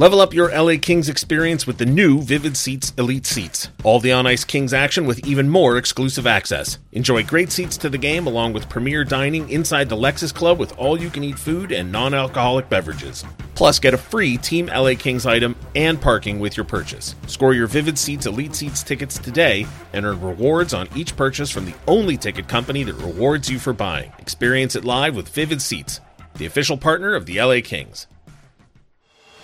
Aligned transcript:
Level 0.00 0.22
up 0.22 0.32
your 0.32 0.50
LA 0.50 0.78
Kings 0.80 1.10
experience 1.10 1.66
with 1.66 1.76
the 1.76 1.84
new 1.84 2.22
Vivid 2.22 2.56
Seats 2.56 2.94
Elite 2.96 3.26
Seats. 3.26 3.68
All 3.84 4.00
the 4.00 4.12
on 4.12 4.26
ice 4.26 4.44
Kings 4.44 4.72
action 4.72 5.04
with 5.04 5.26
even 5.26 5.46
more 5.46 5.76
exclusive 5.76 6.26
access. 6.26 6.78
Enjoy 6.92 7.22
great 7.22 7.52
seats 7.52 7.76
to 7.76 7.90
the 7.90 7.98
game 7.98 8.26
along 8.26 8.54
with 8.54 8.70
premier 8.70 9.04
dining 9.04 9.46
inside 9.50 9.90
the 9.90 9.96
Lexus 9.98 10.32
Club 10.32 10.58
with 10.58 10.74
all 10.78 10.98
you 10.98 11.10
can 11.10 11.22
eat 11.22 11.38
food 11.38 11.70
and 11.70 11.92
non 11.92 12.14
alcoholic 12.14 12.70
beverages. 12.70 13.26
Plus, 13.54 13.78
get 13.78 13.92
a 13.92 13.98
free 13.98 14.38
Team 14.38 14.68
LA 14.68 14.94
Kings 14.94 15.26
item 15.26 15.54
and 15.74 16.00
parking 16.00 16.40
with 16.40 16.56
your 16.56 16.64
purchase. 16.64 17.14
Score 17.26 17.52
your 17.52 17.66
Vivid 17.66 17.98
Seats 17.98 18.24
Elite 18.24 18.54
Seats 18.54 18.82
tickets 18.82 19.18
today 19.18 19.66
and 19.92 20.06
earn 20.06 20.22
rewards 20.22 20.72
on 20.72 20.88
each 20.96 21.14
purchase 21.14 21.50
from 21.50 21.66
the 21.66 21.74
only 21.86 22.16
ticket 22.16 22.48
company 22.48 22.84
that 22.84 22.94
rewards 22.94 23.50
you 23.50 23.58
for 23.58 23.74
buying. 23.74 24.10
Experience 24.18 24.74
it 24.74 24.86
live 24.86 25.14
with 25.14 25.28
Vivid 25.28 25.60
Seats, 25.60 26.00
the 26.36 26.46
official 26.46 26.78
partner 26.78 27.14
of 27.14 27.26
the 27.26 27.38
LA 27.38 27.60
Kings. 27.62 28.06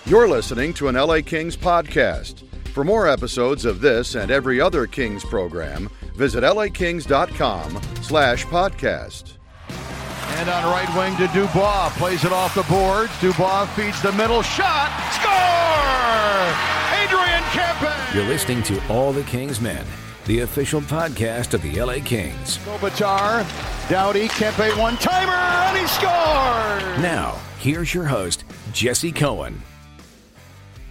You're 0.06 0.28
listening 0.28 0.72
to 0.74 0.86
an 0.86 0.94
LA 0.94 1.20
Kings 1.20 1.56
podcast. 1.56 2.46
For 2.68 2.84
more 2.84 3.08
episodes 3.08 3.64
of 3.64 3.80
this 3.80 4.14
and 4.14 4.30
every 4.30 4.60
other 4.60 4.86
Kings 4.86 5.24
program, 5.24 5.90
visit 6.14 6.44
lakings.com 6.44 7.82
slash 8.02 8.44
podcast. 8.46 9.32
And 9.68 10.48
on 10.48 10.62
right 10.64 10.88
wing 10.96 11.16
to 11.16 11.26
Dubois. 11.34 11.90
Plays 11.98 12.24
it 12.24 12.30
off 12.30 12.54
the 12.54 12.62
boards. 12.72 13.10
Dubois 13.20 13.66
feeds 13.74 14.00
the 14.00 14.12
middle. 14.12 14.42
Shot. 14.42 14.92
Score! 15.10 16.54
Adrian 17.02 17.42
Kempe! 17.50 18.14
You're 18.14 18.26
listening 18.26 18.62
to 18.62 18.80
All 18.88 19.12
the 19.12 19.24
Kings 19.24 19.60
Men, 19.60 19.84
the 20.26 20.40
official 20.40 20.82
podcast 20.82 21.52
of 21.52 21.62
the 21.62 21.82
LA 21.82 21.94
Kings. 22.04 22.58
Kopitar. 22.58 23.44
Doughty. 23.90 24.28
Kempe 24.28 24.78
one 24.78 24.96
timer. 24.98 25.32
And 25.32 25.78
he 25.78 25.86
scores! 25.88 27.02
Now, 27.02 27.40
here's 27.58 27.92
your 27.92 28.04
host, 28.04 28.44
Jesse 28.72 29.10
Cohen. 29.10 29.60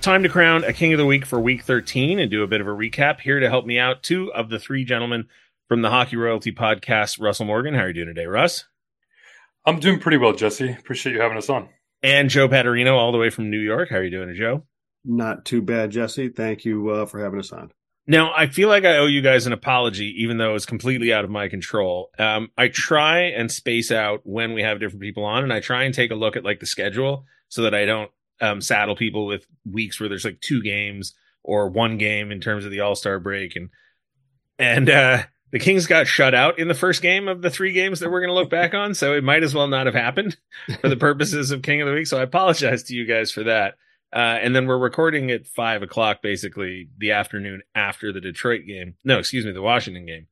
Time 0.05 0.21
to 0.21 0.29
crown 0.29 0.63
a 0.63 0.71
King 0.71 0.93
of 0.93 0.99
the 0.99 1.05
Week 1.07 1.25
for 1.25 1.39
Week 1.39 1.63
13 1.63 2.19
and 2.19 2.29
do 2.29 2.43
a 2.43 2.47
bit 2.47 2.61
of 2.61 2.67
a 2.67 2.69
recap. 2.69 3.21
Here 3.21 3.39
to 3.39 3.49
help 3.49 3.65
me 3.65 3.79
out, 3.79 4.03
two 4.03 4.31
of 4.33 4.49
the 4.49 4.59
three 4.59 4.85
gentlemen 4.85 5.27
from 5.67 5.81
the 5.81 5.89
Hockey 5.89 6.15
Royalty 6.15 6.51
Podcast, 6.51 7.19
Russell 7.19 7.47
Morgan. 7.47 7.73
How 7.73 7.79
are 7.79 7.87
you 7.87 7.95
doing 7.95 8.07
today, 8.09 8.27
Russ? 8.27 8.65
I'm 9.65 9.79
doing 9.79 9.99
pretty 9.99 10.17
well, 10.17 10.33
Jesse. 10.33 10.73
Appreciate 10.73 11.13
you 11.13 11.21
having 11.21 11.39
us 11.39 11.49
on. 11.49 11.69
And 12.03 12.29
Joe 12.29 12.47
Patrino, 12.47 12.95
all 12.95 13.11
the 13.11 13.17
way 13.17 13.31
from 13.31 13.49
New 13.49 13.57
York. 13.57 13.89
How 13.89 13.95
are 13.95 14.03
you 14.03 14.11
doing, 14.11 14.31
Joe? 14.35 14.61
Not 15.03 15.43
too 15.43 15.63
bad, 15.63 15.89
Jesse. 15.89 16.29
Thank 16.29 16.65
you 16.65 16.87
uh, 16.91 17.07
for 17.07 17.19
having 17.19 17.39
us 17.39 17.51
on. 17.51 17.71
Now, 18.05 18.31
I 18.31 18.45
feel 18.45 18.69
like 18.69 18.85
I 18.85 18.97
owe 18.97 19.07
you 19.07 19.23
guys 19.23 19.47
an 19.47 19.53
apology, 19.53 20.13
even 20.21 20.37
though 20.37 20.53
it's 20.53 20.67
completely 20.67 21.13
out 21.13 21.25
of 21.25 21.31
my 21.31 21.47
control. 21.47 22.11
Um, 22.19 22.49
I 22.55 22.67
try 22.67 23.21
and 23.21 23.51
space 23.51 23.91
out 23.91 24.19
when 24.23 24.53
we 24.53 24.61
have 24.61 24.79
different 24.79 25.01
people 25.01 25.23
on, 25.23 25.41
and 25.41 25.51
I 25.51 25.61
try 25.61 25.81
and 25.81 25.95
take 25.95 26.11
a 26.11 26.15
look 26.15 26.35
at 26.35 26.45
like 26.45 26.59
the 26.59 26.67
schedule 26.67 27.25
so 27.49 27.63
that 27.63 27.73
I 27.73 27.85
don't 27.85 28.11
um, 28.41 28.61
saddle 28.61 28.95
people 28.95 29.25
with 29.25 29.45
weeks 29.69 29.99
where 29.99 30.09
there's 30.09 30.25
like 30.25 30.41
two 30.41 30.61
games 30.61 31.13
or 31.43 31.69
one 31.69 31.97
game 31.97 32.31
in 32.31 32.41
terms 32.41 32.65
of 32.65 32.71
the 32.71 32.81
All 32.81 32.95
Star 32.95 33.19
break, 33.19 33.55
and 33.55 33.69
and 34.57 34.89
uh, 34.89 35.23
the 35.51 35.59
Kings 35.59 35.87
got 35.87 36.07
shut 36.07 36.33
out 36.33 36.59
in 36.59 36.67
the 36.67 36.73
first 36.73 37.01
game 37.01 37.27
of 37.27 37.41
the 37.41 37.49
three 37.49 37.71
games 37.71 37.99
that 37.99 38.11
we're 38.11 38.19
going 38.19 38.29
to 38.29 38.35
look 38.35 38.49
back 38.49 38.73
on, 38.73 38.93
so 38.93 39.13
it 39.13 39.23
might 39.23 39.43
as 39.43 39.53
well 39.53 39.67
not 39.67 39.85
have 39.85 39.95
happened 39.95 40.37
for 40.81 40.89
the 40.89 40.97
purposes 40.97 41.51
of 41.51 41.61
King 41.61 41.81
of 41.81 41.87
the 41.87 41.93
Week. 41.93 42.07
So 42.07 42.17
I 42.17 42.23
apologize 42.23 42.83
to 42.83 42.95
you 42.95 43.05
guys 43.05 43.31
for 43.31 43.43
that. 43.43 43.75
Uh, 44.13 44.39
and 44.41 44.55
then 44.55 44.65
we're 44.65 44.77
recording 44.77 45.29
at 45.31 45.47
five 45.47 45.81
o'clock, 45.81 46.21
basically 46.21 46.87
the 46.97 47.11
afternoon 47.11 47.61
after 47.73 48.13
the 48.13 48.21
Detroit 48.21 48.65
game. 48.65 48.95
No, 49.03 49.19
excuse 49.19 49.45
me, 49.45 49.51
the 49.51 49.61
Washington 49.61 50.05
game, 50.05 50.27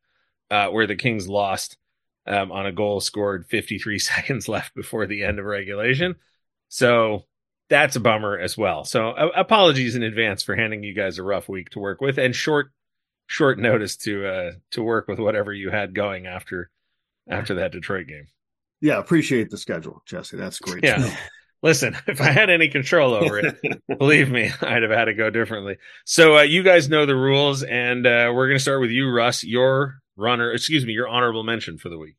uh, 0.49 0.67
where 0.69 0.87
the 0.87 0.95
Kings 0.95 1.27
lost 1.27 1.77
um, 2.25 2.51
on 2.51 2.65
a 2.65 2.71
goal 2.71 3.01
scored 3.01 3.45
53 3.45 3.99
seconds 3.99 4.47
left 4.47 4.73
before 4.73 5.05
the 5.05 5.23
end 5.23 5.39
of 5.39 5.45
regulation. 5.45 6.15
So 6.69 7.25
that's 7.73 7.95
a 7.95 7.99
bummer 7.99 8.37
as 8.37 8.55
well. 8.55 8.85
So 8.85 9.09
uh, 9.09 9.29
apologies 9.35 9.95
in 9.95 10.03
advance 10.03 10.43
for 10.43 10.55
handing 10.55 10.83
you 10.83 10.93
guys 10.93 11.17
a 11.17 11.23
rough 11.23 11.49
week 11.49 11.71
to 11.71 11.79
work 11.79 12.01
with 12.01 12.19
and 12.19 12.35
short 12.35 12.67
short 13.25 13.57
notice 13.57 13.97
to 13.97 14.27
uh 14.27 14.51
to 14.69 14.83
work 14.83 15.07
with 15.07 15.17
whatever 15.17 15.51
you 15.51 15.71
had 15.71 15.95
going 15.95 16.27
after 16.27 16.69
after 17.27 17.55
that 17.55 17.71
Detroit 17.71 18.05
game. 18.05 18.27
Yeah, 18.79 18.99
appreciate 18.99 19.49
the 19.49 19.57
schedule, 19.57 20.03
Jesse. 20.05 20.37
That's 20.37 20.59
great. 20.59 20.83
Yeah. 20.83 21.15
Listen, 21.63 21.95
if 22.05 22.21
I 22.21 22.29
had 22.29 22.49
any 22.49 22.67
control 22.67 23.13
over 23.13 23.39
it, 23.39 23.57
believe 23.97 24.29
me, 24.29 24.51
I'd 24.61 24.83
have 24.83 24.91
had 24.91 25.05
to 25.05 25.13
go 25.13 25.29
differently. 25.29 25.77
So 26.03 26.37
uh, 26.37 26.41
you 26.41 26.61
guys 26.61 26.89
know 26.89 27.05
the 27.05 27.15
rules, 27.15 27.63
and 27.63 28.05
uh, 28.05 28.33
we're 28.35 28.47
going 28.47 28.57
to 28.57 28.61
start 28.61 28.81
with 28.81 28.91
you, 28.91 29.09
Russ. 29.09 29.45
Your 29.45 29.99
runner, 30.17 30.51
excuse 30.51 30.85
me, 30.85 30.91
your 30.91 31.07
honorable 31.07 31.43
mention 31.43 31.77
for 31.77 31.87
the 31.87 31.97
week. 31.97 32.17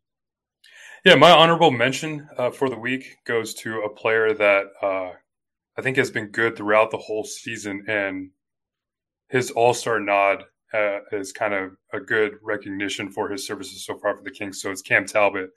Yeah, 1.04 1.16
my 1.16 1.30
honorable 1.30 1.70
mention 1.70 2.26
uh, 2.38 2.50
for 2.50 2.70
the 2.70 2.78
week 2.78 3.18
goes 3.26 3.52
to 3.56 3.82
a 3.82 3.90
player 3.90 4.32
that 4.32 4.64
uh, 4.80 5.10
I 5.76 5.82
think 5.82 5.96
has 5.96 6.10
been 6.10 6.28
good 6.28 6.56
throughout 6.56 6.90
the 6.90 6.98
whole 6.98 7.24
season, 7.24 7.84
and 7.88 8.30
his 9.28 9.50
All 9.50 9.74
Star 9.74 9.98
nod 9.98 10.44
uh, 10.72 10.98
is 11.12 11.32
kind 11.32 11.54
of 11.54 11.72
a 11.92 12.00
good 12.00 12.34
recognition 12.42 13.10
for 13.10 13.28
his 13.28 13.46
services 13.46 13.84
so 13.84 13.98
far 13.98 14.16
for 14.16 14.22
the 14.22 14.30
Kings. 14.30 14.60
So 14.60 14.70
it's 14.70 14.82
Cam 14.82 15.06
Talbot, 15.06 15.50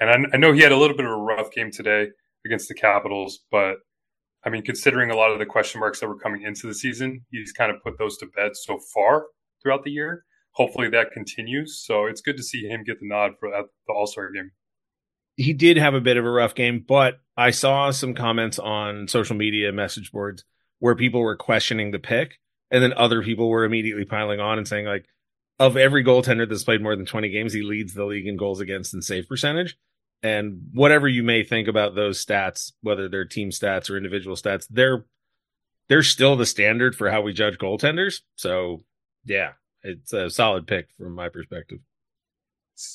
and 0.00 0.10
I, 0.10 0.34
I 0.34 0.36
know 0.36 0.52
he 0.52 0.62
had 0.62 0.72
a 0.72 0.76
little 0.76 0.96
bit 0.96 1.06
of 1.06 1.12
a 1.12 1.16
rough 1.16 1.52
game 1.52 1.70
today 1.70 2.08
against 2.44 2.68
the 2.68 2.74
Capitals, 2.74 3.40
but 3.50 3.76
I 4.44 4.50
mean, 4.50 4.62
considering 4.62 5.10
a 5.10 5.16
lot 5.16 5.30
of 5.30 5.38
the 5.38 5.46
question 5.46 5.78
marks 5.78 6.00
that 6.00 6.08
were 6.08 6.18
coming 6.18 6.42
into 6.42 6.66
the 6.66 6.74
season, 6.74 7.24
he's 7.30 7.52
kind 7.52 7.70
of 7.70 7.82
put 7.82 7.98
those 7.98 8.16
to 8.18 8.26
bed 8.26 8.52
so 8.54 8.78
far 8.92 9.26
throughout 9.62 9.84
the 9.84 9.92
year. 9.92 10.24
Hopefully 10.52 10.88
that 10.90 11.12
continues. 11.12 11.82
So 11.86 12.06
it's 12.06 12.20
good 12.20 12.36
to 12.36 12.42
see 12.42 12.66
him 12.66 12.82
get 12.84 12.98
the 12.98 13.08
nod 13.08 13.32
for 13.38 13.48
the 13.50 13.92
All 13.92 14.06
Star 14.06 14.30
game 14.32 14.50
he 15.36 15.52
did 15.52 15.76
have 15.76 15.94
a 15.94 16.00
bit 16.00 16.16
of 16.16 16.24
a 16.24 16.30
rough 16.30 16.54
game, 16.54 16.84
but 16.86 17.20
I 17.36 17.50
saw 17.50 17.90
some 17.90 18.14
comments 18.14 18.58
on 18.58 19.08
social 19.08 19.36
media 19.36 19.72
message 19.72 20.12
boards 20.12 20.44
where 20.78 20.94
people 20.94 21.20
were 21.20 21.36
questioning 21.36 21.90
the 21.90 21.98
pick, 21.98 22.38
and 22.70 22.82
then 22.82 22.92
other 22.92 23.22
people 23.22 23.48
were 23.48 23.64
immediately 23.64 24.04
piling 24.04 24.40
on 24.40 24.58
and 24.58 24.66
saying 24.68 24.86
like, 24.86 25.06
of 25.58 25.76
every 25.76 26.04
goaltender 26.04 26.48
that's 26.48 26.64
played 26.64 26.82
more 26.82 26.96
than 26.96 27.06
20 27.06 27.28
games, 27.28 27.52
he 27.52 27.62
leads 27.62 27.94
the 27.94 28.04
league 28.04 28.26
in 28.26 28.36
goals 28.36 28.60
against 28.60 28.94
and 28.94 29.04
save 29.04 29.28
percentage. 29.28 29.76
And 30.22 30.70
whatever 30.72 31.08
you 31.08 31.22
may 31.22 31.44
think 31.44 31.68
about 31.68 31.94
those 31.94 32.24
stats, 32.24 32.72
whether 32.80 33.08
they're 33.08 33.24
team 33.24 33.50
stats 33.50 33.90
or 33.90 33.96
individual 33.96 34.36
stats, 34.36 34.66
they're 34.70 35.04
they're 35.88 36.02
still 36.02 36.36
the 36.36 36.46
standard 36.46 36.94
for 36.94 37.10
how 37.10 37.22
we 37.22 37.32
judge 37.32 37.58
goaltenders. 37.58 38.20
So 38.36 38.84
yeah, 39.24 39.52
it's 39.82 40.12
a 40.12 40.30
solid 40.30 40.66
pick 40.66 40.88
from 40.96 41.14
my 41.14 41.28
perspective 41.28 41.80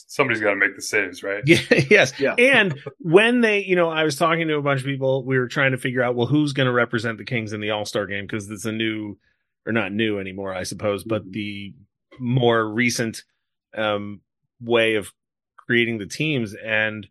somebody's 0.07 0.41
got 0.41 0.51
to 0.51 0.55
make 0.55 0.75
the 0.75 0.81
saves, 0.81 1.23
right? 1.23 1.43
Yeah, 1.45 1.59
yes. 1.89 2.19
Yeah. 2.19 2.35
And 2.37 2.79
when 2.99 3.41
they, 3.41 3.63
you 3.63 3.75
know, 3.75 3.89
I 3.89 4.03
was 4.03 4.15
talking 4.15 4.47
to 4.47 4.57
a 4.57 4.61
bunch 4.61 4.81
of 4.81 4.85
people, 4.85 5.25
we 5.25 5.37
were 5.37 5.47
trying 5.47 5.71
to 5.71 5.77
figure 5.77 6.03
out, 6.03 6.15
well, 6.15 6.27
who's 6.27 6.53
going 6.53 6.67
to 6.67 6.73
represent 6.73 7.17
the 7.17 7.25
Kings 7.25 7.53
in 7.53 7.61
the 7.61 7.71
All 7.71 7.85
Star 7.85 8.05
game 8.05 8.25
because 8.25 8.49
it's 8.49 8.65
a 8.65 8.71
new, 8.71 9.17
or 9.65 9.71
not 9.71 9.91
new 9.91 10.19
anymore, 10.19 10.53
I 10.53 10.63
suppose, 10.63 11.03
but 11.03 11.23
mm-hmm. 11.23 11.31
the 11.31 11.73
more 12.19 12.67
recent 12.67 13.23
um, 13.75 14.21
way 14.61 14.95
of 14.95 15.11
creating 15.57 15.97
the 15.97 16.07
teams. 16.07 16.55
And 16.55 17.07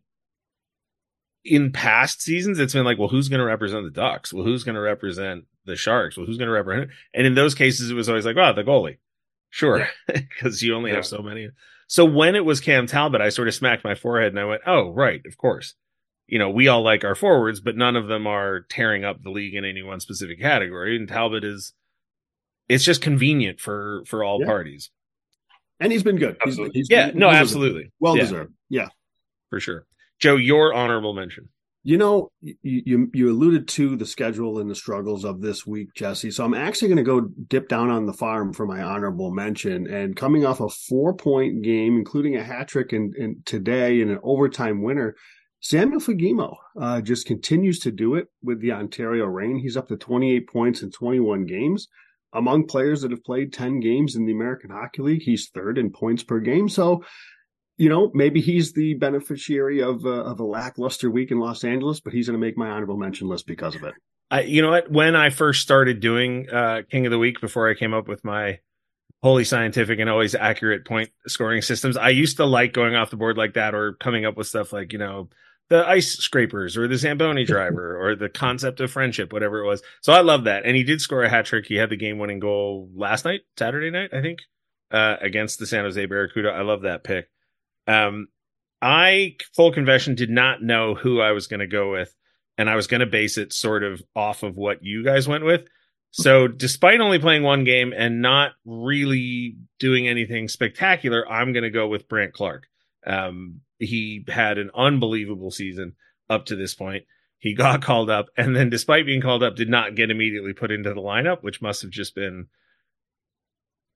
in 1.44 1.72
past 1.72 2.22
seasons, 2.22 2.58
it's 2.58 2.72
been 2.72 2.84
like, 2.84 2.98
well, 2.98 3.08
who's 3.08 3.28
going 3.28 3.40
to 3.40 3.46
represent 3.46 3.84
the 3.84 3.90
Ducks? 3.90 4.32
Well, 4.32 4.44
who's 4.44 4.64
going 4.64 4.74
to 4.74 4.80
represent 4.80 5.44
the 5.64 5.76
Sharks? 5.76 6.16
Well, 6.16 6.26
who's 6.26 6.38
going 6.38 6.48
to 6.48 6.52
represent? 6.52 6.90
And 7.14 7.26
in 7.26 7.34
those 7.34 7.54
cases, 7.54 7.90
it 7.90 7.94
was 7.94 8.08
always 8.08 8.26
like, 8.26 8.36
oh, 8.36 8.52
the 8.52 8.64
goalie. 8.64 8.98
Sure, 9.50 9.88
because 10.06 10.62
you 10.62 10.74
only 10.74 10.90
yeah. 10.90 10.96
have 10.96 11.06
so 11.06 11.22
many. 11.22 11.48
So 11.86 12.04
when 12.04 12.34
it 12.34 12.44
was 12.44 12.60
Cam 12.60 12.86
Talbot, 12.86 13.20
I 13.20 13.28
sort 13.28 13.48
of 13.48 13.54
smacked 13.54 13.84
my 13.84 13.94
forehead 13.94 14.32
and 14.32 14.40
I 14.40 14.44
went, 14.44 14.62
"Oh, 14.66 14.90
right, 14.90 15.20
of 15.26 15.36
course." 15.36 15.74
You 16.26 16.38
know, 16.38 16.50
we 16.50 16.66
all 16.66 16.82
like 16.82 17.04
our 17.04 17.14
forwards, 17.14 17.60
but 17.60 17.76
none 17.76 17.94
of 17.94 18.08
them 18.08 18.26
are 18.26 18.62
tearing 18.68 19.04
up 19.04 19.22
the 19.22 19.30
league 19.30 19.54
in 19.54 19.64
any 19.64 19.82
one 19.82 20.00
specific 20.00 20.40
category. 20.40 20.96
And 20.96 21.06
Talbot 21.08 21.44
is, 21.44 21.72
it's 22.68 22.84
just 22.84 23.00
convenient 23.00 23.60
for 23.60 24.02
for 24.06 24.24
all 24.24 24.40
yeah. 24.40 24.46
parties. 24.46 24.90
And 25.78 25.92
he's 25.92 26.02
been 26.02 26.16
good. 26.16 26.36
He's, 26.42 26.58
he's 26.72 26.88
yeah, 26.90 27.10
been, 27.10 27.18
no, 27.18 27.28
absolutely, 27.28 27.92
well 28.00 28.16
yeah. 28.16 28.22
deserved. 28.22 28.54
Yeah, 28.68 28.88
for 29.50 29.60
sure. 29.60 29.86
Joe, 30.18 30.36
your 30.36 30.74
honorable 30.74 31.12
mention. 31.12 31.50
You 31.86 31.98
know, 31.98 32.32
you, 32.40 32.56
you, 32.64 33.10
you 33.14 33.30
alluded 33.30 33.68
to 33.68 33.94
the 33.94 34.06
schedule 34.06 34.58
and 34.58 34.68
the 34.68 34.74
struggles 34.74 35.24
of 35.24 35.40
this 35.40 35.64
week, 35.64 35.94
Jesse. 35.94 36.32
So 36.32 36.44
I'm 36.44 36.52
actually 36.52 36.88
going 36.88 36.96
to 36.96 37.04
go 37.04 37.28
dip 37.46 37.68
down 37.68 37.90
on 37.90 38.06
the 38.06 38.12
farm 38.12 38.52
for 38.52 38.66
my 38.66 38.82
honorable 38.82 39.30
mention. 39.30 39.86
And 39.86 40.16
coming 40.16 40.44
off 40.44 40.58
a 40.58 40.68
four 40.68 41.14
point 41.14 41.62
game, 41.62 41.96
including 41.96 42.34
a 42.34 42.42
hat 42.42 42.66
trick 42.66 42.92
in 42.92 43.40
today 43.44 44.00
and 44.00 44.10
an 44.10 44.18
overtime 44.24 44.82
winner, 44.82 45.14
Samuel 45.60 46.00
Fagemo 46.00 46.56
uh, 46.80 47.02
just 47.02 47.24
continues 47.24 47.78
to 47.78 47.92
do 47.92 48.16
it 48.16 48.26
with 48.42 48.60
the 48.60 48.72
Ontario 48.72 49.26
Reign. 49.26 49.56
He's 49.56 49.76
up 49.76 49.86
to 49.86 49.96
28 49.96 50.48
points 50.48 50.82
in 50.82 50.90
21 50.90 51.46
games. 51.46 51.86
Among 52.32 52.66
players 52.66 53.02
that 53.02 53.12
have 53.12 53.22
played 53.22 53.52
10 53.52 53.78
games 53.78 54.16
in 54.16 54.26
the 54.26 54.32
American 54.32 54.70
Hockey 54.70 55.02
League, 55.02 55.22
he's 55.22 55.50
third 55.50 55.78
in 55.78 55.92
points 55.92 56.24
per 56.24 56.40
game. 56.40 56.68
So 56.68 57.04
you 57.76 57.88
know, 57.88 58.10
maybe 58.14 58.40
he's 58.40 58.72
the 58.72 58.94
beneficiary 58.94 59.82
of 59.82 60.04
uh, 60.04 60.24
of 60.24 60.40
a 60.40 60.44
lackluster 60.44 61.10
week 61.10 61.30
in 61.30 61.38
Los 61.38 61.64
Angeles, 61.64 62.00
but 62.00 62.12
he's 62.12 62.26
going 62.26 62.38
to 62.38 62.44
make 62.44 62.56
my 62.56 62.70
honorable 62.70 62.96
mention 62.96 63.28
list 63.28 63.46
because 63.46 63.74
of 63.74 63.82
it. 63.84 63.94
I, 64.30 64.42
you 64.42 64.62
know 64.62 64.70
what? 64.70 64.90
When 64.90 65.14
I 65.14 65.30
first 65.30 65.62
started 65.62 66.00
doing 66.00 66.48
uh, 66.50 66.82
King 66.90 67.06
of 67.06 67.12
the 67.12 67.18
Week, 67.18 67.40
before 67.40 67.70
I 67.70 67.74
came 67.74 67.94
up 67.94 68.08
with 68.08 68.24
my 68.24 68.58
wholly 69.22 69.44
scientific 69.44 69.98
and 69.98 70.10
always 70.10 70.34
accurate 70.34 70.84
point 70.84 71.10
scoring 71.26 71.62
systems, 71.62 71.96
I 71.96 72.08
used 72.08 72.38
to 72.38 72.46
like 72.46 72.72
going 72.72 72.94
off 72.94 73.10
the 73.10 73.16
board 73.16 73.36
like 73.36 73.54
that 73.54 73.74
or 73.74 73.94
coming 73.94 74.24
up 74.24 74.36
with 74.36 74.46
stuff 74.46 74.72
like 74.72 74.92
you 74.92 74.98
know 74.98 75.28
the 75.68 75.86
ice 75.86 76.16
scrapers 76.16 76.76
or 76.76 76.88
the 76.88 76.96
Zamboni 76.96 77.44
driver 77.46 78.00
or 78.00 78.16
the 78.16 78.28
concept 78.28 78.80
of 78.80 78.90
friendship, 78.90 79.32
whatever 79.32 79.58
it 79.58 79.66
was. 79.66 79.82
So 80.00 80.12
I 80.12 80.20
love 80.20 80.44
that. 80.44 80.64
And 80.64 80.76
he 80.76 80.82
did 80.82 81.00
score 81.00 81.24
a 81.24 81.28
hat 81.28 81.44
trick. 81.44 81.66
He 81.66 81.76
had 81.76 81.90
the 81.90 81.96
game 81.96 82.18
winning 82.18 82.38
goal 82.38 82.88
last 82.94 83.24
night, 83.24 83.40
Saturday 83.58 83.90
night, 83.90 84.10
I 84.12 84.22
think, 84.22 84.40
uh, 84.90 85.16
against 85.20 85.58
the 85.58 85.66
San 85.66 85.84
Jose 85.84 86.06
Barracuda. 86.06 86.50
I 86.50 86.62
love 86.62 86.82
that 86.82 87.04
pick. 87.04 87.26
Um, 87.86 88.28
I, 88.82 89.36
full 89.54 89.72
confession, 89.72 90.14
did 90.14 90.30
not 90.30 90.62
know 90.62 90.94
who 90.94 91.20
I 91.20 91.32
was 91.32 91.46
going 91.46 91.60
to 91.60 91.66
go 91.66 91.92
with. 91.92 92.14
And 92.58 92.70
I 92.70 92.76
was 92.76 92.86
going 92.86 93.00
to 93.00 93.06
base 93.06 93.36
it 93.36 93.52
sort 93.52 93.82
of 93.82 94.02
off 94.14 94.42
of 94.42 94.56
what 94.56 94.82
you 94.82 95.04
guys 95.04 95.28
went 95.28 95.44
with. 95.44 95.66
So, 96.10 96.48
despite 96.48 97.00
only 97.00 97.18
playing 97.18 97.42
one 97.42 97.64
game 97.64 97.92
and 97.94 98.22
not 98.22 98.52
really 98.64 99.58
doing 99.78 100.08
anything 100.08 100.48
spectacular, 100.48 101.30
I'm 101.30 101.52
going 101.52 101.64
to 101.64 101.70
go 101.70 101.88
with 101.88 102.08
Brandt 102.08 102.32
Clarke. 102.32 102.66
Um, 103.06 103.60
he 103.78 104.24
had 104.26 104.56
an 104.56 104.70
unbelievable 104.74 105.50
season 105.50 105.94
up 106.30 106.46
to 106.46 106.56
this 106.56 106.74
point. 106.74 107.04
He 107.38 107.54
got 107.56 107.82
called 107.82 108.08
up, 108.08 108.26
and 108.34 108.56
then, 108.56 108.70
despite 108.70 109.04
being 109.04 109.20
called 109.20 109.42
up, 109.42 109.56
did 109.56 109.68
not 109.68 109.94
get 109.94 110.10
immediately 110.10 110.54
put 110.54 110.70
into 110.70 110.94
the 110.94 111.02
lineup, 111.02 111.42
which 111.42 111.60
must 111.60 111.82
have 111.82 111.90
just 111.90 112.14
been 112.14 112.46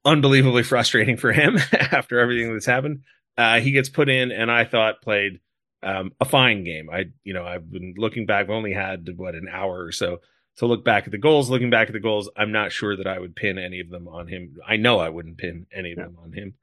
unbelievably 0.04 0.64
frustrating 0.64 1.16
for 1.16 1.32
him 1.32 1.56
after 1.72 2.19
everything 2.19 2.52
that's 2.52 2.66
happened. 2.66 3.00
Uh, 3.36 3.60
he 3.60 3.70
gets 3.70 3.88
put 3.88 4.08
in, 4.08 4.32
and 4.32 4.50
I 4.50 4.64
thought 4.64 5.02
played 5.02 5.40
um, 5.82 6.12
a 6.20 6.24
fine 6.24 6.64
game. 6.64 6.90
I, 6.90 7.06
you 7.24 7.32
know, 7.32 7.44
I've 7.44 7.70
been 7.70 7.94
looking 7.96 8.26
back. 8.26 8.44
I've 8.44 8.50
only 8.50 8.72
had 8.72 9.08
what 9.16 9.34
an 9.34 9.48
hour 9.50 9.84
or 9.84 9.92
so 9.92 10.20
to 10.56 10.66
look 10.66 10.84
back 10.84 11.04
at 11.04 11.10
the 11.10 11.18
goals. 11.18 11.48
Looking 11.48 11.70
back 11.70 11.88
at 11.88 11.92
the 11.92 12.00
goals, 12.00 12.28
I'm 12.36 12.52
not 12.52 12.72
sure 12.72 12.96
that 12.96 13.06
I 13.06 13.18
would 13.18 13.34
pin 13.34 13.58
any 13.58 13.80
of 13.80 13.88
them 13.88 14.08
on 14.08 14.28
him. 14.28 14.56
I 14.66 14.76
know 14.76 14.98
I 14.98 15.08
wouldn't 15.08 15.38
pin 15.38 15.66
any 15.72 15.92
of 15.92 15.98
yeah. 15.98 16.04
them 16.04 16.18
on 16.22 16.32
him. 16.32 16.54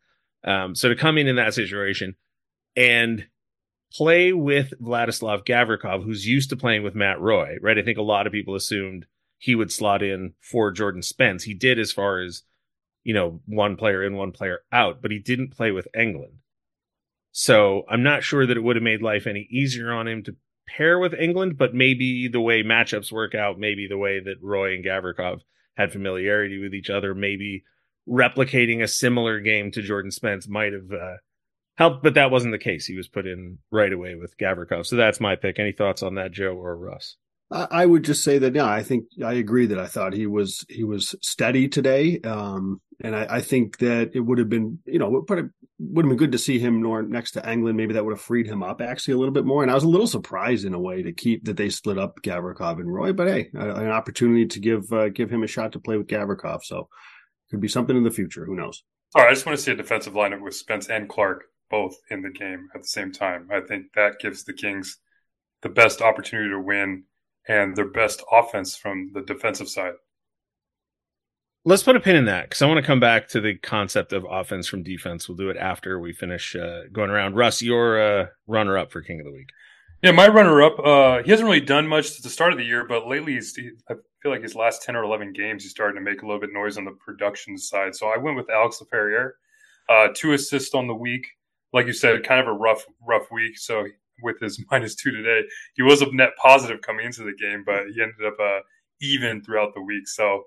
Um, 0.43 0.75
so 0.75 0.89
to 0.89 0.95
come 0.95 1.17
in 1.17 1.27
in 1.27 1.37
that 1.37 1.53
situation 1.53 2.15
and 2.75 3.27
play 3.91 4.33
with 4.33 4.73
Vladislav 4.81 5.45
Gavrikov, 5.45 6.03
who's 6.03 6.27
used 6.27 6.49
to 6.51 6.55
playing 6.55 6.83
with 6.83 6.95
Matt 6.95 7.19
Roy, 7.19 7.57
right? 7.61 7.77
I 7.77 7.81
think 7.81 7.97
a 7.97 8.03
lot 8.03 8.27
of 8.27 8.33
people 8.33 8.55
assumed 8.55 9.07
he 9.39 9.55
would 9.55 9.71
slot 9.71 10.03
in 10.03 10.33
for 10.41 10.71
Jordan 10.71 11.01
Spence. 11.01 11.43
He 11.43 11.53
did 11.53 11.79
as 11.79 11.91
far 11.91 12.19
as, 12.19 12.43
you 13.03 13.13
know, 13.13 13.41
one 13.45 13.77
player 13.77 14.03
in, 14.03 14.15
one 14.15 14.31
player 14.31 14.59
out, 14.71 15.01
but 15.01 15.11
he 15.11 15.19
didn't 15.19 15.55
play 15.55 15.71
with 15.71 15.87
Englund. 15.95 16.35
So 17.39 17.83
I'm 17.87 18.01
not 18.01 18.23
sure 18.23 18.47
that 18.47 18.57
it 18.57 18.63
would 18.63 18.77
have 18.77 18.83
made 18.83 19.03
life 19.03 19.27
any 19.27 19.47
easier 19.51 19.93
on 19.93 20.07
him 20.07 20.23
to 20.23 20.35
pair 20.67 20.97
with 20.97 21.11
Englund, 21.11 21.55
but 21.55 21.71
maybe 21.71 22.27
the 22.27 22.41
way 22.41 22.63
matchups 22.63 23.11
work 23.11 23.35
out, 23.35 23.59
maybe 23.59 23.85
the 23.87 23.95
way 23.95 24.19
that 24.19 24.41
Roy 24.41 24.73
and 24.73 24.83
Gavrikov 24.83 25.41
had 25.75 25.91
familiarity 25.91 26.57
with 26.57 26.73
each 26.73 26.89
other, 26.89 27.13
maybe 27.13 27.63
replicating 28.09 28.81
a 28.81 28.87
similar 28.87 29.39
game 29.39 29.69
to 29.73 29.83
Jordan 29.83 30.09
Spence 30.09 30.47
might 30.47 30.73
have 30.73 30.91
uh, 30.91 31.17
helped, 31.75 32.01
but 32.01 32.15
that 32.15 32.31
wasn't 32.31 32.53
the 32.53 32.57
case. 32.57 32.87
He 32.87 32.97
was 32.97 33.07
put 33.07 33.27
in 33.27 33.59
right 33.69 33.93
away 33.93 34.15
with 34.15 34.35
Gavrikov. 34.39 34.87
So 34.87 34.95
that's 34.95 35.19
my 35.19 35.35
pick. 35.35 35.59
Any 35.59 35.73
thoughts 35.73 36.01
on 36.01 36.15
that, 36.15 36.31
Joe 36.31 36.55
or 36.55 36.75
Russ? 36.75 37.17
I 37.51 37.85
would 37.85 38.03
just 38.03 38.23
say 38.23 38.39
that 38.39 38.55
yeah, 38.55 38.65
I 38.65 38.81
think 38.81 39.05
I 39.23 39.33
agree 39.33 39.67
that 39.67 39.79
I 39.79 39.85
thought 39.85 40.11
he 40.11 40.25
was 40.25 40.65
he 40.67 40.83
was 40.83 41.15
steady 41.21 41.69
today, 41.69 42.19
um, 42.21 42.81
and 43.01 43.15
I, 43.15 43.27
I, 43.29 43.41
think 43.41 43.77
that 43.77 44.11
it 44.13 44.19
would 44.19 44.37
have 44.37 44.49
been 44.49 44.79
you 44.85 44.99
know 44.99 45.23
would 45.79 46.05
have 46.05 46.09
been 46.09 46.17
good 46.17 46.31
to 46.31 46.37
see 46.37 46.57
him 46.57 46.81
next 47.09 47.31
to 47.31 47.41
Englund. 47.41 47.75
Maybe 47.75 47.93
that 47.93 48.03
would 48.03 48.13
have 48.13 48.21
freed 48.21 48.47
him 48.47 48.63
up 48.63 48.81
actually 48.81 49.13
a 49.13 49.17
little 49.17 49.33
bit 49.33 49.45
more. 49.45 49.61
And 49.61 49.71
I 49.71 49.75
was 49.75 49.83
a 49.83 49.89
little 49.89 50.07
surprised 50.07 50.65
in 50.65 50.73
a 50.73 50.79
way 50.79 51.03
to 51.03 51.11
keep 51.11 51.45
that 51.45 51.57
they 51.57 51.69
split 51.69 51.99
up 51.99 52.21
Gavrikov 52.21 52.79
and 52.79 52.91
Roy, 52.91 53.13
but 53.13 53.27
hey, 53.27 53.49
an 53.53 53.89
opportunity 53.89 54.47
to 54.47 54.59
give 54.59 54.91
uh, 54.91 55.09
give 55.09 55.29
him 55.29 55.43
a 55.43 55.47
shot 55.47 55.73
to 55.73 55.79
play 55.79 55.97
with 55.97 56.07
Gavrikov, 56.07 56.63
so 56.63 56.89
could 57.49 57.61
be 57.61 57.67
something 57.67 57.95
in 57.95 58.03
the 58.03 58.11
future. 58.11 58.45
Who 58.45 58.55
knows? 58.55 58.83
All 59.15 59.21
right, 59.21 59.29
I 59.29 59.33
just 59.33 59.45
want 59.45 59.57
to 59.57 59.63
see 59.63 59.71
a 59.71 59.75
defensive 59.75 60.13
lineup 60.13 60.41
with 60.41 60.55
Spence 60.55 60.89
and 60.89 61.07
Clarke 61.07 61.45
both 61.69 61.95
in 62.09 62.21
the 62.21 62.29
game 62.29 62.69
at 62.73 62.81
the 62.81 62.87
same 62.87 63.11
time. 63.11 63.49
I 63.51 63.61
think 63.61 63.87
that 63.95 64.19
gives 64.19 64.43
the 64.43 64.53
Kings 64.53 64.99
the 65.61 65.69
best 65.69 66.01
opportunity 66.01 66.49
to 66.49 66.59
win 66.59 67.03
and 67.47 67.75
their 67.75 67.89
best 67.89 68.23
offense 68.31 68.75
from 68.75 69.11
the 69.13 69.21
defensive 69.21 69.69
side. 69.69 69.93
Let's 71.67 71.83
put 71.83 71.97
a 71.97 71.99
pin 71.99 72.15
in 72.15 72.23
that 72.27 72.43
because 72.45 72.61
I 72.61 72.65
want 72.65 72.77
to 72.77 72.87
come 72.87 73.01
back 73.01 73.27
to 73.27 73.41
the 73.41 73.55
concept 73.55 74.13
of 74.13 74.25
offense 74.29 74.69
from 74.69 74.83
defense. 74.83 75.27
We'll 75.27 75.35
do 75.35 75.49
it 75.49 75.57
after 75.57 75.99
we 75.99 76.13
finish 76.13 76.55
uh, 76.55 76.83
going 76.93 77.09
around. 77.09 77.35
Russ, 77.35 77.61
your 77.61 78.01
uh, 78.01 78.27
runner 78.47 78.77
up 78.77 78.89
for 78.89 79.01
King 79.01 79.19
of 79.19 79.25
the 79.25 79.33
Week. 79.33 79.49
Yeah, 80.01 80.11
my 80.11 80.29
runner 80.29 80.61
up. 80.61 80.79
Uh, 80.79 81.23
he 81.23 81.29
hasn't 81.29 81.45
really 81.45 81.59
done 81.59 81.85
much 81.85 82.15
at 82.15 82.23
the 82.23 82.29
start 82.29 82.53
of 82.53 82.57
the 82.57 82.63
year, 82.63 82.85
but 82.87 83.05
lately 83.05 83.33
he's, 83.33 83.53
he, 83.53 83.71
I 83.89 83.95
feel 84.23 84.31
like 84.31 84.43
his 84.43 84.55
last 84.55 84.81
ten 84.81 84.95
or 84.95 85.03
eleven 85.03 85.33
games, 85.33 85.63
he's 85.63 85.71
starting 85.71 86.01
to 86.01 86.09
make 86.09 86.21
a 86.21 86.25
little 86.25 86.39
bit 86.39 86.53
noise 86.53 86.77
on 86.77 86.85
the 86.85 86.95
production 87.05 87.57
side. 87.57 87.93
So 87.95 88.07
I 88.07 88.15
went 88.15 88.37
with 88.37 88.49
Alex 88.49 88.81
Laferriere, 88.81 89.31
uh, 89.89 90.07
two 90.15 90.31
assists 90.31 90.73
on 90.73 90.87
the 90.87 90.95
week. 90.95 91.27
Like 91.73 91.85
you 91.85 91.91
said, 91.91 92.23
kind 92.23 92.39
of 92.39 92.47
a 92.47 92.57
rough, 92.57 92.85
rough 93.05 93.29
week. 93.29 93.57
So 93.57 93.87
with 94.23 94.39
his 94.39 94.63
minus 94.71 94.95
two 94.95 95.11
today. 95.11 95.41
He 95.75 95.81
was 95.81 96.01
a 96.01 96.09
net 96.15 96.29
positive 96.41 96.79
coming 96.79 97.05
into 97.05 97.23
the 97.23 97.35
game, 97.37 97.63
but 97.65 97.87
he 97.93 98.01
ended 98.01 98.25
up 98.25 98.37
uh, 98.41 98.59
even 99.01 99.43
throughout 99.43 99.73
the 99.73 99.81
week. 99.81 100.07
So 100.07 100.43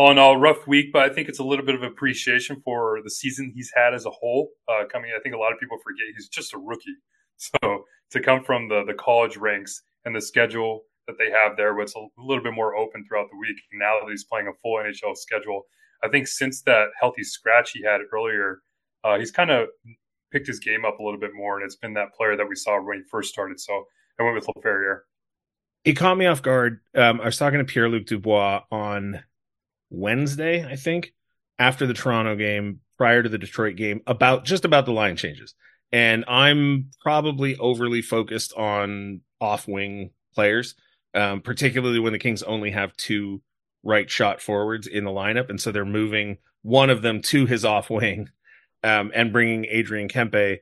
all 0.00 0.10
in 0.10 0.16
all, 0.16 0.38
rough 0.38 0.66
week, 0.66 0.94
but 0.94 1.02
I 1.02 1.12
think 1.12 1.28
it's 1.28 1.40
a 1.40 1.44
little 1.44 1.62
bit 1.62 1.74
of 1.74 1.82
appreciation 1.82 2.62
for 2.64 3.00
the 3.04 3.10
season 3.10 3.52
he's 3.54 3.70
had 3.76 3.92
as 3.92 4.06
a 4.06 4.10
whole. 4.10 4.48
Uh, 4.66 4.84
coming, 4.90 5.10
I 5.14 5.20
think 5.20 5.34
a 5.34 5.38
lot 5.38 5.52
of 5.52 5.60
people 5.60 5.76
forget 5.84 6.06
he's 6.16 6.28
just 6.28 6.54
a 6.54 6.58
rookie. 6.58 6.96
So 7.36 7.84
to 8.10 8.20
come 8.20 8.44
from 8.44 8.68
the 8.68 8.84
the 8.86 8.92
college 8.92 9.38
ranks 9.38 9.80
and 10.04 10.14
the 10.14 10.20
schedule 10.20 10.82
that 11.06 11.16
they 11.18 11.30
have 11.30 11.56
there, 11.56 11.74
what's 11.74 11.94
a 11.96 12.06
little 12.18 12.44
bit 12.44 12.52
more 12.52 12.76
open 12.76 13.02
throughout 13.06 13.28
the 13.30 13.38
week. 13.38 13.56
Now 13.72 13.96
that 13.98 14.10
he's 14.10 14.24
playing 14.24 14.46
a 14.48 14.52
full 14.60 14.76
NHL 14.76 15.16
schedule, 15.16 15.62
I 16.04 16.08
think 16.08 16.28
since 16.28 16.60
that 16.62 16.88
healthy 17.00 17.24
scratch 17.24 17.70
he 17.72 17.82
had 17.82 18.02
earlier, 18.12 18.60
uh, 19.04 19.18
he's 19.18 19.30
kind 19.30 19.50
of 19.50 19.68
picked 20.32 20.46
his 20.46 20.60
game 20.60 20.84
up 20.84 20.98
a 20.98 21.02
little 21.02 21.18
bit 21.18 21.30
more, 21.34 21.56
and 21.56 21.64
it's 21.64 21.76
been 21.76 21.94
that 21.94 22.12
player 22.14 22.36
that 22.36 22.46
we 22.46 22.56
saw 22.56 22.78
when 22.82 22.98
he 22.98 23.04
first 23.10 23.30
started. 23.30 23.58
So 23.58 23.84
I 24.18 24.22
went 24.22 24.34
with 24.34 24.46
Laferriere. 24.48 25.00
He 25.84 25.94
caught 25.94 26.18
me 26.18 26.26
off 26.26 26.42
guard. 26.42 26.80
Um, 26.94 27.22
I 27.22 27.24
was 27.24 27.38
talking 27.38 27.58
to 27.58 27.64
Pierre 27.64 27.88
Luc 27.88 28.04
Dubois 28.04 28.64
on 28.70 29.22
Wednesday, 29.90 30.64
I 30.64 30.76
think, 30.76 31.12
after 31.58 31.86
the 31.86 31.94
Toronto 31.94 32.36
game, 32.36 32.80
prior 32.96 33.22
to 33.22 33.28
the 33.28 33.38
Detroit 33.38 33.76
game, 33.76 34.00
about 34.06 34.44
just 34.44 34.64
about 34.64 34.86
the 34.86 34.92
line 34.92 35.16
changes. 35.16 35.54
And 35.92 36.24
I'm 36.28 36.90
probably 37.02 37.56
overly 37.56 38.02
focused 38.02 38.52
on 38.54 39.22
off 39.40 39.66
wing 39.66 40.10
players, 40.34 40.74
um, 41.14 41.40
particularly 41.40 41.98
when 41.98 42.12
the 42.12 42.18
Kings 42.18 42.42
only 42.42 42.70
have 42.70 42.96
two 42.96 43.42
right 43.82 44.08
shot 44.08 44.40
forwards 44.40 44.86
in 44.86 45.04
the 45.04 45.10
lineup. 45.10 45.50
And 45.50 45.60
so 45.60 45.72
they're 45.72 45.84
moving 45.84 46.38
one 46.62 46.90
of 46.90 47.02
them 47.02 47.22
to 47.22 47.46
his 47.46 47.64
off 47.64 47.90
wing 47.90 48.28
um, 48.84 49.10
and 49.14 49.32
bringing 49.32 49.64
Adrian 49.64 50.08
Kempe 50.08 50.58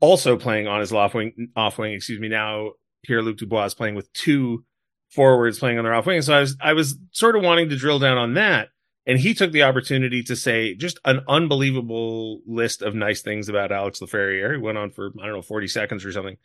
also 0.00 0.36
playing 0.36 0.66
on 0.66 0.80
his 0.80 0.92
off 0.92 1.14
wing, 1.14 1.50
off 1.56 1.78
wing, 1.78 1.92
excuse 1.92 2.20
me. 2.20 2.28
Now 2.28 2.72
Pierre 3.04 3.22
Luc 3.22 3.38
Dubois 3.38 3.66
is 3.66 3.74
playing 3.74 3.94
with 3.94 4.12
two 4.12 4.64
forwards 5.10 5.58
playing 5.58 5.78
on 5.78 5.84
their 5.84 5.94
off 5.94 6.06
wing. 6.06 6.22
So 6.22 6.34
I 6.34 6.40
was, 6.40 6.56
I 6.60 6.72
was 6.72 6.96
sort 7.12 7.36
of 7.36 7.42
wanting 7.42 7.68
to 7.70 7.76
drill 7.76 7.98
down 7.98 8.18
on 8.18 8.34
that. 8.34 8.68
And 9.08 9.20
he 9.20 9.34
took 9.34 9.52
the 9.52 9.62
opportunity 9.62 10.22
to 10.24 10.34
say 10.34 10.74
just 10.74 10.98
an 11.04 11.20
unbelievable 11.28 12.40
list 12.44 12.82
of 12.82 12.94
nice 12.94 13.22
things 13.22 13.48
about 13.48 13.70
Alex 13.70 14.00
Laferriere. 14.00 14.56
He 14.56 14.60
went 14.60 14.78
on 14.78 14.90
for, 14.90 15.12
I 15.20 15.26
don't 15.26 15.36
know, 15.36 15.42
40 15.42 15.68
seconds 15.68 16.04
or 16.04 16.10
something. 16.10 16.36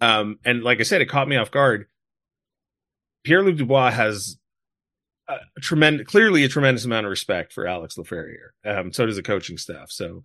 Um, 0.00 0.38
and 0.44 0.62
like 0.62 0.80
I 0.80 0.84
said, 0.84 1.02
it 1.02 1.10
caught 1.10 1.28
me 1.28 1.36
off 1.36 1.50
guard. 1.50 1.86
Pierre 3.22 3.42
Luc 3.42 3.58
Dubois 3.58 3.90
has 3.90 4.38
a 5.28 5.38
tremendous, 5.60 6.06
clearly 6.06 6.42
a 6.42 6.48
tremendous 6.48 6.86
amount 6.86 7.04
of 7.04 7.10
respect 7.10 7.52
for 7.52 7.66
Alex 7.66 7.96
Laferriere. 7.96 8.50
Um, 8.64 8.92
so 8.94 9.04
does 9.04 9.16
the 9.16 9.22
coaching 9.22 9.58
staff. 9.58 9.90
So 9.90 10.24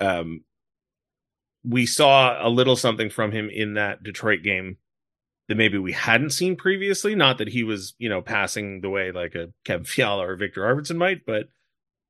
um, 0.00 0.44
we 1.62 1.84
saw 1.84 2.46
a 2.46 2.48
little 2.48 2.76
something 2.76 3.10
from 3.10 3.32
him 3.32 3.50
in 3.50 3.74
that 3.74 4.02
Detroit 4.02 4.42
game 4.42 4.78
that 5.50 5.56
maybe 5.56 5.78
we 5.78 5.90
hadn't 5.90 6.30
seen 6.30 6.54
previously. 6.54 7.16
Not 7.16 7.38
that 7.38 7.48
he 7.48 7.64
was, 7.64 7.96
you 7.98 8.08
know, 8.08 8.22
passing 8.22 8.82
the 8.82 8.88
way 8.88 9.10
like 9.10 9.34
a 9.34 9.48
Kevin 9.64 9.84
Fiala 9.84 10.28
or 10.28 10.36
Viktor 10.36 10.62
Arvidsson 10.62 10.96
might, 10.96 11.26
but 11.26 11.46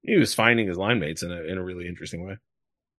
he 0.02 0.16
was 0.18 0.34
finding 0.34 0.68
his 0.68 0.76
line 0.76 1.00
mates 1.00 1.22
in 1.22 1.32
a 1.32 1.40
in 1.44 1.56
a 1.56 1.64
really 1.64 1.88
interesting 1.88 2.26
way. 2.26 2.36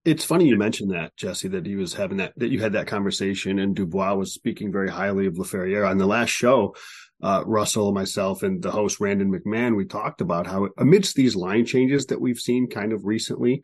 It's 0.04 0.26
funny 0.26 0.48
you 0.48 0.58
mentioned 0.58 0.90
that, 0.94 1.16
Jesse, 1.16 1.50
that 1.50 1.68
he 1.68 1.76
was 1.76 1.94
having 1.94 2.18
that, 2.18 2.34
that 2.38 2.50
you 2.50 2.60
had 2.60 2.74
that 2.74 2.88
conversation 2.88 3.60
and 3.60 3.76
Dubois 3.76 4.16
was 4.16 4.34
speaking 4.34 4.72
very 4.72 4.90
highly 4.90 5.28
of 5.28 5.36
Laferriere. 5.36 5.88
On 5.88 6.00
the 6.00 6.08
last 6.08 6.30
show, 6.30 6.76
uh, 7.22 7.44
Russell, 7.46 7.92
myself, 7.92 8.42
and 8.42 8.64
the 8.64 8.72
host, 8.72 9.00
Randon 9.00 9.32
McMahon, 9.32 9.76
we 9.76 9.86
talked 9.86 10.22
about 10.22 10.48
how 10.48 10.70
amidst 10.80 11.16
these 11.16 11.36
line 11.36 11.68
changes 11.68 12.08
that 12.08 12.20
we've 12.20 12.40
seen 12.40 12.68
kind 12.68 12.94
of 12.94 13.06
recently, 13.06 13.62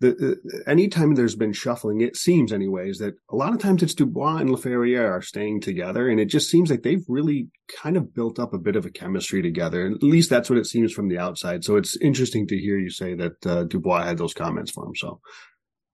the, 0.00 0.10
the, 0.12 0.62
anytime 0.66 1.14
there's 1.14 1.36
been 1.36 1.52
shuffling, 1.52 2.02
it 2.02 2.16
seems, 2.16 2.52
anyways, 2.52 2.98
that 2.98 3.14
a 3.30 3.36
lot 3.36 3.54
of 3.54 3.60
times 3.60 3.82
it's 3.82 3.94
Dubois 3.94 4.36
and 4.36 4.50
Laferriere 4.50 5.10
are 5.10 5.22
staying 5.22 5.62
together, 5.62 6.08
and 6.08 6.20
it 6.20 6.26
just 6.26 6.50
seems 6.50 6.70
like 6.70 6.82
they've 6.82 7.04
really 7.08 7.48
kind 7.82 7.96
of 7.96 8.14
built 8.14 8.38
up 8.38 8.52
a 8.52 8.58
bit 8.58 8.76
of 8.76 8.84
a 8.84 8.90
chemistry 8.90 9.40
together. 9.40 9.86
At 9.86 10.02
least 10.02 10.28
that's 10.28 10.50
what 10.50 10.58
it 10.58 10.66
seems 10.66 10.92
from 10.92 11.08
the 11.08 11.18
outside. 11.18 11.64
So 11.64 11.76
it's 11.76 11.96
interesting 11.96 12.46
to 12.48 12.58
hear 12.58 12.78
you 12.78 12.90
say 12.90 13.14
that 13.14 13.46
uh, 13.46 13.64
Dubois 13.64 14.04
had 14.04 14.18
those 14.18 14.34
comments 14.34 14.70
for 14.70 14.84
him. 14.84 14.94
So 14.94 15.20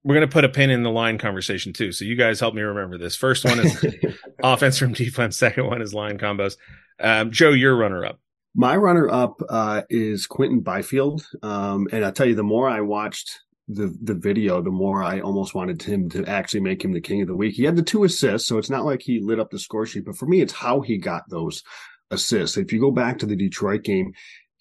we're 0.04 0.16
going 0.16 0.28
to 0.28 0.32
put 0.32 0.44
a 0.44 0.48
pin 0.48 0.70
in 0.70 0.82
the 0.82 0.90
line 0.90 1.18
conversation 1.18 1.72
too. 1.72 1.92
So 1.92 2.04
you 2.04 2.16
guys 2.16 2.40
help 2.40 2.54
me 2.54 2.62
remember 2.62 2.98
this. 2.98 3.14
First 3.14 3.44
one 3.44 3.60
is 3.60 3.84
offense 4.42 4.78
from 4.78 4.92
defense. 4.94 5.36
Second 5.36 5.66
one 5.66 5.80
is 5.80 5.94
line 5.94 6.18
combos. 6.18 6.56
Um, 6.98 7.30
Joe, 7.30 7.50
your 7.50 7.76
runner 7.76 8.04
up. 8.04 8.18
My 8.54 8.76
runner 8.76 9.08
up 9.08 9.40
uh, 9.48 9.82
is 9.88 10.26
Quinton 10.26 10.60
Byfield. 10.60 11.24
Um, 11.42 11.86
and 11.92 12.04
I'll 12.04 12.12
tell 12.12 12.26
you, 12.26 12.34
the 12.34 12.42
more 12.42 12.68
I 12.68 12.80
watched 12.80 13.40
the 13.68 13.96
the 14.02 14.14
video, 14.14 14.60
the 14.60 14.70
more 14.70 15.02
I 15.02 15.20
almost 15.20 15.54
wanted 15.54 15.82
him 15.82 16.08
to 16.10 16.24
actually 16.26 16.60
make 16.60 16.84
him 16.84 16.92
the 16.92 17.00
king 17.00 17.22
of 17.22 17.28
the 17.28 17.36
week. 17.36 17.54
He 17.54 17.64
had 17.64 17.76
the 17.76 17.82
two 17.82 18.04
assists, 18.04 18.48
so 18.48 18.58
it's 18.58 18.70
not 18.70 18.84
like 18.84 19.02
he 19.02 19.20
lit 19.20 19.40
up 19.40 19.50
the 19.50 19.58
score 19.58 19.86
sheet, 19.86 20.04
but 20.04 20.16
for 20.16 20.26
me, 20.26 20.40
it's 20.40 20.52
how 20.52 20.80
he 20.80 20.98
got 20.98 21.22
those 21.28 21.62
assists. 22.10 22.56
If 22.56 22.72
you 22.72 22.80
go 22.80 22.90
back 22.90 23.18
to 23.18 23.26
the 23.26 23.36
Detroit 23.36 23.82
game, 23.82 24.12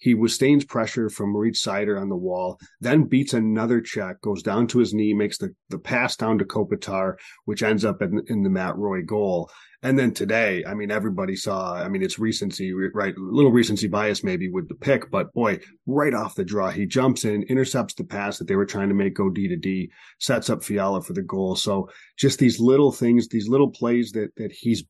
he 0.02 0.14
withstands 0.14 0.64
pressure 0.64 1.08
from 1.08 1.30
Moritz 1.30 1.64
Seider 1.64 2.00
on 2.00 2.08
the 2.08 2.16
wall, 2.16 2.58
then 2.80 3.04
beats 3.04 3.34
another 3.34 3.80
check, 3.80 4.20
goes 4.20 4.42
down 4.42 4.66
to 4.66 4.80
his 4.80 4.92
knee, 4.92 5.14
makes 5.14 5.38
the, 5.38 5.54
the 5.68 5.78
pass 5.78 6.16
down 6.16 6.38
to 6.38 6.44
Kopitar, 6.44 7.14
which 7.44 7.62
ends 7.62 7.84
up 7.84 8.02
in, 8.02 8.20
in 8.26 8.42
the 8.42 8.50
Matt 8.50 8.76
Roy 8.76 9.02
goal. 9.02 9.48
And 9.80 9.96
then 9.96 10.12
today, 10.12 10.64
I 10.66 10.74
mean, 10.74 10.90
everybody 10.90 11.36
saw, 11.36 11.74
I 11.74 11.88
mean, 11.88 12.02
it's 12.02 12.18
recency, 12.18 12.72
right? 12.72 13.16
Little 13.16 13.52
recency 13.52 13.86
bias 13.86 14.24
maybe 14.24 14.50
with 14.50 14.68
the 14.68 14.74
pick, 14.74 15.08
but 15.08 15.32
boy, 15.34 15.60
right 15.86 16.14
off 16.14 16.34
the 16.34 16.44
draw, 16.44 16.70
he 16.70 16.84
jumps 16.84 17.24
in, 17.24 17.44
intercepts 17.44 17.94
the 17.94 18.02
pass 18.02 18.38
that 18.38 18.48
they 18.48 18.56
were 18.56 18.66
trying 18.66 18.88
to 18.88 18.96
make 18.96 19.14
go 19.14 19.30
D 19.30 19.46
to 19.46 19.56
D, 19.56 19.92
sets 20.18 20.50
up 20.50 20.64
Fiala 20.64 21.00
for 21.02 21.12
the 21.12 21.22
goal. 21.22 21.54
So 21.54 21.88
just 22.18 22.40
these 22.40 22.58
little 22.58 22.90
things, 22.90 23.28
these 23.28 23.46
little 23.46 23.70
plays 23.70 24.10
that, 24.12 24.34
that 24.36 24.50
he's 24.50 24.82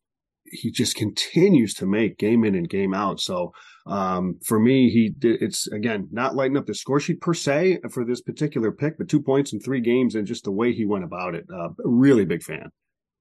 he 0.52 0.70
just 0.70 0.94
continues 0.94 1.74
to 1.74 1.86
make 1.86 2.18
game 2.18 2.44
in 2.44 2.54
and 2.54 2.68
game 2.68 2.94
out. 2.94 3.20
So 3.20 3.52
um, 3.86 4.38
for 4.44 4.60
me, 4.60 4.90
he 4.90 5.14
it's 5.22 5.66
again 5.68 6.08
not 6.12 6.36
lighting 6.36 6.56
up 6.56 6.66
the 6.66 6.74
score 6.74 7.00
sheet 7.00 7.20
per 7.20 7.34
se 7.34 7.80
for 7.90 8.04
this 8.04 8.20
particular 8.20 8.70
pick, 8.70 8.98
but 8.98 9.08
two 9.08 9.22
points 9.22 9.52
in 9.52 9.60
three 9.60 9.80
games 9.80 10.14
and 10.14 10.26
just 10.26 10.44
the 10.44 10.52
way 10.52 10.72
he 10.72 10.84
went 10.84 11.04
about 11.04 11.34
it. 11.34 11.46
Uh, 11.52 11.70
really 11.84 12.24
big 12.24 12.42
fan. 12.42 12.70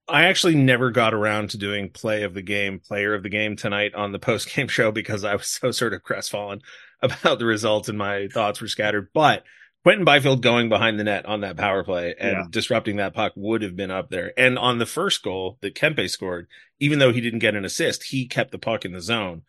I 0.08 0.24
actually 0.26 0.56
never 0.56 0.92
got 0.92 1.14
around 1.14 1.52
to 1.52 1.58
doing 1.58 1.90
play 1.90 2.24
of 2.24 2.34
the 2.34 2.42
game, 2.42 2.80
player 2.80 3.14
of 3.14 3.24
the 3.24 3.30
game 3.30 3.56
tonight 3.56 3.96
on 3.96 4.12
the 4.12 4.20
post 4.20 4.54
game 4.54 4.68
show 4.70 4.92
because 4.92 5.24
I 5.24 5.36
was 5.36 5.48
so 5.48 5.72
sort 5.72 5.94
of 5.94 6.04
crestfallen 6.04 6.62
about 7.02 7.40
the 7.40 7.46
results 7.46 7.90
and 7.90 7.98
my 7.98 8.28
thoughts 8.28 8.62
were 8.62 8.68
scattered. 8.68 9.10
But 9.14 9.44
Quinton 9.84 10.06
Byfield 10.06 10.44
going 10.44 10.70
behind 10.70 11.00
the 11.00 11.04
net 11.04 11.26
on 11.26 11.42
that 11.42 11.58
power 11.58 11.84
play 11.84 12.14
and 12.20 12.38
yeah. 12.38 12.44
disrupting 12.50 12.98
that 12.98 13.16
puck 13.16 13.34
would 13.36 13.64
have 13.64 13.76
been 13.76 13.90
up 13.90 14.10
there. 14.10 14.32
And 14.38 14.60
on 14.60 14.78
the 14.78 14.86
first 14.86 15.24
goal 15.24 15.58
that 15.62 15.74
Kempe 15.74 16.08
scored, 16.08 16.48
even 16.80 17.00
though 17.00 17.12
he 17.12 17.22
didn't 17.22 17.40
get 17.40 17.56
an 17.56 17.66
assist, 17.66 18.04
he 18.04 18.28
kept 18.28 18.52
the 18.52 18.60
puck 18.60 18.86
in 18.86 18.92
the 18.92 19.02
zone 19.02 19.42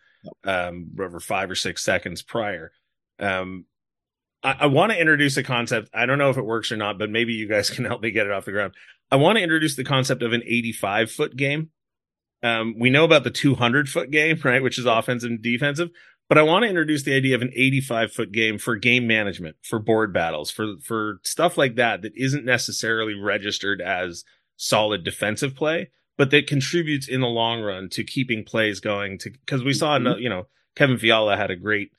um, 0.44 0.90
over 0.98 1.20
five 1.20 1.50
or 1.50 1.54
six 1.54 1.84
seconds 1.84 2.22
prior. 2.22 2.72
Um, 3.18 3.66
I, 4.42 4.56
I 4.60 4.66
want 4.66 4.92
to 4.92 4.98
introduce 4.98 5.36
a 5.36 5.42
concept. 5.42 5.90
I 5.92 6.06
don't 6.06 6.18
know 6.18 6.30
if 6.30 6.38
it 6.38 6.46
works 6.46 6.72
or 6.72 6.76
not, 6.76 6.98
but 6.98 7.10
maybe 7.10 7.34
you 7.34 7.46
guys 7.46 7.68
can 7.74 7.84
help 7.84 8.02
me 8.02 8.10
get 8.10 8.26
it 8.26 8.32
off 8.32 8.46
the 8.46 8.52
ground. 8.52 8.74
I 9.10 9.16
want 9.16 9.36
to 9.36 9.42
introduce 9.42 9.76
the 9.76 9.84
concept 9.84 10.22
of 10.22 10.32
an 10.32 10.42
85 10.46 11.10
foot 11.10 11.36
game. 11.36 11.70
Um, 12.42 12.74
we 12.78 12.90
know 12.90 13.04
about 13.04 13.24
the 13.24 13.30
200 13.30 13.88
foot 13.88 14.10
game, 14.10 14.40
right? 14.44 14.62
Which 14.62 14.78
is 14.78 14.86
offensive 14.86 15.30
and 15.30 15.42
defensive. 15.42 15.90
But 16.32 16.38
I 16.38 16.44
want 16.44 16.62
to 16.62 16.68
introduce 16.70 17.02
the 17.02 17.14
idea 17.14 17.34
of 17.34 17.42
an 17.42 17.52
85 17.54 18.10
foot 18.10 18.32
game 18.32 18.56
for 18.56 18.74
game 18.76 19.06
management, 19.06 19.56
for 19.60 19.78
board 19.78 20.14
battles, 20.14 20.50
for 20.50 20.76
for 20.82 21.20
stuff 21.22 21.58
like 21.58 21.74
that 21.74 22.00
that 22.00 22.16
isn't 22.16 22.46
necessarily 22.46 23.12
registered 23.12 23.82
as 23.82 24.24
solid 24.56 25.04
defensive 25.04 25.54
play, 25.54 25.90
but 26.16 26.30
that 26.30 26.46
contributes 26.46 27.06
in 27.06 27.20
the 27.20 27.26
long 27.26 27.60
run 27.60 27.90
to 27.90 28.02
keeping 28.02 28.44
plays 28.44 28.80
going. 28.80 29.18
To 29.18 29.30
because 29.30 29.62
we 29.62 29.74
saw, 29.74 29.98
mm-hmm. 29.98 30.22
you 30.22 30.30
know, 30.30 30.46
Kevin 30.74 30.96
Fiala 30.96 31.36
had 31.36 31.50
a 31.50 31.54
great 31.54 31.90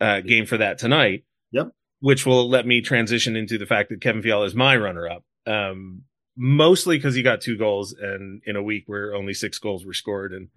uh, 0.00 0.22
game 0.22 0.46
for 0.46 0.56
that 0.56 0.78
tonight. 0.78 1.24
Yep. 1.50 1.72
Which 2.00 2.24
will 2.24 2.48
let 2.48 2.66
me 2.66 2.80
transition 2.80 3.36
into 3.36 3.58
the 3.58 3.66
fact 3.66 3.90
that 3.90 4.00
Kevin 4.00 4.22
Fiala 4.22 4.46
is 4.46 4.54
my 4.54 4.74
runner 4.74 5.06
up. 5.06 5.22
Um, 5.46 6.04
mostly 6.34 6.96
because 6.96 7.14
he 7.14 7.22
got 7.22 7.42
two 7.42 7.58
goals 7.58 7.92
and 7.92 8.40
in 8.46 8.56
a 8.56 8.62
week 8.62 8.84
where 8.86 9.14
only 9.14 9.34
six 9.34 9.58
goals 9.58 9.84
were 9.84 9.92
scored 9.92 10.32
and 10.32 10.48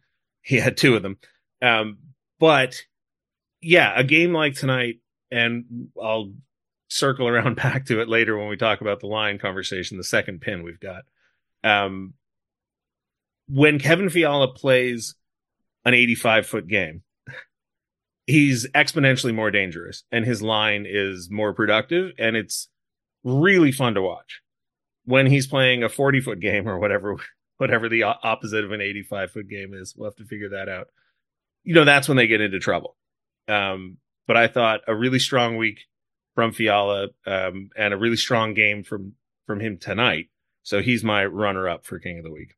he 0.41 0.55
had 0.55 0.77
two 0.77 0.95
of 0.95 1.03
them. 1.03 1.17
Um, 1.61 1.97
but 2.39 2.81
yeah, 3.65 3.93
a 3.95 4.03
game 4.03 4.31
like 4.31 4.53
tonight, 4.53 4.99
and 5.31 5.89
I'll 6.01 6.33
circle 6.87 7.27
around 7.27 7.55
back 7.63 7.85
to 7.87 7.99
it 7.99 8.07
later 8.07 8.37
when 8.37 8.47
we 8.47 8.57
talk 8.57 8.79
about 8.81 8.99
the 8.99 9.07
line 9.07 9.39
conversation, 9.39 9.97
the 9.97 10.03
second 10.03 10.41
pin 10.41 10.63
we've 10.63 10.79
got. 10.79 11.03
Um, 11.63 12.13
when 13.49 13.79
Kevin 13.79 14.09
Fiala 14.09 14.53
plays 14.53 15.15
an 15.83 15.95
85 15.95 16.45
foot 16.45 16.67
game, 16.67 17.01
he's 18.27 18.69
exponentially 18.69 19.33
more 19.33 19.49
dangerous 19.49 20.03
and 20.11 20.25
his 20.25 20.43
line 20.43 20.85
is 20.87 21.29
more 21.31 21.53
productive 21.53 22.11
and 22.19 22.35
it's 22.35 22.69
really 23.23 23.71
fun 23.71 23.95
to 23.95 24.01
watch. 24.01 24.41
When 25.05 25.25
he's 25.25 25.47
playing 25.47 25.83
a 25.83 25.89
40 25.89 26.21
foot 26.21 26.39
game 26.39 26.69
or 26.69 26.77
whatever, 26.77 27.17
whatever 27.57 27.89
the 27.89 28.03
opposite 28.03 28.63
of 28.63 28.71
an 28.71 28.81
85 28.81 29.31
foot 29.31 29.49
game 29.49 29.73
is, 29.73 29.95
we'll 29.97 30.09
have 30.09 30.17
to 30.17 30.25
figure 30.25 30.49
that 30.49 30.69
out. 30.69 30.87
You 31.63 31.73
know, 31.73 31.85
that's 31.85 32.07
when 32.07 32.17
they 32.17 32.27
get 32.27 32.41
into 32.41 32.59
trouble. 32.59 32.95
Um, 33.47 33.97
but 34.27 34.37
I 34.37 34.47
thought 34.47 34.81
a 34.87 34.95
really 34.95 35.19
strong 35.19 35.57
week 35.57 35.81
from 36.33 36.51
Fiala 36.51 37.09
um, 37.25 37.69
and 37.77 37.93
a 37.93 37.97
really 37.97 38.17
strong 38.17 38.53
game 38.53 38.83
from 38.83 39.13
from 39.45 39.59
him 39.59 39.77
tonight. 39.77 40.29
So 40.63 40.81
he's 40.81 41.03
my 41.03 41.25
runner 41.25 41.69
up 41.69 41.85
for 41.85 41.99
King 41.99 42.17
of 42.17 42.23
the 42.23 42.31
Week. 42.31 42.55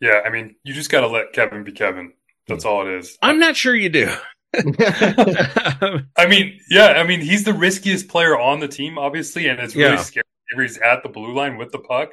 Yeah, 0.00 0.20
I 0.24 0.30
mean, 0.30 0.56
you 0.64 0.74
just 0.74 0.90
got 0.90 1.02
to 1.02 1.08
let 1.08 1.32
Kevin 1.32 1.64
be 1.64 1.72
Kevin. 1.72 2.12
That's 2.48 2.64
all 2.64 2.86
it 2.86 2.92
is. 2.92 3.16
I'm 3.22 3.38
not 3.38 3.56
sure 3.56 3.74
you 3.74 3.88
do. 3.88 4.12
I 4.56 6.26
mean, 6.28 6.58
yeah, 6.70 6.94
I 6.96 7.04
mean, 7.04 7.20
he's 7.20 7.44
the 7.44 7.52
riskiest 7.52 8.08
player 8.08 8.38
on 8.38 8.60
the 8.60 8.68
team, 8.68 8.98
obviously, 8.98 9.48
and 9.48 9.58
it's 9.60 9.74
really 9.74 9.94
yeah. 9.94 10.02
scary 10.02 10.24
if 10.48 10.60
he's 10.60 10.78
at 10.78 11.02
the 11.02 11.08
blue 11.08 11.32
line 11.34 11.56
with 11.56 11.72
the 11.72 11.78
puck. 11.78 12.12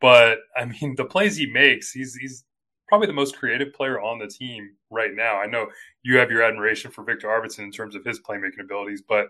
But 0.00 0.38
I 0.56 0.64
mean, 0.66 0.94
the 0.96 1.04
plays 1.04 1.36
he 1.36 1.46
makes, 1.46 1.92
he's 1.92 2.14
he's 2.14 2.44
probably 2.88 3.06
the 3.06 3.12
most 3.12 3.36
creative 3.36 3.72
player 3.72 4.00
on 4.00 4.18
the 4.18 4.26
team 4.26 4.70
right 4.90 5.10
now. 5.14 5.36
I 5.36 5.46
know 5.46 5.66
you 6.02 6.18
have 6.18 6.30
your 6.30 6.42
admiration 6.42 6.90
for 6.90 7.04
Viktor 7.04 7.28
Arvidsson 7.28 7.60
in 7.60 7.72
terms 7.72 7.94
of 7.94 8.04
his 8.04 8.20
playmaking 8.20 8.60
abilities, 8.62 9.02
but 9.06 9.26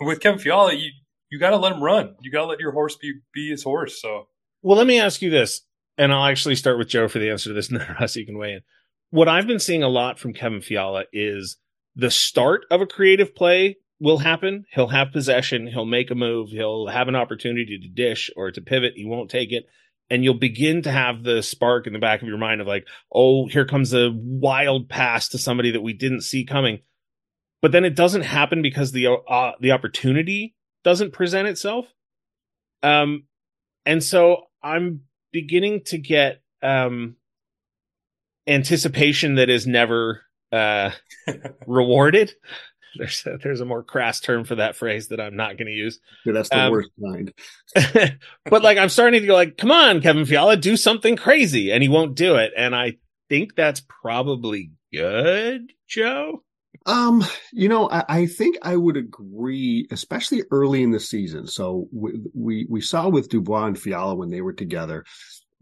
with 0.00 0.20
Kevin 0.20 0.38
Fiala, 0.38 0.74
you 0.74 0.90
you 1.30 1.38
got 1.38 1.50
to 1.50 1.56
let 1.56 1.72
him 1.72 1.82
run. 1.82 2.14
You 2.20 2.30
got 2.30 2.42
to 2.42 2.46
let 2.46 2.60
your 2.60 2.72
horse 2.72 2.96
be 2.96 3.14
be 3.32 3.50
his 3.50 3.62
horse. 3.62 4.00
So, 4.00 4.28
well, 4.62 4.78
let 4.78 4.86
me 4.86 5.00
ask 5.00 5.22
you 5.22 5.30
this, 5.30 5.62
and 5.98 6.12
I'll 6.12 6.26
actually 6.26 6.56
start 6.56 6.78
with 6.78 6.88
Joe 6.88 7.08
for 7.08 7.18
the 7.18 7.30
answer 7.30 7.50
to 7.50 7.54
this, 7.54 7.68
and 7.70 7.80
then 7.80 7.96
Russ, 7.98 8.16
you 8.16 8.26
can 8.26 8.38
weigh 8.38 8.54
in. 8.54 8.60
What 9.10 9.28
I've 9.28 9.46
been 9.46 9.60
seeing 9.60 9.82
a 9.82 9.88
lot 9.88 10.18
from 10.18 10.32
Kevin 10.32 10.60
Fiala 10.60 11.04
is 11.12 11.56
the 11.94 12.10
start 12.10 12.66
of 12.70 12.80
a 12.80 12.86
creative 12.86 13.34
play 13.34 13.76
will 14.00 14.18
happen. 14.18 14.64
He'll 14.72 14.88
have 14.88 15.12
possession. 15.12 15.68
He'll 15.68 15.84
make 15.84 16.10
a 16.10 16.16
move. 16.16 16.50
He'll 16.50 16.88
have 16.88 17.08
an 17.08 17.14
opportunity 17.14 17.78
to 17.78 17.88
dish 17.88 18.30
or 18.36 18.50
to 18.50 18.60
pivot. 18.60 18.94
He 18.96 19.04
won't 19.04 19.30
take 19.30 19.52
it 19.52 19.66
and 20.14 20.22
you'll 20.22 20.34
begin 20.34 20.80
to 20.80 20.92
have 20.92 21.24
the 21.24 21.42
spark 21.42 21.88
in 21.88 21.92
the 21.92 21.98
back 21.98 22.22
of 22.22 22.28
your 22.28 22.38
mind 22.38 22.60
of 22.60 22.68
like, 22.68 22.86
oh, 23.12 23.48
here 23.48 23.66
comes 23.66 23.92
a 23.92 24.12
wild 24.14 24.88
pass 24.88 25.30
to 25.30 25.38
somebody 25.38 25.72
that 25.72 25.80
we 25.80 25.92
didn't 25.92 26.20
see 26.20 26.44
coming. 26.44 26.78
But 27.60 27.72
then 27.72 27.84
it 27.84 27.96
doesn't 27.96 28.22
happen 28.22 28.62
because 28.62 28.92
the 28.92 29.08
uh, 29.08 29.52
the 29.60 29.72
opportunity 29.72 30.54
doesn't 30.84 31.14
present 31.14 31.48
itself. 31.48 31.86
Um, 32.84 33.24
and 33.84 34.04
so 34.04 34.42
I'm 34.62 35.00
beginning 35.32 35.82
to 35.86 35.98
get 35.98 36.40
um 36.62 37.16
anticipation 38.46 39.34
that 39.34 39.50
is 39.50 39.66
never 39.66 40.22
uh 40.52 40.92
rewarded 41.66 42.32
there's 42.98 43.24
a, 43.26 43.38
there's 43.42 43.60
a 43.60 43.64
more 43.64 43.82
crass 43.82 44.20
term 44.20 44.44
for 44.44 44.56
that 44.56 44.76
phrase 44.76 45.08
that 45.08 45.20
I'm 45.20 45.36
not 45.36 45.56
going 45.56 45.66
to 45.66 45.72
use. 45.72 46.00
Yeah, 46.24 46.32
that's 46.32 46.48
the 46.48 46.64
um, 46.64 46.72
worst 46.72 46.90
kind. 47.02 47.32
but 48.44 48.62
like, 48.62 48.78
I'm 48.78 48.88
starting 48.88 49.20
to 49.20 49.26
go 49.26 49.34
like, 49.34 49.56
come 49.56 49.70
on, 49.70 50.00
Kevin 50.00 50.26
Fiala, 50.26 50.56
do 50.56 50.76
something 50.76 51.16
crazy, 51.16 51.72
and 51.72 51.82
he 51.82 51.88
won't 51.88 52.14
do 52.14 52.36
it. 52.36 52.52
And 52.56 52.74
I 52.74 52.94
think 53.28 53.54
that's 53.54 53.82
probably 54.02 54.70
good, 54.92 55.72
Joe. 55.88 56.42
Um, 56.86 57.24
you 57.52 57.68
know, 57.68 57.88
I, 57.88 58.04
I, 58.08 58.26
think 58.26 58.58
I 58.60 58.76
would 58.76 58.98
agree, 58.98 59.86
especially 59.90 60.42
early 60.50 60.82
in 60.82 60.90
the 60.90 61.00
season. 61.00 61.46
So 61.46 61.88
we, 61.92 62.12
we 62.34 62.66
we 62.68 62.80
saw 62.82 63.08
with 63.08 63.30
Dubois 63.30 63.66
and 63.66 63.78
Fiala 63.78 64.14
when 64.14 64.28
they 64.28 64.42
were 64.42 64.52
together 64.52 65.04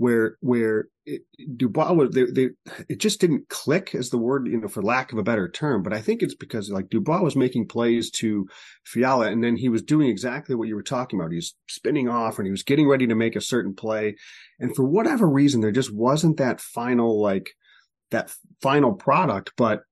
where 0.03 0.37
where 0.41 0.89
it, 1.07 1.23
Dubois 1.57 2.09
they, 2.11 2.25
they, 2.25 2.49
it 2.89 2.99
just 2.99 3.21
didn't 3.21 3.49
click 3.49 3.95
as 3.95 4.11
the 4.11 4.19
word 4.19 4.49
you 4.49 4.61
know 4.61 4.67
for 4.67 4.83
lack 4.83 5.13
of 5.13 5.19
a 5.19 5.23
better 5.23 5.49
term. 5.49 5.85
But 5.85 5.93
I 5.93 6.01
think 6.01 6.23
it's 6.23 6.35
because 6.35 6.71
like 6.71 6.89
Dubois 6.91 7.23
was 7.23 7.37
making 7.37 7.69
plays 7.69 8.11
to 8.13 8.49
Fiala 8.85 9.31
and 9.31 9.45
then 9.45 9.57
he 9.57 9.69
was 9.69 9.81
doing 9.81 10.09
exactly 10.09 10.57
what 10.57 10.67
you 10.67 10.75
were 10.75 10.83
talking 10.83 11.21
about. 11.21 11.31
He 11.31 11.37
was 11.37 11.55
spinning 11.69 12.09
off 12.09 12.39
and 12.39 12.47
he 12.47 12.51
was 12.51 12.65
getting 12.65 12.89
ready 12.89 13.07
to 13.07 13.15
make 13.15 13.37
a 13.37 13.41
certain 13.41 13.75
play. 13.75 14.17
And 14.59 14.75
for 14.75 14.83
whatever 14.83 15.29
reason 15.29 15.61
there 15.61 15.71
just 15.71 15.95
wasn't 15.95 16.39
that 16.39 16.61
final 16.61 17.23
like 17.23 17.51
that 18.11 18.35
final 18.61 18.93
product. 18.93 19.53
But 19.57 19.83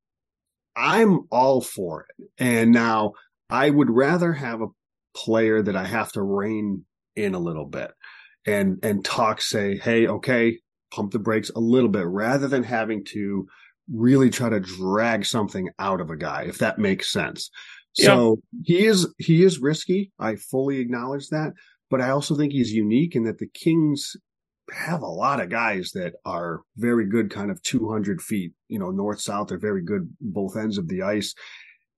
I'm 0.75 1.21
all 1.31 1.61
for 1.61 2.03
it. 2.09 2.27
And 2.37 2.73
now 2.73 3.13
I 3.49 3.71
would 3.71 3.91
rather 3.91 4.33
have 4.33 4.61
a 4.61 4.69
player 5.15 5.63
that 5.63 5.77
I 5.77 5.85
have 5.85 6.11
to 6.13 6.23
rein 6.23 6.85
in 7.15 7.35
a 7.35 7.39
little 7.39 7.67
bit 7.67 7.93
and 8.47 8.79
and 8.83 9.05
talk 9.05 9.41
say 9.41 9.77
hey 9.77 10.07
okay 10.07 10.59
pump 10.91 11.13
the 11.13 11.19
brakes 11.19 11.51
a 11.55 11.61
little 11.61 11.89
bit 11.89 12.07
rather 12.07 12.49
than 12.49 12.63
having 12.63 13.05
to 13.05 13.47
really 13.93 14.31
try 14.31 14.49
to 14.49 14.61
drag 14.61 15.25
something 15.25 15.69
out 15.79 16.01
of 16.01 16.11
a 16.11 16.17
guy 16.17 16.43
if 16.43 16.59
that 16.59 16.79
makes 16.79 17.11
sense. 17.11 17.51
So 17.93 18.39
he 18.65 18.87
is 18.87 19.13
he 19.19 19.43
is 19.43 19.59
risky. 19.59 20.13
I 20.19 20.37
fully 20.37 20.79
acknowledge 20.79 21.29
that 21.29 21.53
but 21.91 22.01
i 22.01 22.11
also 22.11 22.35
think 22.35 22.53
he's 22.53 22.73
unique 22.73 23.15
in 23.15 23.25
that 23.25 23.39
the 23.39 23.49
kings 23.53 24.17
have 24.73 25.03
a 25.03 25.07
lot 25.07 25.41
of 25.41 25.51
guys 25.51 25.91
that 25.93 26.15
are 26.25 26.61
very 26.77 27.05
good 27.05 27.31
kind 27.31 27.51
of 27.51 27.61
200 27.63 28.23
feet 28.23 28.53
you 28.69 28.79
know 28.79 28.91
north 28.91 29.21
south 29.21 29.49
they're 29.49 29.59
very 29.59 29.83
good 29.83 30.09
both 30.21 30.57
ends 30.57 30.79
of 30.79 30.89
the 30.89 31.03
ice 31.03 31.35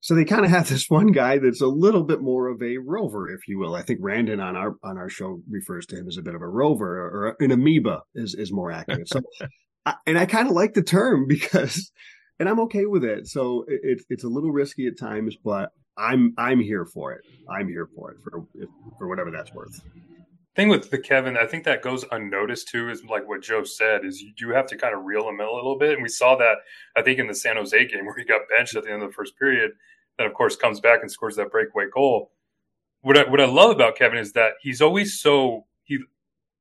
So 0.03 0.17
they 0.17 0.25
kind 0.25 0.45
of 0.45 0.51
have 0.51 0.69
this 0.69 0.91
one 0.91 1.13
guy 1.13 1.39
that's 1.39 1.61
a 1.61 1.69
little 1.69 2.03
bit 2.03 2.21
more 2.21 2.49
of 2.49 2.61
a 2.61 2.79
rover, 2.79 3.31
if 3.31 3.47
you 3.47 3.61
will. 3.61 3.77
I 3.77 3.83
think 3.83 4.01
Randon 4.03 4.41
on 4.41 4.57
our 4.57 4.75
on 4.83 4.99
our 4.99 5.09
show 5.09 5.41
refers 5.49 5.87
to 5.87 5.97
him 5.97 6.09
as 6.09 6.17
a 6.17 6.23
bit 6.23 6.35
of 6.35 6.43
a 6.43 6.49
rover 6.49 6.87
or 6.87 7.37
an 7.39 7.53
amoeba 7.53 8.03
is 8.13 8.35
is 8.35 8.53
more 8.53 8.73
accurate. 8.73 9.09
So, 9.09 9.21
I, 9.87 9.95
and 10.05 10.19
I 10.19 10.27
kind 10.27 10.49
of 10.49 10.55
like 10.55 10.75
the 10.75 10.83
term 10.83 11.27
because, 11.29 11.93
and 12.41 12.49
I'm 12.49 12.59
okay 12.63 12.85
with 12.85 13.05
it. 13.05 13.29
So 13.29 13.65
it's 13.69 14.05
it's 14.11 14.25
a 14.25 14.29
little 14.29 14.51
risky 14.51 14.89
at 14.89 14.99
times, 14.99 15.37
but 15.43 15.71
I'm 15.97 16.35
I'm 16.37 16.59
here 16.59 16.85
for 16.85 17.13
it. 17.13 17.21
I'm 17.49 17.69
here 17.69 17.89
for 17.95 18.11
it 18.11 18.17
for 18.25 18.45
for 18.99 19.09
whatever 19.09 19.31
that's 19.31 19.55
worth 19.55 19.81
thing 20.55 20.69
with 20.69 20.91
the 20.91 20.99
Kevin, 20.99 21.37
I 21.37 21.47
think 21.47 21.65
that 21.65 21.83
goes 21.83 22.05
unnoticed 22.11 22.69
too, 22.69 22.91
is 22.91 23.05
like 23.05 23.27
what 23.27 23.43
Joe 23.43 23.65
said, 23.65 24.05
is 24.05 24.21
you 24.21 24.33
do 24.37 24.51
have 24.51 24.67
to 24.67 24.77
kind 24.77 24.95
of 24.95 25.05
reel 25.05 25.29
him 25.29 25.41
in 25.41 25.47
a 25.47 25.53
little 25.53 25.79
bit. 25.79 25.95
And 25.95 26.03
we 26.03 26.09
saw 26.09 26.37
that, 26.37 26.59
I 26.97 27.03
think, 27.03 27.19
in 27.19 27.27
the 27.27 27.35
San 27.35 27.57
Jose 27.57 27.87
game 27.87 28.05
where 28.07 28.17
he 28.17 28.25
got 28.25 28.43
benched 28.55 28.77
at 28.77 28.85
the 28.85 28.93
end 28.93 29.03
of 29.03 29.09
the 29.09 29.15
first 29.15 29.39
period, 29.39 29.73
then 30.19 30.27
of 30.27 30.35
course 30.35 30.57
comes 30.57 30.81
back 30.81 31.01
and 31.01 31.11
scores 31.11 31.37
that 31.37 31.51
breakaway 31.51 31.87
goal. 31.93 32.33
What 33.01 33.17
I, 33.19 33.29
what 33.29 33.41
I 33.41 33.47
love 33.47 33.71
about 33.71 33.97
Kevin 33.97 34.19
is 34.19 34.33
that 34.35 34.53
he's 34.61 34.81
always 34.81 35.19
so 35.19 35.65
he 35.83 35.99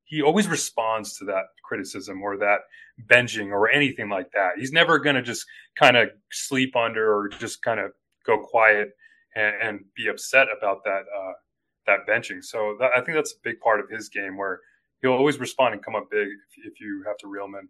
he 0.05 0.21
always 0.21 0.47
responds 0.47 1.17
to 1.17 1.25
that 1.25 1.45
criticism 1.63 2.21
or 2.21 2.35
that 2.37 2.61
benching 3.07 3.51
or 3.51 3.69
anything 3.69 4.09
like 4.09 4.31
that. 4.31 4.53
He's 4.57 4.71
never 4.71 4.99
going 4.99 5.15
to 5.15 5.21
just 5.21 5.45
kind 5.75 5.95
of 5.95 6.09
sleep 6.31 6.75
under 6.75 7.15
or 7.15 7.29
just 7.29 7.61
kind 7.61 7.79
of 7.79 7.91
go 8.25 8.39
quiet 8.39 8.89
and, 9.35 9.55
and 9.61 9.85
be 9.95 10.07
upset 10.07 10.47
about 10.57 10.83
that 10.83 11.03
uh, 11.17 11.33
that 11.87 12.07
benching. 12.07 12.43
So 12.43 12.75
that, 12.79 12.91
I 12.95 13.01
think 13.01 13.17
that's 13.17 13.33
a 13.33 13.41
big 13.43 13.59
part 13.59 13.79
of 13.79 13.89
his 13.89 14.09
game 14.09 14.37
where 14.37 14.59
he'll 15.01 15.13
always 15.13 15.39
respond 15.39 15.73
and 15.73 15.83
come 15.83 15.95
up 15.95 16.09
big 16.09 16.27
if, 16.27 16.73
if 16.73 16.79
you 16.79 17.03
have 17.07 17.17
to 17.17 17.27
reel 17.27 17.45
him 17.45 17.55
in. 17.55 17.69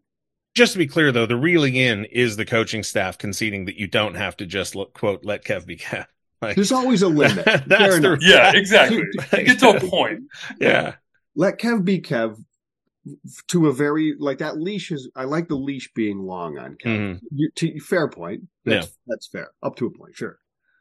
Just 0.54 0.74
to 0.74 0.78
be 0.78 0.88
clear, 0.88 1.12
though, 1.12 1.26
the 1.26 1.38
reeling 1.38 1.76
in 1.76 2.06
is 2.06 2.36
the 2.36 2.46
coaching 2.46 2.84
staff 2.84 3.18
conceding 3.18 3.66
that 3.66 3.78
you 3.78 3.88
don't 3.88 4.16
have 4.16 4.36
to 4.38 4.46
just 4.46 4.76
look, 4.76 4.94
quote 4.94 5.24
let 5.24 5.46
Kev 5.46 5.66
be 5.66 5.78
Kev. 5.78 6.06
Like, 6.44 6.56
There's 6.56 6.72
always 6.72 7.04
a 7.04 7.08
limit. 7.08 7.46
that's 7.46 8.00
the, 8.00 8.18
yeah, 8.20 8.52
exactly. 8.56 9.04
Get 9.32 9.60
to 9.60 9.78
a 9.78 9.80
point. 9.80 10.24
Yeah. 10.60 10.96
Let 11.36 11.60
Kev 11.60 11.86
be 11.86 12.02
Kev 12.02 12.44
to 13.50 13.68
a 13.68 13.72
very 13.72 14.16
like 14.18 14.40
that 14.40 14.60
leash 14.60 14.92
is 14.92 15.08
I 15.16 15.26
like 15.26 15.48
the 15.48 15.56
leash 15.56 15.92
being 15.94 16.18
long 16.18 16.58
on 16.58 16.78
Kev. 16.84 16.98
Mm-hmm. 16.98 17.26
You, 17.32 17.52
to, 17.58 17.80
fair 17.80 18.10
point. 18.10 18.42
That's, 18.66 18.88
yeah. 18.88 18.92
that's 19.06 19.28
fair. 19.28 19.52
Up 19.62 19.76
to 19.76 19.86
a 19.86 19.92
point, 19.92 20.16
sure. 20.16 20.40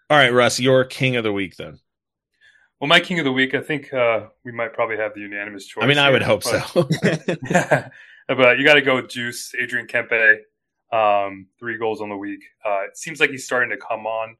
All 0.09 0.17
right, 0.17 0.33
Russ, 0.33 0.59
your 0.61 0.85
king 0.85 1.17
of 1.17 1.25
the 1.25 1.33
week 1.33 1.57
then. 1.57 1.79
Well, 2.81 2.89
my 2.89 3.01
king 3.01 3.19
of 3.19 3.27
the 3.27 3.33
week, 3.33 3.55
I 3.55 3.61
think 3.61 3.93
uh, 3.93 4.29
we 4.43 4.53
might 4.53 4.73
probably 4.73 4.97
have 4.97 5.13
the 5.15 5.21
unanimous 5.21 5.67
choice. 5.67 5.85
I 5.85 5.87
mean, 5.87 5.99
I 5.99 6.11
would 6.11 6.23
hope 6.23 6.43
but, 6.45 6.67
so. 6.67 6.89
but 8.27 8.59
you 8.59 8.65
got 8.65 8.75
to 8.75 8.83
go 8.83 8.97
with 8.97 9.11
Juice, 9.11 9.53
Adrian 9.61 9.87
Kempe, 9.87 10.39
um, 10.91 11.47
three 11.59 11.77
goals 11.77 12.01
on 12.01 12.09
the 12.09 12.17
week. 12.17 12.41
Uh, 12.65 12.85
it 12.89 12.97
seems 12.97 13.21
like 13.21 13.29
he's 13.29 13.45
starting 13.45 13.69
to 13.69 13.77
come 13.77 14.07
on 14.07 14.35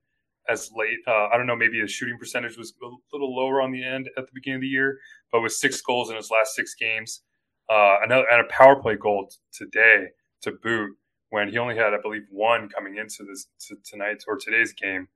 as 0.49 0.71
late. 0.75 0.99
Uh, 1.07 1.29
I 1.29 1.37
don't 1.37 1.47
know, 1.47 1.55
maybe 1.55 1.81
his 1.81 1.91
shooting 1.91 2.17
percentage 2.19 2.57
was 2.57 2.73
a 2.83 2.87
little 3.13 3.37
lower 3.37 3.61
on 3.61 3.73
the 3.73 3.85
end 3.85 4.09
at 4.17 4.25
the 4.25 4.33
beginning 4.33 4.57
of 4.57 4.63
the 4.63 4.69
year, 4.69 4.99
but 5.31 5.43
with 5.43 5.53
six 5.53 5.83
goals 5.83 6.09
in 6.09 6.17
his 6.17 6.31
last 6.31 6.55
six 6.55 6.75
games, 6.75 7.21
uh, 7.69 7.99
another 8.03 8.25
and 8.33 8.41
a 8.41 8.49
power 8.49 8.75
play 8.81 8.97
goal 8.97 9.29
t- 9.29 9.37
today 9.53 10.09
to 10.41 10.53
boot 10.63 10.97
when 11.29 11.51
he 11.51 11.59
only 11.59 11.77
had, 11.77 11.93
I 11.93 12.01
believe, 12.01 12.23
one 12.31 12.71
coming 12.71 12.97
into 12.97 13.23
this 13.25 13.49
to 13.69 13.77
tonight's 13.85 14.25
or 14.27 14.39
today's 14.39 14.73
game 14.73 15.09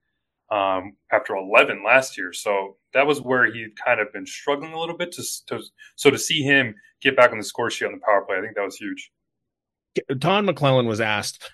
um, 0.51 0.95
after 1.11 1.35
11 1.35 1.83
last 1.85 2.17
year. 2.17 2.33
So 2.33 2.77
that 2.93 3.07
was 3.07 3.21
where 3.21 3.51
he'd 3.51 3.79
kind 3.83 3.99
of 3.99 4.11
been 4.13 4.25
struggling 4.25 4.73
a 4.73 4.79
little 4.79 4.97
bit. 4.97 5.11
To, 5.13 5.23
to, 5.47 5.61
so 5.95 6.09
to 6.09 6.17
see 6.17 6.41
him 6.41 6.75
get 7.01 7.15
back 7.15 7.31
on 7.31 7.37
the 7.37 7.43
score 7.43 7.69
sheet 7.69 7.85
on 7.85 7.93
the 7.93 7.99
power 8.05 8.23
play, 8.25 8.37
I 8.37 8.41
think 8.41 8.55
that 8.55 8.63
was 8.63 8.77
huge. 8.77 9.11
Don 10.17 10.45
McLellan 10.45 10.87
was 10.87 11.01
asked 11.01 11.49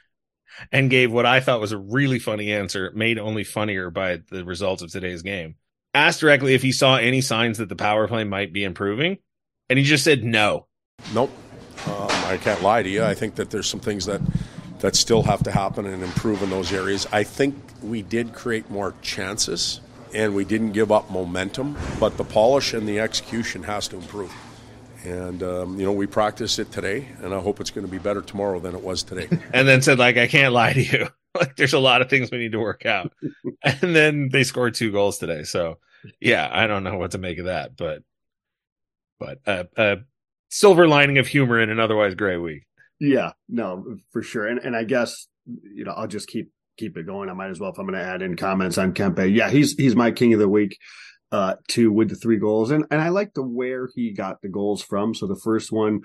and 0.72 0.90
gave 0.90 1.12
what 1.12 1.26
I 1.26 1.40
thought 1.40 1.62
was 1.62 1.72
a 1.72 1.78
really 1.78 2.20
funny 2.20 2.52
answer, 2.52 2.92
made 2.96 3.20
only 3.20 3.44
funnier 3.44 3.90
by 3.90 4.22
the 4.30 4.44
results 4.44 4.82
of 4.82 4.92
today's 4.92 5.22
game. 5.22 5.56
Asked 5.94 6.22
directly 6.22 6.54
if 6.54 6.62
he 6.62 6.72
saw 6.72 6.98
any 6.98 7.22
signs 7.22 7.58
that 7.58 7.70
the 7.70 7.76
power 7.76 8.08
play 8.08 8.24
might 8.24 8.54
be 8.54 8.64
improving, 8.64 9.18
and 9.70 9.78
he 9.78 9.86
just 9.86 10.04
said 10.04 10.24
no. 10.24 10.68
Nope. 11.14 11.32
Um, 11.86 12.08
I 12.10 12.38
can't 12.42 12.62
lie 12.62 12.84
to 12.84 12.90
you. 12.90 13.04
I 13.04 13.14
think 13.14 13.36
that 13.36 13.50
there's 13.50 13.68
some 13.68 13.80
things 13.80 14.06
that 14.06 14.22
that 14.82 14.96
still 14.96 15.24
have 15.24 15.44
to 15.44 15.52
happen 15.52 15.86
and 15.86 16.04
improve 16.04 16.44
in 16.44 16.50
those 16.50 16.74
areas. 16.74 17.08
I 17.12 17.24
think 17.24 17.56
we 17.82 18.02
did 18.02 18.34
create 18.34 18.70
more 18.70 18.94
chances 19.02 19.80
and 20.14 20.36
we 20.36 20.44
didn't 20.44 20.74
give 20.74 20.92
up 20.92 21.10
momentum, 21.10 21.78
but 22.00 22.18
the 22.18 22.24
polish 22.24 22.74
and 22.74 22.88
the 22.88 23.00
execution 23.00 23.64
has 23.64 23.88
to 23.90 23.96
improve. 23.96 24.34
And 25.04 25.42
um, 25.42 25.80
you 25.80 25.86
know, 25.86 25.92
we 25.92 26.06
practiced 26.06 26.60
it 26.60 26.72
today, 26.72 27.08
and 27.22 27.34
I 27.34 27.40
hope 27.40 27.60
it's 27.60 27.72
going 27.72 27.86
to 27.86 27.92
be 27.92 27.98
better 27.98 28.22
tomorrow 28.22 28.60
than 28.60 28.76
it 28.76 28.82
was 28.82 29.04
today. 29.04 29.28
and 29.54 29.68
then 29.68 29.82
said, 29.82 29.98
like, 29.98 30.18
I 30.18 30.28
can't 30.28 30.54
lie 30.54 30.74
to 30.74 30.82
you. 30.82 31.08
like, 31.40 31.56
there's 31.56 31.74
a 31.74 31.80
lot 31.80 32.02
of 32.02 32.10
things 32.10 32.30
we 32.30 32.38
need 32.38 32.52
to 32.52 32.60
work 32.60 32.86
out. 32.86 33.12
and 33.64 33.96
then 33.96 34.30
they 34.30 34.44
scored 34.44 34.76
two 34.76 34.92
goals 34.92 35.18
today. 35.18 35.44
So, 35.44 35.80
yeah, 36.20 36.48
I 36.52 36.68
don't 36.68 36.84
know 36.84 36.98
what 36.98 37.12
to 37.12 37.18
make 37.18 37.40
of 37.40 37.46
that, 37.46 37.76
but 37.76 38.04
but 39.20 39.40
uh, 39.46 39.64
uh 39.78 39.96
silver 40.50 40.88
lining 40.88 41.20
of 41.20 41.28
humor 41.28 41.60
in 41.60 41.70
an 41.70 41.80
otherwise 41.80 42.16
gray 42.16 42.38
week. 42.38 42.66
Yeah, 43.02 43.32
no, 43.50 43.84
for 44.12 44.22
sure. 44.22 44.48
And 44.48 44.60
and 44.60 44.76
I 44.76 44.84
guess 44.84 45.28
you 45.46 45.84
know 45.84 45.92
I'll 45.92 46.08
just 46.08 46.28
keep 46.28 46.52
keep 46.78 46.96
it 46.98 47.08
going. 47.08 47.30
I 47.30 47.34
might 47.34 47.50
as 47.50 47.60
well 47.60 47.72
if 47.72 47.80
I'm 47.80 47.88
going 47.88 48.00
to 48.00 48.06
add 48.06 48.22
in 48.22 48.36
comments 48.36 48.78
on 48.78 48.94
Kempe. 48.94 49.36
Yeah, 49.36 49.50
he's 49.50 49.74
he's 49.74 49.96
my 49.96 50.12
king 50.12 50.34
of 50.34 50.40
the 50.40 50.48
week 50.48 50.78
uh 51.32 51.56
too 51.68 51.92
with 51.92 52.10
the 52.10 52.16
three 52.16 52.38
goals 52.38 52.72
and 52.72 52.86
and 52.92 53.02
I 53.02 53.08
like 53.10 53.34
the 53.34 53.42
where 53.42 53.88
he 53.96 54.14
got 54.14 54.42
the 54.42 54.50
goals 54.50 54.84
from. 54.84 55.16
So 55.16 55.28
the 55.28 55.40
first 55.44 55.72
one 55.72 56.02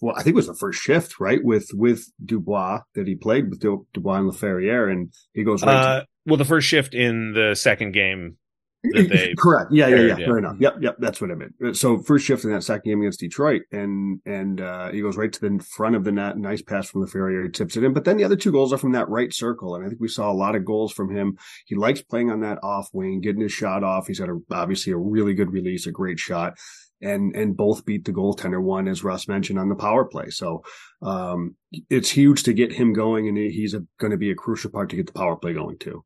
well, 0.00 0.14
I 0.16 0.22
think 0.22 0.34
it 0.34 0.36
was 0.36 0.46
the 0.46 0.54
first 0.54 0.80
shift, 0.80 1.18
right? 1.20 1.40
With 1.42 1.68
with 1.72 2.04
Dubois 2.24 2.80
that 2.94 3.06
he 3.06 3.14
played 3.14 3.50
with 3.50 3.60
Dubois 3.60 4.18
and 4.18 4.30
Laferriere, 4.30 4.90
and 4.90 5.12
he 5.32 5.44
goes 5.44 5.62
right. 5.62 5.74
Uh, 5.74 6.00
to- 6.00 6.06
well, 6.26 6.36
the 6.36 6.44
first 6.44 6.68
shift 6.68 6.94
in 6.94 7.32
the 7.32 7.54
second 7.54 7.92
game 7.92 8.36
correct. 9.38 9.72
Yeah, 9.72 9.88
yeah, 9.88 9.96
yeah, 9.96 10.16
yeah. 10.18 10.26
Fair 10.26 10.38
enough. 10.38 10.56
Yep, 10.58 10.74
yep. 10.80 10.96
That's 10.98 11.20
what 11.20 11.30
I 11.30 11.34
meant. 11.34 11.76
So 11.76 11.98
first 11.98 12.26
shift 12.26 12.44
in 12.44 12.52
that 12.52 12.62
second 12.62 12.90
game 12.90 13.00
against 13.00 13.20
Detroit, 13.20 13.62
and 13.72 14.20
and 14.26 14.60
uh, 14.60 14.90
he 14.90 15.00
goes 15.00 15.16
right 15.16 15.32
to 15.32 15.40
the 15.40 15.64
front 15.64 15.96
of 15.96 16.04
the 16.04 16.12
net. 16.12 16.36
Nice 16.36 16.62
pass 16.62 16.90
from 16.90 17.04
Laferriere. 17.04 17.44
He 17.44 17.50
tips 17.50 17.76
it 17.76 17.84
in. 17.84 17.92
But 17.94 18.04
then 18.04 18.16
the 18.16 18.24
other 18.24 18.36
two 18.36 18.52
goals 18.52 18.72
are 18.72 18.78
from 18.78 18.92
that 18.92 19.08
right 19.08 19.32
circle, 19.32 19.74
and 19.74 19.84
I 19.84 19.88
think 19.88 20.00
we 20.00 20.08
saw 20.08 20.30
a 20.30 20.34
lot 20.34 20.54
of 20.54 20.64
goals 20.64 20.92
from 20.92 21.14
him. 21.14 21.38
He 21.66 21.74
likes 21.74 22.02
playing 22.02 22.30
on 22.30 22.40
that 22.40 22.58
off 22.62 22.88
wing, 22.92 23.20
getting 23.20 23.42
his 23.42 23.52
shot 23.52 23.82
off. 23.82 24.06
He's 24.06 24.20
got 24.20 24.28
a, 24.28 24.38
obviously 24.50 24.92
a 24.92 24.98
really 24.98 25.34
good 25.34 25.52
release, 25.52 25.86
a 25.86 25.92
great 25.92 26.18
shot. 26.18 26.54
And 27.00 27.34
and 27.34 27.56
both 27.56 27.84
beat 27.84 28.04
the 28.04 28.12
goaltender 28.12 28.62
one, 28.62 28.88
as 28.88 29.04
Russ 29.04 29.28
mentioned, 29.28 29.58
on 29.58 29.68
the 29.68 29.74
power 29.74 30.04
play. 30.04 30.30
So 30.30 30.62
um, 31.02 31.56
it's 31.90 32.10
huge 32.10 32.44
to 32.44 32.52
get 32.52 32.72
him 32.72 32.92
going, 32.92 33.28
and 33.28 33.36
he's 33.36 33.74
going 33.98 34.10
to 34.10 34.16
be 34.16 34.30
a 34.30 34.34
crucial 34.34 34.70
part 34.70 34.90
to 34.90 34.96
get 34.96 35.06
the 35.06 35.12
power 35.12 35.36
play 35.36 35.52
going 35.52 35.78
too. 35.78 36.04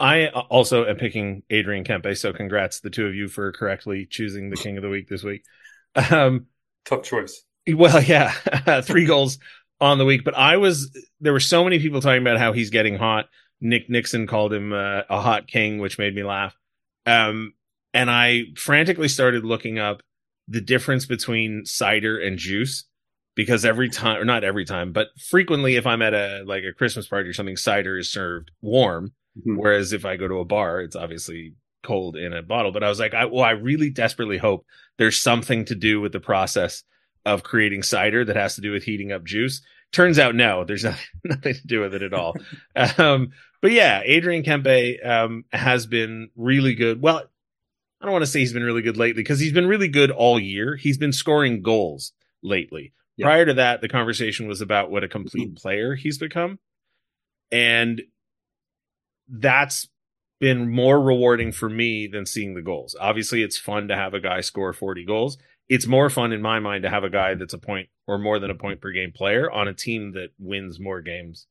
I 0.00 0.28
also 0.28 0.86
am 0.86 0.96
picking 0.96 1.42
Adrian 1.50 1.84
Kempe, 1.84 2.16
so 2.16 2.32
congrats 2.32 2.80
the 2.80 2.88
two 2.88 3.06
of 3.06 3.14
you 3.14 3.28
for 3.28 3.52
correctly 3.52 4.06
choosing 4.06 4.48
the 4.48 4.56
king 4.56 4.78
of 4.78 4.82
the 4.82 4.88
week 4.88 5.08
this 5.08 5.22
week. 5.22 5.44
Um, 5.94 6.46
Tough 6.86 7.02
choice. 7.02 7.44
Well, 7.68 8.02
yeah, 8.06 8.30
three 8.80 9.04
goals 9.04 9.38
on 9.78 9.98
the 9.98 10.06
week, 10.06 10.24
but 10.24 10.34
I 10.34 10.56
was 10.56 10.90
there 11.20 11.34
were 11.34 11.40
so 11.40 11.62
many 11.64 11.78
people 11.78 12.00
talking 12.00 12.22
about 12.22 12.38
how 12.38 12.52
he's 12.52 12.70
getting 12.70 12.96
hot. 12.96 13.26
Nick 13.60 13.90
Nickson 13.90 14.26
called 14.26 14.54
him 14.54 14.72
uh, 14.72 15.02
a 15.10 15.20
hot 15.20 15.46
king, 15.46 15.78
which 15.78 15.98
made 15.98 16.14
me 16.14 16.24
laugh. 16.24 16.56
Um, 17.04 17.52
and 17.92 18.10
I 18.10 18.44
frantically 18.56 19.08
started 19.08 19.44
looking 19.44 19.78
up 19.78 20.02
the 20.48 20.62
difference 20.62 21.04
between 21.04 21.66
cider 21.66 22.18
and 22.18 22.38
juice 22.38 22.84
because 23.34 23.66
every 23.66 23.90
time, 23.90 24.18
or 24.18 24.24
not 24.24 24.44
every 24.44 24.64
time, 24.64 24.92
but 24.92 25.08
frequently, 25.18 25.76
if 25.76 25.86
I'm 25.86 26.00
at 26.00 26.14
a 26.14 26.42
like 26.46 26.64
a 26.64 26.72
Christmas 26.72 27.06
party 27.06 27.28
or 27.28 27.34
something, 27.34 27.58
cider 27.58 27.98
is 27.98 28.10
served 28.10 28.50
warm 28.62 29.12
Mm-hmm. 29.40 29.56
Whereas 29.56 29.92
if 29.92 30.04
I 30.04 30.16
go 30.16 30.28
to 30.28 30.40
a 30.40 30.44
bar, 30.44 30.80
it's 30.80 30.96
obviously 30.96 31.54
cold 31.82 32.16
in 32.16 32.32
a 32.32 32.42
bottle. 32.42 32.72
But 32.72 32.84
I 32.84 32.88
was 32.88 33.00
like, 33.00 33.14
I, 33.14 33.24
well, 33.26 33.44
I 33.44 33.50
really 33.50 33.90
desperately 33.90 34.38
hope 34.38 34.66
there's 34.98 35.20
something 35.20 35.64
to 35.66 35.74
do 35.74 36.00
with 36.00 36.12
the 36.12 36.20
process 36.20 36.82
of 37.24 37.42
creating 37.42 37.82
cider 37.82 38.24
that 38.24 38.36
has 38.36 38.54
to 38.54 38.60
do 38.60 38.72
with 38.72 38.84
heating 38.84 39.12
up 39.12 39.24
juice. 39.24 39.62
Turns 39.92 40.18
out, 40.18 40.34
no, 40.34 40.64
there's 40.64 40.84
nothing, 40.84 41.06
nothing 41.24 41.54
to 41.54 41.66
do 41.66 41.80
with 41.80 41.94
it 41.94 42.02
at 42.02 42.14
all. 42.14 42.36
um, 42.98 43.30
but 43.60 43.72
yeah, 43.72 44.00
Adrian 44.04 44.42
Kempe 44.42 45.04
um, 45.06 45.44
has 45.52 45.86
been 45.86 46.30
really 46.36 46.74
good. 46.74 47.02
Well, 47.02 47.24
I 48.00 48.06
don't 48.06 48.12
want 48.12 48.22
to 48.22 48.30
say 48.30 48.38
he's 48.38 48.54
been 48.54 48.64
really 48.64 48.82
good 48.82 48.96
lately 48.96 49.22
because 49.22 49.40
he's 49.40 49.52
been 49.52 49.66
really 49.66 49.88
good 49.88 50.10
all 50.10 50.40
year. 50.40 50.76
He's 50.76 50.96
been 50.96 51.12
scoring 51.12 51.62
goals 51.62 52.12
lately. 52.42 52.92
Prior 53.20 53.44
to 53.44 53.54
that, 53.54 53.82
the 53.82 53.88
conversation 53.88 54.48
was 54.48 54.62
about 54.62 54.90
what 54.90 55.04
a 55.04 55.08
complete 55.08 55.54
player 55.56 55.94
he's 55.94 56.16
become. 56.16 56.58
And 57.52 58.00
that's 59.30 59.88
been 60.40 60.70
more 60.70 61.00
rewarding 61.00 61.52
for 61.52 61.68
me 61.68 62.06
than 62.06 62.26
seeing 62.26 62.54
the 62.54 62.62
goals. 62.62 62.96
Obviously, 62.98 63.42
it's 63.42 63.58
fun 63.58 63.88
to 63.88 63.96
have 63.96 64.14
a 64.14 64.20
guy 64.20 64.40
score 64.40 64.72
40 64.72 65.04
goals. 65.04 65.38
It's 65.68 65.86
more 65.86 66.10
fun 66.10 66.32
in 66.32 66.42
my 66.42 66.58
mind 66.58 66.82
to 66.82 66.90
have 66.90 67.04
a 67.04 67.10
guy 67.10 67.34
that's 67.34 67.54
a 67.54 67.58
point 67.58 67.88
or 68.08 68.18
more 68.18 68.38
than 68.40 68.50
a 68.50 68.56
point 68.56 68.80
per 68.80 68.90
game 68.90 69.12
player 69.12 69.50
on 69.50 69.68
a 69.68 69.74
team 69.74 70.12
that 70.12 70.30
wins 70.38 70.80
more 70.80 71.00
games 71.00 71.46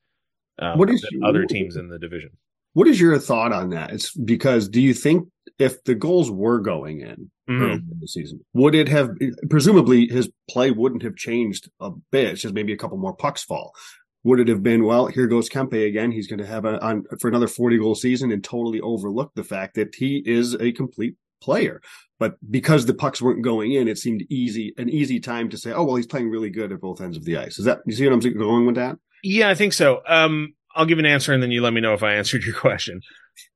um, 0.57 0.77
what 0.77 0.89
is, 0.89 1.05
than 1.09 1.23
other 1.23 1.45
teams 1.45 1.77
in 1.77 1.87
the 1.87 1.99
division. 1.99 2.31
What 2.73 2.87
is 2.87 2.99
your 2.99 3.17
thought 3.17 3.53
on 3.53 3.69
that? 3.69 3.91
It's 3.91 4.11
because 4.11 4.67
do 4.67 4.81
you 4.81 4.93
think 4.93 5.29
if 5.57 5.83
the 5.83 5.95
goals 5.95 6.29
were 6.29 6.59
going 6.59 6.99
in 7.01 7.31
mm-hmm. 7.49 7.63
in 7.63 7.97
the 8.01 8.07
season, 8.07 8.41
would 8.53 8.75
it 8.75 8.89
have 8.89 9.11
presumably 9.49 10.07
his 10.07 10.29
play 10.49 10.71
wouldn't 10.71 11.03
have 11.03 11.15
changed 11.15 11.69
a 11.79 11.91
bit? 12.11 12.27
It's 12.27 12.41
just 12.41 12.53
maybe 12.53 12.73
a 12.73 12.77
couple 12.77 12.97
more 12.97 13.15
pucks 13.15 13.43
fall 13.43 13.73
would 14.23 14.39
it 14.39 14.47
have 14.47 14.63
been, 14.63 14.83
well, 14.83 15.07
here 15.07 15.27
goes 15.27 15.49
Kempe 15.49 15.87
again. 15.87 16.11
He's 16.11 16.27
going 16.27 16.39
to 16.39 16.45
have 16.45 16.65
a, 16.65 16.83
on 16.83 17.05
for 17.19 17.27
another 17.27 17.47
40 17.47 17.77
goal 17.79 17.95
season 17.95 18.31
and 18.31 18.43
totally 18.43 18.81
overlook 18.81 19.31
the 19.35 19.43
fact 19.43 19.75
that 19.75 19.95
he 19.95 20.21
is 20.25 20.55
a 20.55 20.71
complete 20.71 21.15
player. 21.41 21.81
But 22.19 22.35
because 22.51 22.85
the 22.85 22.93
pucks 22.93 23.21
weren't 23.21 23.43
going 23.43 23.71
in, 23.71 23.87
it 23.87 23.97
seemed 23.97 24.23
easy, 24.29 24.73
an 24.77 24.89
easy 24.89 25.21
time 25.21 25.49
to 25.49 25.57
say, 25.57 25.71
oh, 25.71 25.85
well, 25.85 25.95
he's 25.95 26.05
playing 26.05 26.29
really 26.29 26.49
good 26.49 26.71
at 26.71 26.81
both 26.81 26.99
ends 26.99 27.15
of 27.15 27.23
the 27.23 27.37
ice. 27.37 27.59
Is 27.59 27.65
that, 27.65 27.79
you 27.85 27.93
see 27.93 28.05
what 28.05 28.13
I'm 28.13 28.37
going 28.37 28.65
with 28.65 28.75
that? 28.75 28.97
Yeah, 29.23 29.49
I 29.49 29.55
think 29.55 29.71
so. 29.71 30.01
Um, 30.05 30.53
I'll 30.75 30.85
give 30.85 30.99
an 30.99 31.05
answer 31.05 31.33
and 31.33 31.41
then 31.41 31.51
you 31.51 31.61
let 31.61 31.73
me 31.73 31.81
know 31.81 31.93
if 31.93 32.03
I 32.03 32.15
answered 32.15 32.43
your 32.43 32.55
question. 32.59 33.01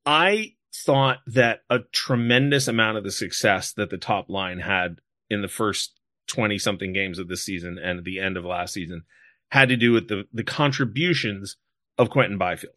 I 0.06 0.54
thought 0.86 1.20
that 1.28 1.60
a 1.70 1.80
tremendous 1.92 2.70
amount 2.70 2.98
of 2.98 3.04
the 3.04 3.12
success 3.12 3.74
that 3.74 3.90
the 3.90 3.98
top 3.98 4.30
line 4.30 4.60
had 4.60 5.00
in 5.30 5.42
the 5.42 5.48
first 5.48 6.00
20 6.28 6.58
something 6.58 6.94
games 6.94 7.20
of 7.20 7.28
this 7.28 7.44
season 7.44 7.78
and 7.78 8.00
at 8.00 8.06
the 8.06 8.20
end 8.20 8.38
of 8.38 8.46
last 8.46 8.74
season 8.74 9.04
had 9.54 9.70
to 9.70 9.78
do 9.78 9.92
with 9.92 10.08
the, 10.08 10.24
the 10.34 10.44
contributions 10.44 11.58
of 12.00 12.10
Quinton 12.10 12.40
Byfield. 12.40 12.74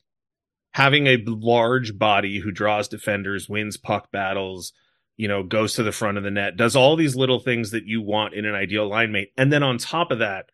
Having 0.73 1.07
a 1.07 1.25
large 1.27 1.99
body 1.99 2.41
who 2.41 2.51
draws 2.51 2.87
defenders, 2.87 3.49
wins 3.49 3.79
puck 3.79 4.13
battles, 4.13 4.75
you 5.17 5.27
know, 5.27 5.43
goes 5.43 5.73
to 5.73 5.83
the 5.83 5.91
front 5.91 6.19
of 6.19 6.25
the 6.25 6.31
net, 6.31 6.55
does 6.59 6.77
all 6.77 6.95
these 6.95 7.17
little 7.17 7.41
things 7.41 7.71
that 7.71 7.87
you 7.87 8.03
want 8.03 8.35
in 8.35 8.45
an 8.45 8.55
ideal 8.55 8.87
line 8.87 9.11
mate. 9.11 9.33
And 9.39 9.51
then 9.51 9.63
on 9.63 9.79
top 9.79 10.11
of 10.11 10.19
that, 10.19 10.51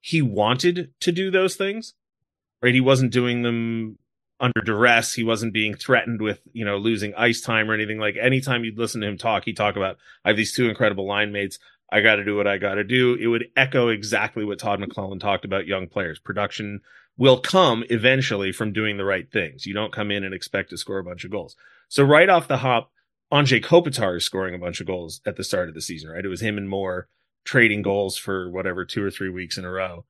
he 0.00 0.20
wanted 0.20 0.92
to 0.98 1.12
do 1.12 1.30
those 1.30 1.54
things, 1.54 1.94
right? 2.60 2.74
He 2.74 2.80
wasn't 2.80 3.12
doing 3.12 3.42
them 3.42 3.98
under 4.40 4.62
duress. 4.62 5.12
He 5.12 5.22
wasn't 5.22 5.52
being 5.52 5.76
threatened 5.76 6.20
with, 6.20 6.40
you 6.52 6.64
know, 6.64 6.76
losing 6.76 7.14
ice 7.14 7.40
time 7.40 7.70
or 7.70 7.74
anything. 7.74 8.00
Like 8.00 8.16
anytime 8.20 8.64
you'd 8.64 8.78
listen 8.78 9.00
to 9.02 9.06
him 9.06 9.16
talk, 9.16 9.44
he'd 9.44 9.56
talk 9.56 9.76
about, 9.76 9.98
I 10.24 10.30
have 10.30 10.36
these 10.36 10.52
two 10.52 10.68
incredible 10.68 11.06
line 11.06 11.30
mates. 11.30 11.60
I 11.92 12.00
got 12.00 12.16
to 12.16 12.24
do 12.24 12.36
what 12.36 12.46
I 12.46 12.56
got 12.56 12.74
to 12.74 12.84
do. 12.84 13.14
It 13.20 13.26
would 13.26 13.48
echo 13.54 13.88
exactly 13.88 14.44
what 14.44 14.58
Todd 14.58 14.80
McLellan 14.80 15.20
talked 15.20 15.44
about 15.44 15.66
young 15.66 15.86
players. 15.86 16.18
Production 16.18 16.80
will 17.18 17.38
come 17.38 17.84
eventually 17.90 18.50
from 18.50 18.72
doing 18.72 18.96
the 18.96 19.04
right 19.04 19.30
things. 19.30 19.66
You 19.66 19.74
don't 19.74 19.92
come 19.92 20.10
in 20.10 20.24
and 20.24 20.34
expect 20.34 20.70
to 20.70 20.78
score 20.78 20.98
a 20.98 21.04
bunch 21.04 21.24
of 21.24 21.30
goals. 21.30 21.54
So 21.88 22.02
right 22.02 22.30
off 22.30 22.48
the 22.48 22.56
hop, 22.56 22.90
Anze 23.30 23.62
Kopitar 23.62 24.16
is 24.16 24.24
scoring 24.24 24.54
a 24.54 24.58
bunch 24.58 24.80
of 24.80 24.86
goals 24.86 25.20
at 25.26 25.36
the 25.36 25.44
start 25.44 25.68
of 25.68 25.74
the 25.74 25.82
season, 25.82 26.10
right? 26.10 26.24
It 26.24 26.28
was 26.28 26.40
him 26.40 26.56
and 26.56 26.68
Moore 26.68 27.08
trading 27.44 27.82
goals 27.82 28.16
for 28.16 28.50
whatever 28.50 28.84
two 28.84 29.04
or 29.04 29.10
three 29.10 29.28
weeks 29.28 29.58
in 29.58 29.64
a 29.64 29.70
row. 29.70 30.06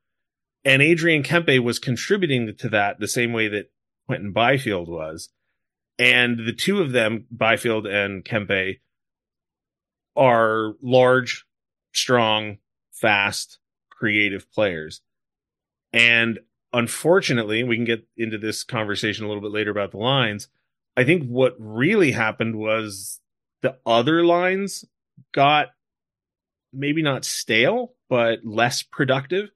And 0.64 0.83
Adrian 0.83 1.25
Kempe 1.25 1.59
was 1.59 1.81
contributing 1.81 2.55
to 2.57 2.68
that 2.68 3.01
the 3.01 3.09
same 3.09 3.33
way 3.33 3.49
that 3.49 3.73
Quinton 4.07 4.33
Byfield 4.33 4.88
was. 4.88 5.31
And 5.99 6.47
the 6.47 6.53
two 6.53 6.81
of 6.81 6.92
them, 6.92 7.27
Byfield 7.31 7.87
and 7.87 8.25
Kempe, 8.25 8.81
are 10.16 10.75
large, 10.83 11.45
strong, 11.92 12.59
fast, 12.90 13.59
creative 13.90 14.50
players. 14.52 15.00
And 15.92 16.40
unfortunately, 16.72 17.62
we 17.62 17.76
can 17.76 17.85
get 17.85 18.07
into 18.16 18.38
this 18.38 18.64
conversation 18.64 19.24
a 19.24 19.28
little 19.28 19.42
bit 19.42 19.52
later 19.52 19.70
about 19.70 19.92
the 19.92 19.98
lines. 19.98 20.48
I 20.96 21.05
think 21.05 21.26
what 21.26 21.55
really 21.59 22.12
happened 22.12 22.57
was 22.57 23.20
the 23.62 23.78
other 23.87 24.24
lines 24.24 24.85
got 25.33 25.68
maybe 26.72 27.02
not 27.02 27.24
stale, 27.24 27.94
but 28.09 28.44
less 28.44 28.83
productive. 28.83 29.50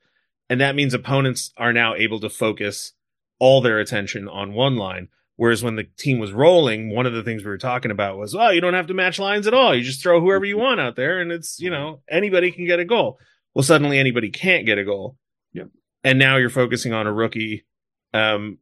And 0.48 0.60
that 0.60 0.76
means 0.76 0.94
opponents 0.94 1.52
are 1.56 1.72
now 1.72 1.94
able 1.94 2.20
to 2.20 2.30
focus 2.30 2.92
all 3.38 3.60
their 3.60 3.78
attention 3.78 4.28
on 4.28 4.52
one 4.52 4.76
line. 4.76 5.08
Whereas 5.36 5.62
when 5.62 5.76
the 5.76 5.84
team 5.84 6.18
was 6.18 6.32
rolling, 6.32 6.94
one 6.94 7.04
of 7.04 7.12
the 7.12 7.22
things 7.22 7.44
we 7.44 7.50
were 7.50 7.58
talking 7.58 7.90
about 7.90 8.16
was, 8.16 8.34
well, 8.34 8.54
you 8.54 8.62
don't 8.62 8.74
have 8.74 8.86
to 8.86 8.94
match 8.94 9.18
lines 9.18 9.46
at 9.46 9.52
all. 9.52 9.74
You 9.74 9.82
just 9.82 10.02
throw 10.02 10.20
whoever 10.20 10.46
you 10.46 10.56
want 10.56 10.80
out 10.80 10.96
there 10.96 11.20
and 11.20 11.30
it's, 11.30 11.60
you 11.60 11.68
know, 11.68 12.00
anybody 12.08 12.50
can 12.50 12.66
get 12.66 12.80
a 12.80 12.86
goal. 12.86 13.18
Well, 13.54 13.62
suddenly 13.62 13.98
anybody 13.98 14.30
can't 14.30 14.64
get 14.64 14.78
a 14.78 14.84
goal. 14.84 15.16
Yep. 15.52 15.68
And 16.04 16.18
now 16.18 16.36
you're 16.36 16.48
focusing 16.48 16.94
on 16.94 17.06
a 17.06 17.12
rookie, 17.12 17.66
um, 18.14 18.58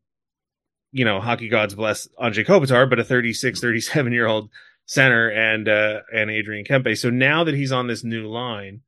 you 0.91 1.05
know, 1.05 1.21
hockey 1.21 1.49
gods 1.49 1.77
bless 1.77 2.09
Anze 2.21 2.45
Kopitar, 2.45 2.91
but 2.91 2.99
a 2.99 3.05
36, 3.05 3.61
37 3.61 4.13
year 4.13 4.27
old 4.27 4.51
center 4.87 5.31
and, 5.31 5.69
uh, 5.69 6.01
and 6.13 6.29
Adrian 6.29 6.65
Kempe. 6.65 6.99
So 6.99 7.09
now 7.09 7.45
that 7.45 7.55
he's 7.55 7.73
on 7.73 7.87
this 7.87 8.03
new 8.03 8.27
line, 8.27 8.81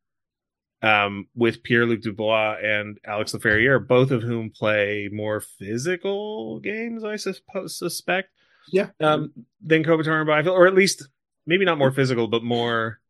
um, 0.83 1.27
with 1.35 1.63
Pierre 1.63 1.87
Luc 1.87 2.03
Dubois 2.03 2.57
and 2.63 2.99
Alex 3.05 3.33
Laferriere, 3.33 3.87
both 3.87 4.11
of 4.11 4.23
whom 4.23 4.51
play 4.51 5.09
more 5.13 5.41
physical 5.41 6.61
games, 6.61 7.05
I 7.05 7.17
suppose, 7.17 7.79
suspect. 7.79 8.31
Yeah. 8.71 8.91
Um, 9.01 9.33
than 9.61 9.85
Kopitar 9.85 10.19
and 10.19 10.27
Byfield, 10.27 10.57
or 10.57 10.67
at 10.67 10.75
least 10.75 11.09
maybe 11.47 11.65
not 11.65 11.79
more 11.79 11.93
physical, 11.93 12.27
but 12.29 12.43
more. 12.43 13.01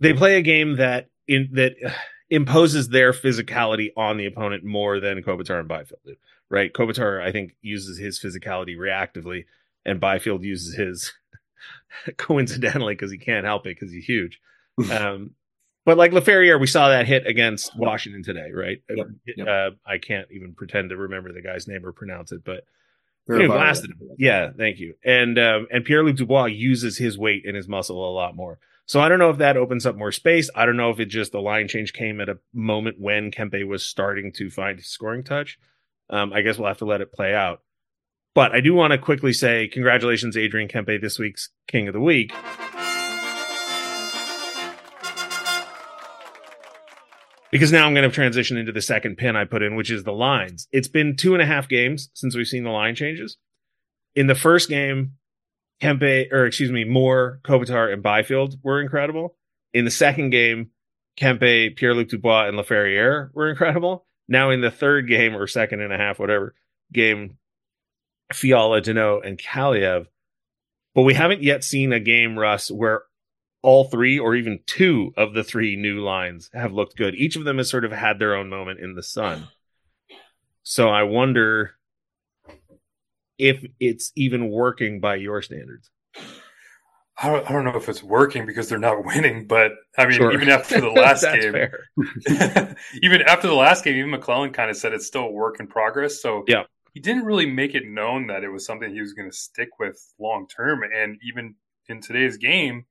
They 0.00 0.12
play 0.12 0.36
a 0.36 0.42
game 0.42 0.76
that 0.76 1.08
in 1.26 1.50
that 1.52 1.74
imposes 2.30 2.88
their 2.88 3.12
physicality 3.12 3.90
on 3.96 4.16
the 4.16 4.26
opponent 4.26 4.64
more 4.64 4.98
than 5.00 5.22
Kopitar 5.22 5.58
and 5.60 5.68
Byfield 5.68 6.00
do. 6.04 6.16
Right? 6.50 6.72
Kopitar, 6.72 7.20
I 7.20 7.32
think, 7.32 7.56
uses 7.62 7.98
his 7.98 8.20
physicality 8.20 8.76
reactively, 8.76 9.46
and 9.84 10.00
Byfield 10.00 10.44
uses 10.44 10.74
his 10.74 11.12
coincidentally 12.16 12.94
because 12.94 13.10
he 13.10 13.18
can't 13.18 13.44
help 13.44 13.66
it 13.66 13.76
because 13.76 13.92
he's 13.92 14.06
huge. 14.06 14.40
Um, 14.90 15.36
but 15.84 15.98
like 15.98 16.12
Laferriere, 16.12 16.60
we 16.60 16.66
saw 16.66 16.88
that 16.88 17.06
hit 17.06 17.26
against 17.26 17.76
Washington 17.76 18.22
today, 18.22 18.50
right? 18.52 18.78
Yep, 18.88 19.06
yep. 19.36 19.46
Uh, 19.46 19.70
I 19.86 19.98
can't 19.98 20.28
even 20.30 20.54
pretend 20.54 20.90
to 20.90 20.96
remember 20.96 21.32
the 21.32 21.42
guy's 21.42 21.68
name 21.68 21.84
or 21.84 21.92
pronounce 21.92 22.32
it, 22.32 22.44
but 22.44 22.64
he 23.26 23.46
blasted 23.46 23.90
him. 23.90 23.98
Yeah, 24.18 24.50
thank 24.56 24.78
you. 24.78 24.94
And 25.04 25.38
um, 25.38 25.66
and 25.70 25.84
Pierre 25.84 26.04
Luc 26.04 26.16
Dubois 26.16 26.46
uses 26.46 26.98
his 26.98 27.18
weight 27.18 27.44
and 27.46 27.56
his 27.56 27.68
muscle 27.68 28.08
a 28.08 28.12
lot 28.12 28.36
more. 28.36 28.58
So 28.86 29.00
I 29.00 29.08
don't 29.08 29.18
know 29.18 29.30
if 29.30 29.38
that 29.38 29.56
opens 29.56 29.86
up 29.86 29.96
more 29.96 30.12
space. 30.12 30.50
I 30.54 30.66
don't 30.66 30.76
know 30.76 30.90
if 30.90 31.00
it 31.00 31.06
just 31.06 31.32
the 31.32 31.40
line 31.40 31.68
change 31.68 31.94
came 31.94 32.20
at 32.20 32.28
a 32.28 32.38
moment 32.52 33.00
when 33.00 33.30
Kempe 33.30 33.66
was 33.66 33.84
starting 33.84 34.30
to 34.32 34.50
find 34.50 34.78
his 34.78 34.88
scoring 34.88 35.24
touch. 35.24 35.58
Um, 36.10 36.34
I 36.34 36.42
guess 36.42 36.58
we'll 36.58 36.68
have 36.68 36.78
to 36.78 36.84
let 36.84 37.00
it 37.00 37.12
play 37.12 37.34
out. 37.34 37.62
But 38.34 38.52
I 38.52 38.60
do 38.60 38.74
want 38.74 38.90
to 38.90 38.98
quickly 38.98 39.32
say 39.32 39.68
congratulations, 39.68 40.36
Adrian 40.36 40.68
Kempe, 40.68 41.00
this 41.00 41.18
week's 41.18 41.48
King 41.66 41.88
of 41.88 41.94
the 41.94 42.00
Week. 42.00 42.32
Because 47.54 47.70
now 47.70 47.86
I'm 47.86 47.94
going 47.94 48.10
to 48.10 48.12
transition 48.12 48.56
into 48.56 48.72
the 48.72 48.82
second 48.82 49.14
pin 49.14 49.36
I 49.36 49.44
put 49.44 49.62
in, 49.62 49.76
which 49.76 49.88
is 49.88 50.02
the 50.02 50.10
lines. 50.10 50.66
It's 50.72 50.88
been 50.88 51.14
two 51.14 51.34
and 51.34 51.42
a 51.42 51.46
half 51.46 51.68
games 51.68 52.10
since 52.12 52.34
we've 52.34 52.48
seen 52.48 52.64
the 52.64 52.70
line 52.70 52.96
changes. 52.96 53.36
In 54.16 54.26
the 54.26 54.34
first 54.34 54.68
game, 54.68 55.12
Kempe, 55.80 56.32
or 56.32 56.46
excuse 56.46 56.72
me, 56.72 56.82
Moore, 56.82 57.38
Kopitar, 57.44 57.92
and 57.92 58.02
Byfield 58.02 58.56
were 58.64 58.80
incredible. 58.80 59.36
In 59.72 59.84
the 59.84 59.92
second 59.92 60.30
game, 60.30 60.70
Kempe, 61.16 61.76
Pierre 61.76 61.94
Luc 61.94 62.08
Dubois, 62.08 62.48
and 62.48 62.58
Laferriere 62.58 63.32
were 63.34 63.48
incredible. 63.48 64.04
Now 64.26 64.50
in 64.50 64.60
the 64.60 64.72
third 64.72 65.06
game 65.06 65.36
or 65.36 65.46
second 65.46 65.80
and 65.80 65.92
a 65.92 65.96
half, 65.96 66.18
whatever 66.18 66.56
game, 66.92 67.38
Fiala, 68.32 68.80
Danault, 68.80 69.24
and 69.24 69.38
Kaliyev. 69.38 70.08
But 70.92 71.02
we 71.02 71.14
haven't 71.14 71.44
yet 71.44 71.62
seen 71.62 71.92
a 71.92 72.00
game, 72.00 72.36
Russ, 72.36 72.68
where 72.68 73.02
all 73.64 73.84
three 73.84 74.18
or 74.18 74.36
even 74.36 74.60
two 74.66 75.14
of 75.16 75.32
the 75.32 75.42
three 75.42 75.74
new 75.74 76.04
lines 76.04 76.50
have 76.52 76.74
looked 76.74 76.96
good. 76.96 77.14
Each 77.14 77.34
of 77.34 77.44
them 77.44 77.56
has 77.56 77.70
sort 77.70 77.86
of 77.86 77.92
had 77.92 78.18
their 78.18 78.34
own 78.34 78.50
moment 78.50 78.78
in 78.78 78.94
the 78.94 79.02
sun. 79.02 79.48
So 80.62 80.90
I 80.90 81.04
wonder 81.04 81.72
if 83.38 83.64
it's 83.80 84.12
even 84.16 84.50
working 84.50 85.00
by 85.00 85.14
your 85.14 85.40
standards. 85.40 85.90
I 87.16 87.30
don't, 87.30 87.48
I 87.48 87.52
don't 87.52 87.64
know 87.64 87.76
if 87.76 87.88
it's 87.88 88.02
working 88.02 88.44
because 88.44 88.68
they're 88.68 88.78
not 88.78 89.02
winning, 89.06 89.46
but 89.46 89.72
I 89.96 90.04
mean, 90.04 90.18
sure. 90.18 90.32
even 90.34 90.50
after 90.50 90.78
the 90.78 90.90
last 90.90 91.24
game, 91.24 92.76
even 93.02 93.22
after 93.22 93.46
the 93.46 93.54
last 93.54 93.82
game, 93.82 93.96
even 93.96 94.10
McLellan 94.10 94.52
kind 94.52 94.70
of 94.70 94.76
said 94.76 94.92
it's 94.92 95.06
still 95.06 95.24
a 95.24 95.30
work 95.30 95.58
in 95.58 95.66
progress. 95.68 96.20
So 96.20 96.44
yeah, 96.46 96.64
he 96.92 97.00
didn't 97.00 97.24
really 97.24 97.46
make 97.46 97.74
it 97.74 97.86
known 97.86 98.26
that 98.26 98.44
it 98.44 98.50
was 98.50 98.66
something 98.66 98.92
he 98.92 99.00
was 99.00 99.14
going 99.14 99.30
to 99.30 99.34
stick 99.34 99.78
with 99.78 99.98
long 100.18 100.46
term. 100.48 100.82
And 100.82 101.16
even 101.22 101.54
in 101.88 102.02
today's 102.02 102.36
game, 102.36 102.84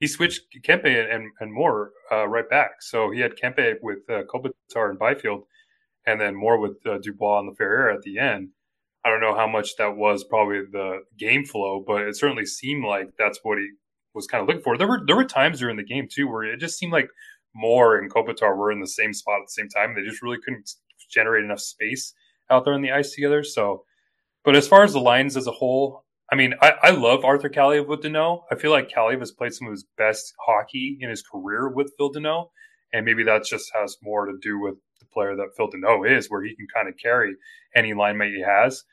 he 0.00 0.06
switched 0.06 0.42
Kempe 0.62 0.86
and, 0.86 1.30
and 1.40 1.52
Moore 1.52 1.92
uh, 2.12 2.26
right 2.26 2.48
back. 2.48 2.82
So 2.82 3.10
he 3.10 3.20
had 3.20 3.36
Kempe 3.36 3.76
with 3.82 3.98
uh, 4.10 4.22
Kopitar 4.24 4.90
and 4.90 4.98
Byfield, 4.98 5.44
and 6.06 6.20
then 6.20 6.34
Moore 6.34 6.58
with 6.58 6.76
uh, 6.86 6.98
Dubois 6.98 7.40
and 7.40 7.56
Laferriere 7.56 7.94
at 7.94 8.02
the 8.02 8.18
end. 8.18 8.50
I 9.04 9.10
don't 9.10 9.20
know 9.20 9.34
how 9.34 9.46
much 9.46 9.76
that 9.76 9.96
was 9.96 10.24
probably 10.24 10.60
the 10.70 11.02
game 11.18 11.44
flow, 11.44 11.84
but 11.86 12.02
it 12.02 12.16
certainly 12.16 12.46
seemed 12.46 12.84
like 12.84 13.10
that's 13.18 13.40
what 13.42 13.58
he 13.58 13.68
was 14.14 14.26
kind 14.26 14.40
of 14.40 14.48
looking 14.48 14.62
for. 14.62 14.78
There 14.78 14.88
were 14.88 15.02
there 15.06 15.16
were 15.16 15.24
times 15.24 15.58
during 15.58 15.76
the 15.76 15.84
game 15.84 16.08
too 16.10 16.26
where 16.26 16.44
it 16.44 16.58
just 16.58 16.78
seemed 16.78 16.92
like 16.92 17.08
Moore 17.54 17.98
and 17.98 18.12
Kopitar 18.12 18.56
were 18.56 18.72
in 18.72 18.80
the 18.80 18.86
same 18.86 19.12
spot 19.12 19.40
at 19.40 19.46
the 19.46 19.52
same 19.62 19.68
time. 19.68 19.94
They 19.94 20.02
just 20.02 20.22
really 20.22 20.38
couldn't 20.42 20.70
generate 21.10 21.44
enough 21.44 21.60
space 21.60 22.14
out 22.50 22.64
there 22.64 22.74
on 22.74 22.82
the 22.82 22.92
ice 22.92 23.14
together. 23.14 23.44
So, 23.44 23.84
but 24.44 24.56
as 24.56 24.66
far 24.66 24.84
as 24.84 24.92
the 24.92 25.00
lines 25.00 25.36
as 25.36 25.46
a 25.46 25.52
whole, 25.52 26.04
I 26.32 26.36
mean, 26.36 26.54
I, 26.60 26.72
I 26.82 26.90
love 26.90 27.24
Arthur 27.24 27.50
Kaliyev 27.50 27.86
with 27.86 28.02
Danault. 28.02 28.44
I 28.50 28.54
feel 28.54 28.70
like 28.70 28.90
Kaliyev 28.90 29.20
has 29.20 29.30
played 29.30 29.52
some 29.52 29.68
of 29.68 29.72
his 29.72 29.84
best 29.96 30.32
hockey 30.46 30.96
in 31.00 31.10
his 31.10 31.22
career 31.22 31.68
with 31.68 31.92
Phil 31.98 32.12
Danault. 32.12 32.48
And 32.92 33.04
maybe 33.04 33.24
that 33.24 33.44
just 33.44 33.70
has 33.74 33.96
more 34.02 34.26
to 34.26 34.38
do 34.40 34.58
with 34.58 34.76
the 35.00 35.06
player 35.06 35.36
that 35.36 35.50
Phil 35.56 35.68
Danault 35.68 36.10
is, 36.10 36.30
where 36.30 36.42
he 36.42 36.54
can 36.54 36.66
kind 36.74 36.88
of 36.88 36.94
carry 36.96 37.34
any 37.76 37.92
line 37.92 38.16
mate 38.16 38.34
he 38.34 38.42
has. 38.42 38.84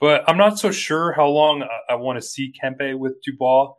But 0.00 0.24
I'm 0.28 0.36
not 0.36 0.58
so 0.58 0.72
sure 0.72 1.12
how 1.12 1.28
long 1.28 1.62
I, 1.62 1.92
I 1.92 1.94
want 1.96 2.20
to 2.20 2.26
see 2.26 2.52
Kempe 2.60 2.98
with 2.98 3.22
Dubois. 3.22 3.74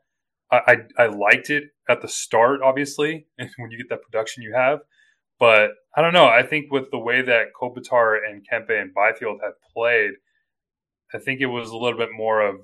I, 0.51 0.61
I, 0.97 1.03
I 1.03 1.05
liked 1.07 1.49
it 1.49 1.65
at 1.89 2.01
the 2.01 2.07
start, 2.07 2.61
obviously, 2.63 3.27
when 3.57 3.71
you 3.71 3.77
get 3.77 3.89
that 3.89 4.03
production 4.03 4.43
you 4.43 4.53
have. 4.55 4.79
But 5.39 5.71
I 5.95 6.01
don't 6.01 6.13
know. 6.13 6.27
I 6.27 6.43
think 6.43 6.71
with 6.71 6.91
the 6.91 6.99
way 6.99 7.21
that 7.21 7.47
Kopitar 7.59 8.17
and 8.25 8.45
Kempe 8.49 8.79
and 8.79 8.93
Byfield 8.93 9.41
have 9.43 9.55
played, 9.75 10.11
I 11.13 11.17
think 11.17 11.41
it 11.41 11.47
was 11.47 11.71
a 11.71 11.77
little 11.77 11.97
bit 11.97 12.09
more 12.15 12.41
of 12.41 12.61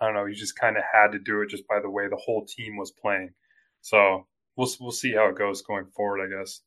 I 0.00 0.06
don't 0.06 0.14
know. 0.14 0.26
You 0.26 0.34
just 0.34 0.58
kind 0.58 0.76
of 0.76 0.84
had 0.92 1.12
to 1.12 1.18
do 1.18 1.42
it 1.42 1.50
just 1.50 1.66
by 1.66 1.80
the 1.80 1.90
way 1.90 2.08
the 2.08 2.16
whole 2.16 2.46
team 2.46 2.76
was 2.76 2.92
playing. 2.92 3.30
So 3.80 4.26
we'll 4.56 4.68
we'll 4.80 4.92
see 4.92 5.12
how 5.12 5.28
it 5.28 5.38
goes 5.38 5.62
going 5.62 5.86
forward. 5.94 6.24
I 6.24 6.38
guess 6.38 6.60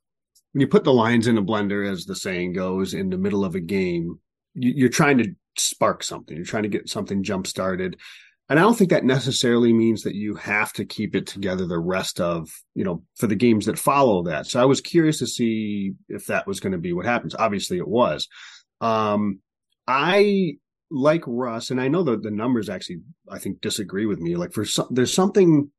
when 0.54 0.62
you 0.62 0.68
put 0.68 0.84
the 0.84 0.94
lines 0.94 1.28
in 1.28 1.38
a 1.38 1.44
blender, 1.44 1.90
as 1.90 2.06
the 2.06 2.16
saying 2.16 2.54
goes, 2.54 2.94
in 2.94 3.10
the 3.10 3.18
middle 3.18 3.46
of 3.46 3.56
a 3.56 3.60
game, 3.60 4.20
you, 4.54 4.86
are 4.86 4.90
trying 4.90 5.18
to 5.20 5.34
spark 5.58 6.04
something. 6.04 6.36
You're 6.36 6.46
trying 6.46 6.64
to 6.64 6.70
get 6.70 6.90
something 6.90 7.24
jump 7.24 7.48
started. 7.48 7.98
And 8.50 8.60
I 8.60 8.64
don't 8.64 8.78
think 8.78 8.90
that 8.90 9.06
necessarily 9.06 9.72
means 9.72 10.04
that 10.04 10.16
you 10.16 10.36
have 10.36 10.74
to 10.74 10.84
keep 10.84 11.16
it 11.16 11.26
together 11.26 11.66
the 11.66 11.80
rest 11.80 12.20
of, 12.20 12.50
you 12.76 12.84
know, 12.84 13.04
for 13.16 13.28
the 13.28 13.36
games 13.36 13.66
that 13.68 13.80
follow 13.80 14.24
that. 14.24 14.46
So 14.46 14.62
I 14.62 14.66
was 14.66 14.82
curious 14.82 15.20
to 15.20 15.28
see 15.28 15.94
if 16.10 16.26
that 16.26 16.48
was 16.48 16.60
going 16.60 16.74
to 16.74 16.78
be 16.78 16.92
what 16.92 17.06
happens. 17.06 17.34
Obviously 17.34 17.78
it 17.78 17.88
was. 17.88 18.28
Um, 18.82 19.40
I 19.88 20.58
like 20.92 21.24
Russ, 21.26 21.72
and 21.72 21.80
I 21.80 21.88
know 21.88 22.04
that 22.04 22.22
the 22.22 22.32
numbers 22.32 22.70
actually, 22.70 23.00
I 23.30 23.40
think, 23.40 23.62
disagree 23.62 24.06
with 24.06 24.20
me. 24.20 24.36
Like 24.36 24.52
for 24.54 24.66
some, 24.66 24.88
there's 24.92 25.14
something 25.14 25.72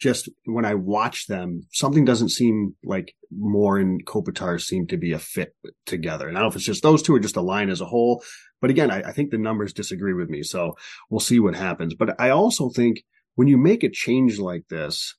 just 0.00 0.28
when 0.46 0.64
I 0.64 0.74
watch 0.74 1.26
them, 1.26 1.62
something 1.72 2.04
doesn't 2.04 2.30
seem 2.30 2.74
like 2.84 3.14
Moore 3.30 3.78
and 3.78 4.04
Kopitar 4.04 4.60
seem 4.60 4.86
to 4.88 4.96
be 4.96 5.12
a 5.12 5.18
fit 5.18 5.54
together. 5.86 6.26
And 6.28 6.36
I 6.36 6.40
don't 6.40 6.46
know 6.46 6.50
if 6.50 6.56
it's 6.56 6.64
just 6.64 6.82
those 6.82 7.02
two 7.02 7.14
or 7.14 7.20
just 7.20 7.36
a 7.36 7.40
line 7.40 7.70
as 7.70 7.80
a 7.80 7.86
whole. 7.86 8.22
But 8.60 8.70
again, 8.70 8.90
I, 8.90 9.02
I 9.02 9.12
think 9.12 9.30
the 9.30 9.38
numbers 9.38 9.72
disagree 9.72 10.12
with 10.12 10.28
me. 10.28 10.42
So 10.42 10.74
we'll 11.08 11.20
see 11.20 11.38
what 11.38 11.54
happens. 11.54 11.94
But 11.94 12.20
I 12.20 12.30
also 12.30 12.68
think 12.68 13.04
when 13.36 13.46
you 13.46 13.56
make 13.56 13.84
a 13.84 13.88
change 13.88 14.38
like 14.38 14.66
this, 14.68 15.14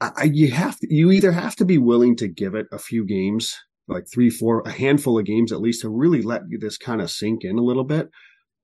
I, 0.00 0.24
you 0.24 0.50
have 0.52 0.78
to, 0.78 0.86
you 0.88 1.10
either 1.10 1.32
have 1.32 1.56
to 1.56 1.64
be 1.64 1.78
willing 1.78 2.16
to 2.16 2.28
give 2.28 2.54
it 2.54 2.66
a 2.72 2.78
few 2.78 3.04
games, 3.04 3.56
like 3.88 4.04
three, 4.12 4.30
four, 4.30 4.62
a 4.62 4.70
handful 4.70 5.18
of 5.18 5.24
games 5.24 5.52
at 5.52 5.60
least 5.60 5.82
to 5.82 5.88
really 5.88 6.22
let 6.22 6.42
this 6.60 6.78
kind 6.78 7.00
of 7.00 7.10
sink 7.10 7.44
in 7.44 7.58
a 7.58 7.62
little 7.62 7.84
bit. 7.84 8.08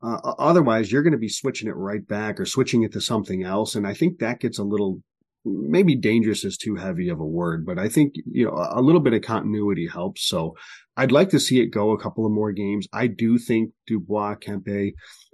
Uh, 0.03 0.19
otherwise, 0.39 0.93
you're 0.93 1.03
going 1.03 1.13
to 1.13 1.19
be 1.19 1.29
switching 1.29 1.69
it 1.69 1.77
right 1.77 2.07
back 2.07 2.39
or 2.39 2.47
switching 2.47 2.83
it 2.83 2.93
to 2.93 3.01
something 3.01 3.43
else. 3.43 3.75
And 3.75 3.87
I 3.87 3.95
think 3.95 4.19
that 4.19 4.41
gets 4.41 4.59
a 4.59 4.65
little, 4.65 5.03
maybe 5.45 5.97
dangerous 5.97 6.45
is 6.45 6.57
too 6.57 6.77
heavy 6.77 7.09
of 7.09 7.21
a 7.21 7.25
word, 7.25 7.67
but 7.67 7.79
I 7.79 7.89
think, 7.89 8.15
you 8.31 8.45
know, 8.45 8.53
a 8.55 8.81
little 8.81 9.01
bit 9.01 9.15
of 9.15 9.23
continuity 9.23 9.89
helps. 9.89 10.27
So 10.27 10.55
I'd 10.97 11.13
like 11.13 11.31
to 11.31 11.41
see 11.41 11.61
it 11.61 11.67
go 11.67 11.91
a 11.91 11.99
couple 12.01 12.25
of 12.25 12.33
more 12.33 12.53
games. 12.53 12.87
I 12.93 13.09
do 13.09 13.39
think 13.39 13.73
Dubois, 13.87 14.37
Kempe, 14.37 14.93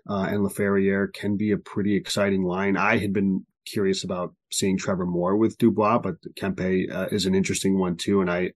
uh, 0.09 0.27
and 0.31 0.41
Laferriere 0.41 1.13
can 1.13 1.37
be 1.37 1.51
a 1.51 1.59
pretty 1.59 1.97
exciting 1.97 2.43
line. 2.43 2.77
I 2.77 2.99
had 2.99 3.13
been 3.13 3.45
curious 3.67 4.05
about 4.05 4.35
seeing 4.51 4.77
Trevor 4.77 5.07
Moore 5.07 5.37
with 5.37 5.59
Dubois, 5.59 5.99
but 5.99 6.15
Kempe 6.37 6.91
uh, 6.91 7.09
is 7.11 7.27
an 7.27 7.35
interesting 7.35 7.79
one 7.79 7.97
too. 7.97 8.21
And 8.21 8.31
I, 8.31 8.53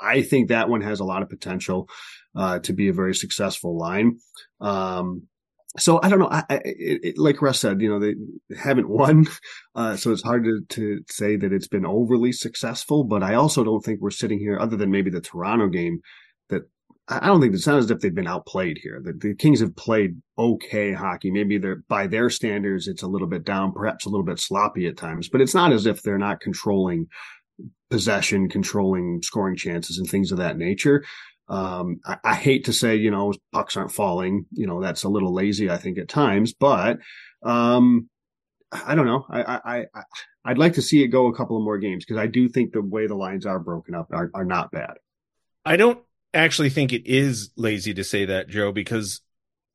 I 0.00 0.22
think 0.22 0.48
that 0.48 0.68
one 0.68 0.82
has 0.82 1.00
a 1.00 1.04
lot 1.04 1.22
of 1.22 1.28
potential 1.28 1.88
uh, 2.36 2.58
to 2.60 2.72
be 2.72 2.88
a 2.88 2.92
very 2.92 3.14
successful 3.14 3.76
line. 3.76 4.18
Um, 4.60 5.28
so 5.76 6.00
I 6.02 6.08
don't 6.08 6.18
know. 6.18 6.30
I, 6.30 6.44
I 6.48 6.60
it, 6.64 7.18
like 7.18 7.42
Russ 7.42 7.60
said, 7.60 7.80
you 7.82 7.88
know, 7.88 8.00
they 8.00 8.14
haven't 8.56 8.88
won, 8.88 9.26
uh, 9.74 9.96
so 9.96 10.12
it's 10.12 10.22
hard 10.22 10.44
to, 10.44 10.62
to 10.68 11.00
say 11.10 11.36
that 11.36 11.52
it's 11.52 11.68
been 11.68 11.84
overly 11.84 12.32
successful. 12.32 13.04
But 13.04 13.22
I 13.22 13.34
also 13.34 13.64
don't 13.64 13.84
think 13.84 14.00
we're 14.00 14.10
sitting 14.10 14.38
here, 14.38 14.58
other 14.58 14.76
than 14.76 14.90
maybe 14.90 15.10
the 15.10 15.20
Toronto 15.20 15.68
game, 15.68 16.00
that 16.48 16.62
I 17.06 17.26
don't 17.26 17.40
think 17.40 17.54
it's 17.54 17.66
not 17.66 17.78
as 17.78 17.90
if 17.90 18.00
they've 18.00 18.14
been 18.14 18.26
outplayed 18.26 18.78
here. 18.82 19.00
The, 19.02 19.12
the 19.12 19.34
Kings 19.34 19.60
have 19.60 19.76
played 19.76 20.20
okay 20.38 20.92
hockey. 20.92 21.30
Maybe 21.30 21.58
they're 21.58 21.82
by 21.88 22.06
their 22.06 22.30
standards, 22.30 22.88
it's 22.88 23.02
a 23.02 23.08
little 23.08 23.28
bit 23.28 23.44
down, 23.44 23.72
perhaps 23.72 24.06
a 24.06 24.08
little 24.08 24.26
bit 24.26 24.38
sloppy 24.38 24.86
at 24.86 24.96
times. 24.96 25.28
But 25.28 25.42
it's 25.42 25.54
not 25.54 25.72
as 25.72 25.84
if 25.84 26.02
they're 26.02 26.18
not 26.18 26.40
controlling 26.40 27.08
possession, 27.90 28.48
controlling 28.48 29.20
scoring 29.22 29.56
chances, 29.56 29.98
and 29.98 30.08
things 30.08 30.32
of 30.32 30.38
that 30.38 30.56
nature. 30.56 31.04
Um, 31.48 32.00
I, 32.04 32.16
I, 32.24 32.34
hate 32.34 32.66
to 32.66 32.72
say, 32.72 32.96
you 32.96 33.10
know, 33.10 33.32
pucks 33.52 33.76
aren't 33.76 33.92
falling. 33.92 34.46
You 34.52 34.66
know, 34.66 34.82
that's 34.82 35.04
a 35.04 35.08
little 35.08 35.32
lazy, 35.32 35.70
I 35.70 35.78
think, 35.78 35.98
at 35.98 36.08
times. 36.08 36.52
But 36.52 36.98
um, 37.42 38.08
I 38.70 38.94
don't 38.94 39.06
know. 39.06 39.24
I, 39.30 39.42
I, 39.42 39.86
I 39.94 40.02
I'd 40.44 40.58
like 40.58 40.74
to 40.74 40.82
see 40.82 41.02
it 41.02 41.08
go 41.08 41.26
a 41.26 41.34
couple 41.34 41.56
of 41.56 41.62
more 41.62 41.78
games 41.78 42.04
because 42.04 42.20
I 42.20 42.26
do 42.26 42.48
think 42.48 42.72
the 42.72 42.82
way 42.82 43.06
the 43.06 43.14
lines 43.14 43.46
are 43.46 43.58
broken 43.58 43.94
up 43.94 44.08
are, 44.12 44.30
are 44.34 44.44
not 44.44 44.70
bad. 44.70 44.94
I 45.64 45.76
don't 45.76 45.98
actually 46.32 46.70
think 46.70 46.92
it 46.92 47.06
is 47.06 47.50
lazy 47.56 47.94
to 47.94 48.04
say 48.04 48.24
that, 48.26 48.48
Joe, 48.48 48.72
because 48.72 49.20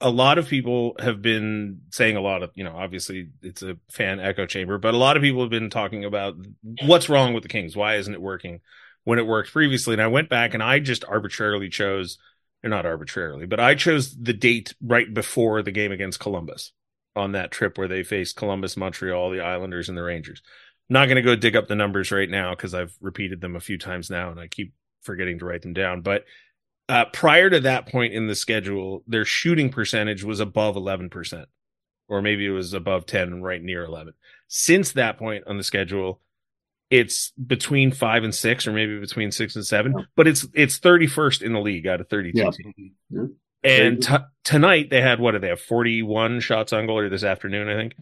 a 0.02 0.10
lot 0.10 0.38
of 0.38 0.48
people 0.48 0.96
have 1.00 1.22
been 1.22 1.82
saying 1.92 2.18
a 2.18 2.22
lot 2.22 2.44
of, 2.44 2.52
you 2.56 2.64
know, 2.64 2.76
obviously 2.76 3.30
it's 3.42 3.62
a 3.62 3.78
fan 3.92 4.20
echo 4.20 4.46
chamber, 4.46 4.78
but 4.78 4.94
a 4.94 4.98
lot 4.98 5.16
of 5.16 5.24
people 5.24 5.42
have 5.42 5.50
been 5.50 5.70
talking 5.70 6.06
about 6.06 6.36
what's 6.84 7.10
wrong 7.10 7.34
with 7.34 7.44
the 7.44 7.50
Kings. 7.50 7.76
Why 7.76 7.96
isn't 7.96 8.14
it 8.14 8.22
working? 8.22 8.60
When 9.04 9.20
it 9.20 9.28
worked 9.28 9.52
previously. 9.52 9.94
And 9.94 10.02
I 10.02 10.08
went 10.08 10.30
back 10.30 10.54
and 10.54 10.64
I 10.64 10.80
just 10.80 11.06
arbitrarily 11.06 11.70
chose, 11.70 12.18
or 12.64 12.70
not 12.70 12.86
arbitrarily, 12.86 13.46
but 13.46 13.60
I 13.60 13.76
chose 13.76 14.16
the 14.16 14.34
date 14.34 14.74
right 14.82 15.14
before 15.14 15.62
the 15.62 15.72
game 15.72 15.92
against 15.92 16.20
Columbus 16.20 16.72
on 17.16 17.34
that 17.34 17.52
trip 17.52 17.78
where 17.78 17.88
they 17.88 18.04
faced 18.04 18.36
Columbus, 18.36 18.78
Montreal, 18.78 19.30
the 19.30 19.42
Islanders, 19.42 19.90
and 19.90 19.98
the 19.98 20.04
Rangers. 20.04 20.42
I'm 20.90 20.94
not 20.96 21.06
going 21.06 21.18
to 21.18 21.22
go 21.22 21.36
dig 21.36 21.56
up 21.56 21.68
the 21.68 21.76
numbers 21.76 22.12
right 22.12 22.30
now 22.30 22.52
because 22.52 22.74
I've 22.74 22.96
repeated 23.02 23.42
them 23.42 23.56
a 23.56 23.62
few 23.62 23.78
times 23.78 24.10
now 24.10 24.32
and 24.32 24.40
I 24.40 24.48
keep 24.48 24.74
forgetting 25.02 25.40
to 25.40 25.46
write 25.46 25.62
them 25.62 25.74
down. 25.74 26.02
But 26.02 26.26
uh, 26.90 27.06
prior 27.06 27.50
to 27.50 27.62
that 27.62 27.88
point 27.88 28.14
in 28.14 28.28
the 28.28 28.36
schedule, 28.36 29.04
their 29.08 29.26
shooting 29.26 29.70
percentage 29.70 30.24
was 30.24 30.40
above 30.40 30.76
11%, 30.76 31.46
or 32.10 32.22
maybe 32.22 32.46
it 32.46 32.52
was 32.52 32.74
above 32.74 33.06
10 33.06 33.42
right 33.42 33.62
near 33.62 33.84
11. 33.86 34.14
Since 34.48 34.92
that 34.94 35.18
point 35.18 35.46
on 35.48 35.58
the 35.58 35.64
schedule, 35.64 36.20
it's 36.94 37.32
between 37.32 37.92
five 37.92 38.24
and 38.24 38.36
six, 38.36 38.68
or 38.68 38.72
maybe 38.72 39.00
between 39.00 39.32
six 39.32 39.56
and 39.56 39.66
seven, 39.66 39.96
yeah. 39.98 40.06
but 40.16 40.28
it's 40.28 40.46
it's 40.54 40.78
thirty 40.78 41.08
first 41.08 41.42
in 41.42 41.52
the 41.52 41.60
league 41.60 41.88
out 41.88 42.00
of 42.00 42.08
thirty 42.08 42.32
two. 42.32 42.52
Yeah. 43.10 43.24
And 43.64 44.04
t- 44.04 44.16
tonight 44.44 44.92
they 44.92 45.02
had 45.02 45.20
what 45.20 45.32
did 45.32 45.42
they 45.42 45.48
have 45.48 45.60
forty 45.60 46.04
one 46.04 46.40
shots 46.40 46.72
on 46.72 46.86
goal, 46.86 47.00
or 47.00 47.10
this 47.10 47.24
afternoon 47.24 47.68
I 47.68 47.76
think. 47.76 47.96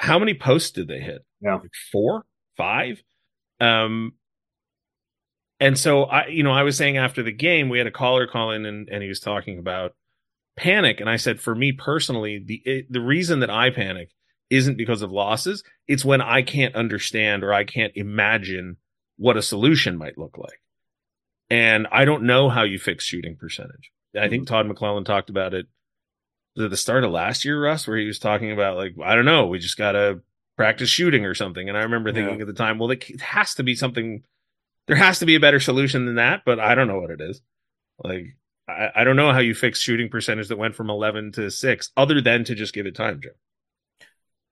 How 0.00 0.18
many 0.18 0.32
posts 0.32 0.70
did 0.70 0.88
they 0.88 1.00
hit? 1.00 1.22
Yeah, 1.42 1.56
like 1.56 1.70
four, 1.92 2.24
five. 2.56 3.02
Um, 3.60 4.14
and 5.60 5.76
so 5.76 6.04
I, 6.04 6.28
you 6.28 6.42
know, 6.42 6.52
I 6.52 6.62
was 6.62 6.78
saying 6.78 6.96
after 6.96 7.22
the 7.22 7.32
game, 7.32 7.68
we 7.68 7.76
had 7.76 7.88
a 7.88 7.90
caller 7.90 8.26
call 8.26 8.52
in, 8.52 8.64
and, 8.64 8.88
and 8.88 9.02
he 9.02 9.08
was 9.10 9.20
talking 9.20 9.58
about 9.58 9.94
panic, 10.56 11.00
and 11.00 11.10
I 11.10 11.16
said, 11.16 11.40
for 11.40 11.54
me 11.54 11.72
personally, 11.72 12.42
the 12.42 12.86
the 12.88 13.02
reason 13.02 13.40
that 13.40 13.50
I 13.50 13.68
panic 13.68 14.12
isn't 14.50 14.76
because 14.76 15.02
of 15.02 15.12
losses. 15.12 15.62
It's 15.86 16.04
when 16.04 16.20
I 16.20 16.42
can't 16.42 16.74
understand 16.74 17.44
or 17.44 17.52
I 17.52 17.64
can't 17.64 17.92
imagine 17.94 18.76
what 19.16 19.36
a 19.36 19.42
solution 19.42 19.96
might 19.96 20.18
look 20.18 20.38
like. 20.38 20.60
And 21.50 21.86
I 21.90 22.04
don't 22.04 22.24
know 22.24 22.48
how 22.48 22.62
you 22.62 22.78
fix 22.78 23.04
shooting 23.04 23.36
percentage. 23.36 23.90
I 24.16 24.28
think 24.28 24.44
mm-hmm. 24.44 24.54
Todd 24.54 24.68
McLellan 24.68 25.04
talked 25.04 25.30
about 25.30 25.54
it 25.54 25.66
at 26.58 26.70
the 26.70 26.76
start 26.76 27.04
of 27.04 27.10
last 27.10 27.44
year, 27.44 27.62
Russ, 27.62 27.86
where 27.86 27.96
he 27.96 28.06
was 28.06 28.18
talking 28.18 28.52
about 28.52 28.76
like, 28.76 28.94
I 29.02 29.14
don't 29.14 29.24
know, 29.24 29.46
we 29.46 29.58
just 29.58 29.76
got 29.76 29.92
to 29.92 30.20
practice 30.56 30.88
shooting 30.88 31.24
or 31.24 31.34
something. 31.34 31.68
And 31.68 31.76
I 31.76 31.82
remember 31.82 32.12
thinking 32.12 32.36
yeah. 32.36 32.42
at 32.42 32.46
the 32.46 32.52
time, 32.52 32.78
well, 32.78 32.90
it 32.90 33.20
has 33.20 33.54
to 33.54 33.62
be 33.62 33.74
something, 33.74 34.22
there 34.86 34.96
has 34.96 35.20
to 35.20 35.26
be 35.26 35.36
a 35.36 35.40
better 35.40 35.60
solution 35.60 36.06
than 36.06 36.16
that, 36.16 36.42
but 36.44 36.58
I 36.58 36.74
don't 36.74 36.88
know 36.88 37.00
what 37.00 37.10
it 37.10 37.20
is. 37.20 37.40
Like, 38.02 38.36
I, 38.68 38.90
I 38.96 39.04
don't 39.04 39.16
know 39.16 39.32
how 39.32 39.38
you 39.38 39.54
fix 39.54 39.80
shooting 39.80 40.08
percentage 40.08 40.48
that 40.48 40.58
went 40.58 40.74
from 40.74 40.90
11 40.90 41.32
to 41.32 41.50
six 41.50 41.90
other 41.96 42.20
than 42.20 42.44
to 42.44 42.54
just 42.54 42.74
give 42.74 42.86
it 42.86 42.94
time, 42.94 43.20
Joe. 43.22 43.30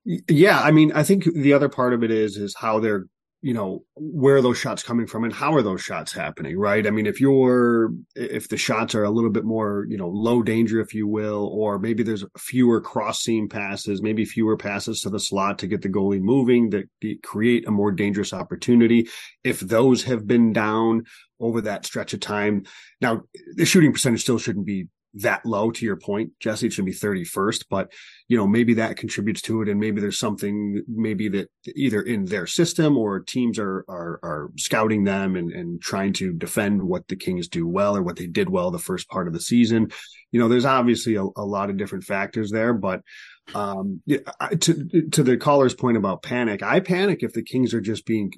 Yeah, 0.07 0.61
I 0.61 0.71
mean, 0.71 0.93
I 0.93 1.03
think 1.03 1.25
the 1.25 1.53
other 1.53 1.69
part 1.69 1.93
of 1.93 2.05
it 2.05 2.11
is 2.11 2.37
is 2.37 2.55
how 2.57 2.79
they're 2.79 3.07
you 3.43 3.53
know 3.53 3.85
where 3.95 4.37
are 4.37 4.43
those 4.43 4.59
shots 4.59 4.83
coming 4.83 5.07
from 5.07 5.23
and 5.23 5.33
how 5.33 5.53
are 5.55 5.63
those 5.63 5.83
shots 5.83 6.13
happening 6.13 6.59
right? 6.59 6.87
I 6.87 6.91
mean 6.91 7.07
if 7.07 7.21
you're 7.21 7.93
if 8.15 8.49
the 8.49 8.57
shots 8.57 8.95
are 8.95 9.05
a 9.05 9.11
little 9.11 9.31
bit 9.31 9.45
more 9.45 9.87
you 9.89 9.97
know 9.97 10.09
low 10.09 10.43
danger 10.43 10.81
if 10.81 10.95
you 10.95 11.07
will 11.07 11.49
or 11.53 11.79
maybe 11.79 12.03
there's 12.03 12.25
fewer 12.39 12.81
cross 12.81 13.21
seam 13.21 13.49
passes 13.49 14.03
maybe 14.03 14.25
fewer 14.25 14.57
passes 14.57 15.01
to 15.03 15.11
the 15.11 15.21
slot 15.21 15.59
to 15.59 15.67
get 15.67 15.83
the 15.83 15.89
goalie 15.89 16.21
moving 16.21 16.71
that 16.71 16.89
create 17.23 17.69
a 17.69 17.71
more 17.71 17.93
dangerous 17.93 18.33
opportunity 18.33 19.07
if 19.45 19.61
those 19.61 20.05
have 20.05 20.27
been 20.27 20.53
down 20.53 21.05
over 21.39 21.61
that 21.61 21.85
stretch 21.85 22.15
of 22.15 22.21
time. 22.21 22.65
Now 23.01 23.23
the 23.55 23.67
shooting 23.67 23.93
percentage 23.93 24.23
still 24.23 24.39
shouldn't 24.39 24.67
be 24.67 24.89
that 25.17 25.45
low 25.47 25.71
to 25.71 25.85
your 25.85 25.97
point, 25.97 26.33
Jesse. 26.41 26.71
Should 26.71 26.85
be 26.85 26.93
31st, 26.93 27.65
but 27.71 27.93
you 28.29 28.37
know, 28.37 28.47
maybe 28.47 28.75
that 28.75 28.97
contributes 28.97 29.41
to 29.43 29.63
it. 29.63 29.69
And 29.69 29.81
maybe 29.81 30.01
there's 30.01 30.19
something 30.19 30.83
maybe 30.89 31.29
that 31.31 31.49
either 31.75 32.03
in 32.03 32.25
their 32.25 32.47
system 32.47 32.97
or 32.97 33.21
teams 33.21 33.59
are, 33.59 33.85
are, 33.89 34.21
are 34.23 34.51
scouting 34.57 35.05
them 35.05 35.37
and, 35.37 35.53
and 35.53 35.81
trying 35.81 36.13
to 36.15 36.33
defend 36.33 36.83
what 36.83 37.07
the 37.09 37.17
Kings 37.17 37.49
do 37.49 37.67
well 37.67 37.97
or 37.97 38.03
what 38.03 38.17
they 38.17 38.27
did 38.27 38.49
well 38.49 38.71
the 38.71 38.79
first 38.79 39.09
part 39.09 39.27
of 39.27 39.33
the 39.33 39.41
season. 39.41 39.91
You 40.33 40.41
know, 40.41 40.49
there's 40.49 40.65
obviously 40.65 41.15
a, 41.15 41.23
a 41.23 41.45
lot 41.45 41.71
of 41.71 41.77
different 41.77 42.05
factors 42.05 42.51
there, 42.51 42.75
but 42.75 43.01
um, 43.55 44.03
to, 44.09 45.09
to 45.13 45.23
the 45.23 45.37
caller's 45.37 45.75
point 45.75 45.97
about 45.97 46.23
panic, 46.23 46.63
I 46.63 46.81
panic 46.81 47.23
if 47.23 47.33
the 47.33 47.43
Kings 47.43 47.73
are 47.75 47.81
just 47.81 48.05
being 48.05 48.33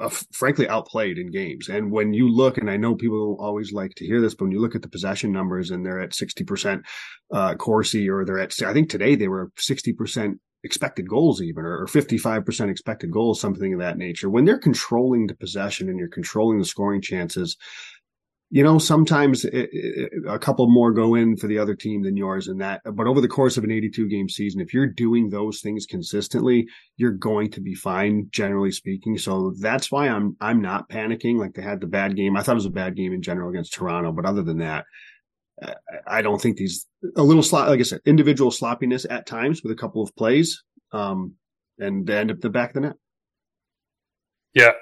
uh, 0.00 0.08
frankly 0.32 0.68
outplayed 0.68 1.18
in 1.18 1.30
games. 1.30 1.68
And 1.68 1.92
when 1.92 2.12
you 2.12 2.28
look, 2.28 2.58
and 2.58 2.70
I 2.70 2.76
know 2.76 2.94
people 2.94 3.36
always 3.40 3.72
like 3.72 3.94
to 3.96 4.06
hear 4.06 4.20
this, 4.20 4.34
but 4.34 4.46
when 4.46 4.52
you 4.52 4.60
look 4.60 4.74
at 4.74 4.82
the 4.82 4.88
possession 4.88 5.32
numbers 5.32 5.70
and 5.70 5.84
they're 5.84 6.00
at 6.00 6.12
60% 6.12 6.82
uh, 7.32 7.54
Corsi 7.54 8.08
or 8.08 8.24
they're 8.24 8.40
at, 8.40 8.60
I 8.62 8.72
think 8.72 8.88
today 8.88 9.14
they 9.14 9.28
were 9.28 9.50
60% 9.58 10.38
expected 10.62 11.08
goals 11.08 11.40
even 11.40 11.64
or, 11.64 11.82
or 11.82 11.86
55% 11.86 12.70
expected 12.70 13.10
goals 13.10 13.40
something 13.40 13.72
of 13.72 13.80
that 13.80 13.96
nature 13.96 14.28
when 14.28 14.44
they're 14.44 14.58
controlling 14.58 15.26
the 15.26 15.34
possession 15.34 15.88
and 15.88 15.98
you're 15.98 16.06
controlling 16.06 16.58
the 16.58 16.66
scoring 16.66 17.00
chances 17.00 17.56
you 18.50 18.62
know 18.64 18.78
sometimes 18.78 19.44
it, 19.44 19.68
it, 19.72 20.12
a 20.28 20.38
couple 20.38 20.68
more 20.68 20.92
go 20.92 21.14
in 21.14 21.36
for 21.36 21.46
the 21.46 21.58
other 21.58 21.74
team 21.74 22.02
than 22.02 22.16
yours 22.16 22.48
and 22.48 22.60
that 22.60 22.80
but 22.94 23.06
over 23.06 23.20
the 23.20 23.28
course 23.28 23.56
of 23.56 23.64
an 23.64 23.70
82 23.70 24.08
game 24.08 24.28
season 24.28 24.60
if 24.60 24.74
you're 24.74 24.86
doing 24.86 25.30
those 25.30 25.60
things 25.60 25.86
consistently 25.86 26.66
you're 26.96 27.12
going 27.12 27.50
to 27.52 27.60
be 27.60 27.74
fine 27.74 28.28
generally 28.30 28.72
speaking 28.72 29.16
so 29.18 29.54
that's 29.60 29.90
why 29.90 30.08
i'm 30.08 30.36
i'm 30.40 30.60
not 30.60 30.88
panicking 30.88 31.38
like 31.38 31.54
they 31.54 31.62
had 31.62 31.80
the 31.80 31.86
bad 31.86 32.16
game 32.16 32.36
i 32.36 32.42
thought 32.42 32.52
it 32.52 32.56
was 32.56 32.66
a 32.66 32.70
bad 32.70 32.96
game 32.96 33.12
in 33.12 33.22
general 33.22 33.50
against 33.50 33.72
toronto 33.72 34.12
but 34.12 34.26
other 34.26 34.42
than 34.42 34.58
that 34.58 34.84
I 36.06 36.22
don't 36.22 36.40
think 36.40 36.56
these 36.56 36.86
a 37.16 37.22
little 37.22 37.42
slot, 37.42 37.68
like 37.68 37.80
I 37.80 37.82
said, 37.82 38.00
individual 38.06 38.50
sloppiness 38.50 39.04
at 39.08 39.26
times 39.26 39.62
with 39.62 39.72
a 39.72 39.76
couple 39.76 40.02
of 40.02 40.14
plays, 40.16 40.62
um, 40.92 41.34
and 41.78 42.06
they 42.06 42.16
end 42.16 42.30
up 42.30 42.40
the 42.40 42.48
back 42.48 42.70
of 42.70 42.74
the 42.74 42.80
net. 42.80 42.96
Yeah, 44.54 44.72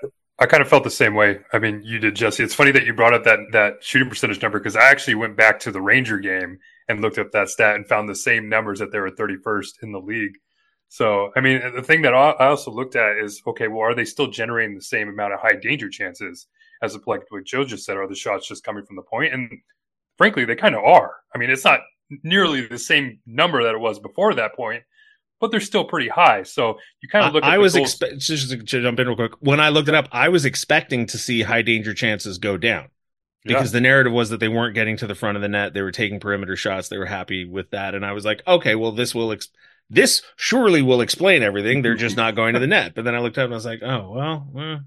I 0.40 0.46
kind 0.46 0.62
of 0.62 0.68
felt 0.68 0.84
the 0.84 0.90
same 0.90 1.14
way. 1.14 1.40
I 1.52 1.58
mean, 1.58 1.82
you 1.82 1.98
did, 1.98 2.14
Jesse. 2.14 2.44
It's 2.44 2.54
funny 2.54 2.70
that 2.70 2.86
you 2.86 2.94
brought 2.94 3.14
up 3.14 3.24
that 3.24 3.40
that 3.52 3.82
shooting 3.82 4.08
percentage 4.08 4.40
number 4.40 4.58
because 4.58 4.76
I 4.76 4.88
actually 4.88 5.16
went 5.16 5.36
back 5.36 5.58
to 5.60 5.72
the 5.72 5.82
Ranger 5.82 6.18
game 6.18 6.58
and 6.88 7.00
looked 7.00 7.18
up 7.18 7.32
that 7.32 7.48
stat 7.48 7.74
and 7.74 7.86
found 7.86 8.08
the 8.08 8.14
same 8.14 8.48
numbers 8.48 8.78
that 8.78 8.92
they 8.92 9.00
were 9.00 9.10
31st 9.10 9.82
in 9.82 9.92
the 9.92 10.00
league. 10.00 10.38
So, 10.88 11.32
I 11.36 11.40
mean, 11.40 11.60
the 11.74 11.82
thing 11.82 12.02
that 12.02 12.14
I 12.14 12.32
also 12.38 12.70
looked 12.70 12.96
at 12.96 13.18
is 13.18 13.42
okay, 13.46 13.68
well, 13.68 13.82
are 13.82 13.94
they 13.94 14.04
still 14.04 14.28
generating 14.28 14.74
the 14.74 14.82
same 14.82 15.08
amount 15.08 15.34
of 15.34 15.40
high 15.40 15.56
danger 15.60 15.90
chances 15.90 16.46
as 16.82 16.94
a 16.94 17.00
like 17.06 17.22
what 17.30 17.44
Joe 17.44 17.64
just 17.64 17.84
said? 17.84 17.96
Are 17.96 18.08
the 18.08 18.14
shots 18.14 18.48
just 18.48 18.64
coming 18.64 18.84
from 18.86 18.96
the 18.96 19.02
point? 19.02 19.34
And 19.34 19.50
frankly, 20.16 20.44
they 20.44 20.56
kind 20.56 20.74
of 20.74 20.84
are. 20.84 21.16
I 21.34 21.38
mean, 21.38 21.50
it's 21.50 21.64
not 21.64 21.80
nearly 22.22 22.66
the 22.66 22.78
same 22.78 23.18
number 23.26 23.62
that 23.62 23.74
it 23.74 23.80
was 23.80 23.98
before 23.98 24.34
that 24.34 24.54
point, 24.54 24.82
but 25.40 25.50
they're 25.50 25.60
still 25.60 25.84
pretty 25.84 26.08
high. 26.08 26.42
So 26.42 26.78
you 27.00 27.08
kind 27.08 27.26
of 27.26 27.34
look. 27.34 27.44
I 27.44 27.58
was 27.58 27.76
expecting 27.76 28.18
just 28.18 28.50
to 28.50 28.56
jump 28.56 28.98
in 28.98 29.06
real 29.06 29.16
quick. 29.16 29.32
When 29.40 29.60
I 29.60 29.68
looked 29.68 29.88
it 29.88 29.94
up, 29.94 30.08
I 30.12 30.28
was 30.28 30.44
expecting 30.44 31.06
to 31.06 31.18
see 31.18 31.42
high 31.42 31.62
danger 31.62 31.94
chances 31.94 32.38
go 32.38 32.56
down 32.56 32.88
because 33.44 33.70
yeah. 33.70 33.78
the 33.78 33.80
narrative 33.80 34.12
was 34.12 34.30
that 34.30 34.40
they 34.40 34.48
weren't 34.48 34.74
getting 34.74 34.96
to 34.98 35.06
the 35.06 35.14
front 35.14 35.36
of 35.36 35.42
the 35.42 35.48
net. 35.48 35.74
They 35.74 35.82
were 35.82 35.92
taking 35.92 36.20
perimeter 36.20 36.56
shots. 36.56 36.88
They 36.88 36.98
were 36.98 37.06
happy 37.06 37.44
with 37.44 37.70
that, 37.70 37.94
and 37.94 38.04
I 38.04 38.12
was 38.12 38.24
like, 38.24 38.42
okay, 38.46 38.74
well, 38.74 38.92
this 38.92 39.14
will. 39.14 39.32
Ex- 39.32 39.48
this 39.90 40.22
surely 40.36 40.82
will 40.82 41.00
explain 41.00 41.42
everything. 41.42 41.80
They're 41.80 41.94
just 41.94 42.16
not 42.16 42.36
going 42.36 42.52
to 42.52 42.60
the 42.60 42.66
net. 42.68 42.94
But 42.94 43.04
then 43.04 43.14
I 43.14 43.20
looked 43.20 43.38
up 43.38 43.44
and 43.44 43.54
I 43.54 43.56
was 43.56 43.64
like, 43.64 43.82
oh 43.82 44.12
well. 44.14 44.48
mm. 44.54 44.84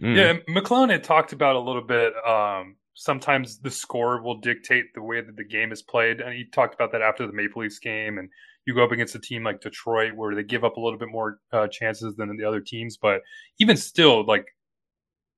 Yeah, 0.00 0.34
McLellan 0.48 0.90
had 0.90 1.02
talked 1.02 1.32
about 1.32 1.56
a 1.56 1.60
little 1.60 1.82
bit 1.82 2.12
um, 2.24 2.76
sometimes 2.98 3.58
the 3.58 3.70
score 3.70 4.20
will 4.20 4.40
dictate 4.40 4.92
the 4.92 5.02
way 5.02 5.20
that 5.20 5.36
the 5.36 5.44
game 5.44 5.70
is 5.70 5.82
played. 5.82 6.20
And 6.20 6.34
he 6.34 6.44
talked 6.44 6.74
about 6.74 6.90
that 6.92 7.00
after 7.00 7.26
the 7.26 7.32
Maple 7.32 7.62
Leafs 7.62 7.78
game. 7.78 8.18
And 8.18 8.28
you 8.68 8.74
go 8.74 8.84
up 8.84 8.92
against 8.92 9.14
a 9.14 9.18
team 9.18 9.44
like 9.44 9.62
Detroit 9.62 10.14
where 10.14 10.34
they 10.34 10.42
give 10.42 10.62
up 10.62 10.76
a 10.76 10.80
little 10.80 10.98
bit 10.98 11.08
more 11.08 11.38
uh, 11.54 11.68
chances 11.68 12.14
than 12.16 12.36
the 12.36 12.44
other 12.44 12.60
teams. 12.60 12.98
But 12.98 13.22
even 13.58 13.78
still, 13.78 14.26
like 14.26 14.44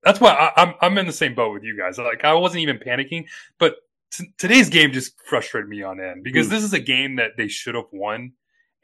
that's 0.03 0.21
why 0.21 0.33
I, 0.33 0.63
am 0.63 0.69
I'm, 0.71 0.75
I'm 0.83 0.99
in 0.99 1.07
the 1.07 1.13
same 1.13 1.37
boat 1.37 1.55
with 1.55 1.63
you 1.63 1.79
guys. 1.79 1.97
Like 1.97 2.25
I 2.25 2.35
wasn't 2.35 2.63
even 2.63 2.79
panicking, 2.79 3.27
but 3.61 3.77
t- 4.11 4.33
today's 4.37 4.69
game 4.69 4.91
just 4.91 5.15
frustrated 5.25 5.71
me 5.71 5.81
on 5.85 6.01
end 6.01 6.25
because 6.25 6.49
mm. 6.49 6.51
this 6.51 6.65
is 6.65 6.73
a 6.73 6.81
game 6.81 7.17
that 7.17 7.37
they 7.37 7.47
should 7.47 7.77
have 7.77 7.85
won, 7.93 8.33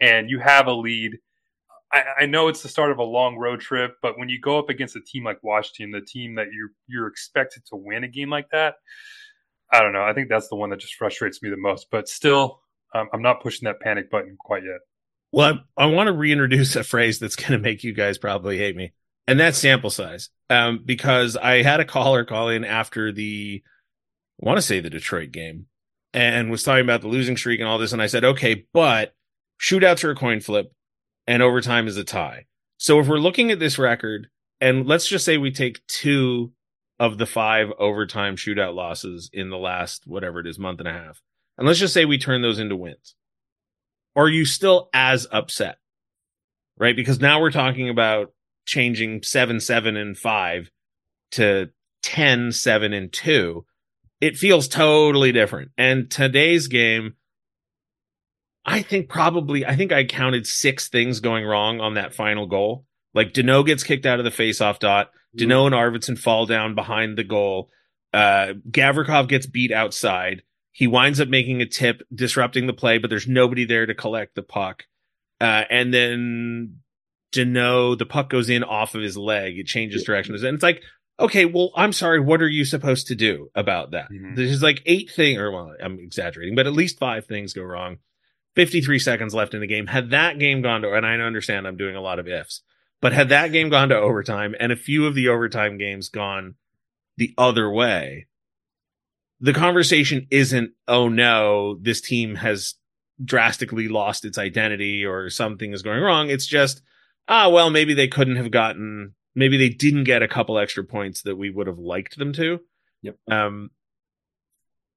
and 0.01 0.31
you 0.31 0.39
have 0.39 0.69
a 0.69 0.73
lead 0.73 1.19
I, 1.93 2.03
I, 2.21 2.27
know 2.27 2.49
it's 2.49 2.63
the 2.63 2.69
start 2.69 2.91
of 2.91 2.99
a 2.99 3.05
long 3.05 3.37
road 3.37 3.61
trip, 3.61 3.97
but 4.03 4.19
when 4.19 4.29
you 4.29 4.41
go 4.41 4.59
up 4.59 4.69
against 4.69 4.97
a 4.97 5.01
team 5.01 5.25
like 5.25 5.43
Washington, 5.43 5.93
the 5.93 6.05
team 6.05 6.35
that 6.35 6.49
you're 6.53 6.71
you're 6.89 7.07
expected 7.07 7.65
to 7.67 7.77
win 7.77 8.05
a 8.05 8.09
game 8.09 8.29
like 8.29 8.51
that, 8.51 8.75
I 9.73 9.81
don't 9.81 9.93
know. 9.93 10.03
I 10.03 10.13
think 10.13 10.29
that's 10.29 10.49
the 10.49 10.57
one 10.57 10.71
that 10.71 10.81
just 10.81 10.95
frustrates 10.95 11.43
me 11.43 11.51
the 11.51 11.57
most. 11.57 11.89
But 11.91 12.09
still, 12.09 12.61
um, 12.97 13.09
I'm 13.13 13.23
not 13.23 13.43
pushing 13.43 13.67
that 13.67 13.81
panic 13.81 14.11
button 14.11 14.37
quite 14.39 14.63
yet. 14.63 14.81
Well, 15.33 15.61
I, 15.77 15.85
I 15.85 15.87
want 15.87 16.07
to 16.09 16.13
reintroduce 16.13 16.77
a 16.77 16.85
phrase 16.85 17.19
that's 17.19 17.37
going 17.37 17.53
to 17.53 17.59
make 17.59 17.85
you 17.85 17.93
guys 17.93 18.19
probably 18.19 18.59
hate 18.59 18.77
me, 18.77 18.93
and 19.27 19.39
that's 19.39 19.59
sample 19.59 19.91
size. 19.91 20.31
Um, 20.49 20.81
because 20.85 21.37
I 21.37 21.63
had 21.63 21.81
a 21.81 21.85
caller 21.85 22.25
call 22.25 22.49
in 22.49 22.65
after 22.65 23.13
the, 23.13 23.63
I 24.43 24.47
want 24.47 24.59
to 24.59 24.63
say 24.63 24.81
the 24.81 24.91
Detroit 24.91 25.33
game, 25.33 25.67
and 26.15 26.51
was 26.51 26.63
talking 26.63 26.85
about 26.85 27.03
the 27.03 27.09
losing 27.09 27.37
streak 27.37 27.61
and 27.61 27.69
all 27.69 27.79
this, 27.79 27.93
and 27.93 28.01
I 28.01 28.07
said, 28.07 28.25
okay, 28.25 28.67
but 28.73 29.15
shootouts 29.61 30.05
are 30.05 30.13
a 30.13 30.17
coin 30.17 30.41
flip 30.41 30.73
and 31.27 31.43
overtime 31.43 31.89
is 31.89 31.97
a 31.97 32.05
tie. 32.05 32.47
So 32.79 33.01
if 33.01 33.09
we're 33.09 33.19
looking 33.19 33.51
at 33.51 33.59
this 33.59 33.79
record, 33.79 34.29
and 34.61 34.87
let's 34.87 35.09
just 35.09 35.25
say 35.25 35.37
we 35.37 35.51
take 35.51 35.87
two 35.87 36.53
of 36.99 37.19
the 37.19 37.27
five 37.27 37.71
overtime 37.79 38.37
shootout 38.37 38.75
losses 38.75 39.29
in 39.33 39.51
the 39.51 39.59
last 39.59 40.07
whatever 40.07 40.41
it 40.41 40.47
is 40.47 40.59
month 40.59 40.79
and 40.79 40.89
a 40.89 40.93
half, 40.93 41.21
and 41.59 41.67
let's 41.67 41.79
just 41.79 41.95
say 41.95 42.05
we 42.05 42.19
turn 42.19 42.43
those 42.43 42.59
into 42.59 42.77
wins, 42.77 43.15
are 44.15 44.29
you 44.29 44.45
still 44.45 44.89
as 44.93 45.27
upset? 45.31 45.79
Right? 46.79 46.97
Because 46.97 47.21
now 47.21 47.41
we're 47.41 47.51
talking 47.51 47.89
about 47.89 48.33
changing 48.67 49.23
seven, 49.23 49.61
seven, 49.61 49.97
and 49.97 50.17
five 50.17 50.71
to 51.33 51.71
10, 52.03 52.53
seven, 52.53 52.93
and 52.93 53.13
two. 53.13 53.65
It 54.21 54.37
feels 54.37 54.69
totally 54.69 55.33
different. 55.33 55.71
And 55.77 56.11
today's 56.11 56.69
game, 56.69 57.15
I 58.65 58.83
think 58.83 59.09
probably, 59.09 59.65
I 59.65 59.77
think 59.77 59.93
I 59.93 60.05
counted 60.05 60.47
six 60.47 60.89
things 60.89 61.21
going 61.21 61.45
wrong 61.45 61.81
on 61.81 61.95
that 61.95 62.15
final 62.15 62.47
goal. 62.47 62.85
Like 63.15 63.33
Danault 63.33 63.67
gets 63.67 63.83
kicked 63.83 64.07
out 64.07 64.19
of 64.19 64.25
the 64.25 64.31
faceoff 64.31 64.79
dot. 64.79 65.11
Mm-hmm. 65.37 65.51
And 65.51 65.75
Arvidsson 65.75 66.19
fall 66.19 66.47
down 66.47 66.75
behind 66.75 67.17
the 67.17 67.25
goal. 67.25 67.71
Uh, 68.13 68.55
Gavrikov 68.71 69.29
gets 69.29 69.47
beat 69.47 69.73
outside. 69.73 70.43
He 70.77 70.87
winds 70.87 71.21
up 71.21 71.29
making 71.29 71.63
a 71.63 71.67
tip, 71.67 72.03
disrupting 72.15 72.67
the 72.67 72.75
play, 72.75 72.99
but 72.99 73.09
there's 73.09 73.27
nobody 73.27 73.65
there 73.65 73.87
to 73.87 73.95
collect 73.95 74.35
the 74.35 74.43
puck. 74.43 74.85
Uh, 75.41 75.65
and 75.71 75.95
then 75.95 76.81
Danault, 77.33 77.97
the 77.97 78.05
puck 78.05 78.29
goes 78.29 78.51
in 78.51 78.63
off 78.63 78.95
of 78.95 79.01
his 79.01 79.17
leg. 79.17 79.59
It 79.59 79.65
changes 79.65 80.05
directions. 80.05 80.43
And 80.43 80.53
it's 80.53 80.63
like, 80.63 80.83
okay, 81.19 81.47
well, 81.47 81.71
I'm 81.77 81.95
sorry. 81.95 82.21
What 82.21 82.43
are 82.43 82.49
you 82.49 82.67
supposed 82.67 83.07
to 83.07 83.15
do 83.15 83.51
about 83.55 83.93
that? 83.93 84.11
Mm-hmm. 84.13 84.35
There's 84.35 84.63
like 84.63 84.83
eight 84.85 85.11
things, 85.11 85.39
or 85.39 85.51
well, 85.51 85.75
I'm 85.83 85.99
exaggerating, 85.99 86.55
but 86.55 86.67
at 86.67 86.75
least 86.75 86.99
five 86.99 87.25
things 87.25 87.55
go 87.55 87.63
wrong. 87.63 87.97
53 88.55 88.99
seconds 88.99 89.33
left 89.33 89.55
in 89.55 89.61
the 89.61 89.67
game. 89.67 89.87
Had 89.87 90.11
that 90.11 90.39
game 90.39 90.61
gone 90.61 90.83
to, 90.83 90.93
and 90.93 91.07
I 91.07 91.15
understand 91.15 91.67
I'm 91.67 91.79
doing 91.79 91.97
a 91.97 92.03
lot 92.03 92.19
of 92.19 92.29
ifs, 92.29 92.61
but 93.01 93.15
had 93.15 93.31
that 93.31 93.51
game 93.51 93.71
gone 93.71 93.89
to 93.89 93.97
overtime 93.97 94.55
and 94.61 94.73
a 94.73 94.77
few 94.77 95.07
of 95.07 95.15
the 95.15 95.29
overtime 95.29 95.79
games 95.79 96.11
gone 96.11 96.57
the 97.17 97.33
other 97.39 97.71
way, 97.71 98.27
the 99.41 99.53
conversation 99.53 100.27
isn't, 100.31 100.73
oh 100.89 101.09
no, 101.09 101.79
this 101.81 102.01
team 102.01 102.37
has 102.37 102.75
drastically 103.23 103.89
lost 103.89 104.25
its 104.25 104.39
identity 104.39 105.05
or 105.05 105.31
something 105.31 105.73
is 105.73 105.83
going 105.83 106.03
wrong. 106.03 106.31
It's 106.31 106.47
just, 106.47 106.83
ah, 107.29 107.49
well, 107.49 107.71
maybe 107.71 107.95
they 107.95 108.09
couldn't 108.09 108.37
have 108.37 108.51
gotten, 108.51 109.15
maybe 109.35 109.57
they 109.57 109.69
didn't 109.69 110.05
get 110.05 110.23
a 110.23 110.29
couple 110.29 110.59
extra 110.59 110.85
points 110.85 111.23
that 111.23 111.37
we 111.37 111.51
would 111.51 111.67
have 111.67 111.79
liked 111.79 112.19
them 112.19 112.33
to. 112.35 112.61
Yep. 113.03 113.17
Um, 113.31 113.71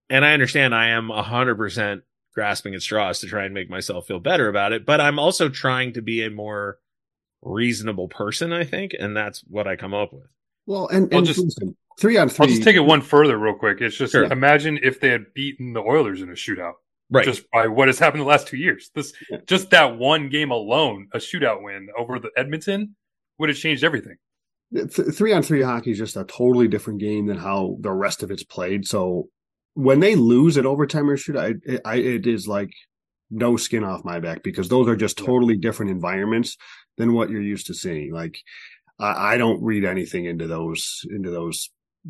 and 0.09 0.25
I 0.25 0.33
understand 0.33 0.73
I 0.73 0.89
am 0.89 1.11
a 1.11 1.21
hundred 1.21 1.55
percent 1.55 2.03
grasping 2.33 2.73
at 2.75 2.81
straws 2.81 3.19
to 3.19 3.27
try 3.27 3.45
and 3.45 3.53
make 3.53 3.69
myself 3.69 4.07
feel 4.07 4.19
better 4.19 4.47
about 4.47 4.71
it. 4.71 4.85
But 4.85 5.01
I'm 5.01 5.19
also 5.19 5.49
trying 5.49 5.93
to 5.93 6.01
be 6.01 6.23
a 6.23 6.29
more 6.29 6.77
reasonable 7.41 8.07
person, 8.07 8.51
I 8.53 8.63
think, 8.63 8.93
and 8.97 9.15
that's 9.15 9.41
what 9.41 9.67
I 9.67 9.75
come 9.75 9.93
up 9.93 10.13
with. 10.13 10.27
Well, 10.65 10.87
and, 10.87 11.13
and 11.13 11.25
just, 11.25 11.39
listen, 11.39 11.75
three 11.99 12.17
on 12.17 12.29
three. 12.29 12.45
I'll 12.45 12.49
just 12.49 12.63
take 12.63 12.75
it 12.75 12.81
one 12.81 13.01
further, 13.01 13.37
real 13.37 13.53
quick. 13.53 13.81
It's 13.81 13.97
just 13.97 14.13
sure. 14.13 14.25
imagine 14.25 14.79
if 14.81 14.99
they 14.99 15.09
had 15.09 15.33
beaten 15.33 15.73
the 15.73 15.81
Oilers 15.81 16.21
in 16.21 16.29
a 16.29 16.33
shootout, 16.33 16.73
right? 17.09 17.25
Just 17.25 17.49
by 17.51 17.67
what 17.67 17.87
has 17.87 17.99
happened 17.99 18.21
the 18.21 18.27
last 18.27 18.47
two 18.47 18.57
years. 18.57 18.89
This 18.95 19.13
yeah. 19.29 19.37
just 19.45 19.69
that 19.71 19.97
one 19.97 20.29
game 20.29 20.51
alone, 20.51 21.07
a 21.13 21.17
shootout 21.17 21.63
win 21.63 21.89
over 21.97 22.19
the 22.19 22.31
Edmonton 22.37 22.95
would 23.37 23.49
have 23.49 23.57
changed 23.57 23.83
everything. 23.83 24.15
three 24.89 25.33
on 25.33 25.43
three 25.43 25.61
hockey 25.61 25.91
is 25.91 25.97
just 25.97 26.17
a 26.17 26.23
totally 26.25 26.67
different 26.67 26.99
game 26.99 27.27
than 27.27 27.37
how 27.37 27.77
the 27.79 27.91
rest 27.91 28.23
of 28.23 28.31
it's 28.31 28.43
played. 28.43 28.87
So 28.87 29.29
when 29.73 29.99
they 29.99 30.15
lose 30.15 30.57
at 30.57 30.65
overtime 30.65 31.09
or 31.09 31.17
shoot, 31.17 31.37
I, 31.37 31.55
I, 31.85 31.95
it 31.95 32.27
is 32.27 32.47
like 32.47 32.71
no 33.31 33.57
skin 33.57 33.83
off 33.83 34.03
my 34.03 34.19
back 34.19 34.43
because 34.43 34.69
those 34.69 34.87
are 34.87 34.95
just 34.95 35.17
totally 35.17 35.55
different 35.55 35.91
environments 35.91 36.57
than 36.97 37.13
what 37.13 37.29
you're 37.29 37.41
used 37.41 37.67
to 37.67 37.73
seeing. 37.73 38.11
Like 38.13 38.39
I, 38.99 39.33
I 39.33 39.37
don't 39.37 39.63
read 39.63 39.85
anything 39.85 40.25
into 40.25 40.47
those 40.47 41.05
into 41.09 41.31
those 41.31 41.69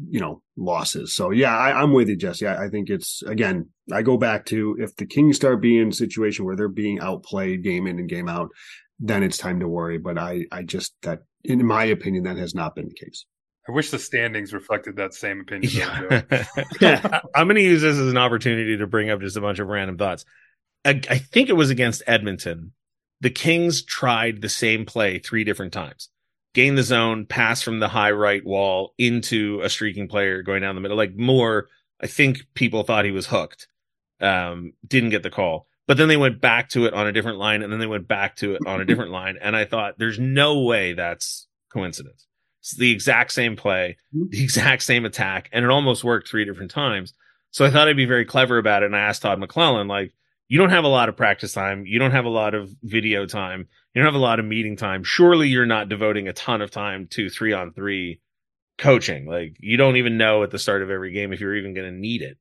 you 0.09 0.19
know 0.19 0.41
losses. 0.57 1.15
So 1.15 1.31
yeah, 1.31 1.55
I, 1.55 1.81
am 1.81 1.93
with 1.93 2.09
you, 2.09 2.15
Jesse. 2.15 2.47
I, 2.47 2.65
I, 2.65 2.69
think 2.69 2.89
it's 2.89 3.21
again. 3.23 3.69
I 3.91 4.01
go 4.01 4.17
back 4.17 4.45
to 4.47 4.77
if 4.79 4.95
the 4.95 5.05
Kings 5.05 5.35
start 5.35 5.61
being 5.61 5.81
in 5.81 5.87
a 5.89 5.93
situation 5.93 6.45
where 6.45 6.55
they're 6.55 6.67
being 6.67 6.99
outplayed 6.99 7.63
game 7.63 7.87
in 7.87 7.99
and 7.99 8.09
game 8.09 8.29
out, 8.29 8.49
then 8.99 9.23
it's 9.23 9.37
time 9.37 9.59
to 9.61 9.67
worry. 9.67 9.97
But 9.97 10.17
I 10.17 10.45
I 10.51 10.63
just 10.63 10.93
that 11.03 11.19
in 11.43 11.65
my 11.65 11.85
opinion 11.85 12.23
that 12.25 12.37
has 12.37 12.53
not 12.53 12.75
been 12.75 12.89
the 12.89 13.05
case. 13.05 13.25
I 13.67 13.71
wish 13.71 13.91
the 13.91 13.99
standings 13.99 14.51
reflected 14.51 14.95
that 14.95 15.13
same 15.13 15.41
opinion. 15.41 15.71
Yeah. 15.71 16.21
I'm 17.35 17.45
going 17.45 17.55
to 17.55 17.61
use 17.61 17.83
this 17.83 17.97
as 17.97 18.07
an 18.07 18.17
opportunity 18.17 18.77
to 18.77 18.87
bring 18.87 19.11
up 19.11 19.21
just 19.21 19.37
a 19.37 19.41
bunch 19.41 19.59
of 19.59 19.67
random 19.67 19.95
thoughts. 19.95 20.25
I, 20.83 21.01
I 21.07 21.19
think 21.19 21.49
it 21.49 21.53
was 21.53 21.69
against 21.69 22.01
Edmonton. 22.07 22.73
The 23.21 23.29
Kings 23.29 23.83
tried 23.83 24.41
the 24.41 24.49
same 24.49 24.85
play 24.85 25.19
three 25.19 25.43
different 25.43 25.71
times. 25.71 26.09
Gain 26.53 26.75
the 26.75 26.83
zone, 26.83 27.25
pass 27.25 27.61
from 27.61 27.79
the 27.79 27.87
high 27.87 28.11
right 28.11 28.43
wall 28.45 28.93
into 28.97 29.61
a 29.61 29.69
streaking 29.69 30.07
player 30.07 30.41
going 30.41 30.61
down 30.61 30.75
the 30.75 30.81
middle. 30.81 30.97
Like 30.97 31.15
more, 31.15 31.67
I 32.01 32.07
think 32.07 32.39
people 32.53 32.83
thought 32.83 33.05
he 33.05 33.11
was 33.11 33.27
hooked. 33.27 33.67
Um, 34.19 34.73
didn't 34.85 35.11
get 35.11 35.23
the 35.23 35.29
call. 35.29 35.67
But 35.87 35.97
then 35.97 36.07
they 36.07 36.17
went 36.17 36.39
back 36.41 36.69
to 36.69 36.85
it 36.85 36.93
on 36.93 37.07
a 37.07 37.11
different 37.11 37.39
line, 37.39 37.63
and 37.63 37.71
then 37.71 37.79
they 37.79 37.87
went 37.87 38.07
back 38.07 38.35
to 38.37 38.53
it 38.53 38.61
on 38.67 38.79
a 38.79 38.85
different 38.85 39.11
line. 39.11 39.37
And 39.41 39.55
I 39.55 39.65
thought, 39.65 39.97
there's 39.97 40.19
no 40.19 40.61
way 40.61 40.93
that's 40.93 41.47
coincidence. 41.71 42.27
It's 42.61 42.75
the 42.75 42.91
exact 42.91 43.31
same 43.31 43.55
play, 43.55 43.97
the 44.11 44.43
exact 44.43 44.83
same 44.83 45.05
attack, 45.05 45.49
and 45.51 45.65
it 45.65 45.71
almost 45.71 46.03
worked 46.03 46.27
three 46.27 46.45
different 46.45 46.69
times. 46.69 47.13
So 47.51 47.65
I 47.65 47.71
thought 47.71 47.87
I'd 47.87 47.97
be 47.97 48.05
very 48.05 48.25
clever 48.25 48.57
about 48.57 48.83
it. 48.83 48.87
And 48.87 48.95
I 48.95 48.99
asked 48.99 49.23
Todd 49.23 49.39
McLellan, 49.39 49.87
like, 49.87 50.13
you 50.47 50.59
don't 50.59 50.69
have 50.69 50.83
a 50.83 50.89
lot 50.89 51.09
of 51.09 51.17
practice 51.17 51.53
time. 51.53 51.85
You 51.85 51.97
don't 51.97 52.11
have 52.11 52.25
a 52.25 52.29
lot 52.29 52.53
of 52.53 52.69
video 52.83 53.25
time. 53.25 53.67
You 53.93 54.01
don't 54.01 54.13
have 54.13 54.19
a 54.19 54.23
lot 54.23 54.39
of 54.39 54.45
meeting 54.45 54.75
time. 54.75 55.03
Surely 55.03 55.47
you're 55.47 55.65
not 55.65 55.89
devoting 55.89 56.27
a 56.27 56.33
ton 56.33 56.61
of 56.61 56.71
time 56.71 57.07
to 57.11 57.29
three 57.29 57.53
on 57.53 57.73
three 57.73 58.21
coaching. 58.77 59.25
Like 59.25 59.57
you 59.59 59.77
don't 59.77 59.97
even 59.97 60.17
know 60.17 60.43
at 60.43 60.51
the 60.51 60.59
start 60.59 60.81
of 60.81 60.89
every 60.89 61.11
game 61.11 61.33
if 61.33 61.39
you're 61.39 61.55
even 61.55 61.73
going 61.73 61.91
to 61.91 61.99
need 61.99 62.21
it. 62.21 62.37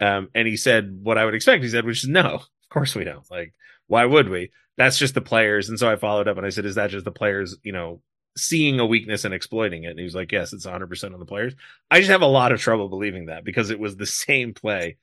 Um, 0.00 0.28
and 0.34 0.46
he 0.46 0.56
said 0.56 0.98
what 1.02 1.18
I 1.18 1.24
would 1.24 1.34
expect. 1.34 1.62
He 1.62 1.68
said, 1.70 1.84
which 1.84 2.04
is 2.04 2.08
no, 2.08 2.34
of 2.34 2.68
course 2.70 2.94
we 2.94 3.04
don't. 3.04 3.30
Like, 3.30 3.54
why 3.86 4.04
would 4.04 4.28
we? 4.28 4.50
That's 4.76 4.98
just 4.98 5.14
the 5.14 5.20
players. 5.20 5.68
And 5.68 5.78
so 5.78 5.90
I 5.90 5.96
followed 5.96 6.28
up 6.28 6.36
and 6.36 6.46
I 6.46 6.50
said, 6.50 6.66
is 6.66 6.74
that 6.74 6.90
just 6.90 7.04
the 7.04 7.12
players, 7.12 7.56
you 7.62 7.72
know, 7.72 8.02
seeing 8.36 8.78
a 8.78 8.86
weakness 8.86 9.24
and 9.24 9.32
exploiting 9.32 9.84
it? 9.84 9.90
And 9.90 9.98
he 9.98 10.04
was 10.04 10.14
like, 10.14 10.32
yes, 10.32 10.52
it's 10.52 10.66
100% 10.66 11.14
on 11.14 11.18
the 11.18 11.24
players. 11.24 11.54
I 11.90 11.98
just 11.98 12.10
have 12.10 12.22
a 12.22 12.26
lot 12.26 12.52
of 12.52 12.60
trouble 12.60 12.88
believing 12.88 13.26
that 13.26 13.44
because 13.44 13.70
it 13.70 13.78
was 13.78 13.96
the 13.96 14.06
same 14.06 14.52
play 14.52 14.96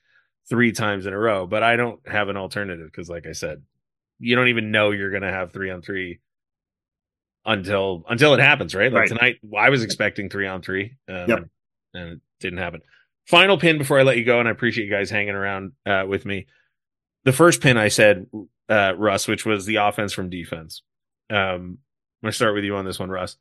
three 0.48 0.72
times 0.72 1.06
in 1.06 1.12
a 1.12 1.18
row, 1.18 1.46
but 1.46 1.62
I 1.62 1.76
don't 1.76 2.06
have 2.06 2.28
an 2.28 2.36
alternative 2.36 2.86
because, 2.86 3.08
like 3.08 3.26
I 3.26 3.32
said, 3.32 3.62
you 4.18 4.36
don't 4.36 4.48
even 4.48 4.70
know 4.70 4.90
you're 4.90 5.10
going 5.10 5.22
to 5.22 5.32
have 5.32 5.52
three 5.52 5.70
on 5.70 5.82
three 5.82 6.20
until 7.44 8.04
until 8.08 8.34
it 8.34 8.40
happens, 8.40 8.74
right? 8.74 8.92
Like 8.92 9.00
right. 9.00 9.08
tonight, 9.08 9.36
I 9.56 9.70
was 9.70 9.82
expecting 9.82 10.30
three 10.30 10.46
on 10.46 10.62
three, 10.62 10.96
um, 11.08 11.28
yep. 11.28 11.38
and 11.92 12.12
it 12.12 12.20
didn't 12.40 12.58
happen. 12.58 12.80
Final 13.26 13.58
pin 13.58 13.78
before 13.78 13.98
I 13.98 14.02
let 14.02 14.16
you 14.16 14.24
go, 14.24 14.38
and 14.38 14.48
I 14.48 14.52
appreciate 14.52 14.84
you 14.84 14.90
guys 14.90 15.10
hanging 15.10 15.34
around 15.34 15.72
uh, 15.86 16.04
with 16.06 16.24
me. 16.26 16.46
The 17.24 17.32
first 17.32 17.62
pin 17.62 17.76
I 17.76 17.88
said, 17.88 18.26
uh, 18.68 18.94
Russ, 18.96 19.26
which 19.26 19.46
was 19.46 19.64
the 19.66 19.76
offense 19.76 20.12
from 20.12 20.30
defense. 20.30 20.82
Um, 21.30 21.38
I'm 21.38 21.78
going 22.22 22.30
to 22.30 22.32
start 22.32 22.54
with 22.54 22.64
you 22.64 22.76
on 22.76 22.84
this 22.84 22.98
one, 22.98 23.10
Russ. 23.10 23.36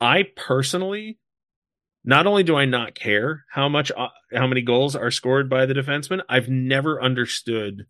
I 0.00 0.24
personally, 0.36 1.18
not 2.02 2.26
only 2.26 2.42
do 2.42 2.56
I 2.56 2.64
not 2.64 2.94
care 2.94 3.44
how 3.50 3.68
much, 3.68 3.92
uh, 3.94 4.08
how 4.34 4.46
many 4.46 4.62
goals 4.62 4.96
are 4.96 5.10
scored 5.10 5.50
by 5.50 5.66
the 5.66 5.74
defenseman, 5.74 6.22
I've 6.28 6.48
never 6.48 7.02
understood 7.02 7.86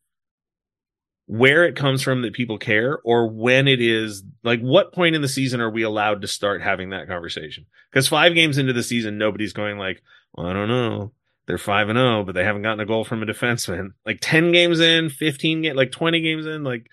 where 1.31 1.65
it 1.65 1.77
comes 1.77 2.03
from 2.03 2.23
that 2.23 2.33
people 2.33 2.59
care 2.59 2.99
or 3.05 3.29
when 3.29 3.69
it 3.69 3.81
is 3.81 4.25
like 4.43 4.61
what 4.61 4.93
point 4.93 5.15
in 5.15 5.23
the 5.23 5.29
season 5.29 5.61
are 5.61 5.71
we 5.71 5.85
allowed 5.85 6.21
to 6.23 6.27
start 6.27 6.61
having 6.61 6.91
that 6.91 7.07
conversation? 7.07 7.67
Because 7.89 8.09
five 8.09 8.35
games 8.35 8.59
into 8.59 8.73
the 8.73 8.83
season 8.83 9.17
nobody's 9.17 9.53
going 9.53 9.79
like 9.79 10.03
well, 10.35 10.49
i 10.49 10.53
don't 10.53 10.67
know. 10.67 11.13
They're 11.47 11.57
5 11.57 11.89
and 11.89 11.97
0 11.97 12.25
but 12.25 12.35
they 12.35 12.43
haven't 12.43 12.63
gotten 12.63 12.81
a 12.81 12.87
goal 12.87 13.05
from 13.05 13.23
a 13.23 13.27
defenseman. 13.27 13.91
Like 14.05 14.19
10 14.21 14.51
games 14.51 14.81
in 14.81 15.09
15 15.09 15.63
games 15.63 15.77
like 15.77 15.93
20 15.93 16.21
games 16.21 16.47
in 16.47 16.65
like 16.65 16.89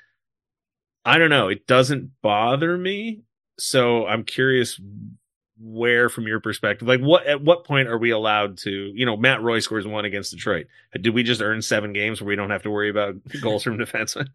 i 1.03 1.17
don't 1.17 1.31
know. 1.31 1.47
It 1.47 1.65
doesn't 1.65 2.11
bother 2.21 2.77
me. 2.77 3.23
So 3.57 4.05
i'm 4.05 4.23
curious 4.23 4.79
where 5.59 6.09
from 6.09 6.27
your 6.27 6.39
perspective 6.39 6.87
like 6.87 6.99
what 6.99 7.25
at 7.25 7.41
what 7.41 7.63
point 7.63 7.87
are 7.87 7.97
we 7.97 8.11
allowed 8.11 8.57
to 8.57 8.71
you 8.93 9.05
know 9.05 9.17
matt 9.17 9.41
roy 9.41 9.59
scores 9.59 9.87
one 9.87 10.05
against 10.05 10.31
detroit. 10.31 10.67
Did 10.99 11.13
we 11.13 11.23
just 11.23 11.41
earn 11.41 11.61
seven 11.61 11.93
games 11.93 12.21
where 12.21 12.27
we 12.27 12.35
don't 12.35 12.51
have 12.51 12.63
to 12.63 12.69
worry 12.69 12.89
about 12.89 13.15
goals 13.41 13.63
from 13.63 13.77
defensemen? 13.77 14.27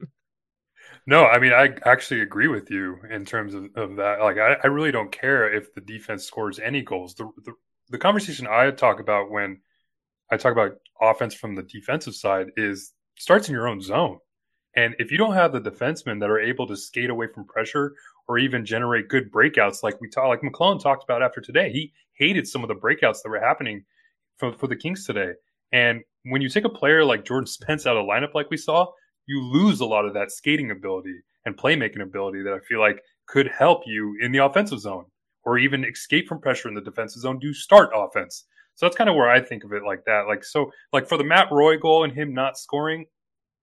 No 1.06 1.26
i 1.26 1.38
mean 1.38 1.52
i 1.52 1.70
actually 1.84 2.20
agree 2.20 2.48
with 2.48 2.70
you 2.70 2.98
in 3.10 3.24
terms 3.24 3.54
of, 3.54 3.66
of 3.76 3.96
that. 3.96 4.20
Like 4.20 4.38
I, 4.38 4.56
I 4.64 4.66
really 4.66 4.92
don't 4.92 5.12
care 5.12 5.52
if 5.52 5.74
the 5.74 5.80
defense 5.80 6.24
scores 6.24 6.58
any 6.58 6.82
goals. 6.82 7.14
The, 7.14 7.30
the 7.44 7.52
the 7.90 7.98
conversation 7.98 8.46
i 8.48 8.70
talk 8.70 9.00
about 9.00 9.30
when 9.30 9.60
i 10.30 10.36
talk 10.36 10.52
about 10.52 10.78
offense 11.00 11.34
from 11.34 11.54
the 11.54 11.62
defensive 11.62 12.14
side 12.14 12.48
is 12.56 12.92
starts 13.18 13.48
in 13.48 13.54
your 13.54 13.68
own 13.68 13.80
zone. 13.80 14.18
And 14.74 14.94
if 14.98 15.12
you 15.12 15.18
don't 15.18 15.34
have 15.34 15.52
the 15.52 15.60
defensemen 15.60 16.20
that 16.20 16.30
are 16.30 16.40
able 16.40 16.66
to 16.66 16.76
skate 16.76 17.10
away 17.10 17.26
from 17.26 17.44
pressure 17.44 17.94
or 18.32 18.38
even 18.38 18.64
generate 18.64 19.10
good 19.10 19.30
breakouts 19.30 19.82
like 19.82 20.00
we 20.00 20.08
talked 20.08 20.26
like 20.26 20.40
McLellan 20.40 20.82
talked 20.82 21.04
about 21.04 21.22
after 21.22 21.38
today. 21.38 21.70
He 21.70 21.92
hated 22.14 22.48
some 22.48 22.64
of 22.64 22.68
the 22.68 22.74
breakouts 22.74 23.18
that 23.22 23.28
were 23.28 23.38
happening 23.38 23.84
for, 24.38 24.54
for 24.54 24.68
the 24.68 24.76
Kings 24.76 25.04
today. 25.04 25.32
And 25.70 26.00
when 26.24 26.40
you 26.40 26.48
take 26.48 26.64
a 26.64 26.70
player 26.70 27.04
like 27.04 27.26
Jordan 27.26 27.46
Spence 27.46 27.86
out 27.86 27.98
of 27.98 28.06
lineup 28.06 28.32
like 28.32 28.48
we 28.48 28.56
saw, 28.56 28.86
you 29.26 29.42
lose 29.42 29.80
a 29.80 29.84
lot 29.84 30.06
of 30.06 30.14
that 30.14 30.30
skating 30.32 30.70
ability 30.70 31.14
and 31.44 31.58
playmaking 31.58 32.00
ability 32.00 32.42
that 32.42 32.54
I 32.54 32.60
feel 32.60 32.80
like 32.80 33.02
could 33.28 33.48
help 33.48 33.82
you 33.84 34.16
in 34.22 34.32
the 34.32 34.38
offensive 34.38 34.80
zone 34.80 35.04
or 35.44 35.58
even 35.58 35.84
escape 35.84 36.26
from 36.26 36.40
pressure 36.40 36.68
in 36.68 36.74
the 36.74 36.80
defensive 36.80 37.20
zone 37.20 37.38
to 37.38 37.52
start 37.52 37.90
offense. 37.94 38.46
So 38.76 38.86
that's 38.86 38.96
kind 38.96 39.10
of 39.10 39.16
where 39.16 39.28
I 39.28 39.42
think 39.42 39.62
of 39.62 39.74
it 39.74 39.82
like 39.84 40.06
that. 40.06 40.22
Like 40.26 40.42
so 40.42 40.72
like 40.94 41.06
for 41.06 41.18
the 41.18 41.24
Matt 41.24 41.48
Roy 41.52 41.76
goal 41.76 42.04
and 42.04 42.14
him 42.14 42.32
not 42.32 42.56
scoring, 42.56 43.04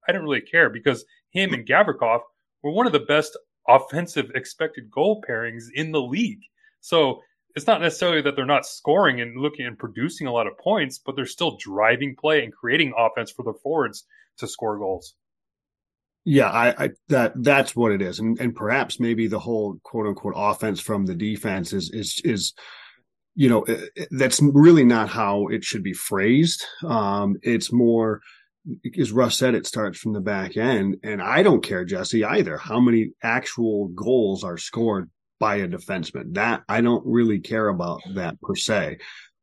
I 0.08 0.12
didn't 0.12 0.26
really 0.26 0.42
care 0.42 0.70
because 0.70 1.06
him 1.32 1.56
and 1.56 1.68
Gavrikov 1.68 2.20
were 2.62 2.72
one 2.72 2.86
of 2.86 2.94
the 2.94 3.00
best 3.00 3.36
offensive 3.68 4.32
expected 4.36 4.90
goal 4.92 5.24
pairings 5.28 5.66
in 5.74 5.92
the 5.92 6.02
league. 6.02 6.42
So 6.82 7.22
it's 7.56 7.68
not 7.68 7.82
necessarily 7.82 8.22
that 8.22 8.36
they're 8.36 8.46
not 8.46 8.66
scoring 8.66 9.22
and 9.22 9.40
looking 9.40 9.66
and 9.66 9.78
producing 9.78 10.28
a 10.28 10.32
lot 10.32 10.48
of 10.48 10.58
points, 10.58 11.00
but 11.00 11.16
they're 11.16 11.26
still 11.26 11.58
driving 11.58 12.16
play 12.16 12.44
and 12.44 12.54
creating 12.54 12.94
offense 12.98 13.32
for 13.32 13.44
the 13.44 13.58
forwards 13.62 14.06
to 14.38 14.48
score 14.48 14.78
goals. 14.78 15.16
Yeah, 16.26 16.50
I, 16.50 16.84
I, 16.84 16.90
that 17.08 17.34
that's 17.38 17.76
what 17.76 17.92
it 17.92 18.02
is, 18.02 18.20
and 18.20 18.40
and 18.40 18.54
perhaps 18.54 19.00
maybe 19.00 19.28
the 19.28 19.40
whole 19.40 19.80
quote 19.84 20.06
unquote 20.06 20.34
offense 20.36 20.80
from 20.80 21.06
the 21.06 21.16
defense 21.16 21.74
is 21.74 21.90
is 21.92 22.22
is 22.24 22.54
you 23.36 23.50
know 23.50 23.66
that's 24.12 24.42
really 24.42 24.84
not 24.84 25.10
how 25.10 25.48
it 25.48 25.64
should 25.64 25.82
be 25.82 25.94
phrased. 25.94 26.64
Um, 26.86 27.38
it's 27.42 27.72
more 27.72 28.22
as 29.00 29.12
Russ 29.12 29.38
said, 29.38 29.56
it 29.56 29.66
starts 29.66 30.00
from 30.00 30.14
the 30.14 30.22
back 30.22 30.58
end. 30.58 30.98
And 31.04 31.22
I 31.22 31.44
don't 31.44 31.64
care, 31.64 31.86
Jesse, 31.86 32.26
either, 32.26 32.58
how 32.58 32.80
many 32.80 33.12
actual 33.24 33.88
goals 33.90 34.44
are 34.44 34.58
scored 34.58 35.10
by 35.40 35.58
a 35.58 35.68
defenseman. 35.68 36.34
That 36.34 36.64
I 36.68 36.82
don't 36.82 37.06
really 37.06 37.40
care 37.40 37.68
about 37.68 38.02
that 38.16 38.40
per 38.42 38.56
se. 38.56 38.98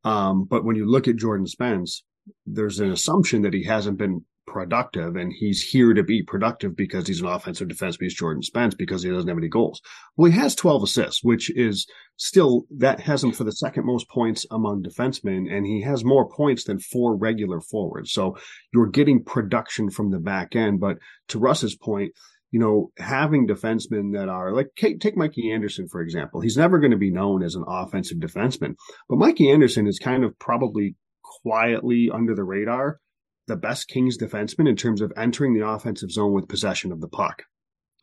Um, 0.05 0.45
but 0.45 0.65
when 0.65 0.77
you 0.77 0.89
look 0.89 1.09
at 1.09 1.17
Jordan 1.17 1.47
Spence, 1.47 2.05
there's 2.45 2.81
an 2.81 2.93
assumption 2.93 3.43
that 3.43 3.55
he 3.55 3.65
hasn't 3.65 3.99
been 3.99 4.25
productive 4.47 5.17
and 5.17 5.33
he's 5.33 5.63
here 5.63 5.93
to 5.95 6.03
be 6.03 6.23
productive 6.23 6.77
because 6.77 7.07
he's 7.07 7.21
an 7.21 7.27
offensive 7.27 7.69
defenseman. 7.69 8.03
He's 8.03 8.15
Jordan 8.15 8.43
Spence 8.43 8.75
because 8.75 9.03
he 9.03 9.11
doesn't 9.11 9.29
have 9.29 9.39
any 9.39 9.49
goals. 9.49 9.81
Well, 10.17 10.31
he 10.31 10.39
has 10.39 10.55
12 10.55 10.85
assists, 10.85 11.23
which 11.23 11.51
is 11.57 11.87
still 12.17 12.65
that 12.79 13.01
has 13.01 13.23
him 13.23 13.33
for 13.33 13.45
the 13.45 13.53
second 13.53 13.85
most 13.85 14.09
points 14.09 14.47
among 14.51 14.83
defensemen. 14.83 15.53
And 15.53 15.67
he 15.67 15.83
has 15.83 16.05
more 16.05 16.29
points 16.29 16.65
than 16.65 16.79
four 16.79 17.17
regular 17.17 17.61
forwards. 17.61 18.13
So 18.13 18.37
you're 18.73 18.89
getting 18.89 19.25
production 19.25 19.91
from 19.91 20.11
the 20.11 20.19
back 20.19 20.57
end. 20.57 20.81
But 20.81 20.99
to 21.29 21.39
Russ's 21.39 21.77
point, 21.77 22.13
you 22.51 22.61
know, 22.61 22.93
having 22.99 23.47
defensemen 23.47 24.15
that 24.15 24.29
are 24.29 24.53
like, 24.53 24.69
take 24.77 25.17
Mikey 25.17 25.53
Anderson, 25.53 25.89
for 25.89 26.01
example. 26.01 26.41
He's 26.41 26.57
never 26.57 26.79
going 26.79 26.93
to 26.93 26.97
be 26.97 27.11
known 27.11 27.43
as 27.43 27.55
an 27.55 27.65
offensive 27.67 28.19
defenseman, 28.19 28.77
but 29.09 29.19
Mikey 29.19 29.51
Anderson 29.51 29.87
is 29.87 29.99
kind 29.99 30.25
of 30.25 30.39
probably 30.39 30.95
quietly 31.43 32.09
under 32.13 32.35
the 32.35 32.45
radar 32.45 32.99
the 33.47 33.57
best 33.57 33.89
Kings 33.89 34.19
defenseman 34.19 34.69
in 34.69 34.77
terms 34.77 35.01
of 35.01 35.13
entering 35.17 35.55
the 35.55 35.67
offensive 35.67 36.11
zone 36.11 36.33
with 36.33 36.49
possession 36.49 36.93
of 36.93 37.01
the 37.01 37.09
puck. 37.09 37.45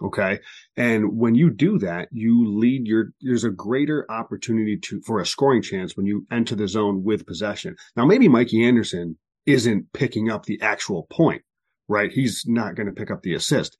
Okay. 0.01 0.39
And 0.75 1.17
when 1.17 1.35
you 1.35 1.49
do 1.49 1.77
that, 1.79 2.09
you 2.11 2.47
lead 2.47 2.87
your, 2.87 3.11
there's 3.21 3.43
a 3.43 3.49
greater 3.49 4.05
opportunity 4.09 4.77
to, 4.77 5.01
for 5.01 5.19
a 5.19 5.25
scoring 5.25 5.61
chance 5.61 5.95
when 5.95 6.05
you 6.05 6.25
enter 6.31 6.55
the 6.55 6.67
zone 6.67 7.03
with 7.03 7.25
possession. 7.25 7.75
Now, 7.95 8.05
maybe 8.05 8.27
Mikey 8.27 8.65
Anderson 8.65 9.17
isn't 9.45 9.93
picking 9.93 10.29
up 10.29 10.45
the 10.45 10.61
actual 10.61 11.07
point, 11.09 11.43
right? 11.87 12.11
He's 12.11 12.43
not 12.45 12.75
going 12.75 12.87
to 12.87 12.93
pick 12.93 13.11
up 13.11 13.21
the 13.21 13.35
assist, 13.35 13.77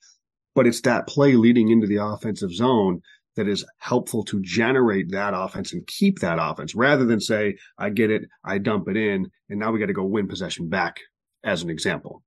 but 0.56 0.68
it's 0.68 0.82
that 0.82 1.08
play 1.08 1.34
leading 1.34 1.70
into 1.70 1.88
the 1.88 2.04
offensive 2.04 2.54
zone 2.54 3.02
that 3.36 3.48
is 3.48 3.66
helpful 3.80 4.24
to 4.26 4.40
generate 4.42 5.12
that 5.12 5.34
offense 5.36 5.74
and 5.74 5.88
keep 5.88 6.20
that 6.20 6.38
offense 6.40 6.76
rather 6.76 7.06
than 7.06 7.20
say, 7.20 7.58
I 7.78 7.90
get 7.90 8.12
it, 8.12 8.24
I 8.46 8.60
dump 8.60 8.88
it 8.88 8.96
in, 8.96 9.32
and 9.50 9.60
now 9.60 9.72
we 9.72 9.80
got 9.80 9.88
to 9.88 9.94
go 9.94 10.06
win 10.06 10.28
possession 10.28 10.70
back 10.70 11.00
as 11.44 11.64
an 11.64 11.70
example. 11.70 12.24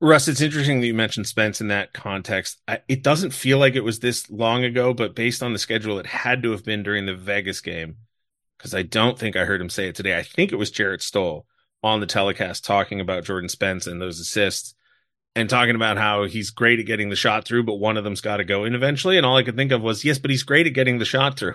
Russ, 0.00 0.28
it's 0.28 0.40
interesting 0.40 0.80
that 0.80 0.86
you 0.86 0.94
mentioned 0.94 1.26
Spence 1.26 1.60
in 1.60 1.68
that 1.68 1.92
context. 1.92 2.60
I, 2.68 2.80
it 2.88 3.02
doesn't 3.02 3.30
feel 3.30 3.58
like 3.58 3.74
it 3.74 3.84
was 3.84 4.00
this 4.00 4.28
long 4.30 4.64
ago, 4.64 4.92
but 4.92 5.14
based 5.14 5.42
on 5.42 5.52
the 5.52 5.58
schedule, 5.58 5.98
it 5.98 6.06
had 6.06 6.42
to 6.42 6.50
have 6.50 6.64
been 6.64 6.82
during 6.82 7.06
the 7.06 7.14
Vegas 7.14 7.60
game 7.60 7.96
because 8.58 8.74
I 8.74 8.82
don't 8.82 9.18
think 9.18 9.36
I 9.36 9.44
heard 9.44 9.60
him 9.60 9.70
say 9.70 9.88
it 9.88 9.94
today. 9.94 10.16
I 10.16 10.22
think 10.22 10.52
it 10.52 10.56
was 10.56 10.70
Jarrett 10.70 11.02
Stoll 11.02 11.46
on 11.82 12.00
the 12.00 12.06
telecast 12.06 12.64
talking 12.64 13.00
about 13.00 13.24
Jordan 13.24 13.48
Spence 13.48 13.86
and 13.86 14.00
those 14.00 14.18
assists 14.20 14.74
and 15.36 15.50
talking 15.50 15.74
about 15.74 15.98
how 15.98 16.24
he's 16.24 16.50
great 16.50 16.80
at 16.80 16.86
getting 16.86 17.08
the 17.08 17.16
shot 17.16 17.44
through, 17.44 17.64
but 17.64 17.74
one 17.74 17.96
of 17.96 18.04
them's 18.04 18.20
got 18.20 18.38
to 18.38 18.44
go 18.44 18.64
in 18.64 18.74
eventually. 18.74 19.16
And 19.16 19.26
all 19.26 19.36
I 19.36 19.42
could 19.42 19.56
think 19.56 19.72
of 19.72 19.82
was, 19.82 20.04
yes, 20.04 20.18
but 20.18 20.30
he's 20.30 20.44
great 20.44 20.66
at 20.66 20.74
getting 20.74 20.98
the 20.98 21.04
shot 21.04 21.38
through, 21.38 21.54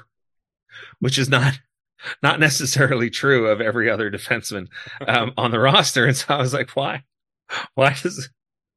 which 1.00 1.18
is 1.18 1.30
not 1.30 1.60
not 2.22 2.40
necessarily 2.40 3.10
true 3.10 3.48
of 3.48 3.62
every 3.62 3.90
other 3.90 4.10
defenseman 4.10 4.68
um, 5.08 5.34
on 5.38 5.52
the 5.52 5.60
roster. 5.60 6.06
And 6.06 6.16
so 6.16 6.34
I 6.34 6.38
was 6.38 6.54
like, 6.54 6.72
why? 6.72 7.04
Why 7.76 7.96
does 8.02 8.30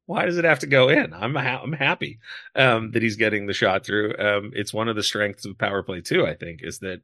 why 0.05 0.25
does 0.25 0.37
it 0.37 0.45
have 0.45 0.59
to 0.59 0.67
go 0.67 0.89
in? 0.89 1.13
I'm 1.13 1.35
ha- 1.35 1.61
I'm 1.63 1.73
happy 1.73 2.19
um, 2.55 2.91
that 2.91 3.01
he's 3.01 3.15
getting 3.15 3.45
the 3.45 3.53
shot 3.53 3.85
through. 3.85 4.15
Um, 4.17 4.51
it's 4.53 4.73
one 4.73 4.89
of 4.89 4.95
the 4.95 5.03
strengths 5.03 5.45
of 5.45 5.57
power 5.57 5.83
play 5.83 6.01
too. 6.01 6.25
I 6.25 6.33
think 6.33 6.61
is 6.61 6.79
that 6.79 7.01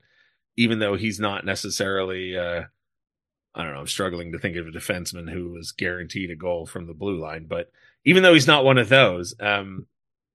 even 0.57 0.79
though 0.79 0.95
he's 0.95 1.19
not 1.19 1.45
necessarily, 1.45 2.37
uh, 2.37 2.63
I 3.55 3.63
don't 3.63 3.73
know, 3.73 3.79
I'm 3.79 3.87
struggling 3.87 4.33
to 4.33 4.39
think 4.39 4.57
of 4.57 4.67
a 4.67 4.71
defenseman 4.71 5.31
who 5.31 5.51
was 5.51 5.71
guaranteed 5.71 6.31
a 6.31 6.35
goal 6.35 6.65
from 6.65 6.87
the 6.87 6.93
blue 6.93 7.19
line, 7.19 7.45
but 7.47 7.71
even 8.03 8.23
though 8.23 8.33
he's 8.33 8.47
not 8.47 8.65
one 8.65 8.77
of 8.77 8.89
those, 8.89 9.33
um, 9.39 9.85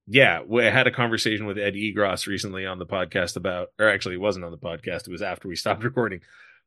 yeah, 0.07 0.43
we- 0.47 0.67
I 0.67 0.71
had 0.71 0.87
a 0.87 0.91
conversation 0.91 1.47
with 1.47 1.59
Ed 1.59 1.75
Egros 1.75 2.27
recently 2.27 2.67
on 2.67 2.79
the 2.79 2.87
podcast 2.87 3.37
about, 3.37 3.69
or 3.79 3.89
actually, 3.89 4.15
it 4.17 4.21
wasn't 4.21 4.45
on 4.45 4.51
the 4.53 4.59
podcast. 4.59 5.07
It 5.09 5.13
was 5.13 5.23
after 5.23 5.49
we 5.49 5.57
stopped 5.57 5.83
recording, 5.85 6.21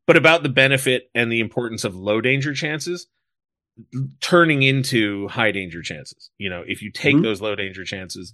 but 0.06 0.18
about 0.18 0.44
the 0.44 0.50
benefit 0.50 1.10
and 1.14 1.32
the 1.32 1.40
importance 1.40 1.84
of 1.84 1.96
low 1.96 2.22
danger 2.22 2.54
chances 2.54 3.08
turning 4.22 4.64
into 4.64 5.28
high 5.28 5.52
danger 5.52 5.82
chances. 5.82 6.32
You 6.38 6.50
know, 6.50 6.64
if 6.66 6.82
you 6.82 6.92
take 6.92 7.16
Mhm. 7.16 7.24
those 7.24 7.42
low 7.42 7.56
danger 7.56 7.84
chances, 7.84 8.34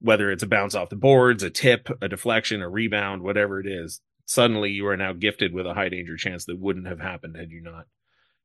whether 0.00 0.30
it's 0.30 0.42
a 0.42 0.46
bounce 0.46 0.74
off 0.74 0.90
the 0.90 0.96
boards, 0.96 1.42
a 1.42 1.50
tip, 1.50 1.88
a 2.02 2.08
deflection, 2.08 2.60
a 2.60 2.68
rebound, 2.68 3.22
whatever 3.22 3.60
it 3.60 3.66
is, 3.66 4.02
suddenly 4.26 4.70
you 4.70 4.86
are 4.86 4.96
now 4.96 5.12
gifted 5.14 5.54
with 5.54 5.66
a 5.66 5.74
high 5.74 5.88
danger 5.88 6.16
chance 6.16 6.44
that 6.44 6.58
wouldn't 6.58 6.86
have 6.86 7.00
happened 7.00 7.36
had 7.36 7.50
you 7.50 7.62
not 7.62 7.86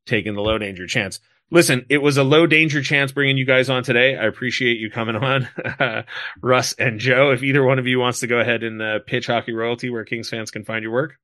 taken 0.05 0.35
the 0.35 0.41
low 0.41 0.57
danger 0.57 0.87
chance. 0.87 1.19
Listen, 1.51 1.85
it 1.89 1.97
was 1.97 2.17
a 2.17 2.23
low 2.23 2.45
danger 2.45 2.83
chance 2.83 3.11
bringing 3.11 3.37
you 3.37 3.45
guys 3.45 3.69
on 3.69 3.83
today. 3.83 4.15
I 4.15 4.25
appreciate 4.25 4.79
you 4.79 4.91
coming 4.91 5.15
on, 5.15 5.49
Russ 6.41 6.73
and 6.73 6.99
Joe. 6.99 7.31
If 7.31 7.41
either 7.41 7.63
one 7.63 7.79
of 7.79 7.87
you 7.87 7.99
wants 7.99 8.19
to 8.19 8.27
go 8.27 8.39
ahead 8.39 8.63
and 8.63 8.81
uh, 8.81 8.99
pitch 9.05 9.27
Hockey 9.27 9.53
Royalty 9.53 9.89
where 9.89 10.05
Kings 10.05 10.29
fans 10.29 10.51
can 10.51 10.63
find 10.63 10.83
your 10.83 10.91
work. 10.91 11.15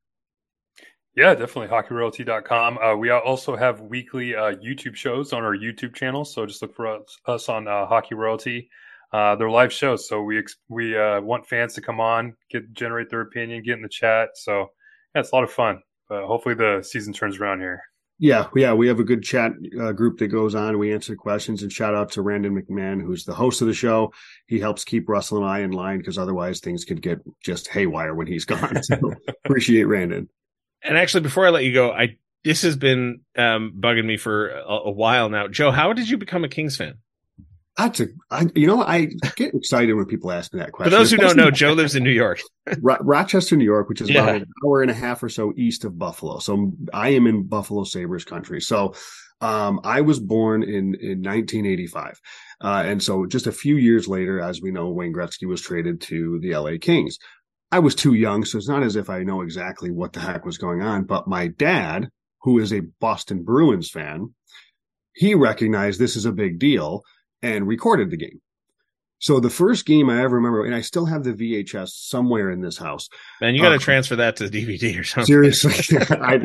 Yeah, 1.16 1.34
definitely. 1.34 1.68
HockeyRoyalty.com. 1.68 2.78
Uh, 2.78 2.96
we 2.96 3.10
also 3.10 3.56
have 3.56 3.80
weekly 3.80 4.36
uh, 4.36 4.56
YouTube 4.56 4.96
shows 4.96 5.32
on 5.32 5.44
our 5.44 5.56
YouTube 5.56 5.96
channel. 5.96 6.26
So 6.26 6.46
just 6.46 6.62
look 6.62 6.76
for 6.76 6.88
us, 6.88 7.18
us 7.26 7.48
on 7.48 7.68
uh, 7.68 7.86
Hockey 7.86 8.16
Royalty. 8.16 8.70
Uh, 9.14 9.36
they're 9.36 9.50
live 9.50 9.72
shows. 9.72 10.10
So 10.10 10.22
we 10.22 10.40
ex- 10.40 10.58
we 10.68 10.98
uh, 10.98 11.22
want 11.22 11.48
fans 11.48 11.74
to 11.76 11.82
come 11.82 12.02
on, 12.02 12.36
get 12.52 12.74
generate 12.74 13.10
their 13.10 13.22
opinion, 13.22 13.64
get 13.64 13.76
in 13.76 13.82
the 13.82 13.88
chat. 13.88 14.30
So 14.36 14.68
yeah, 15.14 15.22
it's 15.22 15.32
a 15.32 15.36
lot 15.36 15.46
of 15.46 15.52
fun. 15.52 15.80
But 16.10 16.26
hopefully 16.26 16.56
the 16.56 16.84
season 16.84 17.14
turns 17.14 17.40
around 17.40 17.62
here. 17.62 17.82
Yeah, 18.18 18.48
yeah, 18.56 18.74
we 18.74 18.88
have 18.88 19.00
a 19.00 19.04
good 19.04 19.24
chat 19.24 19.52
uh, 19.80 19.92
group 19.92 20.20
that 20.20 20.30
goes 20.30 20.56
on. 20.56 20.78
We 20.78 20.94
answer 20.94 21.16
questions 21.16 21.64
and 21.64 21.72
shout 21.72 21.94
out 21.94 22.12
to 22.14 22.22
Randon 22.22 22.56
McMahon, 22.56 23.02
who's 23.02 23.26
the 23.26 23.34
host 23.34 23.62
of 23.62 23.68
the 23.68 23.74
show. 23.74 24.14
He 24.48 24.60
helps 24.60 24.86
keep 24.86 25.10
Russell 25.10 25.40
and 25.40 25.46
I 25.46 25.60
in 25.60 25.72
line 25.72 25.98
because 25.98 26.18
otherwise 26.18 26.62
things 26.62 26.86
could 26.86 27.02
get 27.02 27.20
just 27.44 27.68
haywire 27.68 28.14
when 28.14 28.28
he's 28.28 28.46
gone. 28.46 28.82
So 28.84 29.14
appreciate 29.44 29.84
Randon. 29.84 30.30
And 30.82 30.98
actually, 30.98 31.22
before 31.22 31.46
I 31.46 31.50
let 31.50 31.66
you 31.66 31.74
go, 31.74 31.92
I 31.92 32.18
this 32.46 32.62
has 32.62 32.78
been 32.78 33.22
um, 33.36 33.74
bugging 33.78 34.06
me 34.06 34.18
for 34.18 34.50
a, 34.50 34.74
a 34.86 34.92
while 34.92 35.30
now. 35.30 35.48
Joe, 35.48 35.72
how 35.72 35.92
did 35.94 36.08
you 36.08 36.18
become 36.18 36.44
a 36.44 36.50
Kings 36.50 36.78
fan? 36.78 37.00
That's 37.78 38.00
a, 38.00 38.08
I, 38.32 38.48
you 38.56 38.68
know, 38.68 38.82
I 38.82 39.10
get 39.36 39.54
excited 39.54 39.94
when 39.96 40.06
people 40.06 40.32
ask 40.32 40.54
me 40.54 40.60
that 40.60 40.72
question. 40.72 40.92
For 40.92 40.98
those 40.98 41.12
who 41.12 41.18
don't 41.18 41.36
know, 41.36 41.52
Joe 41.52 41.74
lives 41.74 41.94
in 41.96 42.04
New 42.04 42.12
York. 42.12 42.40
Ro- 42.82 42.98
Rochester, 43.02 43.58
New 43.58 43.66
York, 43.66 43.90
which 43.90 44.00
is 44.00 44.10
Yeah. 44.10 44.24
about 44.24 44.36
an 44.38 44.46
hour 44.64 44.82
and 44.82 44.90
a 44.90 44.94
half 44.94 45.22
or 45.22 45.28
so 45.30 45.54
east 45.58 45.84
of 45.84 46.00
Buffalo. 46.00 46.40
So 46.40 46.72
I 46.94 47.10
am 47.10 47.28
in 47.28 47.44
Buffalo 47.44 47.84
Sabres 47.84 48.24
country. 48.24 48.62
So 48.62 48.94
um, 49.42 49.82
I 49.84 50.00
was 50.02 50.22
born 50.22 50.64
in, 50.64 50.96
in 50.96 51.22
1985. 51.22 52.22
Uh, 52.62 52.84
and 52.86 53.04
so 53.04 53.26
just 53.26 53.46
a 53.48 53.52
few 53.52 53.76
years 53.76 54.08
later, 54.08 54.40
as 54.40 54.62
we 54.62 54.72
know, 54.72 54.90
Wayne 54.90 55.14
Gretzky 55.14 55.46
was 55.46 55.62
traded 55.62 56.00
to 56.02 56.40
the 56.40 56.56
LA 56.56 56.78
Kings. 56.80 57.18
I 57.74 57.80
was 57.80 57.94
too 57.94 58.14
young, 58.14 58.46
so 58.46 58.58
it's 58.58 58.70
not 58.70 58.84
as 58.84 58.96
if 58.96 59.10
I 59.10 59.24
know 59.24 59.42
exactly 59.42 59.92
what 59.92 60.14
the 60.14 60.22
heck 60.22 60.46
was 60.46 60.58
going 60.58 60.82
on. 60.82 61.04
But 61.04 61.28
my 61.28 61.48
dad, 61.48 62.08
who 62.44 62.60
is 62.60 62.72
a 62.72 62.84
Boston 63.02 63.44
Bruins 63.44 63.90
fan, 63.90 64.34
he 65.14 65.36
recognized 65.36 66.00
this 66.00 66.16
is 66.16 66.26
a 66.26 66.32
big 66.32 66.58
deal 66.58 67.02
and 67.46 67.68
recorded 67.68 68.10
the 68.12 68.18
game. 68.18 68.42
So 69.20 69.40
the 69.40 69.50
first 69.50 69.86
game 69.86 70.10
I 70.10 70.22
ever 70.24 70.36
remember, 70.36 70.66
and 70.66 70.76
I 70.76 70.82
still 70.82 71.06
have 71.06 71.24
the 71.24 71.34
VHS 71.34 71.90
somewhere 71.90 72.52
in 72.52 72.62
this 72.62 72.78
house. 72.78 73.08
Man, 73.42 73.56
you 73.56 73.62
got 73.62 73.70
to 73.70 73.76
Uh, 73.76 73.80
transfer 73.80 74.16
that 74.18 74.36
to 74.38 74.50
the 74.50 74.66
DVD 74.66 75.00
or 75.00 75.04
something. 75.04 75.26
Seriously, 75.26 75.98
I, 76.10 76.34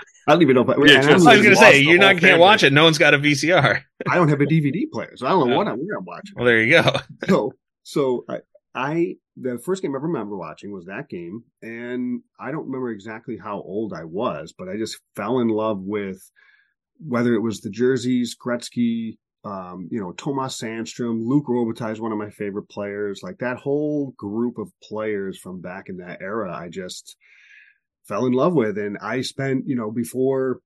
I 0.26 0.32
don't 0.32 0.42
even 0.42 0.54
know. 0.54 0.62
If 0.62 0.70
I, 0.70 0.74
Yeah, 0.86 1.06
I, 1.06 1.10
I 1.10 1.14
was 1.14 1.24
going 1.24 1.42
to 1.50 1.56
say 1.56 1.80
you're 1.80 1.98
not 1.98 2.16
can't 2.18 2.40
watch 2.40 2.62
it. 2.62 2.72
No 2.72 2.84
one's 2.84 2.98
got 2.98 3.14
a 3.14 3.18
VCR. 3.18 3.82
I 4.08 4.14
don't 4.14 4.28
have 4.28 4.40
a 4.40 4.46
DVD 4.46 4.90
player, 4.90 5.12
so 5.16 5.26
I 5.26 5.30
don't 5.30 5.48
know 5.48 5.54
Oh. 5.54 5.58
what 5.58 5.68
I'm, 5.68 5.78
where 5.78 5.98
I'm 5.98 6.04
watching. 6.04 6.34
Well, 6.36 6.46
there 6.46 6.62
you 6.62 6.82
go. 6.82 6.90
So, 7.28 7.52
so 7.82 8.24
I, 8.28 8.38
I, 8.74 9.16
the 9.36 9.58
first 9.58 9.82
game 9.82 9.94
I 9.94 9.96
ever 9.98 10.06
remember 10.06 10.36
watching 10.36 10.72
was 10.72 10.86
that 10.86 11.08
game, 11.08 11.44
and 11.62 12.22
I 12.40 12.50
don't 12.50 12.66
remember 12.66 12.90
exactly 12.90 13.36
how 13.36 13.56
old 13.60 13.92
I 13.92 14.04
was, 14.04 14.54
but 14.56 14.68
I 14.68 14.76
just 14.76 14.98
fell 15.16 15.40
in 15.40 15.48
love 15.48 15.80
with 15.82 16.18
whether 17.06 17.34
it 17.34 17.40
was 17.40 17.60
the 17.60 17.70
jerseys, 17.70 18.36
Gretzky, 18.36 19.18
um, 19.44 19.88
you 19.90 20.00
know, 20.00 20.12
Tomas 20.12 20.60
Sandstrom, 20.60 21.26
Luc 21.26 21.46
Robitaille 21.46 21.92
is 21.92 22.00
one 22.00 22.12
of 22.12 22.18
my 22.18 22.30
favorite 22.30 22.68
players. 22.68 23.20
Like 23.22 23.38
that 23.38 23.56
whole 23.56 24.12
group 24.16 24.58
of 24.58 24.70
players 24.82 25.38
from 25.38 25.60
back 25.60 25.88
in 25.88 25.98
that 25.98 26.20
era, 26.20 26.54
I 26.54 26.68
just 26.68 27.16
fell 28.06 28.26
in 28.26 28.32
love 28.32 28.54
with, 28.54 28.76
and 28.76 28.98
I 29.00 29.22
spent, 29.22 29.66
you 29.66 29.76
know, 29.76 29.90
before. 29.90 30.60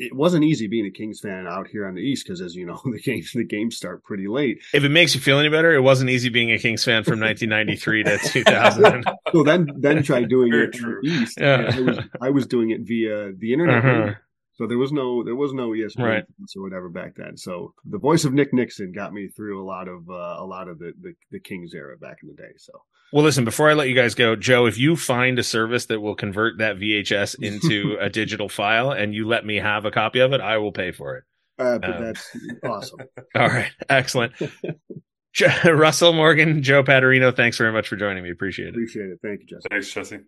It 0.00 0.14
wasn't 0.14 0.44
easy 0.44 0.68
being 0.68 0.86
a 0.86 0.92
Kings 0.92 1.18
fan 1.18 1.48
out 1.48 1.66
here 1.66 1.84
on 1.84 1.96
the 1.96 2.00
East 2.00 2.24
because, 2.24 2.40
as 2.40 2.54
you 2.54 2.64
know, 2.64 2.80
the 2.84 3.00
games 3.00 3.32
the 3.34 3.42
games 3.42 3.76
start 3.76 4.04
pretty 4.04 4.28
late. 4.28 4.60
If 4.72 4.84
it 4.84 4.90
makes 4.90 5.12
you 5.12 5.20
feel 5.20 5.40
any 5.40 5.48
better, 5.48 5.74
it 5.74 5.80
wasn't 5.80 6.10
easy 6.10 6.28
being 6.28 6.52
a 6.52 6.58
Kings 6.58 6.84
fan 6.84 7.02
from 7.02 7.18
1993 7.18 8.04
to 8.04 8.18
2000. 8.22 9.04
So 9.32 9.42
then, 9.42 9.66
then 9.76 10.04
try 10.04 10.22
doing 10.22 10.52
Very 10.52 10.68
it 10.68 10.74
true. 10.74 11.00
East. 11.02 11.40
Yeah. 11.40 11.72
I 11.74 11.80
was 11.80 11.98
I 12.20 12.30
was 12.30 12.46
doing 12.46 12.70
it 12.70 12.82
via 12.82 13.32
the 13.36 13.52
internet. 13.52 13.84
Uh-huh. 13.84 14.14
So 14.58 14.66
there 14.66 14.76
was 14.78 14.90
no 14.92 15.22
there 15.24 15.36
was 15.36 15.52
no 15.54 15.70
ESPN 15.70 16.04
Right. 16.04 16.24
or 16.56 16.62
whatever 16.62 16.88
back 16.88 17.14
then. 17.16 17.36
So 17.36 17.74
the 17.88 17.98
voice 17.98 18.24
of 18.24 18.32
Nick 18.32 18.52
Nickson 18.52 18.92
got 18.92 19.12
me 19.12 19.28
through 19.28 19.62
a 19.62 19.66
lot 19.66 19.86
of 19.88 20.08
uh, 20.10 20.36
a 20.38 20.44
lot 20.44 20.68
of 20.68 20.78
the, 20.80 20.92
the 21.00 21.12
the 21.30 21.38
Kings 21.40 21.72
era 21.74 21.96
back 21.96 22.18
in 22.22 22.28
the 22.28 22.34
day. 22.34 22.50
So 22.56 22.72
Well, 23.12 23.22
listen, 23.24 23.44
before 23.44 23.70
I 23.70 23.74
let 23.74 23.88
you 23.88 23.94
guys 23.94 24.14
go, 24.16 24.34
Joe, 24.34 24.66
if 24.66 24.76
you 24.76 24.96
find 24.96 25.38
a 25.38 25.44
service 25.44 25.86
that 25.86 26.00
will 26.00 26.16
convert 26.16 26.58
that 26.58 26.76
VHS 26.76 27.36
into 27.40 27.96
a 28.00 28.10
digital 28.10 28.48
file 28.48 28.90
and 28.90 29.14
you 29.14 29.28
let 29.28 29.46
me 29.46 29.56
have 29.56 29.84
a 29.84 29.90
copy 29.92 30.18
of 30.18 30.32
it, 30.32 30.40
I 30.40 30.58
will 30.58 30.72
pay 30.72 30.90
for 30.90 31.16
it. 31.18 31.24
uh, 31.60 31.78
but 31.78 31.96
Um, 31.96 32.02
that's 32.04 32.36
awesome. 32.64 32.98
All 33.36 33.46
right. 33.48 33.70
Excellent. 33.88 34.32
Russell 35.64 36.12
Morgan, 36.14 36.64
Joe 36.64 36.82
Patrino, 36.82 37.34
thanks 37.34 37.56
very 37.58 37.72
much 37.72 37.86
for 37.86 37.94
joining 37.94 38.24
me. 38.24 38.30
Appreciate 38.32 38.68
it. 38.68 38.70
Appreciate 38.70 39.10
it. 39.10 39.18
Thank 39.22 39.40
you, 39.42 39.46
Justin. 39.46 39.70
Thanks, 39.70 39.92
Jesse. 39.92 40.18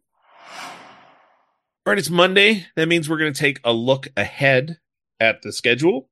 All 1.91 1.93
right, 1.93 1.99
it's 1.99 2.09
Monday. 2.09 2.67
That 2.77 2.87
means 2.87 3.11
we're 3.11 3.19
going 3.19 3.33
to 3.33 3.41
take 3.41 3.59
a 3.65 3.73
look 3.73 4.07
ahead 4.17 4.79
at 5.19 5.43
the 5.43 5.53
schedule. 5.53 6.09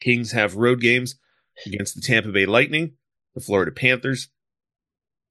Kings 0.00 0.30
have 0.30 0.54
road 0.54 0.80
games 0.80 1.16
against 1.66 1.96
the 1.96 2.00
Tampa 2.00 2.28
Bay 2.28 2.46
Lightning, 2.46 2.92
the 3.34 3.40
Florida 3.40 3.72
Panthers, 3.72 4.28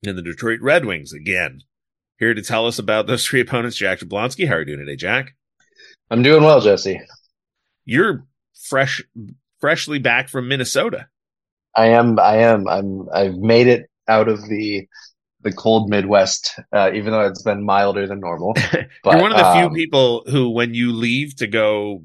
and 0.05 0.17
the 0.17 0.21
Detroit 0.21 0.59
Red 0.59 0.83
Wings 0.83 1.13
again. 1.13 1.61
Here 2.19 2.33
to 2.33 2.41
tell 2.41 2.67
us 2.67 2.79
about 2.79 3.07
those 3.07 3.25
three 3.25 3.39
opponents, 3.39 3.77
Jack 3.77 3.99
Jablonski. 3.99 4.45
How 4.45 4.55
are 4.55 4.59
you 4.59 4.65
doing 4.65 4.79
today, 4.79 4.97
Jack? 4.97 5.37
I'm 6.11 6.21
doing 6.21 6.43
well, 6.43 6.59
Jesse. 6.59 6.99
You're 7.85 8.25
fresh, 8.61 9.01
freshly 9.61 9.99
back 9.99 10.27
from 10.27 10.49
Minnesota. 10.49 11.07
I 11.77 11.91
am. 11.91 12.19
I 12.19 12.39
am. 12.39 12.67
I'm. 12.67 13.07
I've 13.13 13.37
made 13.37 13.67
it 13.67 13.89
out 14.09 14.27
of 14.27 14.49
the 14.49 14.85
the 15.45 15.53
cold 15.53 15.89
Midwest, 15.89 16.59
uh, 16.73 16.91
even 16.93 17.11
though 17.13 17.21
it's 17.21 17.43
been 17.43 17.63
milder 17.63 18.05
than 18.07 18.19
normal. 18.19 18.53
But, 19.03 19.11
You're 19.13 19.21
one 19.21 19.31
of 19.31 19.37
the 19.37 19.53
few 19.53 19.67
um, 19.67 19.73
people 19.73 20.23
who, 20.27 20.49
when 20.49 20.73
you 20.73 20.91
leave 20.91 21.35
to 21.37 21.47
go 21.47 22.03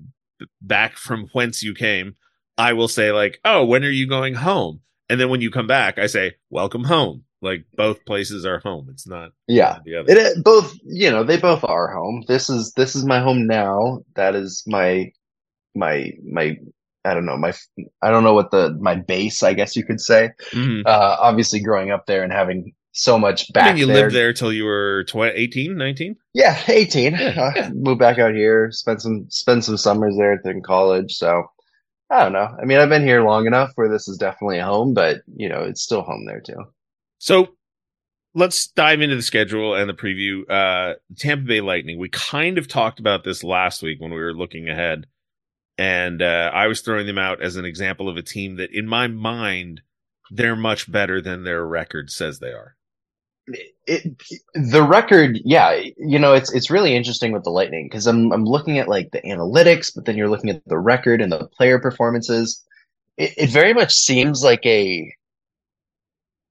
back 0.61 0.97
from 0.97 1.27
whence 1.33 1.63
you 1.63 1.75
came, 1.75 2.15
I 2.59 2.75
will 2.75 2.89
say 2.89 3.11
like, 3.11 3.41
"Oh, 3.45 3.65
when 3.65 3.83
are 3.85 3.91
you 3.91 4.07
going 4.07 4.35
home?" 4.35 4.81
And 5.09 5.19
then 5.19 5.31
when 5.31 5.41
you 5.41 5.51
come 5.51 5.67
back, 5.67 5.99
I 5.99 6.07
say, 6.07 6.35
"Welcome 6.51 6.85
home." 6.85 7.25
Like 7.43 7.65
both 7.75 8.05
places 8.05 8.45
are 8.45 8.59
home. 8.59 8.89
It's 8.93 9.07
not 9.09 9.33
Yeah, 9.49 9.79
the 9.87 9.97
other. 9.97 10.11
it, 10.13 10.19
it 10.19 10.45
both. 10.45 10.77
You 10.85 11.11
know, 11.11 11.25
they 11.25 11.39
both 11.39 11.65
are 11.65 11.91
home. 11.91 12.25
This 12.29 12.51
is 12.51 12.73
this 12.75 12.95
is 12.95 13.07
my 13.07 13.21
home 13.21 13.47
now. 13.47 14.03
That 14.15 14.35
is 14.35 14.63
my 14.67 15.11
my 15.75 16.13
my. 16.23 16.59
I 17.03 17.15
don't 17.15 17.25
know 17.25 17.39
my. 17.39 17.55
I 18.03 18.11
don't 18.11 18.25
know 18.25 18.35
what 18.35 18.51
the 18.51 18.77
my 18.79 18.97
base. 18.97 19.43
I 19.43 19.55
guess 19.55 19.75
you 19.75 19.85
could 19.87 20.01
say. 20.01 20.33
Mhm. 20.53 20.83
Uh, 20.85 21.17
obviously, 21.19 21.61
growing 21.61 21.91
up 21.91 22.05
there 22.05 22.23
and 22.23 22.31
having 22.31 22.75
so 22.93 23.19
much 23.19 23.53
back 23.53 23.67
I 23.67 23.69
mean, 23.71 23.79
you 23.79 23.87
there. 23.87 23.97
lived 23.97 24.15
there 24.15 24.33
till 24.33 24.53
you 24.53 24.65
were 24.65 25.05
20, 25.05 25.33
18, 25.37 25.77
19? 25.77 26.17
Yeah, 26.35 26.61
18. 26.67 27.13
Yeah, 27.13 27.19
Uh, 27.37 27.53
yeah. 27.55 27.71
Moved 27.75 28.01
back 28.01 28.19
out 28.19 28.35
here, 28.35 28.71
spent 28.73 29.01
some 29.03 29.27
spent 29.31 29.65
some 29.65 29.77
summers 29.77 30.17
there 30.17 30.41
in 30.45 30.63
college. 30.63 31.15
So 31.15 31.45
I 32.11 32.25
don't 32.25 32.33
know. 32.33 32.49
I 32.61 32.65
mean, 32.65 32.79
I've 32.79 32.89
been 32.89 33.05
here 33.07 33.23
long 33.23 33.47
enough 33.47 33.71
where 33.77 33.89
this 33.89 34.09
is 34.09 34.19
definitely 34.19 34.59
a 34.59 34.65
home, 34.65 34.95
but 34.95 35.19
you 35.37 35.49
know, 35.49 35.61
it's 35.61 35.83
still 35.83 36.03
home 36.03 36.25
there 36.27 36.41
too. 36.41 36.65
So 37.19 37.55
let's 38.35 38.67
dive 38.69 39.01
into 39.01 39.17
the 39.17 39.23
schedule 39.23 39.75
and 39.75 39.89
the 39.89 39.95
preview. 39.95 40.49
Uh, 40.51 40.95
Tampa 41.17 41.45
Bay 41.47 41.61
Lightning. 41.61 41.99
We 41.99 42.09
kind 42.09 42.59
of 42.59 42.67
talked 42.69 42.99
about 43.01 43.25
this 43.25 43.45
last 43.45 43.83
week 43.83 44.01
when 44.01 44.11
we 44.11 44.19
were 44.19 44.35
looking 44.35 44.69
ahead, 44.69 45.07
and 45.79 46.23
uh, 46.23 46.51
I 46.53 46.67
was 46.67 46.81
throwing 46.81 47.07
them 47.07 47.19
out 47.19 47.41
as 47.43 47.57
an 47.57 47.65
example 47.65 48.09
of 48.09 48.17
a 48.17 48.23
team 48.23 48.57
that, 48.57 48.73
in 48.73 48.87
my 48.89 49.07
mind, 49.07 49.83
they're 50.31 50.57
much 50.57 50.91
better 50.91 51.21
than 51.21 51.45
their 51.45 51.65
record 51.65 52.11
says 52.11 52.39
they 52.39 52.53
are. 52.53 52.77
It, 53.87 54.17
the 54.55 54.83
record, 54.83 55.41
yeah, 55.45 55.81
you 55.97 56.19
know, 56.19 56.35
it's 56.35 56.53
it's 56.53 56.71
really 56.71 56.95
interesting 56.95 57.33
with 57.33 57.45
the 57.45 57.51
Lightning 57.51 57.89
because 57.89 58.07
I'm 58.07 58.33
I'm 58.33 58.45
looking 58.45 58.79
at 58.79 58.89
like 58.89 59.11
the 59.11 59.21
analytics, 59.23 59.93
but 59.95 60.05
then 60.05 60.17
you're 60.17 60.29
looking 60.29 60.51
at 60.51 60.65
the 60.67 60.79
record 60.79 61.21
and 61.21 61.33
the 61.33 61.47
player 61.49 61.79
performances. 61.79 62.65
It, 63.17 63.35
it 63.37 63.51
very 63.51 63.75
much 63.75 63.93
seems 63.93 64.45
like 64.45 64.65
a 64.65 65.13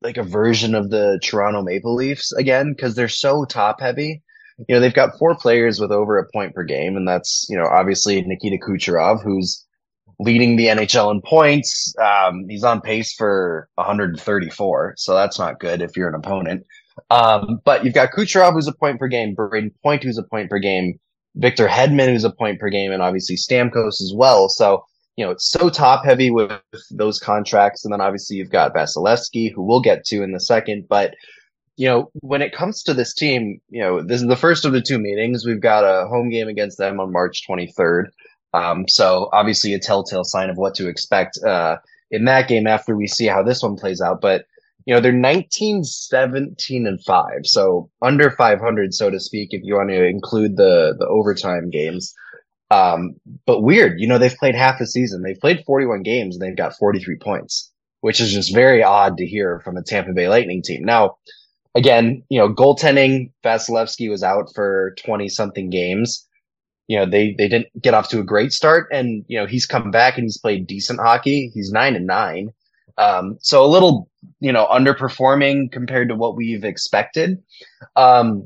like 0.02 0.18
a 0.18 0.24
version 0.24 0.76
of 0.76 0.90
the 0.90 1.20
Toronto 1.24 1.62
Maple 1.62 1.96
Leafs 1.96 2.32
again 2.34 2.74
because 2.74 2.96
they're 2.96 3.08
so 3.08 3.46
top 3.46 3.82
heavy. 3.82 4.22
You 4.68 4.76
know, 4.76 4.82
they've 4.82 4.94
got 4.94 5.18
four 5.18 5.36
players 5.36 5.80
with 5.80 5.92
over 5.92 6.18
a 6.18 6.30
point 6.32 6.54
per 6.54 6.64
game, 6.64 6.98
and 6.98 7.08
that's 7.08 7.48
you 7.50 7.58
know 7.58 7.66
obviously 7.66 8.22
Nikita 8.22 8.58
Kucherov, 8.58 9.24
who's 9.24 9.66
leading 10.20 10.58
the 10.58 10.68
NHL 10.68 11.12
in 11.12 11.22
points. 11.22 11.94
Um, 11.98 12.48
he's 12.50 12.64
on 12.64 12.82
pace 12.82 13.14
for 13.14 13.70
134, 13.76 14.96
so 14.98 15.14
that's 15.14 15.40
not 15.40 15.60
good 15.60 15.82
if 15.82 15.96
you're 15.96 16.10
an 16.10 16.16
opponent. 16.16 16.66
Um, 17.10 17.62
but 17.66 17.84
you've 17.84 17.94
got 17.94 18.12
Kucherov, 18.12 18.54
who's 18.54 18.68
a 18.68 18.74
point 18.74 19.00
per 19.00 19.08
game, 19.08 19.36
Brayden 19.36 19.72
Point, 19.84 20.04
who's 20.04 20.18
a 20.18 20.24
point 20.24 20.50
per 20.50 20.60
game, 20.60 21.00
Victor 21.36 21.68
Hedman, 21.68 22.08
who's 22.08 22.24
a 22.24 22.32
point 22.32 22.60
per 22.60 22.70
game, 22.70 22.92
and 22.92 23.02
obviously 23.02 23.36
Stamkos 23.36 24.02
as 24.02 24.14
well. 24.16 24.50
So, 24.50 24.84
you 25.16 25.26
know, 25.26 25.32
it's 25.32 25.50
so 25.50 25.70
top 25.70 26.06
heavy 26.06 26.32
with 26.32 26.52
those 26.92 27.20
contracts. 27.20 27.84
And 27.84 27.94
then 27.94 28.02
obviously 28.02 28.38
you've 28.38 28.50
got 28.50 28.74
Vasilevskiy, 28.74 29.54
who 29.54 29.64
we'll 29.64 29.82
get 29.82 30.06
to 30.06 30.24
in 30.24 30.32
the 30.32 30.40
second. 30.40 30.88
But, 30.88 31.16
you 31.78 31.88
know, 31.88 32.10
when 32.22 32.42
it 32.42 32.54
comes 32.54 32.84
to 32.84 32.94
this 32.94 33.14
team, 33.14 33.62
you 33.70 33.82
know, 33.82 34.02
this 34.02 34.22
is 34.22 34.28
the 34.28 34.36
first 34.36 34.66
of 34.66 34.72
the 34.72 34.82
two 34.82 35.00
meetings. 35.00 35.46
We've 35.46 35.62
got 35.62 35.84
a 35.84 36.08
home 36.08 36.30
game 36.30 36.48
against 36.48 36.78
them 36.78 37.00
on 37.00 37.12
March 37.12 37.48
23rd. 37.48 38.06
Um, 38.54 38.88
so 38.88 39.30
obviously 39.32 39.74
a 39.74 39.80
telltale 39.80 40.24
sign 40.24 40.50
of 40.50 40.58
what 40.58 40.74
to 40.76 40.88
expect, 40.88 41.38
uh, 41.46 41.78
in 42.12 42.26
that 42.26 42.48
game 42.48 42.66
after 42.66 42.96
we 42.96 43.06
see 43.06 43.28
how 43.28 43.44
this 43.44 43.62
one 43.62 43.76
plays 43.76 44.02
out. 44.02 44.22
But, 44.22 44.46
you 44.90 44.96
know, 44.96 45.02
they're 45.02 45.12
19, 45.12 45.84
17 45.84 46.88
and 46.88 47.00
five. 47.06 47.42
So 47.44 47.92
under 48.02 48.32
500, 48.32 48.92
so 48.92 49.12
to 49.12 49.20
speak, 49.20 49.50
if 49.52 49.62
you 49.64 49.76
want 49.76 49.92
to 49.92 50.04
include 50.04 50.58
the, 50.58 50.96
the 50.98 51.06
overtime 51.06 51.70
games. 51.70 52.12
Um, 52.72 53.14
but 53.46 53.62
weird, 53.62 54.02
you 54.02 54.08
know, 54.08 54.18
they've 54.18 54.36
played 54.36 54.56
half 54.56 54.80
the 54.80 54.88
season. 54.88 55.22
They've 55.22 55.40
played 55.40 55.64
41 55.68 56.02
games 56.02 56.36
and 56.36 56.42
they've 56.42 56.58
got 56.58 56.76
43 56.76 57.18
points, 57.18 57.72
which 58.02 58.20
is 58.20 58.34
just 58.34 58.52
very 58.52 58.82
odd 58.82 59.18
to 59.18 59.28
hear 59.28 59.62
from 59.64 59.78
a 59.78 59.84
Tampa 59.84 60.12
Bay 60.12 60.28
Lightning 60.28 60.64
team. 60.64 60.84
Now, 60.84 61.18
again, 61.76 62.24
you 62.30 62.40
know, 62.40 62.52
goaltending, 62.52 63.32
Vasilevskiy 63.46 64.10
was 64.10 64.24
out 64.24 64.56
for 64.56 64.96
20 65.06 65.30
something 65.30 65.70
games 65.70 66.26
you 66.88 66.98
know 66.98 67.06
they 67.06 67.36
they 67.38 67.48
didn't 67.48 67.68
get 67.80 67.94
off 67.94 68.10
to 68.10 68.20
a 68.20 68.24
great 68.24 68.52
start 68.52 68.88
and 68.92 69.24
you 69.28 69.40
know 69.40 69.46
he's 69.46 69.68
come 69.68 69.92
back 69.92 70.18
and 70.18 70.26
he's 70.26 70.40
played 70.40 70.66
decent 70.66 71.00
hockey 71.00 71.52
he's 71.54 71.72
nine 71.72 71.96
and 71.96 72.08
nine 72.08 72.50
um, 73.00 73.38
so 73.42 73.64
a 73.64 73.68
little 73.68 74.10
you 74.40 74.52
know 74.52 74.68
underperforming 74.68 75.72
compared 75.72 76.10
to 76.10 76.16
what 76.16 76.36
we've 76.36 76.64
expected. 76.64 77.42
Um, 77.96 78.46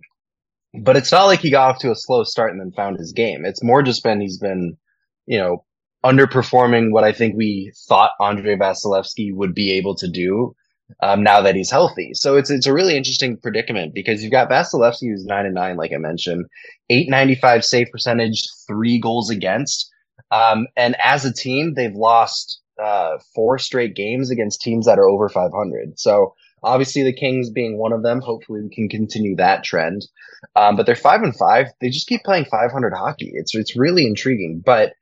but 0.82 0.96
it's 0.96 1.12
not 1.12 1.26
like 1.26 1.40
he 1.40 1.52
got 1.52 1.72
off 1.72 1.80
to 1.80 1.92
a 1.92 1.96
slow 1.96 2.24
start 2.24 2.52
and 2.52 2.60
then 2.60 2.72
found 2.72 2.98
his 2.98 3.12
game. 3.12 3.46
It's 3.46 3.64
more 3.64 3.84
just 3.84 4.04
been 4.04 4.22
he's 4.22 4.38
been 4.38 4.78
you 5.26 5.40
know 5.40 5.66
underperforming 6.06 6.92
what 6.92 7.06
i 7.06 7.14
think 7.14 7.34
we 7.34 7.72
thought 7.88 8.12
andrei 8.20 8.58
vasilevskiy 8.58 9.34
would 9.34 9.56
be 9.56 9.72
able 9.72 9.96
to 9.96 10.10
do 10.10 10.54
um, 11.02 11.24
now 11.24 11.42
that 11.42 11.56
he's 11.56 11.72
healthy. 11.72 12.12
So 12.14 12.36
it's 12.38 12.50
it's 12.50 12.68
a 12.68 12.74
really 12.74 12.96
interesting 12.96 13.38
predicament 13.38 13.94
because 13.94 14.22
you've 14.22 14.32
got 14.32 14.50
Vasilevskiy 14.50 15.10
who's 15.10 15.26
nine 15.26 15.46
and 15.46 15.56
nine, 15.56 15.78
like 15.78 15.92
I 15.94 15.98
mentioned, 15.98 16.46
eight 16.90 17.10
ninety 17.10 17.36
five 17.36 17.66
save 17.66 17.88
percentage, 17.92 18.48
three 18.68 19.00
goals 19.00 19.30
against, 19.30 19.90
um, 20.32 20.68
and 20.76 20.96
as 21.04 21.26
a 21.26 21.34
team 21.34 21.74
they've 21.74 21.96
lost 21.96 22.60
uh, 22.82 23.18
four 23.36 23.58
straight 23.58 23.96
games 23.96 24.32
against 24.32 24.62
teams 24.62 24.86
that 24.86 25.00
are 25.00 25.08
over 25.08 25.30
five 25.30 25.52
hundred. 25.54 26.00
So 26.00 26.34
obviously 26.64 27.04
the 27.04 27.14
Kings 27.14 27.50
being 27.50 27.78
one 27.78 27.94
of 27.94 28.04
them. 28.04 28.22
Hopefully 28.22 28.62
we 28.62 28.74
can 28.74 28.90
continue 28.90 29.36
that 29.36 29.64
trend. 29.64 30.06
Um, 30.56 30.76
but 30.76 30.86
they're 30.86 30.96
five 30.96 31.22
and 31.22 31.36
five. 31.36 31.68
They 31.82 31.90
just 31.90 32.08
keep 32.08 32.24
playing 32.24 32.46
five 32.46 32.72
hundred 32.72 32.94
hockey. 32.94 33.32
It's 33.34 33.56
it's 33.56 33.76
really 33.76 34.06
intriguing, 34.06 34.62
but. 34.66 34.94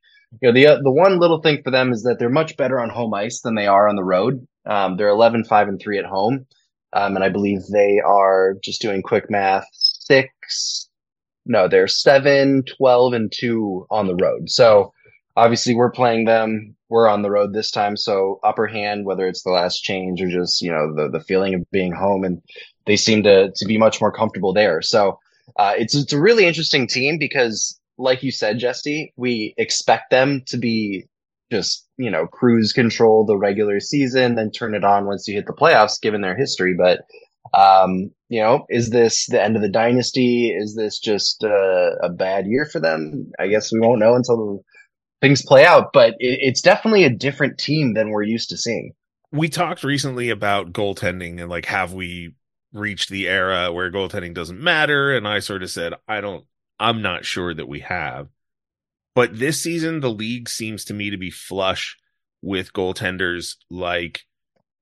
You 0.42 0.48
know, 0.48 0.54
the 0.54 0.66
uh, 0.68 0.76
the 0.82 0.92
one 0.94 1.20
little 1.20 1.42
thing 1.42 1.62
for 1.62 1.72
them 1.72 1.92
is 1.92 2.04
that 2.04 2.18
they're 2.18 2.30
much 2.30 2.56
better 2.56 2.80
on 2.80 2.90
home 2.90 3.14
ice 3.14 3.42
than 3.42 3.56
they 3.56 3.68
are 3.68 3.90
on 3.90 3.98
the 3.98 4.04
road. 4.06 4.48
Um, 4.66 4.96
they're 4.96 5.10
11, 5.10 5.44
5, 5.44 5.68
and 5.68 5.78
3 5.78 6.00
at 6.00 6.06
home. 6.06 6.46
Um, 6.94 7.16
and 7.16 7.24
I 7.24 7.30
believe 7.30 7.60
they 7.72 8.00
are 8.00 8.56
just 8.64 8.82
doing 8.82 9.02
quick 9.02 9.30
math 9.30 9.66
six. 9.74 10.90
No, 11.46 11.68
they're 11.68 11.88
7, 11.88 12.64
12, 12.78 13.14
and 13.14 13.32
2 13.36 13.88
on 13.90 14.08
the 14.08 14.16
road. 14.16 14.50
So 14.50 14.94
obviously 15.36 15.76
we're 15.76 15.92
playing 15.92 16.26
them. 16.26 16.76
We're 16.90 17.08
on 17.08 17.22
the 17.22 17.32
road 17.32 17.54
this 17.54 17.72
time. 17.72 17.96
So 17.96 18.40
upper 18.44 18.68
hand, 18.68 19.06
whether 19.06 19.28
it's 19.28 19.44
the 19.44 19.52
last 19.52 19.82
change 19.82 20.22
or 20.22 20.28
just, 20.28 20.62
you 20.62 20.72
know, 20.72 20.94
the, 20.96 21.10
the 21.10 21.24
feeling 21.24 21.54
of 21.54 21.70
being 21.72 21.94
home. 21.94 22.24
And 22.24 22.42
they 22.86 22.98
seem 22.98 23.24
to, 23.24 23.52
to 23.56 23.66
be 23.66 23.78
much 23.78 24.02
more 24.02 24.12
comfortable 24.12 24.54
there. 24.54 24.82
So 24.82 25.20
uh, 25.58 25.74
it's, 25.78 25.96
it's 25.96 26.14
a 26.14 26.20
really 26.20 26.46
interesting 26.46 26.88
team 26.88 27.18
because 27.18 27.80
like 27.98 28.24
you 28.24 28.32
said, 28.32 28.60
Jesse, 28.60 29.14
we 29.16 29.54
expect 29.58 30.10
them 30.10 30.42
to 30.48 30.58
be 30.58 31.06
just 31.52 31.86
you 31.98 32.10
know 32.10 32.26
cruise 32.26 32.74
control 32.74 33.26
the 33.26 33.38
regular 33.38 33.80
season, 33.80 34.36
then 34.36 34.52
turn 34.52 34.74
it 34.74 34.84
on 34.84 35.06
once 35.06 35.28
you 35.28 35.36
hit 35.36 35.46
the 35.46 35.54
playoffs, 35.54 36.02
given 36.02 36.22
their 36.22 36.36
history. 36.36 36.76
But 36.78 37.02
um, 37.54 38.12
you 38.30 38.42
know, 38.42 38.66
is 38.70 38.90
this 38.90 39.28
the 39.28 39.42
end 39.42 39.56
of 39.56 39.62
the 39.62 39.70
dynasty? 39.70 40.50
Is 40.50 40.76
this 40.76 40.98
just 40.98 41.44
uh, 41.44 41.92
a 42.02 42.10
bad 42.10 42.48
year 42.48 42.66
for 42.66 42.80
them? 42.80 43.32
I 43.40 43.48
guess 43.48 43.72
we 43.72 43.80
won't 43.80 44.00
know 44.00 44.16
until 44.16 44.64
things 45.22 45.46
play 45.46 45.66
out. 45.66 45.94
But 45.94 46.16
it, 46.20 46.40
it's 46.42 46.62
definitely 46.62 47.04
a 47.04 47.10
different 47.10 47.58
team 47.58 47.94
than 47.94 48.10
we're 48.10 48.24
used 48.24 48.50
to 48.50 48.58
seeing. 48.58 48.94
We 49.32 49.48
talked 49.48 49.84
recently 49.84 50.30
about 50.30 50.74
goaltending 50.74 51.40
and 51.40 51.50
like 51.50 51.66
have 51.68 51.94
we 51.94 52.34
reached 52.74 53.10
the 53.10 53.30
era 53.30 53.72
where 53.72 53.92
goaltending 53.92 54.34
doesn't 54.34 54.60
matter? 54.60 55.16
And 55.16 55.28
I 55.28 55.40
sort 55.40 55.64
of 55.64 55.70
said 55.72 55.94
I 56.08 56.22
don't. 56.22 56.46
I'm 56.80 57.02
not 57.02 57.26
sure 57.26 57.54
that 57.54 57.68
we 57.68 57.82
have. 57.82 58.28
But 59.14 59.38
this 59.38 59.62
season, 59.62 60.00
the 60.00 60.10
league 60.10 60.50
seems 60.50 60.86
to 60.86 60.94
me 60.94 61.10
to 61.10 61.18
be 61.18 61.30
flush 61.30 61.98
with 62.42 62.74
goaltenders 62.74 63.58
like, 63.70 64.26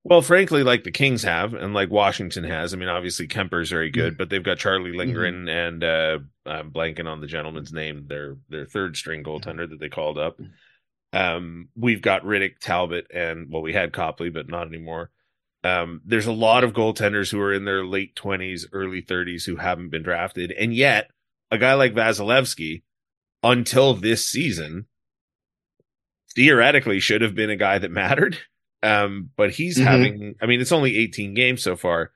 well, 0.02 0.22
frankly, 0.22 0.62
like 0.62 0.84
the 0.84 0.90
Kings 0.90 1.22
have 1.24 1.52
and 1.52 1.74
like 1.74 1.90
Washington 1.90 2.44
has. 2.44 2.72
I 2.72 2.76
mean, 2.76 2.88
obviously 2.88 3.28
Kuemper's 3.28 3.70
very 3.70 3.90
good, 3.90 4.12
mm-hmm. 4.12 4.18
but 4.18 4.30
they've 4.30 4.42
got 4.42 4.58
Charlie 4.58 4.90
mm-hmm. 4.90 4.98
Lindgren 4.98 5.46
mm-hmm. 5.46 5.48
and 5.48 5.84
uh, 5.84 6.18
I'm 6.46 6.70
blanking 6.70 7.06
on 7.06 7.20
the 7.20 7.26
gentleman's 7.26 7.72
name, 7.72 8.06
their 8.08 8.36
their 8.48 8.64
third 8.64 8.96
string 8.96 9.22
goaltender 9.22 9.68
that 9.68 9.78
they 9.78 9.88
called 9.88 10.18
up. 10.18 10.40
Um, 11.12 11.68
we've 11.76 12.02
got 12.02 12.22
Rittich, 12.22 12.60
Talbot, 12.60 13.08
and 13.12 13.50
well, 13.50 13.62
we 13.62 13.72
had 13.72 13.92
Copley, 13.92 14.30
but 14.30 14.48
not 14.48 14.68
anymore. 14.68 15.10
Um, 15.62 16.00
there's 16.06 16.26
a 16.26 16.32
lot 16.32 16.64
of 16.64 16.72
goaltenders 16.72 17.30
who 17.30 17.40
are 17.40 17.52
in 17.52 17.66
their 17.66 17.84
late 17.84 18.14
20s, 18.14 18.64
early 18.72 19.02
30s 19.02 19.44
who 19.44 19.56
haven't 19.56 19.90
been 19.90 20.02
drafted, 20.02 20.52
and 20.52 20.72
yet 20.74 21.10
a 21.50 21.58
guy 21.58 21.74
like 21.74 21.92
Vasilevskiy 21.92 22.82
until 23.42 23.94
this 23.94 24.26
season 24.26 24.86
theoretically 26.34 27.00
should 27.00 27.22
have 27.22 27.34
been 27.34 27.50
a 27.50 27.56
guy 27.56 27.78
that 27.78 27.90
mattered. 27.90 28.38
Um, 28.82 29.30
but 29.36 29.50
he's 29.50 29.76
mm-hmm. 29.76 29.86
having, 29.86 30.34
I 30.40 30.46
mean, 30.46 30.60
it's 30.60 30.72
only 30.72 30.96
18 30.96 31.34
games 31.34 31.62
so 31.62 31.76
far. 31.76 32.12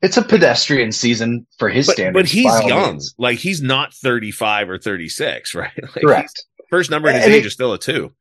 It's 0.00 0.16
a 0.16 0.22
pedestrian 0.22 0.92
season 0.92 1.46
for 1.58 1.68
his 1.68 1.86
but, 1.86 1.94
standards. 1.94 2.14
But 2.14 2.30
he's 2.30 2.66
young. 2.68 2.92
Means. 2.92 3.14
Like 3.18 3.38
he's 3.38 3.60
not 3.60 3.92
35 3.94 4.70
or 4.70 4.78
36, 4.78 5.54
right? 5.56 5.70
Like 5.82 6.04
Correct. 6.04 6.44
First 6.70 6.90
number 6.90 7.08
in 7.08 7.16
his 7.16 7.24
and 7.24 7.34
age 7.34 7.44
it, 7.44 7.46
is 7.46 7.52
still 7.52 7.72
a 7.72 7.78
two. 7.78 8.12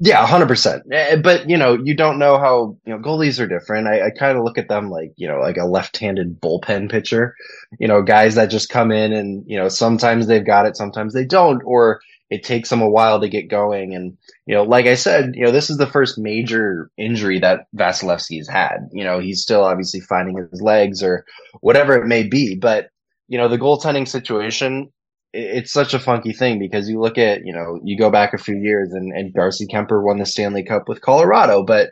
Yeah, 0.00 0.26
hundred 0.26 0.48
percent. 0.48 0.82
Eh, 0.90 1.16
but 1.16 1.48
you 1.48 1.56
know, 1.56 1.78
you 1.82 1.94
don't 1.94 2.18
know 2.18 2.36
how 2.36 2.76
you 2.84 2.92
know 2.92 2.98
goalies 2.98 3.38
are 3.38 3.46
different. 3.46 3.86
I, 3.86 4.06
I 4.06 4.10
kind 4.10 4.36
of 4.36 4.42
look 4.42 4.58
at 4.58 4.68
them 4.68 4.90
like 4.90 5.12
you 5.16 5.28
know, 5.28 5.38
like 5.38 5.56
a 5.56 5.66
left-handed 5.66 6.40
bullpen 6.40 6.90
pitcher. 6.90 7.36
You 7.78 7.86
know, 7.86 8.02
guys 8.02 8.34
that 8.34 8.46
just 8.46 8.68
come 8.68 8.90
in 8.90 9.12
and 9.12 9.44
you 9.46 9.56
know 9.56 9.68
sometimes 9.68 10.26
they've 10.26 10.44
got 10.44 10.66
it, 10.66 10.76
sometimes 10.76 11.14
they 11.14 11.24
don't, 11.24 11.62
or 11.64 12.00
it 12.34 12.42
takes 12.42 12.68
them 12.68 12.82
a 12.82 12.88
while 12.88 13.20
to 13.20 13.28
get 13.28 13.48
going. 13.48 13.94
And 13.94 14.16
you 14.46 14.54
know, 14.54 14.64
like 14.64 14.86
I 14.86 14.96
said, 14.96 15.34
you 15.34 15.44
know, 15.44 15.52
this 15.52 15.70
is 15.70 15.76
the 15.76 15.86
first 15.86 16.18
major 16.18 16.90
injury 16.98 17.40
that 17.40 17.66
Vasilevskiy's 17.76 18.48
had. 18.48 18.88
You 18.92 19.04
know, 19.04 19.20
he's 19.20 19.42
still 19.42 19.64
obviously 19.64 20.00
finding 20.00 20.36
his 20.50 20.60
legs 20.60 21.02
or 21.02 21.24
whatever 21.60 21.96
it 21.96 22.06
may 22.06 22.24
be, 22.24 22.56
but 22.56 22.88
you 23.28 23.38
know, 23.38 23.48
the 23.48 23.58
goaltending 23.58 24.08
situation 24.08 24.90
it's 25.36 25.72
such 25.72 25.94
a 25.94 25.98
funky 25.98 26.32
thing 26.32 26.60
because 26.60 26.88
you 26.88 27.00
look 27.00 27.18
at, 27.18 27.44
you 27.44 27.52
know, 27.52 27.80
you 27.82 27.98
go 27.98 28.08
back 28.08 28.34
a 28.34 28.38
few 28.38 28.56
years 28.56 28.92
and, 28.92 29.12
and 29.12 29.34
Darcy 29.34 29.66
Kuemper 29.66 30.00
won 30.00 30.18
the 30.18 30.26
Stanley 30.26 30.62
Cup 30.62 30.88
with 30.88 31.00
Colorado, 31.00 31.64
but 31.64 31.90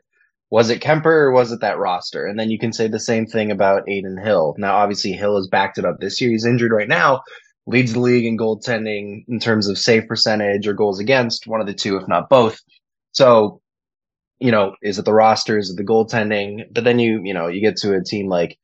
was 0.48 0.70
it 0.70 0.80
Kuemper 0.80 1.06
or 1.06 1.32
was 1.32 1.50
it 1.50 1.60
that 1.62 1.78
roster? 1.78 2.26
And 2.26 2.38
then 2.38 2.50
you 2.50 2.58
can 2.58 2.72
say 2.72 2.86
the 2.86 3.00
same 3.00 3.26
thing 3.26 3.50
about 3.50 3.88
Adin 3.88 4.16
Hill. 4.22 4.54
Now, 4.58 4.76
obviously, 4.76 5.12
Hill 5.12 5.36
has 5.36 5.48
backed 5.48 5.78
it 5.78 5.84
up 5.84 5.96
this 5.98 6.20
year. 6.20 6.30
He's 6.30 6.46
injured 6.46 6.70
right 6.70 6.86
now, 6.86 7.22
leads 7.66 7.92
the 7.92 8.00
league 8.00 8.24
in 8.24 8.36
goaltending 8.38 9.24
in 9.28 9.38
terms 9.38 9.68
of 9.68 9.78
save 9.78 10.08
percentage 10.08 10.66
or 10.66 10.74
goals 10.74 10.98
against, 10.98 11.46
one 11.46 11.60
of 11.60 11.66
the 11.66 11.74
two, 11.74 11.96
if 11.96 12.08
not 12.08 12.28
both. 12.28 12.60
So, 13.12 13.60
you 14.38 14.50
know, 14.50 14.74
is 14.82 14.98
it 14.98 15.04
the 15.04 15.12
roster? 15.12 15.58
Is 15.58 15.70
it 15.70 15.76
the 15.76 15.84
goaltending? 15.84 16.64
But 16.72 16.84
then 16.84 16.98
you, 16.98 17.20
you 17.22 17.34
know, 17.34 17.48
you 17.48 17.60
get 17.60 17.76
to 17.78 17.94
a 17.94 18.02
team 18.02 18.28
like 18.28 18.58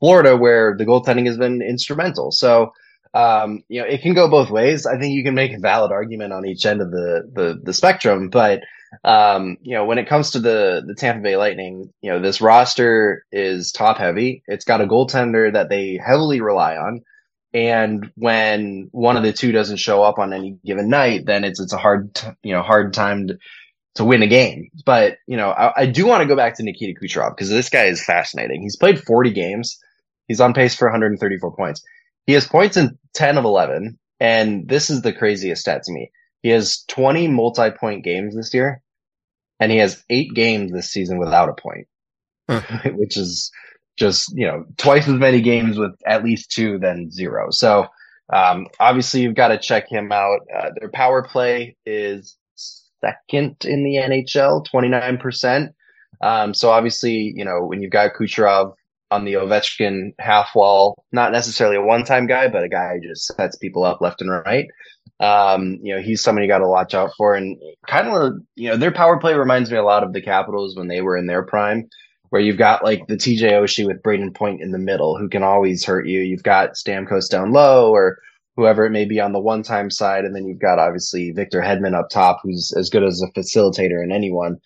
Florida 0.00 0.36
where 0.36 0.76
the 0.76 0.84
goaltending 0.84 1.26
has 1.26 1.38
been 1.38 1.62
instrumental. 1.62 2.30
So, 2.32 2.72
um, 3.14 3.62
you 3.68 3.80
know, 3.80 3.86
it 3.86 4.02
can 4.02 4.14
go 4.14 4.28
both 4.28 4.50
ways. 4.50 4.86
I 4.86 4.98
think 4.98 5.14
you 5.14 5.24
can 5.24 5.34
make 5.34 5.52
a 5.52 5.60
valid 5.60 5.92
argument 5.92 6.32
on 6.32 6.46
each 6.46 6.66
end 6.66 6.80
of 6.80 6.90
the 6.90 7.30
the, 7.32 7.60
the 7.62 7.72
spectrum, 7.72 8.28
but 8.28 8.62
um, 9.04 9.56
you 9.62 9.74
know, 9.74 9.84
when 9.84 9.98
it 9.98 10.08
comes 10.08 10.32
to 10.32 10.40
the 10.40 10.82
the 10.86 10.94
Tampa 10.94 11.22
Bay 11.22 11.36
Lightning, 11.36 11.92
you 12.02 12.10
know, 12.10 12.20
this 12.20 12.40
roster 12.40 13.24
is 13.32 13.72
top 13.72 13.98
heavy. 13.98 14.42
It's 14.46 14.64
got 14.64 14.80
a 14.80 14.86
goaltender 14.86 15.52
that 15.52 15.68
they 15.68 15.98
heavily 16.04 16.40
rely 16.40 16.76
on. 16.76 17.02
And 17.54 18.10
when 18.16 18.88
one 18.92 19.16
of 19.16 19.22
the 19.24 19.32
two 19.32 19.52
doesn't 19.52 19.78
show 19.78 20.02
up 20.02 20.18
on 20.18 20.32
any 20.32 20.58
given 20.64 20.88
night, 20.88 21.26
then 21.26 21.44
it's 21.44 21.60
it's 21.60 21.72
a 21.74 21.78
hard 21.78 22.14
t- 22.14 22.28
you 22.42 22.52
know 22.52 22.62
hard 22.62 22.94
time 22.94 23.28
to, 23.28 23.38
to 23.96 24.04
win 24.04 24.22
a 24.22 24.26
game. 24.26 24.70
But 24.86 25.18
you 25.26 25.36
know, 25.36 25.50
I, 25.50 25.82
I 25.82 25.86
do 25.86 26.06
want 26.06 26.22
to 26.22 26.28
go 26.28 26.36
back 26.36 26.56
to 26.56 26.62
Nikita 26.62 26.98
Kucherov 27.00 27.36
because 27.36 27.50
this 27.50 27.68
guy 27.68 27.84
is 27.86 28.04
fascinating. 28.04 28.62
He's 28.62 28.76
played 28.76 29.00
40 29.02 29.32
games. 29.32 29.78
He's 30.28 30.40
on 30.40 30.54
pace 30.54 30.74
for 30.74 30.86
134 30.88 31.56
points. 31.56 31.82
He 32.26 32.32
has 32.34 32.46
points 32.46 32.76
in 32.76 32.98
10 33.14 33.38
of 33.38 33.44
11. 33.44 33.98
And 34.20 34.68
this 34.68 34.90
is 34.90 35.02
the 35.02 35.12
craziest 35.12 35.62
stat 35.62 35.82
to 35.84 35.92
me. 35.92 36.10
He 36.42 36.50
has 36.50 36.84
20 36.88 37.28
multi 37.28 37.70
point 37.72 38.04
games 38.04 38.34
this 38.36 38.54
year. 38.54 38.82
and 39.60 39.70
he 39.72 39.78
has 39.78 40.02
eight 40.10 40.34
games 40.34 40.72
this 40.72 40.90
season 40.90 41.18
without 41.18 41.48
a 41.48 41.54
point, 41.54 41.86
which 42.96 43.16
is 43.16 43.50
just 43.98 44.32
you 44.34 44.46
know 44.46 44.64
twice 44.78 45.06
as 45.08 45.14
many 45.14 45.40
games 45.40 45.78
with 45.78 45.92
at 46.06 46.24
least 46.24 46.50
two 46.50 46.78
than 46.78 47.10
zero. 47.10 47.50
So 47.50 47.86
um, 48.32 48.66
obviously 48.80 49.20
you've 49.22 49.34
got 49.34 49.48
to 49.48 49.58
check 49.58 49.88
him 49.88 50.12
out. 50.12 50.40
Uh, 50.56 50.70
their 50.78 50.90
power 50.90 51.22
play 51.22 51.76
is 51.84 52.36
second 53.00 53.56
in 53.64 53.84
the 53.84 53.96
NHL, 53.96 54.64
twenty 54.64 54.88
nine 54.88 55.18
percent. 55.18 55.74
Um, 56.20 56.54
so 56.54 56.70
obviously, 56.70 57.32
you 57.34 57.44
know, 57.44 57.64
when 57.64 57.82
you've 57.82 57.90
got 57.90 58.14
Kucherov 58.14 58.74
on 59.10 59.24
the 59.24 59.34
Ovechkin 59.34 60.14
half 60.18 60.54
wall, 60.54 61.04
not 61.12 61.32
necessarily 61.32 61.76
a 61.76 61.82
one 61.82 62.04
time 62.04 62.26
guy, 62.26 62.48
but 62.48 62.64
a 62.64 62.68
guy 62.68 62.94
who 62.94 63.08
just 63.08 63.26
sets 63.36 63.56
people 63.56 63.84
up 63.84 64.00
left 64.00 64.20
and 64.20 64.30
right. 64.30 64.66
Um, 65.20 65.78
you 65.82 65.94
know, 65.94 66.00
he's 66.00 66.22
somebody 66.22 66.46
you 66.46 66.52
got 66.52 66.58
to 66.58 66.68
watch 66.68 66.94
out 66.94 67.10
for. 67.16 67.34
And 67.34 67.56
kind 67.86 68.08
of, 68.08 68.34
you 68.56 68.68
know, 68.68 68.76
their 68.76 68.90
power 68.90 69.18
play 69.18 69.34
reminds 69.34 69.70
me 69.70 69.76
a 69.76 69.84
lot 69.84 70.02
of 70.02 70.12
the 70.12 70.22
Capitals 70.22 70.76
when 70.76 70.88
they 70.88 71.00
were 71.00 71.16
in 71.16 71.26
their 71.26 71.44
prime, 71.44 71.88
where 72.32 72.40
you've 72.40 72.56
got 72.56 72.82
like 72.82 73.06
the 73.08 73.14
TJ 73.14 73.42
Oshie 73.42 73.86
with 73.86 74.02
Brayden 74.02 74.34
Point 74.34 74.62
in 74.62 74.72
the 74.72 74.78
middle, 74.78 75.18
who 75.18 75.28
can 75.28 75.42
always 75.42 75.84
hurt 75.84 76.06
you. 76.06 76.20
You've 76.20 76.42
got 76.42 76.76
Stamkos 76.76 77.28
down 77.28 77.52
low 77.52 77.90
or 77.90 78.16
whoever 78.56 78.86
it 78.86 78.90
may 78.90 79.04
be 79.04 79.20
on 79.20 79.32
the 79.32 79.38
one 79.38 79.62
time 79.62 79.90
side. 79.90 80.24
And 80.24 80.34
then 80.34 80.46
you've 80.46 80.58
got 80.58 80.78
obviously 80.78 81.30
Victor 81.32 81.60
Hedman 81.60 81.94
up 81.94 82.08
top, 82.08 82.40
who's 82.42 82.72
as 82.74 82.88
good 82.88 83.04
as 83.04 83.20
a 83.20 83.30
facilitator 83.38 84.02
in 84.02 84.10
anyone. 84.10 84.56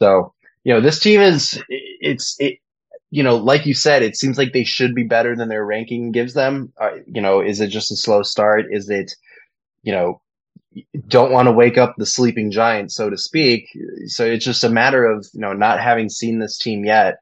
So, 0.00 0.32
you 0.64 0.72
know, 0.72 0.80
this 0.80 0.98
team 0.98 1.20
is, 1.20 1.62
it's, 1.68 2.36
it, 2.40 2.56
you 3.10 3.22
know, 3.22 3.36
like 3.36 3.66
you 3.66 3.74
said, 3.74 4.02
it 4.02 4.16
seems 4.16 4.38
like 4.38 4.54
they 4.54 4.64
should 4.64 4.94
be 4.94 5.04
better 5.04 5.36
than 5.36 5.50
their 5.50 5.66
ranking 5.66 6.12
gives 6.12 6.32
them. 6.32 6.72
Uh, 6.80 7.00
you 7.06 7.20
know, 7.20 7.42
is 7.42 7.60
it 7.60 7.68
just 7.68 7.92
a 7.92 7.96
slow 7.96 8.22
start? 8.22 8.64
Is 8.70 8.88
it, 8.88 9.12
you 9.82 9.92
know, 9.92 10.22
don't 11.08 11.32
want 11.32 11.46
to 11.46 11.52
wake 11.52 11.78
up 11.78 11.94
the 11.96 12.06
sleeping 12.06 12.50
giant, 12.50 12.92
so 12.92 13.10
to 13.10 13.18
speak. 13.18 13.66
So 14.06 14.24
it's 14.24 14.44
just 14.44 14.64
a 14.64 14.68
matter 14.68 15.04
of, 15.04 15.26
you 15.32 15.40
know, 15.40 15.52
not 15.52 15.80
having 15.80 16.08
seen 16.08 16.38
this 16.38 16.58
team 16.58 16.84
yet. 16.84 17.16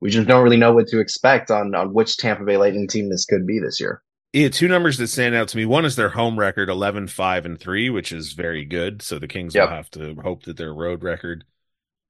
We 0.00 0.10
just 0.10 0.28
don't 0.28 0.42
really 0.42 0.56
know 0.56 0.72
what 0.72 0.88
to 0.88 1.00
expect 1.00 1.50
on, 1.50 1.74
on 1.74 1.92
which 1.92 2.16
Tampa 2.16 2.44
Bay 2.44 2.56
Lightning 2.56 2.88
team 2.88 3.10
this 3.10 3.24
could 3.24 3.46
be 3.46 3.58
this 3.58 3.80
year. 3.80 4.02
Yeah, 4.32 4.48
two 4.48 4.68
numbers 4.68 4.98
that 4.98 5.08
stand 5.08 5.34
out 5.34 5.48
to 5.48 5.56
me. 5.56 5.64
One 5.64 5.84
is 5.84 5.96
their 5.96 6.10
home 6.10 6.38
record 6.38 6.68
11 6.68 7.08
5 7.08 7.46
and 7.46 7.58
3, 7.58 7.90
which 7.90 8.12
is 8.12 8.32
very 8.32 8.64
good. 8.64 9.00
So 9.00 9.18
the 9.18 9.26
Kings 9.26 9.54
yep. 9.54 9.68
will 9.68 9.76
have 9.76 9.90
to 9.92 10.14
hope 10.22 10.44
that 10.44 10.56
their 10.56 10.72
road 10.72 11.02
record 11.02 11.44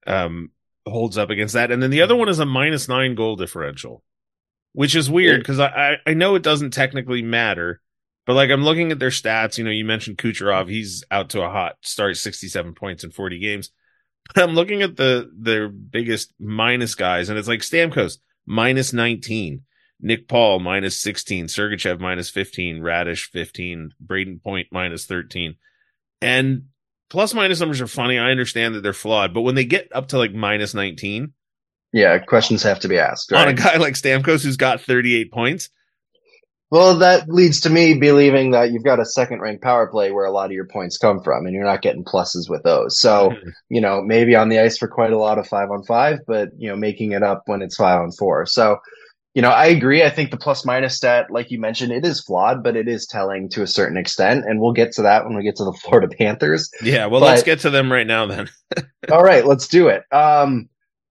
um, 0.06 0.50
holds 0.86 1.16
up 1.16 1.30
against 1.30 1.54
that. 1.54 1.70
And 1.70 1.82
then 1.82 1.90
the 1.90 2.02
other 2.02 2.16
one 2.16 2.28
is 2.28 2.40
a 2.40 2.46
minus 2.46 2.88
nine 2.88 3.14
goal 3.14 3.36
differential, 3.36 4.02
which 4.72 4.96
is 4.96 5.08
weird 5.10 5.40
because 5.40 5.60
I, 5.60 5.98
I 6.06 6.14
know 6.14 6.34
it 6.34 6.42
doesn't 6.42 6.72
technically 6.72 7.22
matter, 7.22 7.80
but 8.28 8.34
like 8.34 8.50
I'm 8.50 8.62
looking 8.62 8.92
at 8.92 8.98
their 8.98 9.08
stats, 9.08 9.56
you 9.56 9.64
know, 9.64 9.70
you 9.70 9.86
mentioned 9.86 10.18
Kucherov, 10.18 10.68
he's 10.68 11.02
out 11.10 11.30
to 11.30 11.40
a 11.40 11.48
hot 11.48 11.76
start, 11.80 12.18
67 12.18 12.74
points 12.74 13.02
in 13.02 13.10
40 13.10 13.40
games. 13.40 13.70
But 14.34 14.44
I'm 14.44 14.54
looking 14.54 14.82
at 14.82 14.96
the 14.96 15.30
their 15.34 15.70
biggest 15.70 16.34
minus 16.38 16.94
guys, 16.94 17.30
and 17.30 17.38
it's 17.38 17.48
like 17.48 17.60
Stamkos 17.60 18.18
minus 18.44 18.92
19, 18.92 19.62
Nick 20.02 20.28
Paul 20.28 20.60
minus 20.60 20.98
16, 20.98 21.46
Sergachev 21.46 21.98
minus 21.98 22.28
15, 22.28 22.80
Raddysh 22.80 23.30
15, 23.30 23.92
Brayden 24.06 24.42
Point 24.42 24.68
minus 24.70 25.06
13. 25.06 25.54
And 26.20 26.64
plus 27.08 27.32
minus 27.32 27.60
numbers 27.60 27.80
are 27.80 27.86
funny. 27.86 28.18
I 28.18 28.30
understand 28.30 28.74
that 28.74 28.82
they're 28.82 28.92
flawed, 28.92 29.32
but 29.32 29.40
when 29.40 29.54
they 29.54 29.64
get 29.64 29.88
up 29.94 30.08
to 30.08 30.18
like 30.18 30.34
minus 30.34 30.74
19, 30.74 31.32
yeah, 31.94 32.18
questions 32.18 32.62
have 32.64 32.80
to 32.80 32.88
be 32.88 32.98
asked. 32.98 33.32
Right? 33.32 33.40
On 33.40 33.48
a 33.48 33.54
guy 33.54 33.78
like 33.78 33.94
Stamkos 33.94 34.44
who's 34.44 34.58
got 34.58 34.82
38 34.82 35.32
points, 35.32 35.70
well, 36.70 36.98
that 36.98 37.28
leads 37.28 37.60
to 37.60 37.70
me 37.70 37.94
believing 37.94 38.50
that 38.50 38.72
you've 38.72 38.84
got 38.84 39.00
a 39.00 39.04
second 39.04 39.40
ranked 39.40 39.62
power 39.62 39.86
play 39.86 40.12
where 40.12 40.26
a 40.26 40.30
lot 40.30 40.46
of 40.46 40.52
your 40.52 40.66
points 40.66 40.98
come 40.98 41.22
from, 41.22 41.46
and 41.46 41.54
you're 41.54 41.64
not 41.64 41.82
getting 41.82 42.04
pluses 42.04 42.48
with 42.48 42.62
those. 42.62 43.00
So, 43.00 43.30
mm-hmm. 43.30 43.48
you 43.70 43.80
know, 43.80 44.02
maybe 44.02 44.36
on 44.36 44.50
the 44.50 44.58
ice 44.58 44.76
for 44.76 44.86
quite 44.86 45.12
a 45.12 45.18
lot 45.18 45.38
of 45.38 45.48
five 45.48 45.70
on 45.70 45.82
five, 45.84 46.20
but, 46.26 46.50
you 46.58 46.68
know, 46.68 46.76
making 46.76 47.12
it 47.12 47.22
up 47.22 47.44
when 47.46 47.62
it's 47.62 47.76
five 47.76 48.00
on 48.00 48.12
four. 48.12 48.44
So, 48.44 48.78
you 49.34 49.40
know, 49.40 49.50
I 49.50 49.66
agree. 49.66 50.02
I 50.02 50.10
think 50.10 50.30
the 50.30 50.36
plus 50.36 50.66
minus 50.66 50.96
stat, 50.96 51.30
like 51.30 51.50
you 51.50 51.60
mentioned, 51.60 51.92
it 51.92 52.04
is 52.04 52.20
flawed, 52.20 52.62
but 52.62 52.76
it 52.76 52.88
is 52.88 53.06
telling 53.06 53.48
to 53.50 53.62
a 53.62 53.66
certain 53.66 53.96
extent. 53.96 54.44
And 54.46 54.60
we'll 54.60 54.72
get 54.72 54.92
to 54.92 55.02
that 55.02 55.24
when 55.24 55.36
we 55.36 55.44
get 55.44 55.56
to 55.56 55.64
the 55.64 55.72
Florida 55.82 56.08
Panthers. 56.18 56.70
Yeah. 56.82 57.06
Well, 57.06 57.20
but, 57.20 57.26
let's 57.26 57.44
get 57.44 57.60
to 57.60 57.70
them 57.70 57.90
right 57.90 58.06
now 58.06 58.26
then. 58.26 58.50
all 59.12 59.22
right. 59.22 59.46
Let's 59.46 59.68
do 59.68 59.88
it. 59.88 60.02
Um, 60.12 60.68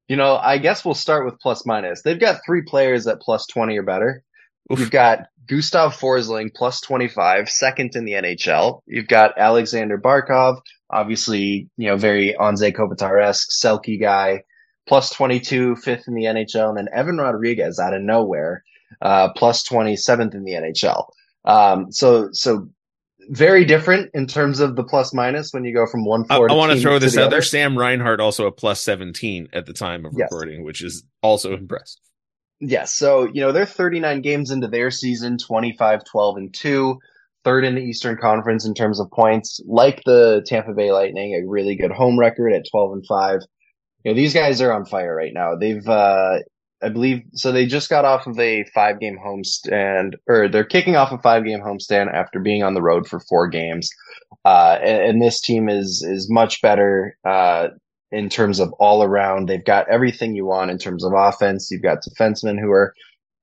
you 0.07 0.17
know, 0.17 0.35
I 0.35 0.57
guess 0.57 0.85
we'll 0.85 0.93
start 0.93 1.25
with 1.25 1.39
plus 1.39 1.65
minus. 1.65 2.01
They've 2.01 2.19
got 2.19 2.41
three 2.45 2.61
players 2.61 3.07
at 3.07 3.21
plus 3.21 3.47
20 3.47 3.77
or 3.77 3.83
better. 3.83 4.23
Oof. 4.71 4.79
You've 4.79 4.91
got 4.91 5.27
Gustav 5.47 5.95
Forsling 5.95 6.53
plus 6.53 6.81
25, 6.81 7.49
second 7.49 7.95
in 7.95 8.05
the 8.05 8.13
NHL. 8.13 8.81
You've 8.85 9.07
got 9.07 9.37
Alexander 9.37 9.97
Barkov, 9.97 10.59
obviously, 10.89 11.69
you 11.77 11.87
know, 11.87 11.97
very 11.97 12.35
Anze 12.39 12.75
Kopitar-esque, 12.75 13.49
Selke 13.51 13.99
guy, 13.99 14.43
plus 14.87 15.09
22, 15.11 15.77
fifth 15.77 16.07
in 16.07 16.15
the 16.15 16.23
NHL. 16.23 16.69
And 16.69 16.77
then 16.77 16.87
Evan 16.93 17.17
Rodrigues 17.17 17.79
out 17.79 17.93
of 17.93 18.01
nowhere, 18.01 18.63
uh, 19.01 19.29
plus 19.33 19.67
27th 19.67 20.33
in 20.33 20.43
the 20.43 20.53
NHL. 20.53 21.09
Um, 21.45 21.91
so, 21.91 22.29
so 22.33 22.67
very 23.29 23.65
different 23.65 24.11
in 24.13 24.27
terms 24.27 24.59
of 24.59 24.75
the 24.75 24.83
plus 24.83 25.13
minus 25.13 25.51
when 25.51 25.65
you 25.65 25.73
go 25.73 25.85
from 25.85 26.05
one 26.05 26.25
four. 26.25 26.49
I, 26.49 26.53
I 26.53 26.57
want 26.57 26.71
to 26.73 26.79
throw 26.79 26.99
this 26.99 27.17
out 27.17 27.29
there. 27.29 27.41
Sam 27.41 27.77
Reinhart 27.77 28.19
also 28.19 28.47
a 28.47 28.51
plus 28.51 28.81
17 28.81 29.49
at 29.53 29.65
the 29.65 29.73
time 29.73 30.05
of 30.05 30.13
yes. 30.15 30.29
recording, 30.31 30.63
which 30.63 30.81
is 30.81 31.03
also 31.21 31.53
impressive. 31.57 32.01
Yes. 32.59 32.95
So, 32.95 33.25
you 33.25 33.41
know, 33.41 33.51
they're 33.51 33.65
39 33.65 34.21
games 34.21 34.51
into 34.51 34.67
their 34.67 34.89
season, 34.89 35.37
25, 35.37 36.03
12, 36.03 36.37
and 36.37 36.53
2, 36.53 36.97
third 37.43 37.63
in 37.63 37.75
the 37.75 37.81
Eastern 37.81 38.17
Conference 38.17 38.65
in 38.65 38.73
terms 38.73 38.99
of 38.99 39.11
points. 39.11 39.61
Like 39.67 40.01
the 40.05 40.43
Tampa 40.45 40.73
Bay 40.73 40.91
Lightning, 40.91 41.35
a 41.35 41.47
really 41.47 41.75
good 41.75 41.91
home 41.91 42.19
record 42.19 42.53
at 42.53 42.65
12 42.69 42.93
and 42.93 43.05
5. 43.05 43.39
You 44.03 44.11
know, 44.11 44.15
these 44.15 44.33
guys 44.33 44.61
are 44.61 44.73
on 44.73 44.85
fire 44.85 45.15
right 45.15 45.33
now. 45.33 45.55
They've, 45.55 45.87
uh, 45.87 46.39
I 46.81 46.89
believe, 46.89 47.23
so 47.33 47.51
they 47.51 47.65
just 47.65 47.89
got 47.89 48.05
off 48.05 48.27
of 48.27 48.39
a 48.39 48.63
five 48.73 48.99
game 48.99 49.17
homestand, 49.23 50.13
or 50.27 50.47
they're 50.47 50.63
kicking 50.63 50.95
off 50.95 51.11
a 51.11 51.17
five 51.19 51.43
game 51.43 51.59
homestand 51.59 52.13
after 52.13 52.39
being 52.39 52.63
on 52.63 52.73
the 52.73 52.81
road 52.81 53.07
for 53.07 53.19
four 53.19 53.47
games. 53.47 53.89
Uh, 54.45 54.77
and, 54.81 55.03
and, 55.03 55.21
this 55.21 55.41
team 55.41 55.67
is, 55.67 56.05
is 56.07 56.29
much 56.29 56.61
better, 56.61 57.17
uh, 57.25 57.67
in 58.11 58.29
terms 58.29 58.59
of 58.59 58.71
all 58.73 59.03
around. 59.03 59.47
They've 59.47 59.63
got 59.63 59.89
everything 59.89 60.35
you 60.35 60.45
want 60.45 60.71
in 60.71 60.77
terms 60.77 61.03
of 61.03 61.13
offense. 61.15 61.69
You've 61.71 61.81
got 61.81 61.99
defensemen 62.03 62.59
who 62.59 62.71
are 62.71 62.93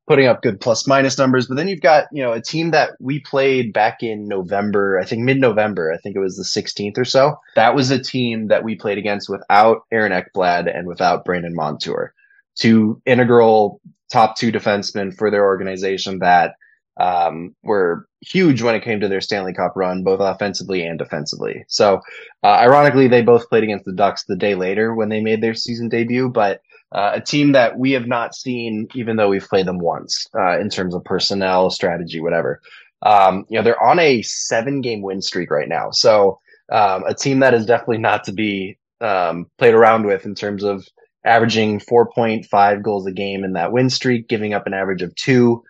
putting 0.06 0.26
up 0.26 0.42
good 0.42 0.60
plus 0.60 0.86
minus 0.86 1.16
numbers, 1.16 1.46
but 1.46 1.56
then 1.56 1.68
you've 1.68 1.80
got, 1.80 2.04
you 2.12 2.22
know, 2.22 2.32
a 2.32 2.40
team 2.40 2.72
that 2.72 2.90
we 3.00 3.20
played 3.20 3.72
back 3.72 4.02
in 4.02 4.28
November, 4.28 4.98
I 4.98 5.04
think 5.04 5.22
mid 5.22 5.40
November, 5.40 5.92
I 5.92 5.96
think 5.98 6.14
it 6.14 6.20
was 6.20 6.36
the 6.36 6.60
16th 6.60 6.98
or 6.98 7.06
so. 7.06 7.36
That 7.56 7.74
was 7.74 7.90
a 7.90 8.02
team 8.02 8.48
that 8.48 8.64
we 8.64 8.76
played 8.76 8.98
against 8.98 9.30
without 9.30 9.82
Aaron 9.90 10.12
Ekblad 10.12 10.74
and 10.74 10.86
without 10.86 11.24
Brandon 11.24 11.54
Montour, 11.54 12.12
two 12.56 13.00
integral 13.06 13.80
top 14.12 14.36
two 14.36 14.52
defensemen 14.52 15.16
for 15.16 15.30
their 15.30 15.44
organization 15.44 16.18
that 16.18 16.52
um, 17.00 17.54
were 17.62 18.06
huge 18.26 18.62
when 18.62 18.74
it 18.74 18.82
came 18.82 19.00
to 19.00 19.08
their 19.08 19.20
Stanley 19.20 19.52
Cup 19.52 19.72
run, 19.76 20.02
both 20.02 20.20
offensively 20.20 20.84
and 20.84 20.98
defensively. 20.98 21.64
So, 21.68 22.00
uh, 22.42 22.56
ironically, 22.58 23.08
they 23.08 23.22
both 23.22 23.48
played 23.48 23.64
against 23.64 23.84
the 23.84 23.92
Ducks 23.92 24.24
the 24.24 24.36
day 24.36 24.54
later 24.54 24.94
when 24.94 25.08
they 25.08 25.20
made 25.20 25.42
their 25.42 25.54
season 25.54 25.88
debut, 25.88 26.28
but 26.28 26.60
uh, 26.92 27.12
a 27.14 27.20
team 27.20 27.52
that 27.52 27.78
we 27.78 27.92
have 27.92 28.06
not 28.06 28.34
seen, 28.34 28.86
even 28.94 29.16
though 29.16 29.28
we've 29.28 29.48
played 29.48 29.66
them 29.66 29.78
once 29.78 30.26
uh, 30.38 30.58
in 30.58 30.70
terms 30.70 30.94
of 30.94 31.04
personnel, 31.04 31.70
strategy, 31.70 32.20
whatever. 32.20 32.60
Um, 33.02 33.44
you 33.48 33.58
know, 33.58 33.64
they're 33.64 33.82
on 33.82 33.98
a 33.98 34.22
seven 34.22 34.80
game 34.80 35.02
win 35.02 35.20
streak 35.20 35.50
right 35.50 35.68
now. 35.68 35.90
So, 35.90 36.38
um, 36.72 37.04
a 37.04 37.14
team 37.14 37.40
that 37.40 37.52
is 37.52 37.66
definitely 37.66 37.98
not 37.98 38.24
to 38.24 38.32
be 38.32 38.78
um, 39.00 39.46
played 39.58 39.74
around 39.74 40.06
with 40.06 40.24
in 40.24 40.34
terms 40.34 40.62
of 40.64 40.86
averaging 41.24 41.80
4.5 41.80 42.82
goals 42.82 43.06
a 43.06 43.12
game 43.12 43.44
in 43.44 43.54
that 43.54 43.72
win 43.72 43.90
streak, 43.90 44.28
giving 44.28 44.54
up 44.54 44.66
an 44.66 44.74
average 44.74 45.02
of 45.02 45.14
two. 45.14 45.62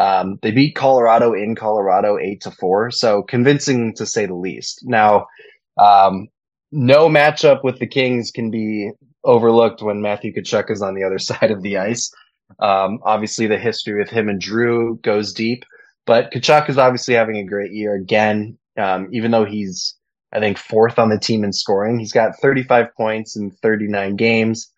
Um, 0.00 0.38
they 0.40 0.50
beat 0.50 0.74
Colorado 0.74 1.34
in 1.34 1.54
Colorado 1.54 2.16
eight 2.18 2.40
to 2.42 2.50
four, 2.50 2.90
so 2.90 3.22
convincing 3.22 3.94
to 3.96 4.06
say 4.06 4.24
the 4.24 4.34
least. 4.34 4.80
Now, 4.84 5.26
um, 5.76 6.28
no 6.72 7.10
matchup 7.10 7.62
with 7.62 7.78
the 7.80 7.86
Kings 7.86 8.30
can 8.30 8.50
be 8.50 8.92
overlooked 9.24 9.82
when 9.82 10.00
Matthew 10.00 10.32
Tkachuk 10.32 10.70
is 10.70 10.80
on 10.80 10.94
the 10.94 11.04
other 11.04 11.18
side 11.30 11.50
of 11.50 11.60
the 11.62 11.76
ice. 11.76 12.10
Um, 12.60 13.00
obviously, 13.04 13.46
the 13.46 13.58
history 13.58 13.98
with 13.98 14.08
him 14.08 14.30
and 14.30 14.40
Drew 14.40 14.98
goes 15.02 15.34
deep, 15.34 15.64
but 16.06 16.32
Tkachuk 16.32 16.70
is 16.70 16.78
obviously 16.78 17.14
having 17.14 17.36
a 17.36 17.44
great 17.44 17.72
year 17.72 17.94
again. 17.94 18.56
Um, 18.78 19.08
even 19.12 19.32
though 19.32 19.44
he's, 19.44 19.94
I 20.32 20.40
think, 20.40 20.56
fourth 20.56 20.98
on 20.98 21.10
the 21.10 21.18
team 21.18 21.44
in 21.44 21.52
scoring, 21.52 21.98
he's 21.98 22.12
got 22.12 22.38
35 22.40 22.86
points 22.96 23.36
in 23.36 23.50
39 23.50 24.16
games. 24.16 24.72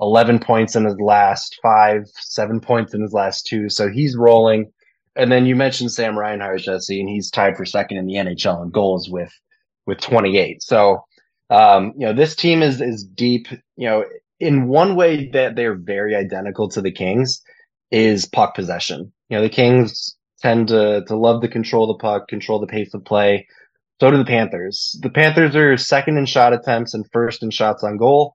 11 0.00 0.40
points 0.40 0.74
in 0.74 0.84
his 0.84 0.98
last 0.98 1.58
five, 1.62 2.08
seven 2.14 2.60
points 2.60 2.94
in 2.94 3.02
his 3.02 3.12
last 3.12 3.46
two. 3.46 3.68
So 3.68 3.88
he's 3.88 4.16
rolling. 4.16 4.72
And 5.16 5.30
then 5.30 5.46
you 5.46 5.54
mentioned 5.54 5.92
Sam 5.92 6.18
Reinhart, 6.18 6.60
Jesse, 6.60 7.00
and 7.00 7.08
he's 7.08 7.30
tied 7.30 7.56
for 7.56 7.64
second 7.64 7.98
in 7.98 8.06
the 8.06 8.14
NHL 8.14 8.62
in 8.64 8.70
goals 8.70 9.08
with, 9.08 9.32
with 9.86 10.00
28. 10.00 10.62
So, 10.62 11.04
um, 11.50 11.92
you 11.96 12.06
know, 12.06 12.12
this 12.12 12.34
team 12.34 12.62
is, 12.62 12.80
is 12.80 13.04
deep, 13.04 13.46
you 13.76 13.88
know, 13.88 14.04
in 14.40 14.66
one 14.66 14.96
way 14.96 15.28
that 15.30 15.54
they're 15.54 15.76
very 15.76 16.16
identical 16.16 16.68
to 16.70 16.80
the 16.80 16.90
Kings 16.90 17.40
is 17.92 18.26
puck 18.26 18.56
possession. 18.56 19.12
You 19.28 19.36
know, 19.36 19.42
the 19.42 19.48
Kings 19.48 20.16
tend 20.40 20.68
to, 20.68 21.04
to 21.06 21.16
love 21.16 21.40
to 21.42 21.48
control 21.48 21.86
the 21.86 21.94
puck, 21.94 22.26
control 22.26 22.58
the 22.58 22.66
pace 22.66 22.92
of 22.92 23.04
play. 23.04 23.46
So 24.00 24.10
do 24.10 24.18
the 24.18 24.24
Panthers. 24.24 24.98
The 25.00 25.10
Panthers 25.10 25.54
are 25.54 25.76
second 25.76 26.18
in 26.18 26.26
shot 26.26 26.52
attempts 26.52 26.94
and 26.94 27.08
first 27.12 27.42
in 27.42 27.50
shots 27.50 27.84
on 27.84 27.96
goal. 27.96 28.34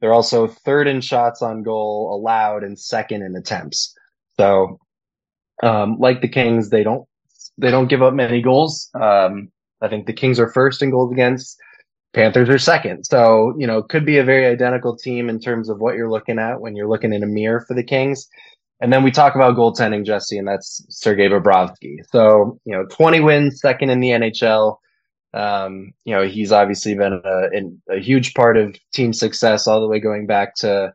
They're 0.00 0.14
also 0.14 0.46
third 0.46 0.86
in 0.86 1.00
shots 1.00 1.42
on 1.42 1.62
goal 1.62 2.14
allowed 2.14 2.64
and 2.64 2.78
second 2.78 3.22
in 3.22 3.36
attempts. 3.36 3.94
So, 4.38 4.78
um, 5.62 5.96
like 5.98 6.22
the 6.22 6.28
Kings, 6.28 6.70
they 6.70 6.82
don't 6.82 7.06
they 7.58 7.70
don't 7.70 7.88
give 7.88 8.02
up 8.02 8.14
many 8.14 8.40
goals. 8.40 8.88
Um, 8.94 9.48
I 9.82 9.88
think 9.88 10.06
the 10.06 10.12
Kings 10.12 10.40
are 10.40 10.50
first 10.52 10.82
in 10.82 10.90
goals 10.90 11.12
against. 11.12 11.58
Panthers 12.12 12.48
are 12.48 12.58
second. 12.58 13.04
So, 13.04 13.54
you 13.56 13.66
know, 13.66 13.82
could 13.82 14.04
be 14.04 14.18
a 14.18 14.24
very 14.24 14.46
identical 14.46 14.96
team 14.96 15.28
in 15.28 15.38
terms 15.38 15.68
of 15.68 15.80
what 15.80 15.94
you're 15.94 16.10
looking 16.10 16.38
at 16.38 16.60
when 16.60 16.74
you're 16.74 16.88
looking 16.88 17.12
in 17.12 17.22
a 17.22 17.26
mirror 17.26 17.64
for 17.68 17.74
the 17.74 17.84
Kings. 17.84 18.26
And 18.80 18.92
then 18.92 19.02
we 19.02 19.10
talk 19.10 19.34
about 19.34 19.56
goaltending, 19.56 20.04
Jesse, 20.04 20.38
and 20.38 20.48
that's 20.48 20.84
Sergei 20.88 21.28
Bobrovsky. 21.28 21.98
So, 22.10 22.58
you 22.64 22.72
know, 22.72 22.86
20 22.90 23.20
wins, 23.20 23.60
second 23.60 23.90
in 23.90 24.00
the 24.00 24.08
NHL. 24.08 24.76
Um, 25.32 25.92
you 26.04 26.14
know, 26.14 26.26
he's 26.26 26.50
obviously 26.50 26.94
been 26.94 27.20
a, 27.24 27.94
a, 27.94 28.00
huge 28.00 28.34
part 28.34 28.56
of 28.56 28.76
team 28.92 29.12
success 29.12 29.68
all 29.68 29.80
the 29.80 29.86
way 29.86 30.00
going 30.00 30.26
back 30.26 30.56
to 30.56 30.92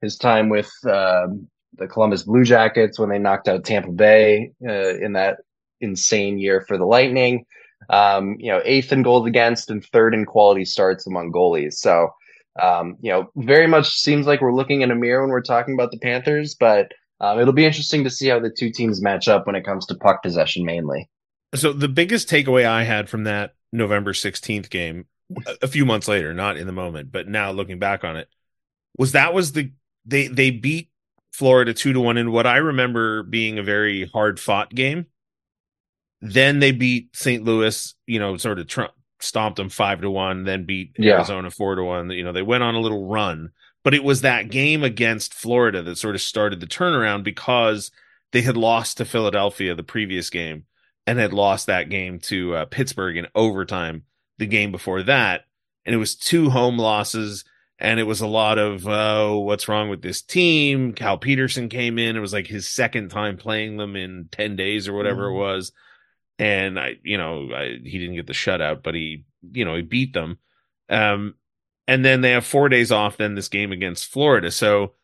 his 0.00 0.16
time 0.16 0.48
with 0.48 0.70
um, 0.86 1.46
the 1.78 1.86
Columbus 1.86 2.24
Blue 2.24 2.42
Jackets 2.42 2.98
when 2.98 3.10
they 3.10 3.18
knocked 3.18 3.48
out 3.48 3.64
Tampa 3.64 3.92
Bay 3.92 4.50
uh, 4.66 4.96
in 4.96 5.12
that 5.12 5.38
insane 5.80 6.38
year 6.38 6.64
for 6.66 6.76
the 6.76 6.84
Lightning. 6.84 7.46
Um, 7.88 8.36
you 8.40 8.50
know, 8.50 8.60
eighth 8.64 8.90
in 8.90 9.02
goals 9.02 9.26
against 9.26 9.70
and 9.70 9.84
third 9.84 10.14
in 10.14 10.24
quality 10.24 10.64
starts 10.64 11.06
among 11.06 11.30
goalies. 11.30 11.74
So, 11.74 12.08
um, 12.60 12.96
you 13.00 13.12
know, 13.12 13.30
very 13.36 13.68
much 13.68 13.90
seems 13.90 14.26
like 14.26 14.40
we're 14.40 14.52
looking 14.54 14.80
in 14.80 14.90
a 14.90 14.96
mirror 14.96 15.20
when 15.20 15.30
we're 15.30 15.42
talking 15.42 15.74
about 15.74 15.92
the 15.92 15.98
Panthers, 15.98 16.56
but 16.58 16.90
um, 17.20 17.38
it'll 17.38 17.52
be 17.52 17.64
interesting 17.64 18.02
to 18.02 18.10
see 18.10 18.28
how 18.28 18.40
the 18.40 18.50
two 18.50 18.70
teams 18.70 19.00
match 19.00 19.28
up 19.28 19.46
when 19.46 19.54
it 19.54 19.64
comes 19.64 19.86
to 19.86 19.94
puck 19.94 20.22
possession 20.22 20.64
mainly. 20.64 21.08
So 21.54 21.72
the 21.72 21.88
biggest 21.88 22.28
takeaway 22.28 22.66
I 22.66 22.82
had 22.82 23.08
from 23.08 23.24
that 23.24 23.54
November 23.76 24.12
16th 24.12 24.70
game, 24.70 25.06
a 25.62 25.68
few 25.68 25.84
months 25.84 26.08
later, 26.08 26.32
not 26.34 26.56
in 26.56 26.66
the 26.66 26.72
moment, 26.72 27.12
but 27.12 27.28
now 27.28 27.50
looking 27.50 27.78
back 27.78 28.04
on 28.04 28.16
it, 28.16 28.28
was 28.96 29.12
that 29.12 29.34
was 29.34 29.52
the 29.52 29.72
they 30.04 30.28
they 30.28 30.50
beat 30.50 30.90
Florida 31.32 31.74
two 31.74 31.92
to 31.92 32.00
one 32.00 32.16
in 32.16 32.32
what 32.32 32.46
I 32.46 32.56
remember 32.56 33.22
being 33.22 33.58
a 33.58 33.62
very 33.62 34.06
hard 34.06 34.40
fought 34.40 34.74
game. 34.74 35.06
Then 36.22 36.60
they 36.60 36.72
beat 36.72 37.14
St. 37.14 37.44
Louis, 37.44 37.94
you 38.06 38.18
know, 38.18 38.36
sort 38.36 38.58
of 38.58 38.68
tr- 38.68 38.84
stomped 39.20 39.56
them 39.56 39.68
five 39.68 40.00
to 40.00 40.10
one. 40.10 40.44
Then 40.44 40.64
beat 40.64 40.96
yeah. 40.98 41.14
Arizona 41.14 41.50
four 41.50 41.74
to 41.74 41.84
one. 41.84 42.10
You 42.10 42.24
know, 42.24 42.32
they 42.32 42.42
went 42.42 42.62
on 42.62 42.74
a 42.74 42.80
little 42.80 43.06
run, 43.06 43.50
but 43.84 43.94
it 43.94 44.02
was 44.02 44.22
that 44.22 44.50
game 44.50 44.82
against 44.82 45.34
Florida 45.34 45.82
that 45.82 45.98
sort 45.98 46.14
of 46.14 46.22
started 46.22 46.60
the 46.60 46.66
turnaround 46.66 47.22
because 47.22 47.90
they 48.32 48.40
had 48.42 48.56
lost 48.56 48.96
to 48.96 49.04
Philadelphia 49.04 49.74
the 49.74 49.82
previous 49.82 50.30
game 50.30 50.64
and 51.06 51.18
had 51.18 51.32
lost 51.32 51.66
that 51.66 51.88
game 51.88 52.18
to 52.18 52.54
uh, 52.54 52.64
Pittsburgh 52.66 53.16
in 53.16 53.26
overtime 53.34 54.02
the 54.38 54.46
game 54.46 54.72
before 54.72 55.02
that. 55.04 55.42
And 55.84 55.94
it 55.94 55.98
was 55.98 56.16
two 56.16 56.50
home 56.50 56.78
losses. 56.78 57.44
And 57.78 58.00
it 58.00 58.04
was 58.04 58.22
a 58.22 58.26
lot 58.26 58.58
of, 58.58 58.88
oh, 58.88 59.40
what's 59.40 59.68
wrong 59.68 59.90
with 59.90 60.00
this 60.00 60.22
team? 60.22 60.94
Cal 60.94 61.18
Petersen 61.18 61.68
came 61.68 61.98
in. 61.98 62.16
It 62.16 62.20
was 62.20 62.32
like 62.32 62.46
his 62.46 62.66
second 62.66 63.10
time 63.10 63.36
playing 63.36 63.76
them 63.76 63.96
in 63.96 64.28
10 64.32 64.56
days 64.56 64.88
or 64.88 64.94
whatever 64.94 65.26
mm-hmm. 65.26 65.36
it 65.36 65.40
was. 65.40 65.72
And 66.38 66.80
I, 66.80 66.96
you 67.02 67.18
know, 67.18 67.50
I, 67.54 67.76
he 67.82 67.98
didn't 67.98 68.16
get 68.16 68.26
the 68.26 68.32
shutout, 68.32 68.82
but 68.82 68.94
he, 68.94 69.24
you 69.52 69.64
know, 69.64 69.76
he 69.76 69.82
beat 69.82 70.14
them. 70.14 70.38
Um, 70.88 71.34
and 71.86 72.04
then 72.04 72.22
they 72.22 72.30
have 72.30 72.46
four 72.46 72.68
days 72.68 72.90
off, 72.90 73.18
then 73.18 73.34
this 73.34 73.48
game 73.48 73.72
against 73.72 74.10
Florida. 74.10 74.50
So 74.50 74.94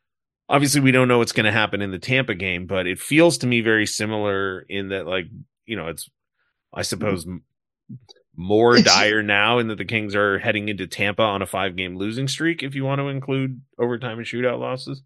obviously 0.49 0.81
we 0.81 0.93
don't 0.93 1.09
know 1.09 1.19
what's 1.19 1.33
going 1.33 1.47
to 1.47 1.53
happen 1.53 1.83
in 1.83 1.91
the 1.91 1.99
Tampa 1.99 2.35
game, 2.35 2.67
but 2.67 2.87
it 2.87 2.99
feels 2.99 3.39
to 3.39 3.47
me 3.47 3.61
very 3.61 3.87
similar 3.87 4.61
in 4.61 4.89
that, 4.89 5.07
like, 5.07 5.27
you 5.67 5.77
know, 5.77 5.89
it's 5.89 6.09
I 6.73 6.83
suppose 6.83 7.27
more 8.37 8.79
dire 8.79 9.23
now 9.23 9.59
in 9.59 9.69
that 9.69 9.79
the 9.79 9.85
Kings 9.85 10.15
are 10.15 10.39
heading 10.39 10.69
into 10.69 10.87
Tampa 10.87 11.23
on 11.23 11.43
a 11.43 11.47
five 11.47 11.77
game 11.77 11.97
losing 11.97 12.29
streak. 12.29 12.63
If 12.63 12.75
you 12.75 12.85
want 12.85 13.01
to 13.01 13.09
include 13.09 13.61
overtime 13.79 14.19
and 14.19 14.27
shootout 14.27 14.59
losses, 14.59 15.03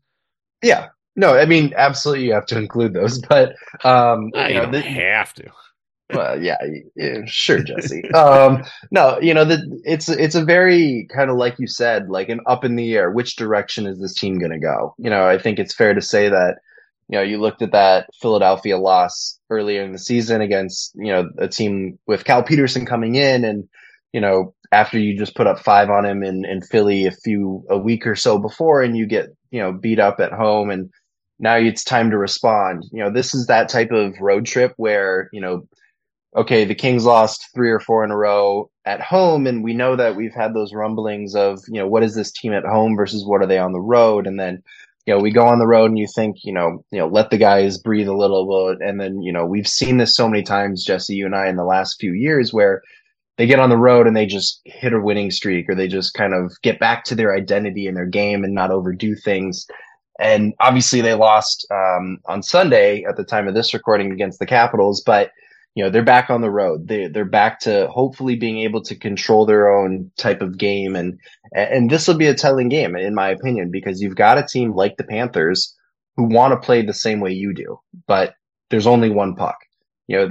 yeah, 0.63 0.89
no, 1.17 1.37
I 1.37 1.47
mean 1.47 1.73
absolutely 1.77 2.27
you 2.27 2.33
have 2.33 2.47
to 2.47 2.59
include 2.59 2.95
those, 2.95 3.19
but 3.29 3.51
um, 3.85 4.31
I 4.35 4.49
you 4.49 4.55
know, 4.55 4.71
the, 4.71 4.81
have 4.81 5.33
to. 5.35 5.51
well, 6.15 6.41
yeah, 6.41 6.59
yeah, 6.95 7.23
sure, 7.25 7.63
Jesse. 7.63 8.09
um, 8.13 8.65
no, 8.93 9.19
you 9.21 9.35
know, 9.35 9.45
the, 9.45 9.59
it's 9.85 10.09
it's 10.09 10.37
a 10.37 10.45
very 10.45 11.09
kind 11.13 11.31
of 11.31 11.37
like 11.37 11.59
you 11.59 11.67
said, 11.67 12.09
like 12.09 12.29
an 12.29 12.41
up 12.47 12.65
in 12.65 12.77
the 12.77 12.95
air. 12.95 13.11
Which 13.11 13.35
direction 13.35 13.87
is 13.87 13.99
this 13.99 14.15
team 14.15 14.39
going 14.39 14.53
to 14.53 14.59
go? 14.59 14.95
You 14.99 15.11
know, 15.11 15.27
I 15.27 15.37
think 15.37 15.59
it's 15.59 15.75
fair 15.75 15.95
to 15.95 16.03
say 16.03 16.29
that 16.29 16.59
you 17.09 17.19
know, 17.19 17.23
you 17.23 17.41
looked 17.41 17.63
at 17.63 17.73
that 17.73 18.09
Philadelphia 18.21 18.79
loss 18.79 19.39
earlier 19.49 19.83
in 19.83 19.93
the 19.93 19.99
season 19.99 20.41
against, 20.41 20.93
you 20.97 21.13
know, 21.13 21.29
a 21.39 21.49
team 21.49 21.99
with 22.07 22.25
Cal 22.25 22.43
Petersen 22.43 22.85
coming 22.85 23.15
in 23.15 23.45
and, 23.45 23.69
you 24.13 24.21
know, 24.21 24.55
after 24.73 24.99
you 24.99 25.17
just 25.17 25.37
put 25.37 25.47
up 25.47 25.61
five 25.61 25.89
on 25.89 26.05
him 26.05 26.25
in, 26.25 26.45
in 26.45 26.61
Philly 26.61 27.07
a 27.07 27.13
few, 27.13 27.65
a 27.71 27.79
week 27.79 28.07
or 28.07 28.17
so 28.17 28.39
before 28.39 28.83
and 28.83 28.97
you 28.97 29.07
get, 29.07 29.27
you 29.51 29.61
know, 29.61 29.73
beat 29.73 30.01
up 30.01 30.19
at 30.19 30.33
home 30.33 30.71
and 30.71 30.91
now 31.39 31.57
it's 31.57 31.85
time 31.85 32.11
to 32.11 32.19
respond. 32.19 32.85
You 32.91 33.05
know, 33.05 33.11
this 33.11 33.35
is 33.35 33.47
that 33.47 33.69
type 33.69 33.93
of 33.93 34.15
road 34.21 34.47
trip 34.47 34.73
where, 34.77 35.29
you 35.33 35.41
know, 35.41 35.69
okay, 36.37 36.65
the 36.65 36.75
Kings 36.75 37.05
lost 37.05 37.49
three 37.55 37.71
or 37.71 37.81
four 37.81 38.05
in 38.05 38.11
a 38.11 38.17
row 38.17 38.69
at 38.85 39.01
home. 39.01 39.47
And 39.47 39.63
we 39.63 39.75
know 39.75 39.97
that 39.97 40.17
we've 40.17 40.35
had 40.35 40.55
those 40.55 40.75
rumblings 40.75 41.35
of, 41.35 41.61
you 41.69 41.81
know, 41.81 41.87
what 41.87 42.03
is 42.03 42.15
this 42.15 42.33
team 42.33 42.53
at 42.53 42.65
home 42.65 42.97
versus 42.97 43.25
what 43.25 43.43
are 43.43 43.47
they 43.47 43.59
on 43.59 43.73
the 43.73 43.81
road? 43.81 44.27
And 44.27 44.39
then, 44.41 44.63
you 45.07 45.15
know, 45.15 45.21
we 45.21 45.31
go 45.31 45.47
on 45.47 45.61
the 45.61 45.67
road 45.67 45.91
and 45.91 45.99
you 45.99 46.09
think, 46.13 46.39
you 46.43 46.53
know, 46.53 46.85
you 46.91 46.99
know, 46.99 47.07
let 47.07 47.31
the 47.31 47.39
guys 47.39 47.79
breathe 47.79 48.09
a 48.09 48.17
little 48.17 48.69
bit. 48.69 48.87
And 48.87 49.01
then, 49.01 49.23
you 49.23 49.33
know, 49.33 49.47
we've 49.47 49.69
seen 49.69 49.99
this 49.99 50.17
so 50.17 50.29
many 50.29 50.43
times, 50.43 50.85
Jesse, 50.85 51.15
you 51.15 51.27
and 51.27 51.35
I, 51.35 51.47
in 51.47 51.57
the 51.57 51.65
last 51.65 52.01
few 52.01 52.13
years 52.13 52.53
where 52.53 52.83
they 53.39 53.47
get 53.47 53.61
on 53.61 53.71
the 53.71 53.77
road 53.77 54.09
and 54.09 54.17
they 54.17 54.27
just 54.27 54.61
hit 54.65 54.93
a 54.93 55.01
winning 55.01 55.31
streak 55.31 55.69
or 55.69 55.77
they 55.77 55.87
just 55.87 56.15
kind 56.15 56.35
of 56.35 56.53
get 56.63 56.81
back 56.81 57.05
to 57.05 57.15
their 57.15 57.35
identity 57.35 57.87
and 57.87 57.97
their 57.97 58.07
game 58.07 58.43
and 58.43 58.53
not 58.53 58.73
overdo 58.73 59.15
things. 59.15 59.67
And 60.19 60.55
obviously 60.59 61.03
they 61.03 61.15
lost 61.15 61.67
um, 61.71 62.19
on 62.27 62.43
Sunday 62.43 63.05
at 63.05 63.17
the 63.17 63.25
time 63.25 63.47
of 63.47 63.55
this 63.55 63.75
recording 63.75 64.11
against 64.11 64.41
the 64.41 64.47
Capitals, 64.47 65.03
but 65.05 65.31
you 65.77 65.85
know 65.85 65.91
they're 65.91 66.03
back 66.03 66.31
on 66.31 66.41
the 66.41 66.51
road. 66.51 66.89
They 66.89 67.07
they're 67.09 67.27
back 67.27 67.61
to 67.61 67.87
hopefully 67.89 68.35
being 68.35 68.59
able 68.61 68.83
to 68.85 68.97
control 68.97 69.47
their 69.47 69.71
own 69.71 70.11
type 70.17 70.41
of 70.43 70.59
game. 70.59 70.97
And 70.97 71.21
and 71.53 71.91
this 71.91 72.09
will 72.09 72.17
be 72.17 72.27
a 72.27 72.35
telling 72.35 72.71
game 72.71 72.97
in 72.97 73.15
my 73.15 73.29
opinion 73.29 73.71
because 73.71 74.01
you've 74.01 74.17
got 74.17 74.39
a 74.39 74.47
team 74.47 74.75
like 74.75 74.97
the 74.97 75.05
Panthers 75.05 75.77
who 76.17 76.25
want 76.25 76.53
to 76.53 76.67
play 76.67 76.83
the 76.83 76.95
same 76.95 77.21
way 77.21 77.33
you 77.33 77.55
do 77.55 77.79
but 78.07 78.35
there's 78.71 78.87
only 78.87 79.11
one 79.11 79.35
puck. 79.35 79.59
You 80.09 80.17
know 80.17 80.31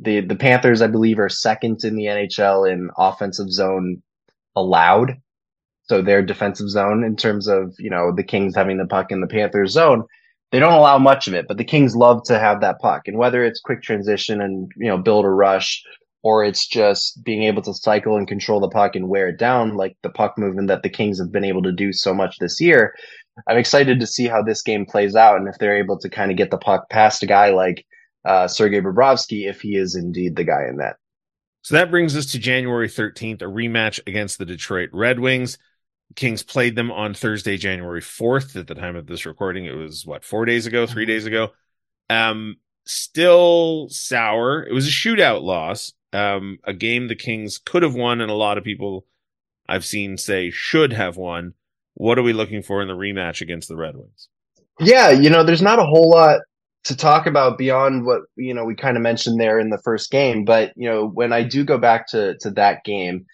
the 0.00 0.20
the 0.20 0.36
Panthers 0.36 0.82
I 0.82 0.86
believe 0.86 1.18
are 1.18 1.28
second 1.28 1.84
in 1.84 1.96
the 1.96 2.06
NHL 2.06 2.70
in 2.70 2.90
offensive 2.96 3.50
zone 3.50 4.02
allowed. 4.56 5.20
So 5.88 6.02
their 6.02 6.22
defensive 6.22 6.70
zone 6.70 7.04
in 7.04 7.16
terms 7.16 7.48
of 7.48 7.74
you 7.78 7.90
know 7.90 8.12
the 8.14 8.24
Kings 8.24 8.56
having 8.56 8.78
the 8.78 8.86
puck 8.86 9.10
in 9.10 9.20
the 9.20 9.26
Panthers 9.26 9.72
zone 9.72 10.04
they 10.52 10.58
don't 10.58 10.72
allow 10.72 10.98
much 10.98 11.26
of 11.26 11.34
it, 11.34 11.46
but 11.48 11.56
the 11.56 11.64
Kings 11.64 11.96
love 11.96 12.22
to 12.24 12.38
have 12.38 12.60
that 12.60 12.78
puck. 12.80 13.02
And 13.06 13.18
whether 13.18 13.44
it's 13.44 13.60
quick 13.60 13.82
transition 13.82 14.40
and, 14.40 14.70
you 14.76 14.88
know, 14.88 14.98
build 14.98 15.24
a 15.24 15.30
rush, 15.30 15.82
or 16.22 16.44
it's 16.44 16.66
just 16.66 17.22
being 17.24 17.44
able 17.44 17.62
to 17.62 17.74
cycle 17.74 18.16
and 18.16 18.26
control 18.26 18.60
the 18.60 18.68
puck 18.68 18.96
and 18.96 19.08
wear 19.08 19.28
it 19.28 19.38
down, 19.38 19.76
like 19.76 19.96
the 20.02 20.10
puck 20.10 20.36
movement 20.36 20.68
that 20.68 20.82
the 20.82 20.88
Kings 20.88 21.20
have 21.20 21.30
been 21.30 21.44
able 21.44 21.62
to 21.62 21.72
do 21.72 21.92
so 21.92 22.12
much 22.12 22.38
this 22.38 22.60
year. 22.60 22.94
I'm 23.46 23.58
excited 23.58 24.00
to 24.00 24.06
see 24.06 24.26
how 24.26 24.42
this 24.42 24.62
game 24.62 24.86
plays 24.86 25.14
out 25.14 25.36
and 25.36 25.48
if 25.48 25.58
they're 25.58 25.78
able 25.78 25.98
to 25.98 26.08
kind 26.08 26.30
of 26.30 26.36
get 26.36 26.50
the 26.50 26.58
puck 26.58 26.88
past 26.90 27.22
a 27.22 27.26
guy 27.26 27.50
like 27.50 27.84
uh, 28.24 28.48
Sergei 28.48 28.80
Bobrovsky, 28.80 29.48
if 29.48 29.60
he 29.60 29.76
is 29.76 29.94
indeed 29.94 30.34
the 30.36 30.44
guy 30.44 30.66
in 30.68 30.78
that. 30.78 30.96
So 31.62 31.74
that 31.74 31.90
brings 31.90 32.16
us 32.16 32.26
to 32.26 32.38
January 32.38 32.88
13th, 32.88 33.42
a 33.42 33.46
rematch 33.46 34.00
against 34.06 34.38
the 34.38 34.46
Detroit 34.46 34.90
Red 34.92 35.20
Wings. 35.20 35.58
Kings 36.14 36.42
played 36.42 36.76
them 36.76 36.90
on 36.90 37.14
Thursday, 37.14 37.56
January 37.56 38.00
4th. 38.00 38.56
At 38.56 38.66
the 38.66 38.74
time 38.74 38.96
of 38.96 39.06
this 39.06 39.26
recording, 39.26 39.64
it 39.64 39.74
was 39.74 40.06
what, 40.06 40.24
four 40.24 40.44
days 40.44 40.66
ago, 40.66 40.86
3 40.86 41.02
mm-hmm. 41.02 41.10
days 41.10 41.26
ago. 41.26 41.48
Um, 42.08 42.56
still 42.84 43.88
sour. 43.90 44.62
It 44.62 44.72
was 44.72 44.86
a 44.86 44.90
shootout 44.90 45.42
loss. 45.42 45.92
Um, 46.12 46.58
a 46.64 46.72
game 46.72 47.08
the 47.08 47.16
Kings 47.16 47.58
could 47.58 47.82
have 47.82 47.94
won, 47.94 48.20
and 48.20 48.30
a 48.30 48.34
lot 48.34 48.56
of 48.56 48.64
people 48.64 49.04
I've 49.68 49.84
seen 49.84 50.16
say 50.16 50.50
should 50.50 50.92
have 50.92 51.16
won. 51.16 51.54
What 51.94 52.18
are 52.18 52.22
we 52.22 52.32
looking 52.32 52.62
for 52.62 52.80
in 52.80 52.88
the 52.88 52.94
rematch 52.94 53.40
against 53.40 53.68
the 53.68 53.76
Red 53.76 53.96
Wings? 53.96 54.28
Yeah, 54.78 55.10
you 55.10 55.30
know, 55.30 55.42
there's 55.42 55.62
not 55.62 55.78
a 55.78 55.84
whole 55.84 56.10
lot 56.10 56.40
to 56.84 56.96
talk 56.96 57.26
about 57.26 57.58
beyond 57.58 58.06
what 58.06 58.22
you 58.36 58.54
know 58.54 58.64
we 58.64 58.74
kind 58.74 58.96
of 58.96 59.02
mentioned 59.02 59.40
there 59.40 59.58
in 59.58 59.70
the 59.70 59.78
first 59.78 60.10
game. 60.10 60.44
But 60.44 60.72
you 60.76 60.88
know, 60.88 61.06
when 61.08 61.32
I 61.32 61.42
do 61.42 61.64
go 61.64 61.78
back 61.78 62.06
to 62.08 62.36
to 62.38 62.50
that 62.52 62.84
game, 62.84 63.26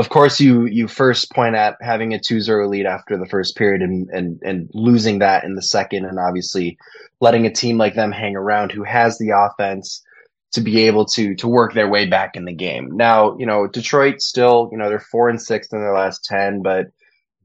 of 0.00 0.08
course 0.08 0.40
you 0.40 0.64
you 0.64 0.88
first 0.88 1.30
point 1.30 1.54
at 1.54 1.76
having 1.82 2.14
a 2.14 2.18
2-0 2.18 2.68
lead 2.68 2.86
after 2.86 3.18
the 3.18 3.26
first 3.26 3.54
period 3.54 3.82
and 3.82 4.08
and 4.08 4.40
and 4.42 4.70
losing 4.72 5.18
that 5.18 5.44
in 5.44 5.54
the 5.54 5.62
second 5.62 6.06
and 6.06 6.18
obviously 6.18 6.78
letting 7.20 7.46
a 7.46 7.52
team 7.52 7.76
like 7.76 7.94
them 7.94 8.10
hang 8.10 8.34
around 8.34 8.72
who 8.72 8.82
has 8.82 9.18
the 9.18 9.30
offense 9.30 10.02
to 10.52 10.62
be 10.62 10.80
able 10.86 11.04
to 11.04 11.34
to 11.36 11.46
work 11.46 11.74
their 11.74 11.88
way 11.88 12.06
back 12.06 12.34
in 12.34 12.46
the 12.46 12.52
game. 12.52 12.88
Now, 12.92 13.36
you 13.38 13.46
know, 13.46 13.66
Detroit 13.66 14.20
still, 14.22 14.68
you 14.72 14.78
know, 14.78 14.88
they're 14.88 14.98
4 14.98 15.28
and 15.28 15.40
6 15.40 15.68
in 15.70 15.80
their 15.80 15.94
last 15.94 16.24
10, 16.24 16.62
but 16.62 16.86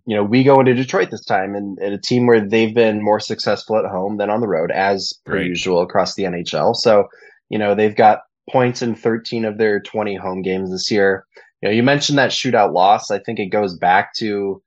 you 0.08 0.16
know, 0.16 0.24
we 0.24 0.44
go 0.44 0.60
into 0.60 0.74
Detroit 0.74 1.12
this 1.12 1.26
time 1.26 1.56
and, 1.56 1.78
and 1.80 1.94
a 1.94 1.98
team 1.98 2.26
where 2.26 2.40
they've 2.40 2.74
been 2.74 3.04
more 3.04 3.20
successful 3.20 3.78
at 3.78 3.86
home 3.86 4.18
than 4.18 4.30
on 4.30 4.40
the 4.40 4.48
road 4.48 4.72
as 4.72 5.14
per 5.26 5.38
right. 5.38 5.46
usual 5.46 5.82
across 5.82 6.16
the 6.16 6.24
NHL. 6.24 6.76
So, 6.76 7.08
you 7.50 7.58
know, 7.58 7.76
they've 7.76 7.96
got 7.96 8.22
points 8.50 8.82
in 8.82 8.96
13 8.96 9.46
of 9.46 9.58
their 9.58 9.80
20 9.80 10.16
home 10.16 10.42
games 10.42 10.72
this 10.72 10.90
year 10.90 11.26
you 11.66 11.72
know, 11.72 11.76
you 11.76 11.82
mentioned 11.82 12.20
that 12.20 12.30
shootout 12.30 12.74
loss. 12.74 13.10
I 13.10 13.18
think 13.18 13.40
it 13.40 13.48
goes 13.48 13.76
back 13.76 14.14
to 14.18 14.62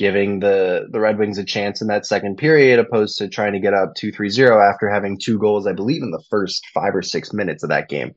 giving 0.00 0.40
the 0.40 0.88
the 0.90 0.98
Red 0.98 1.16
Wings 1.16 1.38
a 1.38 1.44
chance 1.44 1.80
in 1.80 1.86
that 1.86 2.06
second 2.06 2.38
period, 2.38 2.80
opposed 2.80 3.18
to 3.18 3.28
trying 3.28 3.52
to 3.52 3.60
get 3.60 3.72
up 3.72 3.94
two 3.94 4.10
three 4.10 4.30
zero 4.30 4.60
after 4.60 4.88
having 4.88 5.16
two 5.16 5.38
goals, 5.38 5.68
I 5.68 5.74
believe, 5.74 6.02
in 6.02 6.10
the 6.10 6.24
first 6.28 6.66
five 6.74 6.96
or 6.96 7.02
six 7.02 7.32
minutes 7.32 7.62
of 7.62 7.68
that 7.68 7.88
game. 7.88 8.16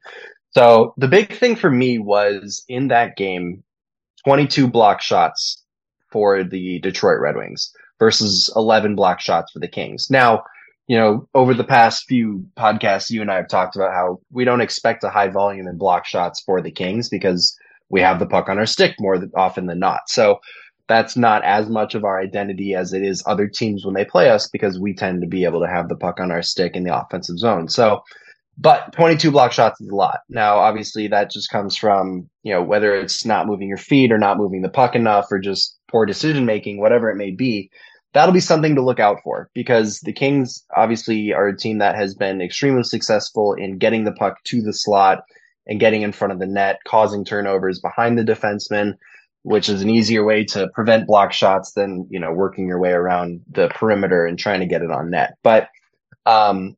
So 0.56 0.96
the 0.98 1.08
big 1.08 1.32
thing 1.32 1.56
for 1.56 1.70
me 1.70 2.00
was 2.00 2.64
in 2.68 2.88
that 2.88 3.18
game, 3.18 3.64
22 4.26 4.68
block 4.68 5.02
shots 5.02 5.64
for 6.12 6.44
the 6.44 6.80
Detroit 6.80 7.20
Red 7.20 7.36
Wings 7.36 7.72
versus 8.00 8.52
11 8.56 8.96
block 8.96 9.20
shots 9.20 9.52
for 9.52 9.60
the 9.60 9.68
Kings. 9.68 10.08
Now, 10.10 10.42
you 10.88 10.98
know, 10.98 11.28
over 11.36 11.54
the 11.54 11.64
past 11.64 12.06
few 12.08 12.46
podcasts, 12.58 13.12
you 13.12 13.22
and 13.22 13.32
I 13.32 13.36
have 13.36 13.48
talked 13.48 13.76
about 13.76 13.94
how 13.94 14.22
we 14.32 14.44
don't 14.44 14.62
expect 14.62 15.04
a 15.04 15.10
high 15.10 15.30
volume 15.30 15.68
in 15.68 15.78
block 15.78 16.08
shots 16.08 16.42
for 16.42 16.62
the 16.62 16.72
Kings 16.72 17.10
because 17.10 17.56
we 17.90 18.02
have 18.02 18.20
the 18.20 18.26
puck 18.26 18.50
on 18.50 18.58
our 18.58 18.66
stick 18.66 18.96
more 19.00 19.24
often 19.36 19.68
than 19.68 19.80
not. 19.80 20.02
So 20.08 20.40
that's 20.88 21.16
not 21.16 21.44
as 21.44 21.70
much 21.70 21.96
of 21.96 22.04
our 22.04 22.20
identity 22.20 22.76
as 22.76 22.94
it 22.94 23.04
is 23.04 23.24
other 23.26 23.48
teams 23.48 23.86
when 23.86 23.94
they 23.94 24.06
play 24.06 24.30
us 24.30 24.50
because 24.50 24.80
we 24.80 24.94
tend 24.94 25.22
to 25.22 25.28
be 25.28 25.46
able 25.46 25.62
to 25.62 25.68
have 25.68 25.88
the 25.88 25.96
puck 25.96 26.20
on 26.20 26.32
our 26.32 26.42
stick 26.42 26.76
in 26.76 26.84
the 26.84 26.96
offensive 26.96 27.38
zone. 27.38 27.70
So, 27.70 28.04
but 28.58 28.92
22 28.94 29.32
block 29.32 29.52
shots 29.52 29.80
is 29.82 29.90
a 29.90 29.96
lot. 29.96 30.20
Now, 30.30 30.58
obviously, 30.58 31.08
that 31.08 31.32
just 31.32 31.50
comes 31.50 31.76
from, 31.76 32.30
you 32.44 32.54
know, 32.54 32.62
whether 32.62 32.96
it's 32.96 33.26
not 33.26 33.48
moving 33.48 33.68
your 33.68 33.78
feet 33.78 34.12
or 34.12 34.18
not 34.18 34.38
moving 34.38 34.62
the 34.62 34.70
puck 34.70 34.96
enough 34.96 35.28
or 35.32 35.40
just 35.40 35.78
poor 35.90 36.06
decision 36.06 36.46
making, 36.46 36.80
whatever 36.80 37.10
it 37.10 37.16
may 37.16 37.32
be. 37.32 37.70
That'll 38.14 38.34
be 38.34 38.40
something 38.40 38.76
to 38.76 38.84
look 38.84 39.00
out 39.00 39.18
for 39.24 39.50
because 39.56 40.02
the 40.02 40.14
Kings 40.14 40.64
obviously 40.78 41.34
are 41.34 41.48
a 41.48 41.58
team 41.58 41.80
that 41.80 41.96
has 41.96 42.14
been 42.14 42.42
extremely 42.42 42.84
successful 42.84 43.54
in 43.54 43.80
getting 43.80 44.04
the 44.04 44.12
puck 44.12 44.44
to 44.44 44.62
the 44.62 44.74
slot 44.74 45.24
and 45.66 45.80
getting 45.80 46.02
in 46.02 46.12
front 46.12 46.34
of 46.34 46.40
the 46.40 46.48
net, 46.48 46.80
causing 46.86 47.26
turnovers 47.26 47.80
behind 47.80 48.18
the 48.18 48.24
defenseman 48.24 48.94
which 49.44 49.68
is 49.70 49.82
an 49.82 49.90
easier 49.90 50.24
way 50.24 50.46
to 50.46 50.70
prevent 50.70 51.06
block 51.06 51.34
shots 51.34 51.74
than 51.74 52.08
you 52.10 52.20
know 52.20 52.32
working 52.32 52.68
your 52.68 52.80
way 52.80 52.92
around 52.92 53.42
the 53.52 53.68
perimeter 53.68 54.26
and 54.26 54.40
trying 54.40 54.62
to 54.62 54.66
get 54.66 54.82
it 54.82 54.90
on 54.90 55.12
net. 55.12 55.36
But 55.44 55.68
um, 56.26 56.76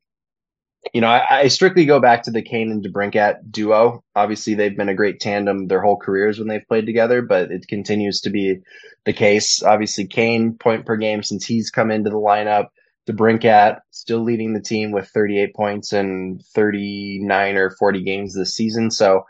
you 0.93 1.01
know, 1.01 1.07
I, 1.07 1.39
I, 1.41 1.47
strictly 1.47 1.85
go 1.85 1.99
back 1.99 2.23
to 2.23 2.31
the 2.31 2.41
Kane 2.41 2.71
and 2.71 2.83
DeBrincat 2.83 3.51
duo. 3.51 4.03
Obviously, 4.15 4.55
they've 4.55 4.75
been 4.75 4.89
a 4.89 4.95
great 4.95 5.19
tandem 5.19 5.67
their 5.67 5.81
whole 5.81 5.97
careers 5.97 6.39
when 6.39 6.47
they've 6.47 6.67
played 6.67 6.85
together, 6.85 7.21
but 7.21 7.51
it 7.51 7.67
continues 7.67 8.21
to 8.21 8.31
be 8.31 8.59
the 9.05 9.13
case. 9.13 9.61
Obviously, 9.61 10.07
Kane 10.07 10.57
point 10.57 10.85
per 10.85 10.97
game 10.97 11.21
since 11.21 11.45
he's 11.45 11.69
come 11.69 11.91
into 11.91 12.09
the 12.09 12.15
lineup. 12.15 12.67
DeBrincat 13.07 13.81
still 13.91 14.23
leading 14.23 14.53
the 14.53 14.61
team 14.61 14.91
with 14.91 15.07
38 15.09 15.55
points 15.55 15.93
in 15.93 16.39
39 16.53 17.55
or 17.55 17.71
40 17.71 18.03
games 18.03 18.33
this 18.33 18.55
season. 18.55 18.89
So, 18.89 19.25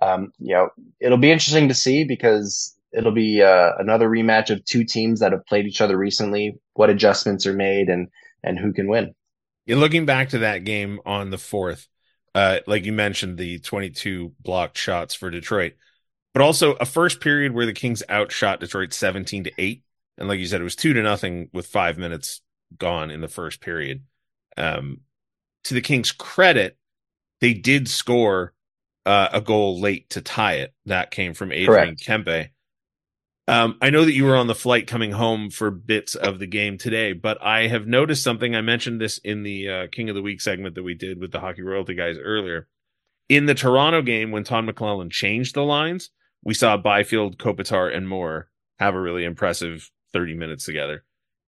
um, 0.00 0.32
you 0.38 0.54
know, 0.54 0.68
it'll 1.00 1.18
be 1.18 1.32
interesting 1.32 1.68
to 1.68 1.74
see 1.74 2.04
because 2.04 2.76
it'll 2.92 3.12
be 3.12 3.42
uh, 3.42 3.72
another 3.78 4.08
rematch 4.08 4.50
of 4.50 4.64
two 4.64 4.84
teams 4.84 5.20
that 5.20 5.32
have 5.32 5.44
played 5.46 5.66
each 5.66 5.80
other 5.80 5.96
recently. 5.96 6.58
What 6.74 6.90
adjustments 6.90 7.46
are 7.46 7.52
made 7.52 7.88
and 7.88 8.08
and 8.42 8.58
who 8.58 8.72
can 8.72 8.88
win? 8.88 9.14
Yeah, 9.66 9.76
looking 9.76 10.06
back 10.06 10.28
to 10.30 10.38
that 10.38 10.64
game 10.64 11.00
on 11.04 11.30
the 11.30 11.38
fourth, 11.38 11.88
uh, 12.34 12.60
like 12.68 12.84
you 12.84 12.92
mentioned, 12.92 13.38
the 13.38 13.58
22 13.58 14.32
blocked 14.40 14.78
shots 14.78 15.14
for 15.16 15.30
Detroit, 15.30 15.72
but 16.32 16.42
also 16.42 16.74
a 16.74 16.86
first 16.86 17.20
period 17.20 17.52
where 17.52 17.66
the 17.66 17.72
Kings 17.72 18.04
outshot 18.08 18.60
Detroit 18.60 18.92
17 18.92 19.44
to 19.44 19.52
eight, 19.58 19.82
and 20.16 20.28
like 20.28 20.38
you 20.38 20.46
said, 20.46 20.60
it 20.60 20.64
was 20.64 20.76
two 20.76 20.92
to 20.92 21.02
nothing 21.02 21.50
with 21.52 21.66
five 21.66 21.98
minutes 21.98 22.40
gone 22.78 23.10
in 23.10 23.20
the 23.20 23.28
first 23.28 23.60
period. 23.60 24.02
Um, 24.56 25.00
to 25.64 25.74
the 25.74 25.80
Kings' 25.80 26.12
credit, 26.12 26.78
they 27.40 27.54
did 27.54 27.88
score 27.88 28.54
uh, 29.04 29.28
a 29.32 29.40
goal 29.40 29.80
late 29.80 30.10
to 30.10 30.20
tie 30.20 30.54
it. 30.54 30.74
That 30.86 31.10
came 31.10 31.34
from 31.34 31.52
Adrian 31.52 31.96
Correct. 31.96 32.04
Kempe. 32.04 32.50
Um, 33.48 33.78
I 33.80 33.90
know 33.90 34.04
that 34.04 34.12
you 34.12 34.24
were 34.24 34.36
on 34.36 34.48
the 34.48 34.56
flight 34.56 34.88
coming 34.88 35.12
home 35.12 35.50
for 35.50 35.70
bits 35.70 36.16
of 36.16 36.40
the 36.40 36.48
game 36.48 36.78
today, 36.78 37.12
but 37.12 37.40
I 37.40 37.68
have 37.68 37.86
noticed 37.86 38.24
something. 38.24 38.56
I 38.56 38.60
mentioned 38.60 39.00
this 39.00 39.18
in 39.18 39.44
the 39.44 39.68
uh, 39.68 39.86
King 39.92 40.08
of 40.08 40.16
the 40.16 40.22
Week 40.22 40.40
segment 40.40 40.74
that 40.74 40.82
we 40.82 40.94
did 40.94 41.20
with 41.20 41.30
the 41.30 41.38
Hockey 41.38 41.62
Royalty 41.62 41.94
guys 41.94 42.16
earlier. 42.18 42.66
In 43.28 43.46
the 43.46 43.54
Toronto 43.54 44.02
game, 44.02 44.32
when 44.32 44.42
Todd 44.42 44.66
McLellan 44.66 45.10
changed 45.10 45.54
the 45.54 45.62
lines, 45.62 46.10
we 46.42 46.54
saw 46.54 46.76
Byfield, 46.76 47.38
Kopitar, 47.38 47.94
and 47.94 48.08
Moore 48.08 48.48
have 48.78 48.94
a 48.94 49.00
really 49.00 49.24
impressive 49.24 49.90
30 50.12 50.34
minutes 50.34 50.64
together. 50.64 51.04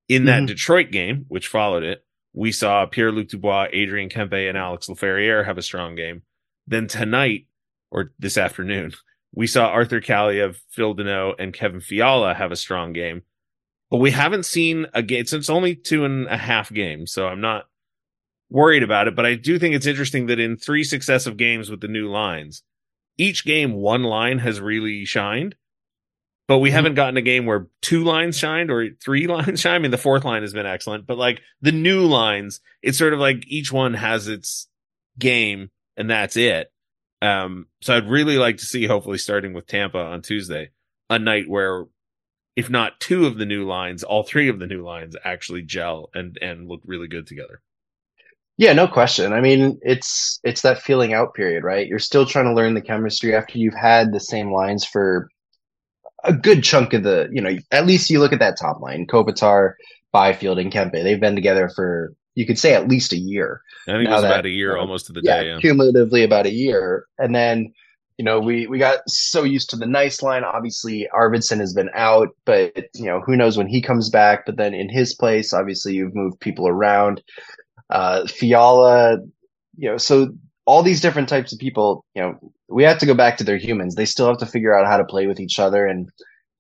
In 0.08 0.26
that 0.26 0.38
mm-hmm. 0.38 0.46
Detroit 0.48 0.92
game, 0.92 1.26
which 1.28 1.48
followed 1.48 1.84
it, 1.84 2.06
we 2.34 2.52
saw 2.52 2.86
Pierre 2.86 3.12
Luc 3.12 3.30
Dubois, 3.30 3.68
Adrian 3.74 4.10
Kempe, 4.10 4.48
and 4.48 4.58
Alex 4.58 4.88
Laferriere 4.88 5.46
have 5.46 5.58
a 5.58 5.64
strong 5.64 5.96
game. 5.96 6.22
Then 6.68 6.88
tonight, 6.88 7.48
or 7.92 8.14
this 8.20 8.38
afternoon, 8.38 8.94
we 9.34 9.48
saw 9.48 9.68
Arthur 9.68 10.02
Kaliyev, 10.02 10.58
Phil 10.70 10.96
Danault, 10.96 11.36
and 11.40 11.54
Kevin 11.54 11.82
Fiala 11.82 12.34
have 12.34 12.52
a 12.52 12.56
strong 12.56 12.94
game, 12.94 13.24
but 13.90 13.98
we 13.98 14.12
haven't 14.12 14.46
seen 14.46 14.86
a 14.94 15.02
game. 15.02 15.26
since 15.26 15.50
only 15.50 15.76
two 15.76 16.06
and 16.06 16.28
a 16.28 16.38
half 16.38 16.72
games, 16.72 17.12
so 17.12 17.28
I'm 17.28 17.42
not 17.42 17.66
worried 18.50 18.84
about 18.84 19.08
it. 19.08 19.16
But 19.16 19.26
I 19.26 19.36
do 19.36 19.60
think 19.60 19.76
it's 19.76 19.86
interesting 19.86 20.28
that 20.28 20.40
in 20.40 20.58
three 20.58 20.84
successive 20.84 21.38
games 21.38 21.70
with 21.70 21.82
the 21.82 21.88
new 21.88 22.10
lines, 22.10 22.64
each 23.18 23.46
game 23.46 23.74
one 23.74 24.04
line 24.04 24.40
has 24.40 24.62
really 24.62 25.06
shined, 25.06 25.56
but 26.48 26.60
we 26.60 26.70
mm-hmm. 26.70 26.76
haven't 26.76 26.96
gotten 26.96 27.18
a 27.18 27.22
game 27.22 27.46
where 27.46 27.68
two 27.82 28.04
lines 28.04 28.38
shined 28.38 28.72
or 28.72 28.90
three 29.04 29.28
lines 29.28 29.62
shine. 29.62 29.76
I 29.76 29.80
mean, 29.80 29.92
the 29.92 29.98
fourth 29.98 30.26
line 30.26 30.42
has 30.42 30.54
been 30.54 30.66
excellent, 30.66 31.06
but 31.06 31.18
like 31.18 31.42
the 31.62 31.72
new 31.72 32.06
lines, 32.06 32.62
it's 32.82 32.98
sort 32.98 33.14
of 33.14 33.20
like 33.20 33.44
each 33.48 33.72
one 33.72 33.94
has 33.94 34.28
its 34.28 34.68
game 35.20 35.70
and 35.96 36.10
that's 36.10 36.38
it. 36.38 36.72
Um, 37.22 37.68
so 37.82 37.96
I'd 37.96 38.10
really 38.10 38.38
like 38.38 38.58
to 38.58 38.66
see, 38.66 38.86
hopefully 38.86 39.18
starting 39.18 39.54
with 39.54 39.68
Tampa 39.68 39.98
on 39.98 40.22
Tuesday, 40.22 40.70
a 41.10 41.18
night 41.18 41.50
where, 41.50 41.86
if 42.56 42.70
not 42.70 43.00
two 43.00 43.26
of 43.26 43.38
the 43.38 43.46
new 43.46 43.66
lines, 43.66 44.04
all 44.04 44.24
three 44.24 44.50
of 44.50 44.60
the 44.60 44.68
new 44.68 44.84
lines 44.84 45.16
actually 45.24 45.64
gel 45.64 46.10
and 46.14 46.38
and 46.42 46.68
look 46.68 46.82
really 46.86 47.08
good 47.08 47.28
together. 47.28 47.62
Yeah, 48.58 48.74
no 48.74 48.88
question. 48.88 49.34
I 49.34 49.42
mean, 49.42 49.80
it's 49.84 50.40
it's 50.44 50.62
that 50.62 50.82
feeling 50.82 51.14
out 51.14 51.36
period, 51.36 51.64
right? 51.64 51.88
You're 51.88 52.00
still 52.00 52.26
trying 52.26 52.46
to 52.46 52.54
learn 52.54 52.74
the 52.74 52.82
chemistry 52.82 53.36
after 53.36 53.58
you've 53.58 53.76
had 53.76 54.12
the 54.12 54.20
same 54.20 54.52
lines 54.52 54.86
for 54.86 55.30
a 56.28 56.34
good 56.34 56.64
chunk 56.64 56.94
of 56.94 57.04
the, 57.04 57.30
you 57.32 57.42
know, 57.42 57.58
at 57.72 57.88
least 57.88 58.10
you 58.10 58.20
look 58.20 58.34
at 58.34 58.40
that 58.40 58.58
top 58.60 58.82
line, 58.82 59.08
Kopitar, 59.08 59.74
Byfield, 60.12 60.60
and 60.60 60.72
Kempe. 60.72 61.04
They've 61.04 61.20
been 61.20 61.36
together 61.36 61.70
for 61.70 62.14
you 62.36 62.46
could 62.46 62.60
say 62.60 62.76
at 62.76 62.88
least 62.88 63.14
a 63.14 63.18
year. 63.18 63.62
I 63.88 63.94
think 63.94 64.10
it 64.10 64.12
was 64.12 64.22
that, 64.22 64.32
about 64.32 64.46
a 64.46 64.50
year, 64.50 64.78
almost 64.78 65.08
to 65.08 65.14
the 65.14 65.22
yeah, 65.24 65.42
day. 65.42 65.50
Yeah, 65.50 65.60
cumulatively 65.60 66.24
about 66.24 66.46
a 66.46 66.52
year, 66.52 67.08
and 67.18 67.34
then 67.34 67.74
you 68.18 68.26
know 68.26 68.40
we 68.40 68.68
we 68.68 68.78
got 68.78 69.00
so 69.08 69.44
used 69.44 69.72
to 69.72 69.76
the 69.76 69.88
nice 69.88 70.22
line. 70.22 70.44
Obviously, 70.44 71.08
Arvidsson 71.18 71.60
has 71.60 71.74
been 71.74 71.90
out, 71.96 72.30
but 72.46 72.76
you 72.94 73.06
know 73.06 73.22
who 73.22 73.36
knows 73.36 73.58
when 73.58 73.68
he 73.68 73.82
comes 73.82 74.10
back. 74.12 74.46
But 74.46 74.58
then 74.58 74.76
in 74.76 74.88
his 74.88 75.16
place, 75.16 75.52
obviously 75.52 75.96
you've 75.96 76.14
moved 76.14 76.40
people 76.40 76.68
around. 76.68 77.24
Uh, 77.90 78.28
Fiala, 78.28 79.18
you 79.78 79.90
know, 79.90 79.98
so 79.98 80.30
all 80.66 80.84
these 80.84 81.02
different 81.02 81.30
types 81.30 81.54
of 81.54 81.60
people, 81.60 82.06
you 82.14 82.22
know, 82.22 82.52
we 82.70 82.84
have 82.84 82.98
to 83.00 83.06
go 83.06 83.14
back 83.14 83.38
to 83.38 83.44
their 83.44 83.58
humans. 83.58 83.96
They 83.96 84.06
still 84.06 84.28
have 84.28 84.38
to 84.40 84.46
figure 84.46 84.76
out 84.78 84.88
how 84.88 84.98
to 84.98 85.06
play 85.06 85.28
with 85.28 85.40
each 85.40 85.60
other. 85.60 85.86
And 85.86 86.10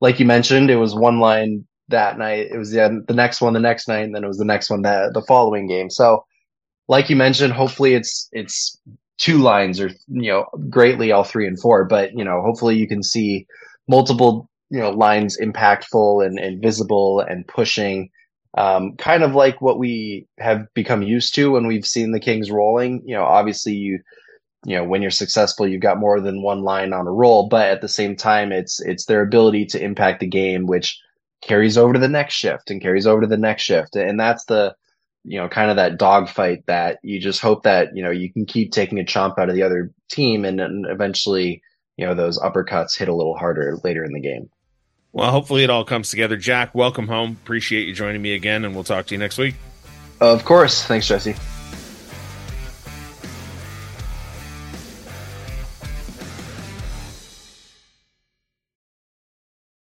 like 0.01 0.19
you 0.19 0.25
mentioned, 0.25 0.69
it 0.69 0.77
was 0.77 0.95
one 0.95 1.19
line 1.19 1.65
that 1.89 2.17
night. 2.17 2.47
It 2.51 2.57
was 2.57 2.71
the, 2.71 3.03
the 3.07 3.13
next 3.13 3.41
one 3.41 3.53
the 3.53 3.59
next 3.59 3.87
night, 3.87 4.03
and 4.03 4.15
then 4.15 4.23
it 4.23 4.27
was 4.27 4.37
the 4.37 4.45
next 4.45 4.69
one 4.69 4.81
that 4.83 5.13
the 5.13 5.21
following 5.21 5.67
game. 5.67 5.89
So, 5.89 6.25
like 6.87 7.09
you 7.09 7.15
mentioned, 7.15 7.53
hopefully 7.53 7.93
it's 7.93 8.29
it's 8.31 8.77
two 9.17 9.39
lines 9.39 9.79
or 9.81 9.89
you 10.07 10.31
know 10.31 10.45
greatly 10.69 11.11
all 11.11 11.23
three 11.23 11.47
and 11.47 11.59
four, 11.59 11.85
but 11.85 12.11
you 12.13 12.23
know 12.23 12.41
hopefully 12.41 12.75
you 12.75 12.87
can 12.87 13.03
see 13.03 13.45
multiple 13.87 14.49
you 14.69 14.79
know 14.79 14.91
lines 14.91 15.37
impactful 15.41 16.25
and, 16.25 16.39
and 16.39 16.61
visible 16.61 17.21
and 17.21 17.47
pushing. 17.47 18.09
Um, 18.57 18.95
kind 18.97 19.23
of 19.23 19.35
like 19.35 19.61
what 19.61 19.77
we 19.77 20.25
have 20.39 20.65
become 20.73 21.03
used 21.03 21.35
to 21.35 21.51
when 21.51 21.67
we've 21.67 21.85
seen 21.85 22.11
the 22.11 22.19
Kings 22.19 22.49
rolling. 22.49 23.03
You 23.05 23.15
know, 23.15 23.23
obviously 23.23 23.73
you 23.73 23.99
you 24.67 24.75
know 24.75 24.83
when 24.83 25.01
you're 25.01 25.09
successful 25.09 25.67
you've 25.67 25.81
got 25.81 25.97
more 25.97 26.21
than 26.21 26.43
one 26.43 26.61
line 26.61 26.93
on 26.93 27.07
a 27.07 27.11
roll 27.11 27.47
but 27.47 27.67
at 27.69 27.81
the 27.81 27.87
same 27.87 28.15
time 28.15 28.51
it's 28.51 28.79
it's 28.81 29.05
their 29.05 29.21
ability 29.21 29.65
to 29.65 29.83
impact 29.83 30.19
the 30.19 30.27
game 30.27 30.67
which 30.67 31.01
carries 31.41 31.77
over 31.77 31.93
to 31.93 31.99
the 31.99 32.07
next 32.07 32.33
shift 32.33 32.71
and 32.71 32.81
carries 32.81 33.07
over 33.07 33.21
to 33.21 33.27
the 33.27 33.37
next 33.37 33.63
shift. 33.63 33.95
And 33.95 34.19
that's 34.19 34.45
the, 34.45 34.75
you 35.23 35.39
know, 35.39 35.47
kind 35.47 35.69
of 35.69 35.75
that 35.75 35.97
dogfight 35.97 36.65
that 36.67 36.99
you 37.03 37.19
just 37.19 37.41
hope 37.41 37.63
that, 37.63 37.95
you 37.95 38.03
know, 38.03 38.11
you 38.11 38.31
can 38.31 38.45
keep 38.45 38.71
taking 38.71 38.99
a 38.99 39.03
chomp 39.03 39.37
out 39.37 39.49
of 39.49 39.55
the 39.55 39.63
other 39.63 39.91
team 40.09 40.45
and 40.45 40.59
then 40.59 40.85
eventually, 40.87 41.61
you 41.97 42.05
know, 42.05 42.15
those 42.15 42.39
uppercuts 42.39 42.97
hit 42.97 43.09
a 43.09 43.15
little 43.15 43.37
harder 43.37 43.77
later 43.83 44.03
in 44.03 44.13
the 44.13 44.21
game. 44.21 44.49
Well, 45.11 45.31
hopefully 45.31 45.63
it 45.63 45.69
all 45.69 45.83
comes 45.83 46.09
together. 46.09 46.37
Jack, 46.37 46.75
welcome 46.75 47.07
home. 47.07 47.37
Appreciate 47.43 47.87
you 47.87 47.93
joining 47.93 48.21
me 48.21 48.33
again, 48.33 48.65
and 48.65 48.75
we'll 48.75 48.83
talk 48.83 49.07
to 49.07 49.15
you 49.15 49.17
next 49.17 49.39
week. 49.39 49.55
Of 50.19 50.45
course. 50.45 50.83
Thanks, 50.83 51.07
Jesse. 51.07 51.35